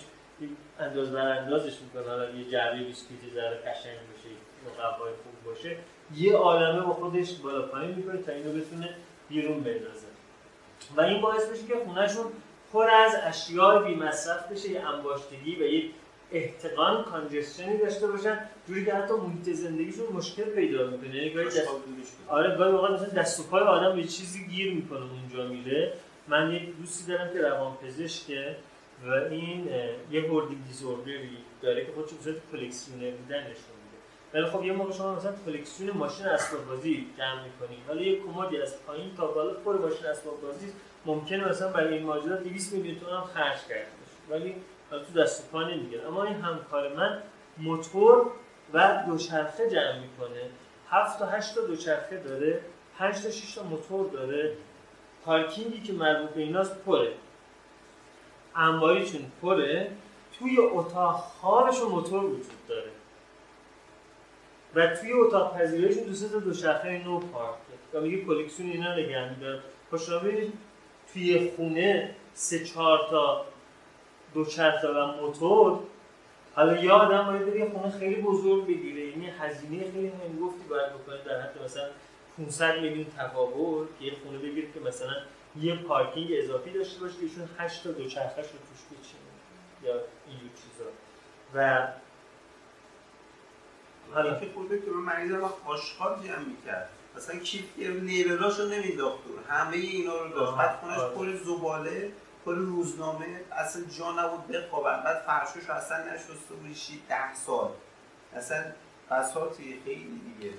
برانداز 0.81 1.13
براندازش 1.13 1.81
می‌کنه 1.81 2.11
حالا 2.11 2.31
یه 2.31 2.51
جعبه 2.51 2.85
بیسکویت 2.85 3.35
ذره 3.35 3.57
قشنگ 3.57 3.97
باشه 4.13 4.29
مقوای 4.79 5.13
خوب 5.13 5.53
باشه. 5.55 5.77
یه 6.17 6.37
عالمه 6.37 6.81
با 6.81 6.93
خودش 6.93 7.33
بالا 7.33 7.63
پایین 7.63 7.95
می‌کنه 7.95 8.23
تا 8.23 8.33
اینو 8.33 8.53
بتونه 8.53 8.95
بیرون 9.29 9.61
بندازه. 9.61 10.07
و 10.97 11.01
این 11.01 11.21
باعث 11.21 11.51
میشه 11.51 11.67
که 11.67 11.75
خونهشون 11.85 12.25
پر 12.73 12.91
از 12.91 13.13
اشیاء 13.23 13.83
بی 13.83 13.95
مصرف 13.95 14.53
بشه 14.53 14.71
یه 14.71 14.89
انباشتگی 14.89 15.57
و 15.57 15.63
یک 15.63 15.91
احتقان 16.33 17.05
کانجستشنی 17.05 17.79
داشته 17.79 18.07
باشن 18.07 18.39
جوری 18.69 18.85
که 18.85 18.95
حتی 18.95 19.15
محیط 19.15 19.57
زندگیشون 19.57 20.07
مشکل 20.13 20.45
پیدا 20.45 20.87
می‌کنه. 20.87 21.17
یعنی 21.17 21.31
گاهی 21.31 21.47
دست... 21.47 21.69
آره 22.29 22.57
گاهی 22.57 22.73
واقعا 22.73 22.95
مثلا 22.95 23.09
دست 23.09 23.41
و 23.41 23.43
پای 23.43 23.63
آدم 23.63 23.97
به 23.97 24.05
چیزی 24.05 24.47
گیر 24.47 24.75
می‌کنه 24.75 25.01
اونجا 25.01 25.53
میره. 25.53 25.93
من 26.29 26.53
یه 26.53 26.61
دوستی 26.81 27.13
دارم 27.13 27.33
که 27.33 27.41
روان 27.41 27.77
پزشکه 27.77 28.57
و 29.07 29.11
این 29.11 29.69
یه 30.11 30.21
هوردینگ 30.21 30.67
دیزوردری 30.67 31.29
داره 31.63 31.87
که 31.87 31.93
خودش 31.93 32.11
به 32.13 32.23
صورت 32.25 32.37
کلکسیونر 32.53 33.11
بودن 33.11 33.41
نشون 33.41 33.74
ولی 34.35 34.47
خب 34.47 34.65
یه 34.65 34.73
موقع 34.73 34.93
شما 34.93 35.15
مثلا 35.15 35.33
کلکسیون 35.47 35.97
ماشین 35.97 36.27
اسباب 36.27 36.67
بازی 36.67 37.07
جمع 37.19 37.45
می‌کنید 37.45 37.79
حالا 37.89 38.03
یه 38.03 38.21
کمدی 38.21 38.63
از 38.63 38.83
پایین 38.87 39.17
تا 39.17 39.27
بالا 39.27 39.55
پر 39.55 39.79
ماشین 39.79 40.07
اسباب 40.07 40.41
بازی 40.41 40.73
ممکنه 41.07 41.49
مثلا 41.49 41.73
برای 41.73 41.95
این 41.95 42.07
ماجرا 42.07 42.37
200 42.37 42.73
میلیون 42.73 43.01
تومان 43.01 43.21
هم 43.21 43.25
خرج 43.25 43.59
کرده 43.69 43.87
ولی 44.31 44.55
تو 44.91 45.21
دست 45.21 45.51
پا 45.51 45.63
نمی‌گیره. 45.63 46.07
اما 46.09 46.25
این 46.25 46.37
همکار 46.37 46.95
من 46.97 47.23
موتور 47.59 48.31
و 48.73 49.05
دوچرخه 49.07 49.71
جمع 49.71 49.99
می‌کنه. 49.99 50.51
هفت 50.91 51.19
تا 51.19 51.27
هشت 51.27 51.55
تا 51.55 51.61
دوچرخه 51.61 52.17
داره. 52.17 52.61
5 52.99 53.23
تا 53.23 53.31
6 53.31 53.55
تا 53.55 53.63
موتور 53.63 54.11
داره. 54.11 54.57
پارکینگی 55.25 55.81
که 55.81 55.93
مربوط 55.93 56.31
به 56.31 56.41
ایناست 56.41 56.79
پره. 56.79 57.13
انباریشون 58.57 59.33
پره. 59.43 59.91
توی 60.39 60.59
اتاق 60.59 61.17
خوابشون 61.17 61.89
موتور 61.89 62.25
وجود 62.25 62.67
داره. 62.69 62.91
و 64.75 64.87
توی 64.87 65.13
اتاق 65.13 65.59
پذیرایشون 65.59 66.03
دو 66.03 66.29
تا 66.29 66.39
دوچرخه 66.39 67.05
نو 67.05 67.21
پارک 67.21 67.55
و 67.95 68.01
میگه 68.01 68.25
کلکسیون 68.25 68.71
اینا 68.71 68.95
نگه 68.95 69.31
میداره 69.31 69.61
خوش 69.91 70.07
توی 71.13 71.51
خونه 71.57 72.15
سه 72.35 72.65
چهار 72.65 73.07
تا 73.11 73.47
دوچرخه 74.35 74.89
و 74.89 75.07
موتور. 75.07 75.79
حالا 76.55 76.77
یه 76.77 76.93
آدم 76.93 77.27
باید 77.27 77.47
بره 77.47 77.71
خونه 77.71 77.99
خیلی 77.99 78.23
بزرگ 78.23 78.67
بگیره. 78.67 79.07
یعنی 79.07 79.27
هزینه 79.27 79.93
خیلی 79.93 80.07
هنگفتی 80.07 80.69
باید 80.69 80.93
بکنه 80.93 81.17
در 81.27 81.41
حد 81.41 81.63
مثلا 81.65 81.89
500 82.39 82.81
میلیون 82.81 83.07
تفاوت. 83.19 83.89
که 83.99 84.05
یه 84.05 84.13
خونه 84.23 84.39
بگیره 84.39 84.69
که 84.75 84.81
مثلا 84.81 85.15
یه 85.61 85.77
پارکینگ 85.77 86.29
اضافی 86.33 86.71
داشته 86.71 87.01
باشه 87.01 87.15
که 87.15 87.23
ایشون 87.23 87.49
8 87.59 87.85
تا 87.85 87.91
دوچرخه‌ش 87.91 88.47
رو 88.47 88.59
توش 88.59 88.83
بچینه. 88.91 89.35
یا 89.85 90.01
اینجور 90.29 90.51
چیزا. 90.57 90.91
و 91.55 91.89
حالا. 94.15 94.41
خود 94.55 94.85
که 94.85 94.91
من 94.91 95.15
مریضم 95.15 95.51
آشغال 95.67 96.19
جمع 96.27 96.39
می‌کرد. 96.39 96.89
مثلا 97.17 97.39
کیف 97.39 97.65
نیرراشو 97.79 98.69
نمینداخت 98.69 99.19
همه 99.49 99.77
اینا 99.77 100.23
رو 100.23 100.29
داشت. 100.29 100.59
بعد 100.59 100.77
خونش 100.81 100.99
پر 100.99 101.45
زباله 101.45 102.13
پر 102.45 102.55
روزنامه. 102.55 103.27
اصلا 103.53 103.83
جا 103.99 104.13
نبود 104.13 104.47
بخوابن 104.47 105.03
بعد 105.05 105.23
فرشوش 105.27 105.71
اصلا 105.71 106.15
نشسته 106.15 106.55
بودی 106.55 106.75
ده 107.09 107.35
سال. 107.35 107.71
اصلا 108.37 108.65
بساطی 109.11 109.81
خیلی 109.85 110.21
دیگه. 110.39 110.55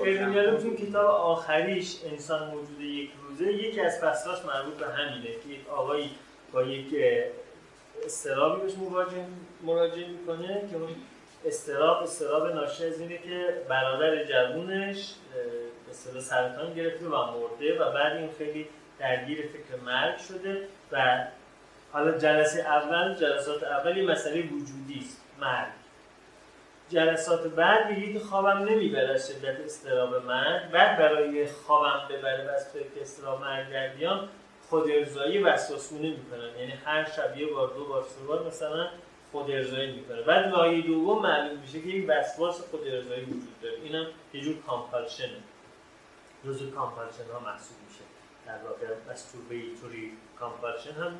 ارمینیالو 0.00 0.58
تو 0.58 0.76
کتاب 0.76 1.06
آخریش 1.06 1.96
انسان 2.04 2.50
موجود 2.50 2.80
یک 2.80 3.10
روزه. 3.28 3.52
یکی 3.52 3.80
از 3.80 3.98
فصلاش 3.98 4.44
مربوط 4.44 4.74
به 4.74 4.86
همینه 4.86 5.24
که 5.24 5.48
یک 5.48 5.68
آقایی 5.68 6.10
با 6.52 6.62
یک 6.62 6.94
استرابی 8.04 8.62
بهش 8.62 8.74
مراجعه 8.74 9.26
مراجعه 9.62 10.08
می‌کنه 10.08 10.68
که 10.70 10.76
اون 10.76 10.88
استراب 11.44 12.02
استراب 12.02 12.54
ناشی 12.54 12.86
از 12.86 13.00
اینه 13.00 13.18
که 13.18 13.62
برادر 13.68 14.24
جوونش 14.24 15.14
مثلا 15.90 16.20
سرطان 16.20 16.74
گرفته 16.74 17.06
و 17.06 17.10
مرده 17.10 17.78
و 17.78 17.92
بعد 17.92 18.16
این 18.16 18.30
خیلی 18.38 18.68
درگیر 18.98 19.38
فکر 19.46 19.80
مرگ 19.84 20.18
شده 20.18 20.68
و 20.92 21.24
حالا 21.92 22.18
جلسه 22.18 22.60
اول 22.60 23.14
جلسات 23.14 23.62
اول 23.62 23.96
یه 23.96 24.04
مسئله 24.04 24.42
وجودی 24.42 25.00
است 25.00 25.20
مرگ. 25.40 25.72
جلسات 26.90 27.46
بعد 27.46 27.90
میگه 27.90 28.12
که 28.12 28.18
خوابم 28.18 28.58
نمی‌بره 28.58 29.18
شدت 29.18 29.60
استراب 29.64 30.26
مرگ. 30.26 30.70
بعد 30.70 30.98
برای 30.98 31.46
خوابم 31.46 32.08
ببره 32.10 32.48
و 32.48 32.50
از 32.50 32.72
که 32.72 33.02
استراب 33.02 33.40
مرگ 33.40 33.70
در 33.70 33.88
بیام 33.88 34.28
خود 34.68 34.90
ارزایی 34.90 35.38
وسواسونه 35.38 36.10
می‌کنن 36.10 36.58
یعنی 36.58 36.72
هر 36.84 37.04
شب 37.04 37.36
یه 37.36 37.46
بار 37.46 37.68
دو 37.68 37.84
بار 37.84 38.02
سه 38.02 38.24
بار 38.26 38.46
مثلا 38.46 38.88
خود 39.34 39.50
ارزایی 39.50 39.92
می‌کنه. 39.92 40.22
بعد 40.22 40.48
لایه 40.48 40.82
دوم 40.82 41.22
معلوم 41.22 41.58
میشه 41.58 41.80
که 41.80 41.88
این 41.88 42.10
وسواس 42.10 42.60
خود 42.70 42.80
ارزایی 42.88 43.24
وجود 43.24 43.60
داره. 43.62 43.76
اینم 43.84 44.06
یه 44.34 44.40
جور 44.40 44.56
کامپالشنه 44.66 45.40
جزء 46.44 46.70
کامپالشن 46.70 47.26
ها 47.32 47.40
محسوب 47.40 47.76
میشه. 47.88 48.04
در 48.46 48.58
واقع 48.68 48.86
مستوربیتوری 49.12 50.12
کامپالشن 50.38 50.90
هم 50.90 51.12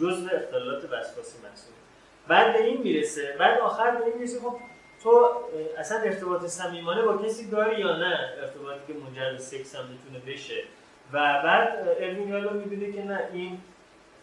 جزء 0.00 0.36
اختلالات 0.36 0.84
وسواسی 0.84 1.38
محسوب 1.42 1.74
بعد 2.28 2.52
به 2.52 2.64
این 2.64 2.82
می‌رسه. 2.82 3.36
بعد 3.38 3.60
آخر 3.60 3.90
به 3.90 4.04
این 4.04 4.14
می‌رسه 4.14 4.40
خب 4.40 4.56
تو 5.02 5.30
اصلا 5.78 5.98
ارتباط 5.98 6.44
صمیمانه 6.44 7.02
با 7.02 7.16
کسی 7.18 7.50
داری 7.50 7.80
یا 7.80 7.96
نه؟ 7.96 8.30
ارتباطی 8.40 8.92
که 8.92 8.98
منجر 8.98 9.32
به 9.32 9.38
سکس 9.38 9.76
هم 9.76 9.84
می‌تونه 9.86 10.32
بشه. 10.32 10.64
و 11.12 11.42
بعد 11.44 11.88
ارمین 12.00 12.50
می‌بینه 12.52 12.92
که 12.92 13.02
نه 13.02 13.28
این 13.32 13.60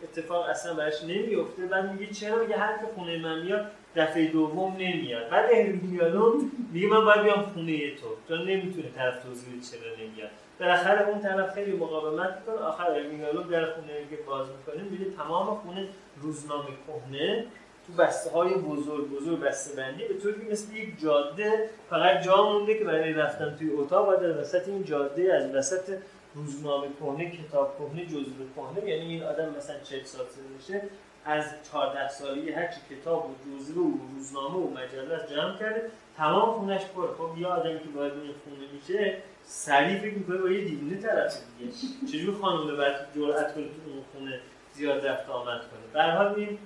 اتفاق 0.03 0.49
اصلا 0.49 0.73
براش 0.73 1.03
نمیفته. 1.03 1.65
بعد 1.65 1.91
میگه 1.91 2.13
چرا؟ 2.13 2.35
میگه 2.41 2.57
هر 2.57 2.77
که 2.77 2.83
خونه 2.95 3.17
من 3.17 3.41
میاد 3.41 3.65
دفعه 3.95 4.27
دوم 4.27 4.73
نمیاد. 4.73 5.29
بعد 5.29 5.49
یالو 5.93 6.41
میگه 6.73 6.87
من 6.87 7.05
باید 7.05 7.21
بیام 7.21 7.41
خونه 7.41 7.95
تو. 7.95 8.07
تو 8.27 8.35
نمی‌تونه 8.35 8.89
طرف 8.95 9.23
توضیح 9.23 9.61
چرا 9.71 10.05
نمیاد. 10.05 10.29
بالاخره 10.59 11.07
اون 11.07 11.21
طرف 11.21 11.53
خیلی 11.53 11.71
مقاومت 11.71 12.37
می‌کنه. 12.39 12.65
آخر 12.65 13.01
یالو 13.19 13.43
در 13.43 13.65
خونه 13.65 13.93
که 14.09 14.15
باز 14.27 14.47
می‌کنه. 14.47 14.83
میگه 14.83 15.05
تمام 15.17 15.55
خونه 15.55 15.87
روزنامه 16.21 16.67
کهنه. 16.87 17.45
تو 17.87 17.93
بسته 17.93 18.29
های 18.29 18.53
بزرگ 18.53 19.09
بزرگ 19.09 19.39
بسته 19.39 19.81
بندی 19.81 20.03
به 20.07 20.13
طوری 20.13 20.51
مثل 20.51 20.75
یک 20.75 21.01
جاده 21.01 21.69
فقط 21.89 22.21
جا 22.21 22.49
مونده 22.49 22.77
که 22.77 22.83
برای 22.83 23.13
رفتن 23.13 23.55
توی 23.59 23.71
اتاق 23.71 24.05
باید 24.05 24.23
از 24.23 24.37
وسط 24.37 24.67
این 24.67 24.83
جاده 24.83 25.33
از 25.33 25.55
وسط 25.55 25.97
روزنامه 26.35 26.87
کهنه 26.99 27.31
کتاب 27.31 27.77
کهنه 27.77 28.05
جزوه 28.05 28.45
کهنه 28.55 28.89
یعنی 28.89 29.05
این 29.13 29.23
آدم 29.23 29.49
مثلا 29.57 29.79
40 29.79 30.03
سال 30.03 30.25
سنشه 30.25 30.81
از 31.25 31.45
14 31.71 32.07
سالگی 32.09 32.51
هر 32.51 32.67
چی 32.67 32.95
کتاب 32.95 33.29
و 33.29 33.33
جزوه 33.45 33.83
و 33.83 33.97
روزنامه 34.15 34.55
و 34.55 34.69
مجله 34.69 35.35
جمع 35.35 35.57
کرده 35.59 35.91
تمام 36.17 36.59
خونش 36.59 36.85
پر. 36.85 37.07
خب 37.17 37.37
یه 37.37 37.47
آدمی 37.47 37.79
که 37.79 37.89
باید 37.95 38.13
این 38.13 38.33
خونه 38.43 38.67
میشه 38.73 39.17
سریع 39.43 39.99
فکر 39.99 40.13
می‌کنه 40.13 40.37
با 40.37 40.49
یه 40.49 40.65
دیوونه 40.65 40.97
طرف 40.97 41.37
دیگه. 41.59 41.71
چجور 42.11 42.41
خانمه 42.41 42.77
بعد 42.77 43.07
جرأت 43.15 43.55
کنه 43.55 43.63
تو 43.63 43.91
اون 43.91 44.03
خونه 44.13 44.39
زیاد 44.73 45.05
رفت 45.05 45.29
آمد 45.29 45.61
کنه؟ 45.61 45.81
به 45.93 46.03
حال 46.03 46.57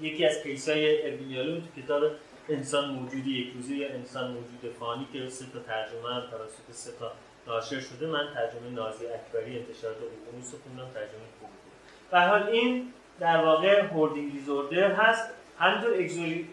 یکی 0.00 0.26
از 0.26 0.42
case 0.42 1.10
های 1.10 1.20
اروین 1.20 1.40
یالوم 1.40 1.60
تو 1.60 1.82
کتاب 1.82 2.02
انسان 2.48 2.90
موجودی 2.90 3.30
یک 3.30 3.54
روزه 3.54 3.74
یا 3.74 3.88
انسان 3.88 4.30
موجود 4.30 4.74
فانی 4.80 5.06
که 5.12 5.28
سه 5.28 5.44
تا 5.52 5.58
ترجمه 5.58 6.14
هم 6.14 6.20
توسط 6.20 6.72
سه 6.72 6.92
تا 6.98 7.12
ناشر 7.46 7.80
شده 7.80 8.06
من 8.06 8.28
ترجمه 8.34 8.70
نازی 8.74 9.06
اکبری 9.06 9.58
انتشارات 9.58 9.96
اقیانوس 9.96 10.52
رو 10.52 10.58
خوندم 10.64 10.92
ترجمه 10.94 11.26
خوبی 11.40 11.52
بود. 11.52 12.10
به 12.10 12.20
حال 12.20 12.42
این 12.42 12.92
در 13.20 13.44
واقع 13.44 13.82
hoarding 13.82 14.32
disorder 14.32 14.92
هست. 14.92 15.30
همینطور 15.58 15.92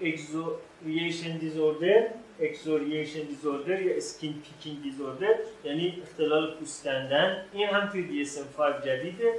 excoriation 0.01 1.37
disorder 1.37 2.07
excoriation 2.39 3.21
disorder 3.21 3.81
یا 3.81 3.95
skin 3.95 4.41
picking 4.41 4.83
disorder 4.83 5.35
یعنی 5.63 6.01
اختلال 6.03 6.55
پوست 6.55 6.83
کندن 6.83 7.45
این 7.53 7.67
هم 7.69 7.89
توی 7.89 8.25
DSM-5 8.25 8.85
جدیده. 8.85 9.33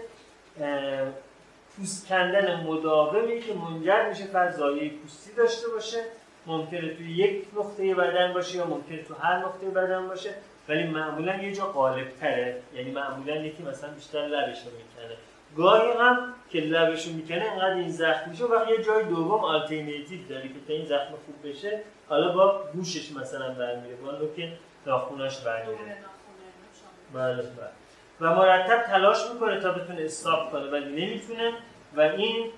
پوست 1.76 2.08
کندن 2.08 2.66
مداومی 2.66 3.40
که 3.40 3.54
منجر 3.54 4.08
میشه 4.08 4.50
زایه 4.50 4.90
پوستی 4.90 5.34
داشته 5.34 5.68
باشه. 5.68 6.04
ممکنه 6.46 6.94
توی 6.94 7.10
یک 7.10 7.46
نقطه 7.56 7.94
بدن 7.94 8.32
باشه 8.32 8.56
یا 8.56 8.66
ممکنه 8.66 9.02
تو 9.02 9.14
هر 9.14 9.38
نقطه 9.38 9.66
بدن 9.66 10.08
باشه. 10.08 10.34
ولی 10.72 10.86
معمولا 10.86 11.36
یه 11.36 11.52
جا 11.54 11.66
غالب 11.66 12.08
تره 12.20 12.62
یعنی 12.74 12.90
معمولا 12.90 13.36
یکی 13.36 13.62
مثلا 13.62 13.90
بیشتر 13.90 14.18
لبش 14.18 14.58
رو 14.58 14.70
می‌کنه. 14.70 15.16
گاهی 15.56 15.90
هم 15.90 16.34
که 16.50 16.60
لبش 16.60 17.06
رو 17.06 17.12
می‌کنه 17.12 17.44
انقدر 17.52 17.74
این 17.74 17.90
زخم 17.90 18.30
میشه. 18.30 18.44
و 18.44 18.70
یه 18.70 18.84
جای 18.84 19.04
دوم 19.04 19.44
آلترناتیو 19.44 20.28
داره 20.28 20.42
که 20.42 20.54
تا 20.68 20.72
این 20.72 20.84
زخم 20.84 21.10
خوب 21.26 21.50
بشه 21.50 21.80
حالا 22.08 22.32
با 22.32 22.64
گوشش 22.74 23.12
مثلا 23.12 23.48
برمیره 23.48 23.96
با 23.96 24.12
نوک 24.12 24.48
ناخوناش 24.86 25.40
برمیره. 25.40 25.96
بله 27.14 27.42
بله. 27.42 27.70
و 28.20 28.34
مرتب 28.34 28.82
تلاش 28.82 29.18
می‌کنه 29.34 29.60
تا 29.60 29.72
بتونه 29.72 30.02
استاپ 30.04 30.52
کنه 30.52 30.70
ولی 30.70 31.06
نمی‌تونه. 31.06 31.52
و 31.96 32.00
این 32.00 32.50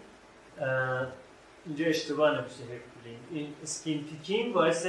اینجا 1.66 1.86
اشتباه 1.86 2.31
نمیشه 2.31 2.62
این 3.31 3.55
اسکین 3.62 4.05
پیکینگ 4.05 4.53
باعث 4.53 4.86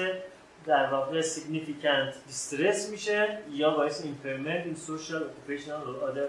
در 0.65 0.89
واقع 0.89 1.21
significant 1.21 2.13
distress 2.31 2.89
میشه 2.91 3.37
یا 3.51 3.69
باعث 3.69 4.01
impairment 4.01 4.65
in 4.65 4.75
social, 4.89 5.21
occupational 5.29 5.83
or 5.89 6.09
other 6.09 6.27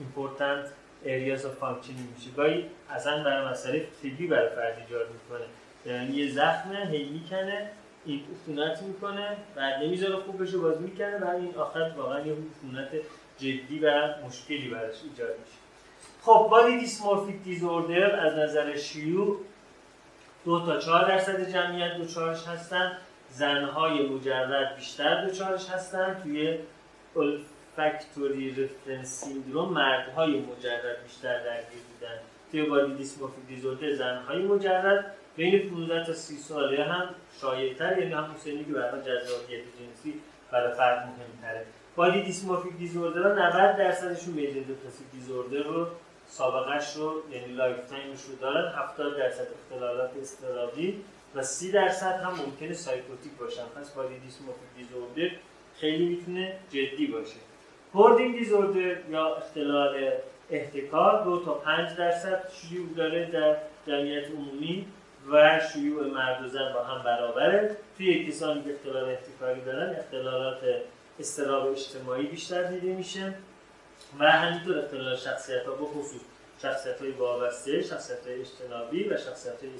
important 0.00 0.64
areas 1.04 1.40
of 1.40 1.64
functioning 1.64 2.08
میشه. 2.16 2.30
گاهی 2.36 2.64
اصلا 2.90 3.24
برای 3.24 3.48
مسئله 3.48 3.86
طبی 4.02 4.26
برای 4.26 4.48
فرد 4.48 4.78
ایجاد 4.86 5.06
می‌کنه. 5.12 5.46
یعنی 5.86 6.16
یه 6.16 6.32
زخمه 6.32 6.86
هی 6.90 7.08
می‌کنه 7.08 7.70
این 8.04 8.20
عفونت 8.32 8.82
می‌کنه 8.82 9.36
بعد 9.54 9.82
نمی‌ذاره 9.82 10.16
خوب 10.16 10.42
بشه 10.42 10.58
باز 10.58 10.80
می‌کنه 10.80 11.18
بعد 11.18 11.36
این 11.36 11.54
آخر 11.54 11.92
واقعا 11.96 12.20
یه 12.20 12.32
عفونت 12.32 12.88
جدی 13.38 13.78
و 13.82 14.14
مشکلی 14.26 14.68
براش 14.68 14.96
ایجاد 15.10 15.30
میشه. 15.30 15.58
خب 16.22 16.48
بادی 16.50 16.78
دیسمورفیک 16.78 17.42
دیزوردر 17.42 18.26
از 18.26 18.34
نظر 18.34 18.76
شیوع 18.76 19.36
دو 20.44 20.66
تا 20.66 20.78
چهار 20.78 21.08
درصد 21.08 21.52
جمعیت 21.52 21.96
دوچارش 21.96 22.46
هستن. 22.46 22.98
زنهای 23.38 24.08
مجرد 24.08 24.76
بیشتر 24.76 25.24
دوچارش 25.24 25.68
هستن. 25.68 26.20
توی 26.22 26.58
olfactory 27.16 28.56
reference 28.58 29.04
سیندروم 29.04 29.72
مردهای 29.72 30.40
مجرد 30.40 31.02
بیشتر 31.04 31.44
درگیر 31.44 31.82
بودن. 31.92 32.18
توی 32.50 32.62
body 32.62 32.94
dysmorphic 32.94 33.46
disorder 33.46 33.94
زنهای 33.94 34.42
مجرد 34.42 35.14
بین 35.36 35.70
15 35.70 36.04
تا 36.04 36.12
30 36.12 36.36
ساله 36.36 36.84
هم 36.84 37.08
شایع‌تر 37.40 37.98
یعنی 37.98 38.12
همون 38.12 38.36
سنی 38.36 38.64
که 38.64 38.72
برای 38.72 39.00
جذابیت 39.00 39.62
جنسی 39.78 40.20
برای 40.52 40.74
فرد 40.74 40.98
مهمتره. 40.98 41.66
body 41.96 42.22
dysmorphic 42.22 42.76
disorder 42.76 43.22
ها 43.22 43.48
90 43.68 43.76
درصدشون 43.76 44.34
major 44.34 44.52
depressive 44.52 45.06
disorder 45.12 45.62
رو 45.62 45.86
سابقش 46.26 46.96
رو 46.96 47.22
یعنی 47.32 47.52
lifetime 47.52 47.86
ش 47.90 48.22
رو 48.22 48.36
دارن. 48.36 48.72
70 48.74 49.16
درصد 49.16 49.46
اختلالات 49.58 50.10
اضطرابی 50.20 51.04
و 51.38 51.42
30 51.42 51.72
درصد 51.72 52.20
هم 52.20 52.32
ممکنه 52.46 52.74
psychotic 52.74 53.32
باشن. 53.32 53.64
پس 53.76 53.90
body 53.90 54.18
dysmorphic 54.18 54.68
disorder 54.76 55.36
خیلی 55.80 56.06
می‌تونه 56.08 56.58
جدی 56.70 57.06
باشه. 57.06 57.36
هوردینگ 57.94 58.38
دیزوردر 58.38 59.10
یا 59.10 59.36
اختلال 59.36 60.12
احتکار 60.50 61.24
دو 61.24 61.44
تا 61.44 61.54
5 61.54 61.96
درصد 61.96 62.48
شیوع 62.52 62.94
داره 62.96 63.30
در 63.30 63.56
جمعیت 63.86 64.30
عمومی 64.30 64.86
و 65.32 65.60
شیوع 65.72 66.06
مرد 66.06 66.44
و 66.44 66.48
زن 66.48 66.72
با 66.72 66.84
هم 66.84 67.02
برابره. 67.04 67.76
توی 67.96 68.26
کسانی 68.26 68.62
که 68.62 68.70
اختلال 68.70 69.08
احتکاری 69.08 69.60
دارن 69.60 69.96
اختلالات 69.96 70.60
استراب 71.20 71.66
اجتماعی 71.66 72.26
بیشتر 72.26 72.62
دیده 72.62 72.92
میشه 72.92 73.34
و 74.18 74.30
همینطور 74.30 74.78
اختلال 74.78 75.16
شخصیت 75.16 75.66
ها 75.66 75.72
بخصوص 75.72 76.20
شخصیت 76.62 77.00
های 77.00 77.10
وابسته، 77.10 77.82
شخصیت 77.82 78.26
های 78.26 78.40
اجتنابی 78.40 79.08
و 79.08 79.16
شخصیت 79.16 79.60
های 79.62 79.70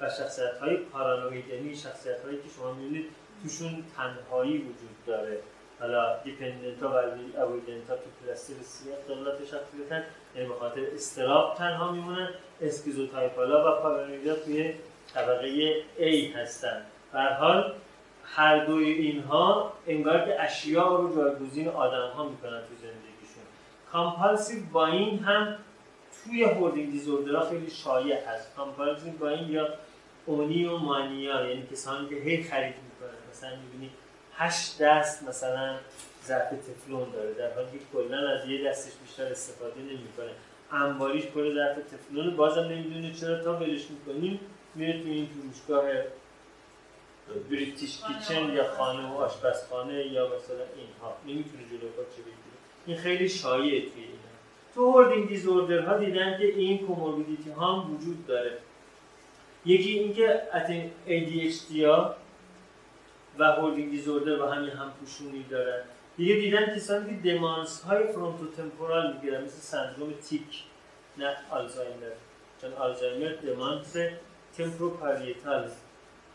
و 0.00 0.10
شخصیت 0.10 0.58
های 0.60 0.76
پارانوید 0.76 1.48
یعنی 1.48 1.76
شخصیت 1.76 2.24
هایی 2.24 2.36
که 2.36 2.48
شما 2.56 2.72
می‌بینید 2.72 3.06
توشون 3.42 3.84
تنهایی 3.96 4.58
وجود 4.58 4.96
داره. 5.06 5.38
حالا 5.80 6.22
dependent 6.24 6.82
ها 6.82 6.88
و 6.88 6.94
avoidant 7.42 7.90
ها 7.90 7.96
تو 7.96 8.10
cluster 8.24 8.54
C 8.62 8.92
اختلالات 8.92 9.44
شخصیت 9.44 10.04
یعنی 10.36 10.48
به 10.48 10.54
خاطر 10.54 10.80
اضطراب 10.94 11.54
تنها 11.54 11.92
میمونن. 11.92 12.28
schizotypal 12.60 13.68
ها 13.68 13.78
و 13.78 13.82
پارانویدا 13.82 14.34
توی 14.34 14.74
طبقه 15.14 15.80
A 15.98 16.36
هستن. 16.36 16.82
حال 17.12 17.72
هر 18.24 18.64
دوی 18.64 18.92
اینها 18.92 19.72
انگار 19.86 20.24
که 20.24 20.42
اشیاء 20.42 20.96
رو 20.96 21.16
جایگزین 21.16 21.68
آدم 21.68 22.10
ها 22.10 22.28
می‌کنن 22.28 22.60
تو 22.60 22.74
زندگیشون. 22.80 23.42
compulsive 23.92 24.64
buying 24.72 25.18
هم 25.18 25.56
توی 26.24 26.44
hoarding 26.44 26.90
disorder 26.90 27.42
ها 27.42 27.48
خیلی 27.48 27.70
شایع 27.70 28.24
هست. 28.24 28.56
compulsive 28.56 29.12
buying 29.12 29.48
یا 29.50 29.68
اونی 30.26 30.64
و 30.64 30.76
مانیا 30.76 31.48
یعنی 31.48 31.66
کسانی 31.72 32.08
که 32.08 32.14
هی 32.14 32.42
خرید 32.42 32.74
می‌کنن. 32.74 33.18
مثلا 33.30 33.50
می‌بینی 33.56 33.90
هشت 34.34 34.78
دست 34.82 35.28
مثلا 35.28 35.76
ظرف 36.26 36.50
تفلون 36.50 37.10
داره 37.10 37.34
در 37.34 37.54
حالی 37.54 37.66
که 37.72 37.78
کلا 37.92 38.28
از 38.28 38.48
یه 38.48 38.68
دستش 38.68 38.92
بیشتر 39.02 39.24
استفاده 39.24 39.80
نمی‌کنه. 39.80 40.30
انباریش 40.72 41.24
پر 41.24 41.54
ظرف 41.54 41.76
تفلون 41.76 42.36
بازم 42.36 42.60
نمی‌دونه 42.60 43.12
چرا 43.12 43.44
تا 43.44 43.56
ولش 43.56 43.84
می‌کنیم 43.90 44.40
میره 44.74 45.02
تو 45.02 45.08
این 45.08 45.26
فروشگاه 45.26 45.84
بریتیش 47.50 47.98
کیچن 48.06 48.52
یا 48.52 48.64
خانه 48.64 49.12
و 49.12 49.14
آشپزخانه 49.14 50.06
یا 50.06 50.26
مثلا 50.26 50.64
اینها. 50.76 51.16
نمی‌تونه 51.26 51.62
جلو 51.70 51.88
چه 52.16 52.22
بگیره. 52.22 52.56
این 52.86 52.96
خیلی 52.96 53.28
شایعه 53.28 53.80
توی 53.80 54.02
اینا. 54.02 54.16
تو 54.74 54.92
هوردینگ 54.92 55.28
دیزوردر 55.28 55.78
ها 55.78 55.98
دیدن 55.98 56.38
که 56.38 56.46
این 56.46 56.86
کوموربیدیتی 56.86 57.50
ها 57.50 57.72
هم 57.72 57.94
وجود 57.94 58.26
داره. 58.26 58.58
یکی 59.66 59.90
اینکه 59.90 60.40
ADHD 61.06 61.84
ها 61.84 62.16
و 63.38 63.44
هوردینگ 63.44 63.90
دیزوردر 63.90 64.42
و 64.42 64.46
همین 64.46 64.70
همپوشونی 64.70 65.44
دارن 65.50 65.82
دیگه 66.16 66.34
دیدن 66.34 66.76
کسانی 66.76 67.06
که 67.10 67.30
دمانس 67.30 67.82
های 67.82 68.06
فرونتو 68.06 68.46
تمپورال 68.56 69.12
می‌گیرن 69.12 69.44
مثل 69.44 69.60
سندروم 69.60 70.12
تیک 70.12 70.62
نه 71.18 71.36
آلزایمر 71.50 72.14
چون 72.60 72.72
آلزایمر 72.72 73.32
دمانس 73.32 73.96
تمپروپاریتال 74.56 75.70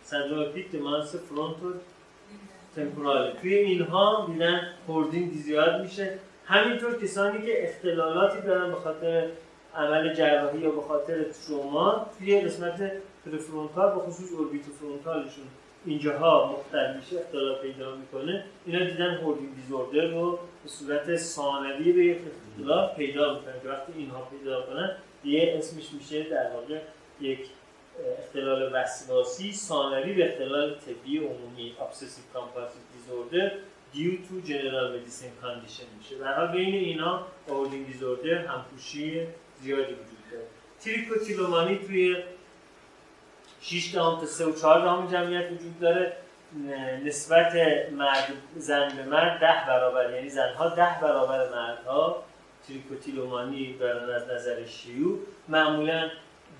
سندروم 0.04 0.52
پیک 0.52 0.72
دمانس 0.72 1.16
فرونتو 1.16 1.74
تمپورال 2.76 3.32
توی 3.42 3.56
اینها 3.56 4.28
دیدن 4.32 4.74
هوردینگ 4.88 5.34
زیاد 5.34 5.82
میشه. 5.82 6.20
همینطور 6.46 7.02
کسانی 7.04 7.46
که 7.46 7.70
اختلالاتی 7.70 8.42
دارن 8.42 8.72
به 8.72 8.80
خاطر 8.80 9.30
عمل 9.76 10.14
جراحی 10.14 10.60
یا 10.60 10.72
به 10.72 10.82
خاطر 10.82 11.24
تروما 11.24 12.10
توی 12.20 12.42
قسمت 12.42 12.92
پرفرونتال 13.26 13.96
به 13.96 14.00
خصوص 14.02 14.32
اوربیتو 14.32 14.72
فرونتالشون 14.72 15.46
اینجاها 15.86 16.52
مختل 16.52 16.96
میشه 16.96 17.20
اختلال 17.20 17.56
پیدا 17.62 17.96
می‌کنه 17.96 18.46
اینا 18.66 18.86
دیدن 18.86 19.18
هوردینگ 19.18 19.56
دیزوردر 19.56 20.08
رو 20.08 20.40
به 20.64 20.70
صورت 20.70 21.16
ثانوی 21.16 21.92
به 21.92 22.16
اختلال 22.16 22.96
پیدا 22.96 23.34
می‌کنن. 23.34 23.62
که 23.64 23.70
وقتی 23.70 23.94
اینها 23.96 24.22
پیدا 24.22 24.62
کنن 24.62 24.96
دیگه 25.24 25.56
اسمش 25.58 25.94
میشه 25.94 26.24
در 26.24 26.52
واقع 26.54 26.80
یک 27.22 27.40
اختلال 28.20 28.72
وسواسی 28.74 29.54
ثانوی 29.54 30.14
به 30.14 30.32
اختلال 30.32 30.76
طبی 30.76 31.18
عمومی 31.18 31.74
obsessive 31.80 32.38
compulsive 32.38 32.88
disorder 32.96 33.52
due 33.94 34.18
to 34.28 34.48
general 34.48 34.88
medicine 34.96 35.36
condition 35.44 35.88
میشه. 35.98 36.18
در 36.20 36.34
حال 36.34 36.48
بین 36.48 36.76
اینا 36.76 37.28
هوردینگ 37.50 37.88
دیزوردر 37.88 38.34
همپوشی 38.34 39.28
زیادی 39.62 39.94
وجود 39.94 40.22
داره. 40.32 40.46
تریکوتیلومانی 40.80 41.78
توی 41.78 42.16
6 43.62 43.96
دهم 43.96 44.20
تا 44.20 44.26
3 44.26 44.46
و 44.46 44.52
4 44.52 44.82
دهم 44.82 45.08
جمعیت 45.08 45.52
وجود 45.52 45.80
داره. 45.80 46.14
نسبت 47.06 47.54
مرد 47.92 48.34
زن 48.58 48.96
به 48.96 49.04
مرد 49.04 49.40
10 49.40 49.48
برابر 49.68 50.14
یعنی 50.14 50.30
زنها 50.30 50.70
10 50.70 50.88
برابر 51.02 51.50
مردها. 51.50 52.24
تریکوتیلومانی 52.68 53.78
دارن 53.78 54.16
از 54.16 54.30
نظر 54.30 54.66
شیوع. 54.66 55.20
معمولا 55.48 56.10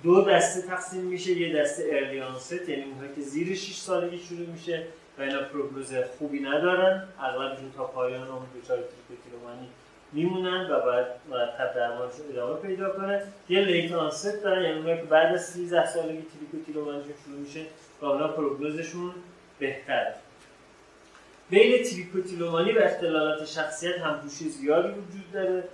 دو 0.02 0.24
دسته 0.24 0.68
تقسیم 0.68 1.00
میشه 1.00 1.32
یه 1.32 1.60
دسته 1.60 1.84
ارلیانست 1.92 2.68
یعنی 2.68 2.82
اونهایی 2.82 3.14
که 3.14 3.20
زیر 3.20 3.56
6 3.56 3.76
سالگی 3.76 4.18
شروع 4.18 4.46
میشه 4.46 4.86
و 5.18 5.22
اینا 5.22 5.42
پروگنوز 5.42 5.92
خوبی 6.18 6.40
ندارن. 6.40 7.08
اغلبشون 7.20 7.72
تا 7.76 7.84
پایان 7.84 8.28
عمر 8.28 8.46
دچار 8.62 8.78
تریکوتیلومانی 8.78 9.68
میمونن 10.12 10.70
و 10.70 10.80
باید 10.80 11.06
مرتب 11.30 11.74
درمانشون 11.74 12.26
ادامه 12.32 12.60
پیدا 12.60 12.90
کنه. 12.90 13.22
یه 13.48 13.60
late 13.60 13.92
onset 13.92 14.42
دارن 14.42 14.62
یعنی 14.62 14.78
اونایی 14.78 14.96
که 14.96 15.04
بعد 15.04 15.34
از 15.34 15.46
13 15.46 15.86
سالگی 15.86 16.22
trichotillomania 16.22 16.94
شون 16.94 17.12
شروع 17.24 17.38
میشه 17.38 17.60
کاملا 18.00 18.28
prognosis 18.28 18.88
شون 18.88 19.14
بهتره. 19.58 20.14
بین 21.50 21.84
trichotillomania 21.84 22.72
و 22.72 22.78
اختلالات 22.78 23.44
شخصیت 23.44 23.98
همپوشی 23.98 24.48
زیادی 24.48 24.88
وجود 24.88 25.32
داره. 25.32 25.64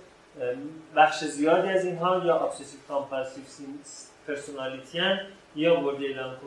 بخش 0.95 1.23
زیادی 1.23 1.67
از 1.67 1.85
اینها 1.85 2.25
یا 2.25 2.39
obsessive 2.39 2.79
compulsive 2.87 3.43
personality 4.27 5.01
یا 5.55 5.75
borderline 5.75 6.37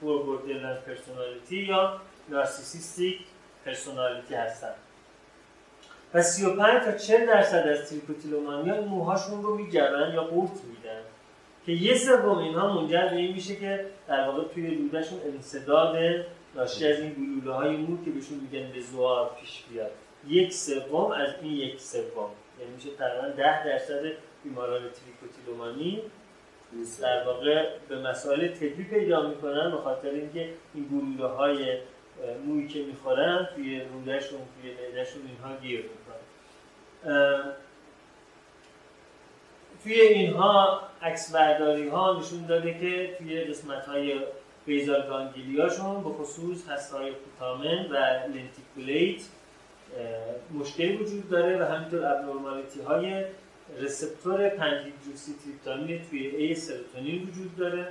borderline 0.00 0.78
personality 0.82 1.56
یا 1.56 2.00
نارسیسیستیک 2.28 3.18
پرسونالیتی 3.64 4.34
هستن. 4.34 4.74
و 6.14 6.22
35 6.22 6.82
تا 6.84 6.92
40 6.92 7.26
درصد 7.26 7.68
از 7.68 7.90
تریکوتیلومانیا 7.90 8.80
موهاشون 8.80 9.42
رو 9.42 9.54
میجرن 9.54 10.14
یا 10.14 10.24
قورت 10.24 10.50
میدن. 10.50 11.00
که 11.66 11.72
یه 11.72 11.94
سوم 11.94 12.38
اینها 12.38 12.80
منجر 12.80 13.08
به 13.08 13.16
این 13.16 13.34
میشه 13.34 13.56
که 13.56 13.86
در 14.08 14.28
واقع 14.28 14.44
توی 14.44 14.74
رودشون 14.74 15.18
انصداد 15.34 15.96
ناشی 16.54 16.86
از 16.86 17.00
این 17.00 17.14
گلوله 17.14 17.56
های 17.56 17.76
مو 17.76 18.04
که 18.04 18.10
بهشون 18.10 18.38
میگن 18.38 18.72
به 18.72 18.80
زوار 18.80 19.30
پیش 19.40 19.62
بیاد. 19.70 19.90
یک 20.28 20.52
سوم 20.52 21.10
از 21.10 21.28
این 21.42 21.52
یک 21.52 21.80
سوم. 21.80 22.30
یعنی 22.60 22.72
میشه 22.74 22.88
تقریبا 22.98 23.28
10 23.28 23.64
درصد 23.64 24.02
بیماران 24.44 24.82
تریکوتیلومانی 24.82 26.02
در 27.00 27.24
واقع 27.26 27.68
به 27.88 27.98
مسائل 27.98 28.48
طبی 28.48 28.84
پیدا 28.84 29.28
می‌کنن 29.28 29.70
به 29.70 29.76
خاطر 29.76 30.10
اینکه 30.10 30.48
این 30.74 30.84
گلوله 30.84 31.34
های 31.34 31.78
مویی 32.46 32.68
که 32.68 32.82
می‌خورن 32.82 33.48
توی 33.54 33.80
رودشون 33.80 34.38
توی 34.60 34.70
معدهشون 34.72 35.22
اینها 35.26 35.60
گیر 35.62 35.80
می‌کنن. 35.82 37.52
توی 39.82 40.00
اینها 40.00 40.80
عکس 41.02 41.32
برداری 41.34 41.88
ها 41.88 42.18
نشون 42.18 42.46
داده 42.46 42.74
که 42.74 43.14
توی 43.18 43.44
قسمت 43.44 43.86
های 43.86 44.20
بیزال 44.66 45.06
گانگلیاشون 45.08 46.02
به 46.04 46.10
خصوص 46.10 46.68
هستهای 46.68 47.12
کوتامن 47.12 47.86
و 47.90 47.96
لنتیکولیت 48.34 49.22
مشکلی 50.54 50.96
وجود 50.96 51.28
داره 51.28 51.62
و 51.62 51.64
همینطور 51.64 52.06
ابنورمالیتی 52.06 52.80
های 52.80 53.24
رسپتور 53.80 54.48
پنجیدروسی 54.48 55.34
تریپتامین 55.44 56.00
توی 56.10 56.26
ای 56.26 56.54
سروتونین 56.54 57.22
وجود 57.22 57.56
داره. 57.56 57.88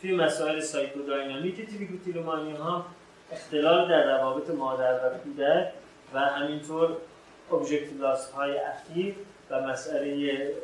توی 0.00 0.12
مسائل 0.12 0.60
سایکوداینامیک 0.60 1.66
تریبوتیلومانی 1.70 2.52
ها 2.52 2.86
اختلال 3.32 3.88
در 3.88 4.18
روابط 4.18 4.50
مادر 4.50 4.94
و 4.94 5.18
کودک 5.18 5.72
و 6.14 6.20
همینطور 6.20 6.96
ابژکتیلاس 7.52 8.30
های 8.30 8.58
اخیر 8.58 9.14
و 9.50 9.60
مسئله 9.60 10.54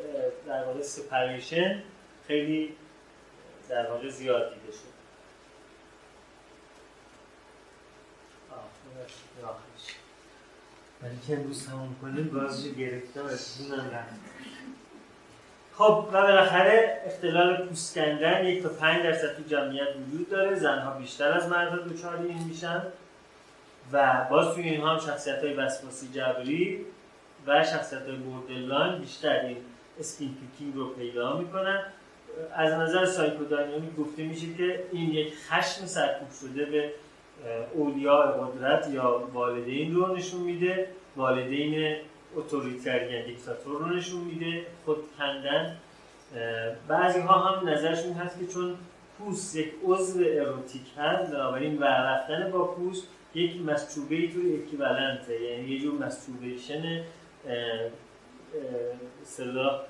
در 0.46 0.64
واقع 0.64 0.82
سپریشن 0.82 1.82
خیلی 2.26 2.76
در 3.68 3.90
واقع 3.90 4.08
زیاد 4.08 4.54
دیده 4.54 4.72
شد. 4.72 4.94
ولی 11.02 11.18
که 11.26 11.34
امروز 11.34 11.66
تمام 11.66 11.96
کنیم 12.02 12.28
گازشو 12.28 12.74
گرفتم 12.74 13.24
از 13.24 13.58
خب 15.76 16.08
و 16.12 16.22
بالاخره 16.22 17.02
اختلال 17.06 17.66
پوست 17.66 17.94
کندن 17.94 18.44
یک 18.44 18.62
تا 18.62 18.68
پنج 18.68 19.02
درصد 19.02 19.36
تو 19.36 19.42
جمعیت 19.48 19.88
وجود 20.06 20.30
داره. 20.30 20.54
زنها 20.54 20.98
بیشتر 20.98 21.32
از 21.32 21.48
مردها 21.48 21.76
دچار 21.76 22.16
این 22.16 22.38
میشن 22.48 22.82
و 23.92 24.26
باز 24.30 24.54
توی 24.54 24.64
اینها 24.64 24.92
هم 24.92 24.98
شخصیت 24.98 25.44
های 25.44 25.54
وسواسی 25.54 26.08
جبری 26.14 26.86
و 27.46 27.64
شخصیت 27.64 28.02
های 28.02 28.16
borderline 28.16 28.98
بیشتر 28.98 29.40
این 29.40 29.56
skin 30.00 30.34
picking 30.34 30.74
رو 30.74 30.88
پیدا 30.88 31.36
می‌کنن. 31.36 31.82
از 32.54 32.72
نظر 32.72 33.04
سایکودینامیک 33.04 33.96
گفته 33.98 34.22
میشه 34.22 34.46
که 34.58 34.84
این 34.92 35.10
یک 35.10 35.34
خشم 35.48 35.86
سرکوب 35.86 36.28
شده 36.40 36.64
به 36.64 36.90
اولیاء 37.74 38.26
قدرت 38.26 38.88
یا 38.90 39.28
والدین 39.32 39.94
رو 39.94 40.16
نشون 40.16 40.40
میده. 40.40 40.88
والدین 41.16 41.96
اتوریتر 42.36 43.10
یا 43.10 43.26
دیکتاتور 43.26 43.80
رو 43.80 43.86
نشون 43.86 44.20
میده 44.20 44.66
خود 44.84 44.96
کندن. 45.18 45.76
بعضی 46.88 47.20
ها 47.20 47.38
هم 47.38 47.68
نظرشون 47.68 48.12
هست 48.12 48.40
که 48.40 48.46
چون 48.46 48.74
پوست 49.18 49.56
یک 49.56 49.72
عضو 49.84 50.24
اروتیک 50.26 50.82
هست 50.98 51.32
بنابراین 51.32 51.78
ورفتن 51.78 52.50
با 52.50 52.64
پوست 52.64 53.08
یک 53.34 53.60
مسچوبه 53.60 54.28
تو 54.28 54.38
اکیولنته 54.54 55.42
یعنی 55.42 55.68
یه 55.68 55.80
جور 55.80 56.06
مسچوبیشن 56.06 57.04
صلاح 59.24 59.80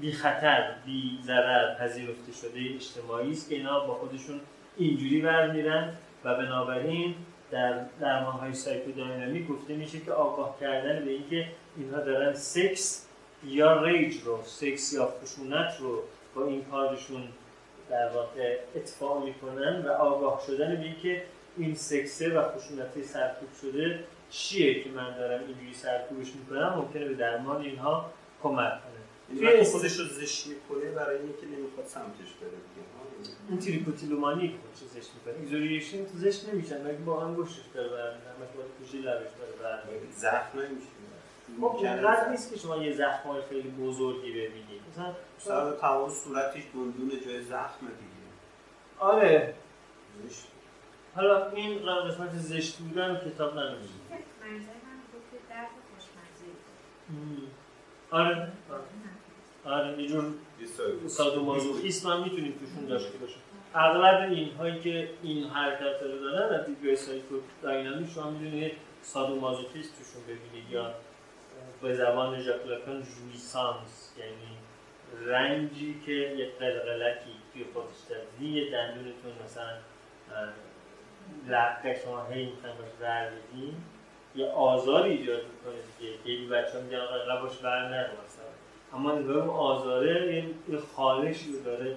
بی 0.00 0.12
خطر 0.12 0.74
بی 0.86 1.18
ضرر 1.22 1.74
پذیرفته 1.74 2.32
شده 2.32 2.60
اجتماعی 2.74 3.32
است 3.32 3.48
که 3.48 3.54
اینا 3.54 3.86
با 3.86 3.94
خودشون 3.94 4.40
اینجوری 4.76 5.20
برمیرن 5.20 5.92
و 6.24 6.34
بنابراین 6.34 7.14
در 7.50 7.84
درمان 8.00 8.32
های 8.32 8.54
سایکودینامیک 8.54 9.48
گفته 9.48 9.74
میشه 9.74 10.00
که 10.00 10.12
آگاه 10.12 10.56
کردن 10.60 11.04
به 11.04 11.10
اینکه 11.10 11.46
اینها 11.76 12.00
دارن 12.00 12.34
سکس 12.34 13.06
یا 13.44 13.82
ریج 13.82 14.22
رو 14.24 14.42
سکس 14.44 14.92
یا 14.92 15.14
خشونت 15.22 15.76
رو 15.80 16.02
با 16.34 16.46
این 16.46 16.64
کارشون 16.64 17.22
در 17.90 18.08
واقع 18.08 18.58
اتفاق 18.76 19.24
می‌کنن 19.24 19.82
و 19.82 19.90
آگاه 19.90 20.42
شدن 20.46 20.76
به 20.76 20.82
اینکه 20.82 21.22
این 21.56 21.74
سکسه 21.74 22.38
و 22.38 22.42
خشونت 22.42 23.02
سرکوب 23.04 23.48
شده 23.60 24.00
چیه 24.30 24.82
که 24.82 24.90
من 24.90 25.16
دارم 25.16 25.40
اینجوری 25.46 25.74
سرکوبش 25.74 26.26
می‌کنم؟ 26.34 26.74
ممکنه 26.76 27.04
به 27.04 27.14
درمان 27.14 27.62
اینها 27.62 28.10
کمک 28.42 28.72
کنه. 28.72 29.38
توی 29.38 29.64
خودش 29.64 29.96
رو 29.96 30.04
زشت 30.04 30.46
می‌کنه 30.46 30.90
برای 30.90 31.18
اینکه 31.18 31.46
نمی‌خواد 31.46 31.86
سمتش 31.86 32.32
بره 32.40 32.50
این 33.48 33.58
تریکوتیلومانی 33.58 34.48
که 34.48 34.86
زشت 34.86 35.10
می‌کنه؟ 35.14 35.42
ایزولیشن 35.42 36.06
زشت 36.06 36.48
نمیشن 36.48 36.82
مگه 36.82 36.98
با 36.98 37.20
هم 37.20 37.34
گوشش 37.34 37.60
داره 37.74 37.88
برمیدن 37.88 38.34
مگه 38.40 38.56
باید 38.56 38.70
گوشی 38.78 38.98
لبش 38.98 39.30
داره 39.38 39.52
برمیدن 39.62 40.10
زخم 40.10 40.58
نمیشه 40.58 40.86
خب 41.60 41.64
اونقدر 41.64 42.28
نیست 42.30 42.52
که 42.52 42.58
شما 42.58 42.76
یه 42.76 42.92
زخم 42.92 43.28
های 43.28 43.42
خیلی 43.48 43.68
بزرگی 43.68 44.30
ببینید. 44.30 44.80
مثلا 44.92 45.14
مثلا 45.40 45.72
تمام 45.72 46.10
صورتش 46.10 46.62
دندون 46.74 47.10
جای 47.24 47.42
زخم 47.42 47.86
دیگه. 47.86 48.26
آره. 48.98 49.54
زشت. 50.24 50.46
حالا 51.14 51.50
این 51.50 51.78
قسمت 52.08 52.32
زشت 52.32 52.78
بودن 52.78 53.20
کتاب 53.26 53.58
ننوشته. 53.58 53.94
آره. 58.10 58.52
آره 58.70 58.82
یه 59.98 60.06
جور 60.08 60.24
سادومازوخیسم 61.06 62.08
هم 62.10 62.22
می‌تونیم 62.22 62.52
توشون 62.52 62.86
داشته 62.86 63.18
باشیم. 63.18 63.42
اغلب 63.74 64.32
این 64.32 64.54
هایی 64.54 64.80
که 64.80 65.10
این 65.22 65.44
حرکت 65.44 66.02
رو 66.02 66.18
دارن 66.18 66.54
از 66.60 66.66
دیدگاه 66.66 66.94
سایکو 66.94 67.34
داینامیک 67.62 68.10
شما 68.10 68.30
می‌دونید 68.30 68.72
سادومازوخیسم 69.02 69.90
توشون 69.98 70.22
ببینید 70.22 70.70
یا 70.70 70.94
به 71.82 71.94
زبان 71.94 72.40
ژاک 72.40 72.66
لاکان 72.66 73.02
جویسانس 73.02 74.12
یعنی 74.18 74.56
رنجی 75.26 76.02
که 76.06 76.12
یه 76.12 76.50
قلقلکی 76.60 77.30
توی 77.52 77.64
خودش 77.74 77.96
داره. 78.08 78.50
یه 78.50 78.70
دندونتون 78.70 79.32
مثلا 79.44 79.72
لقه 81.48 82.00
شما 82.04 82.24
هی 82.24 82.46
می‌خوایم 82.46 82.76
باش 82.76 82.88
ور 83.00 83.30
بدین. 83.30 83.74
یه 84.36 84.46
آزار 84.46 85.02
ایجاد 85.02 85.42
می‌کنه 85.42 85.80
دیگه. 85.98 86.12
خیلی 86.24 86.46
بچه 86.46 86.72
ها 86.72 86.80
میگن 86.80 86.98
آقا 86.98 87.16
لباش 87.16 87.64
ور 87.64 87.88
نرو 87.88 88.12
اما 88.94 89.12
نگاه 89.12 89.60
آزاره 89.60 90.44
یه 90.68 90.78
خالشی 90.96 91.52
رو 91.52 91.62
داره 91.62 91.96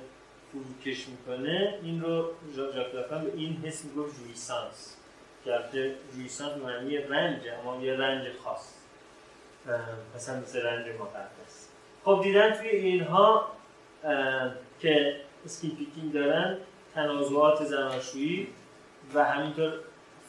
فروکش 0.51 1.07
می‌کنه 1.07 1.79
این 1.83 2.01
رو 2.01 2.25
ژاک 2.55 2.91
به 2.91 3.31
این 3.35 3.61
حس 3.63 3.85
می‌گفت 3.85 4.23
jouissance 4.23 4.95
که 5.73 5.95
jouissance 6.13 6.57
معنی 6.57 6.97
رنج 6.97 7.41
اما 7.63 7.81
یه 7.83 7.93
رنج 7.93 8.27
خاص. 8.43 8.73
مثلا 10.15 10.39
مثل 10.39 10.61
رنج 10.61 10.85
مقدس. 10.99 11.67
خب 12.05 12.19
دیدن 12.23 12.53
توی 12.53 12.69
اینها 12.69 13.51
که 14.79 15.15
skin 15.45 15.70
picking 15.70 16.13
دارن 16.13 16.57
تنازعات 16.95 17.63
زناشویی 17.63 18.47
و 19.13 19.25
همینطور 19.25 19.73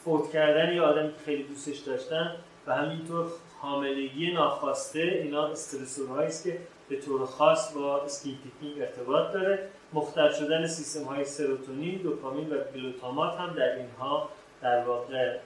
فوت 0.03 0.31
کردن 0.31 0.73
یه 0.73 0.81
آدمی 0.81 1.13
که 1.13 1.19
خیلی 1.25 1.43
دوستش 1.43 1.77
داشتن 1.77 2.35
و 2.67 2.75
همینطور 2.75 3.27
حاملگی 3.61 4.31
ناخواسته 4.31 4.99
اینا 4.99 5.47
استرسورهایی 5.47 6.27
است 6.27 6.43
که 6.43 6.59
به 6.89 7.01
طور 7.01 7.25
خاص 7.25 7.73
با 7.73 8.01
اسکین 8.01 8.37
ارتباط 8.79 9.33
داره. 9.33 9.69
مختل 9.93 10.31
شدن 10.31 10.67
سیستم 10.67 11.03
های 11.03 11.25
سروتونین، 11.25 11.97
دوپامین 11.97 12.49
و 12.49 12.57
گلوتامات 12.75 13.37
هم 13.37 13.53
در 13.53 13.75
اینها 13.75 14.29
در 14.61 14.83
واقع 14.83 15.37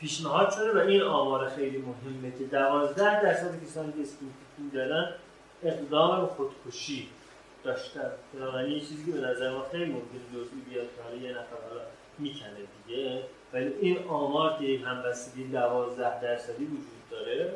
پیشنهاد 0.00 0.50
شده 0.50 0.72
و 0.72 0.78
این 0.78 1.02
آمار 1.02 1.48
خیلی 1.48 1.78
مهمه 1.78 2.38
که 2.38 2.44
دوازده 2.44 3.22
درصد 3.22 3.64
کسانی 3.64 3.92
که 3.92 4.00
اسکین 4.00 4.32
دارن 4.72 5.12
اقدام 5.62 6.26
خودکشی 6.26 7.08
داشتن. 7.64 8.10
بنابراین 8.34 8.72
یه 8.72 8.80
چیزی 8.80 9.12
که 9.12 9.18
به 9.18 9.26
نظر 9.26 9.50
ما 9.50 9.66
خیلی 9.72 9.84
ممکن 9.84 10.18
جزئی 10.32 10.60
بیاد 10.70 10.86
که 10.86 11.26
یه 11.26 11.30
نفر 11.30 11.56
می‌کنه 12.20 12.60
دیگه. 12.86 13.22
ولی 13.52 13.72
این 13.80 13.98
آمار 14.08 14.58
که 14.58 14.84
همبستگی 14.84 15.44
12 15.44 16.20
درصدی 16.22 16.64
وجود 16.64 17.10
داره 17.10 17.52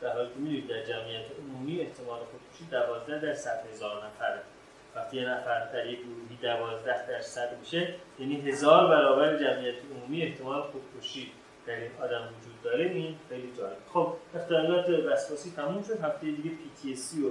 در 0.00 0.12
حالی 0.12 0.28
که 0.28 0.34
می‌دونید 0.36 0.66
در 0.66 0.84
جمعیت 0.84 1.24
عمومی 1.38 1.80
احتمال 1.80 2.18
خودکشی 2.18 2.70
12 2.70 3.18
در 3.18 3.34
100 3.34 3.64
هزار 3.72 3.96
نفره. 4.06 4.40
وقتی 4.96 5.16
یه 5.16 5.28
نفر 5.28 5.72
در 5.72 5.86
یک 5.86 5.98
گروهی 5.98 6.36
12 6.42 7.06
درصد 7.08 7.56
میشه 7.60 7.94
یعنی 8.18 8.40
هزار 8.40 8.86
برابر 8.86 9.36
جمعیت 9.36 9.74
عمومی 9.94 10.22
احتمال 10.22 10.62
خودکشی 10.62 11.32
در 11.66 11.74
این 11.74 11.90
آدم 12.02 12.22
وجود 12.22 12.62
داره 12.62 12.84
این 12.84 13.14
خیلی 13.28 13.52
جالب. 13.58 13.76
خب 13.92 14.12
اختلالات 14.34 14.88
وسواسی 14.88 15.52
تموم 15.56 15.82
شد. 15.82 16.00
هفته 16.00 16.26
دیگه 16.26 16.50
PTSD 16.50 17.24
و 17.24 17.30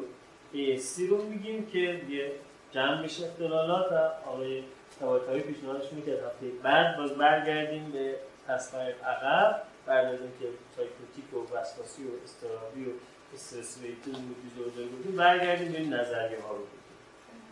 ASC 0.54 1.10
رو 1.10 1.24
میگیم 1.24 1.66
که 1.66 1.80
یه 2.10 2.32
جمع 2.72 3.02
میشه 3.02 3.26
اختلالات 3.26 3.92
و 3.92 3.96
آقای 4.30 4.64
طباطبایی 5.00 5.42
پیشنهادش 5.42 5.94
می‌کرد 5.94 6.20
هفته 6.20 6.46
بعد 6.64 6.98
باز 6.98 7.12
برگردیم 7.12 7.92
به 7.92 8.16
تصمیم 8.48 8.96
عقب. 9.06 9.62
بعد 9.86 10.06
از 10.06 10.20
اینکه 10.22 10.58
سایکوتیک 10.76 11.34
و 11.34 11.56
وسواسی 11.56 12.04
و 12.04 12.08
استرابی 12.24 12.86
و 12.86 12.90
استرس 13.34 13.78
و 13.78 13.82
دیزوردر 13.82 14.92
بودیم 14.92 15.16
برگردیم 15.16 15.72
به 15.72 15.78
این 15.78 15.94
نظریه 15.94 16.42
ها 16.42 16.52
رو 16.52 16.58
بگیم. 16.58 16.82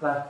و 0.01 0.23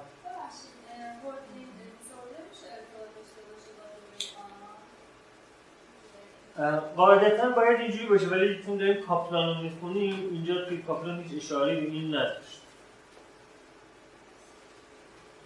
روی 6.57 6.65
آنا؟ 6.65 6.79
قاعدتا 6.79 7.49
باید 7.49 7.79
اینجوری 7.79 8.05
باشه 8.05 8.27
ولی 8.27 8.63
چون 8.65 8.77
داریم 8.77 9.01
کاپلان 9.01 9.55
رو 9.55 9.61
می‌خونیم 9.63 10.29
اینجا 10.31 10.65
توی 10.65 10.77
کاپلان 10.77 11.23
هیچ 11.23 11.43
اشاره 11.43 11.75
به 11.75 11.81
این 11.81 12.15
نداشت 12.15 12.62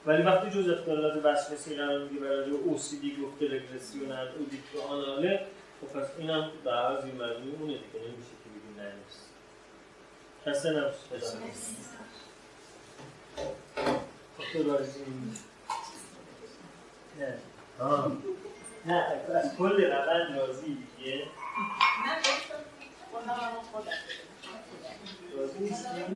ولی 0.07 0.23
وقتی 0.23 0.49
جز 0.49 0.69
اختلالات 0.69 1.25
وسواسی 1.25 1.75
قرار 1.75 1.99
میگه 1.99 2.19
برای 2.25 2.51
OCD 2.51 3.21
گفته 3.23 3.45
رگرسیونل 3.45 4.27
اودیکتو 4.39 4.81
آناله 4.89 5.47
خب 5.81 5.99
پس 5.99 6.07
اینم 6.17 6.51
در 6.65 6.71
از 6.73 7.05
این 7.05 7.15
معنی 7.15 7.51
اونه 7.59 7.73
دیگه 7.73 7.99
نمیشه 8.07 8.31
که 8.43 8.49
بگیم 8.49 8.75
نه 8.79 8.93
نیست. 8.95 9.29
کسی 10.45 10.69
نمیشه 10.69 11.37
دکتر 14.39 14.63
رازی 14.63 14.99
نه. 17.19 17.37
آه. 17.79 18.11
نه 18.85 19.05
از 19.35 19.55
کل 19.57 19.83
روند 19.83 20.37
راضی 20.39 20.77
دیگه. 20.97 21.15
نه 21.17 21.23
خودم 23.71 23.89
راضی 25.37 25.59
نیستی؟ 25.59 26.15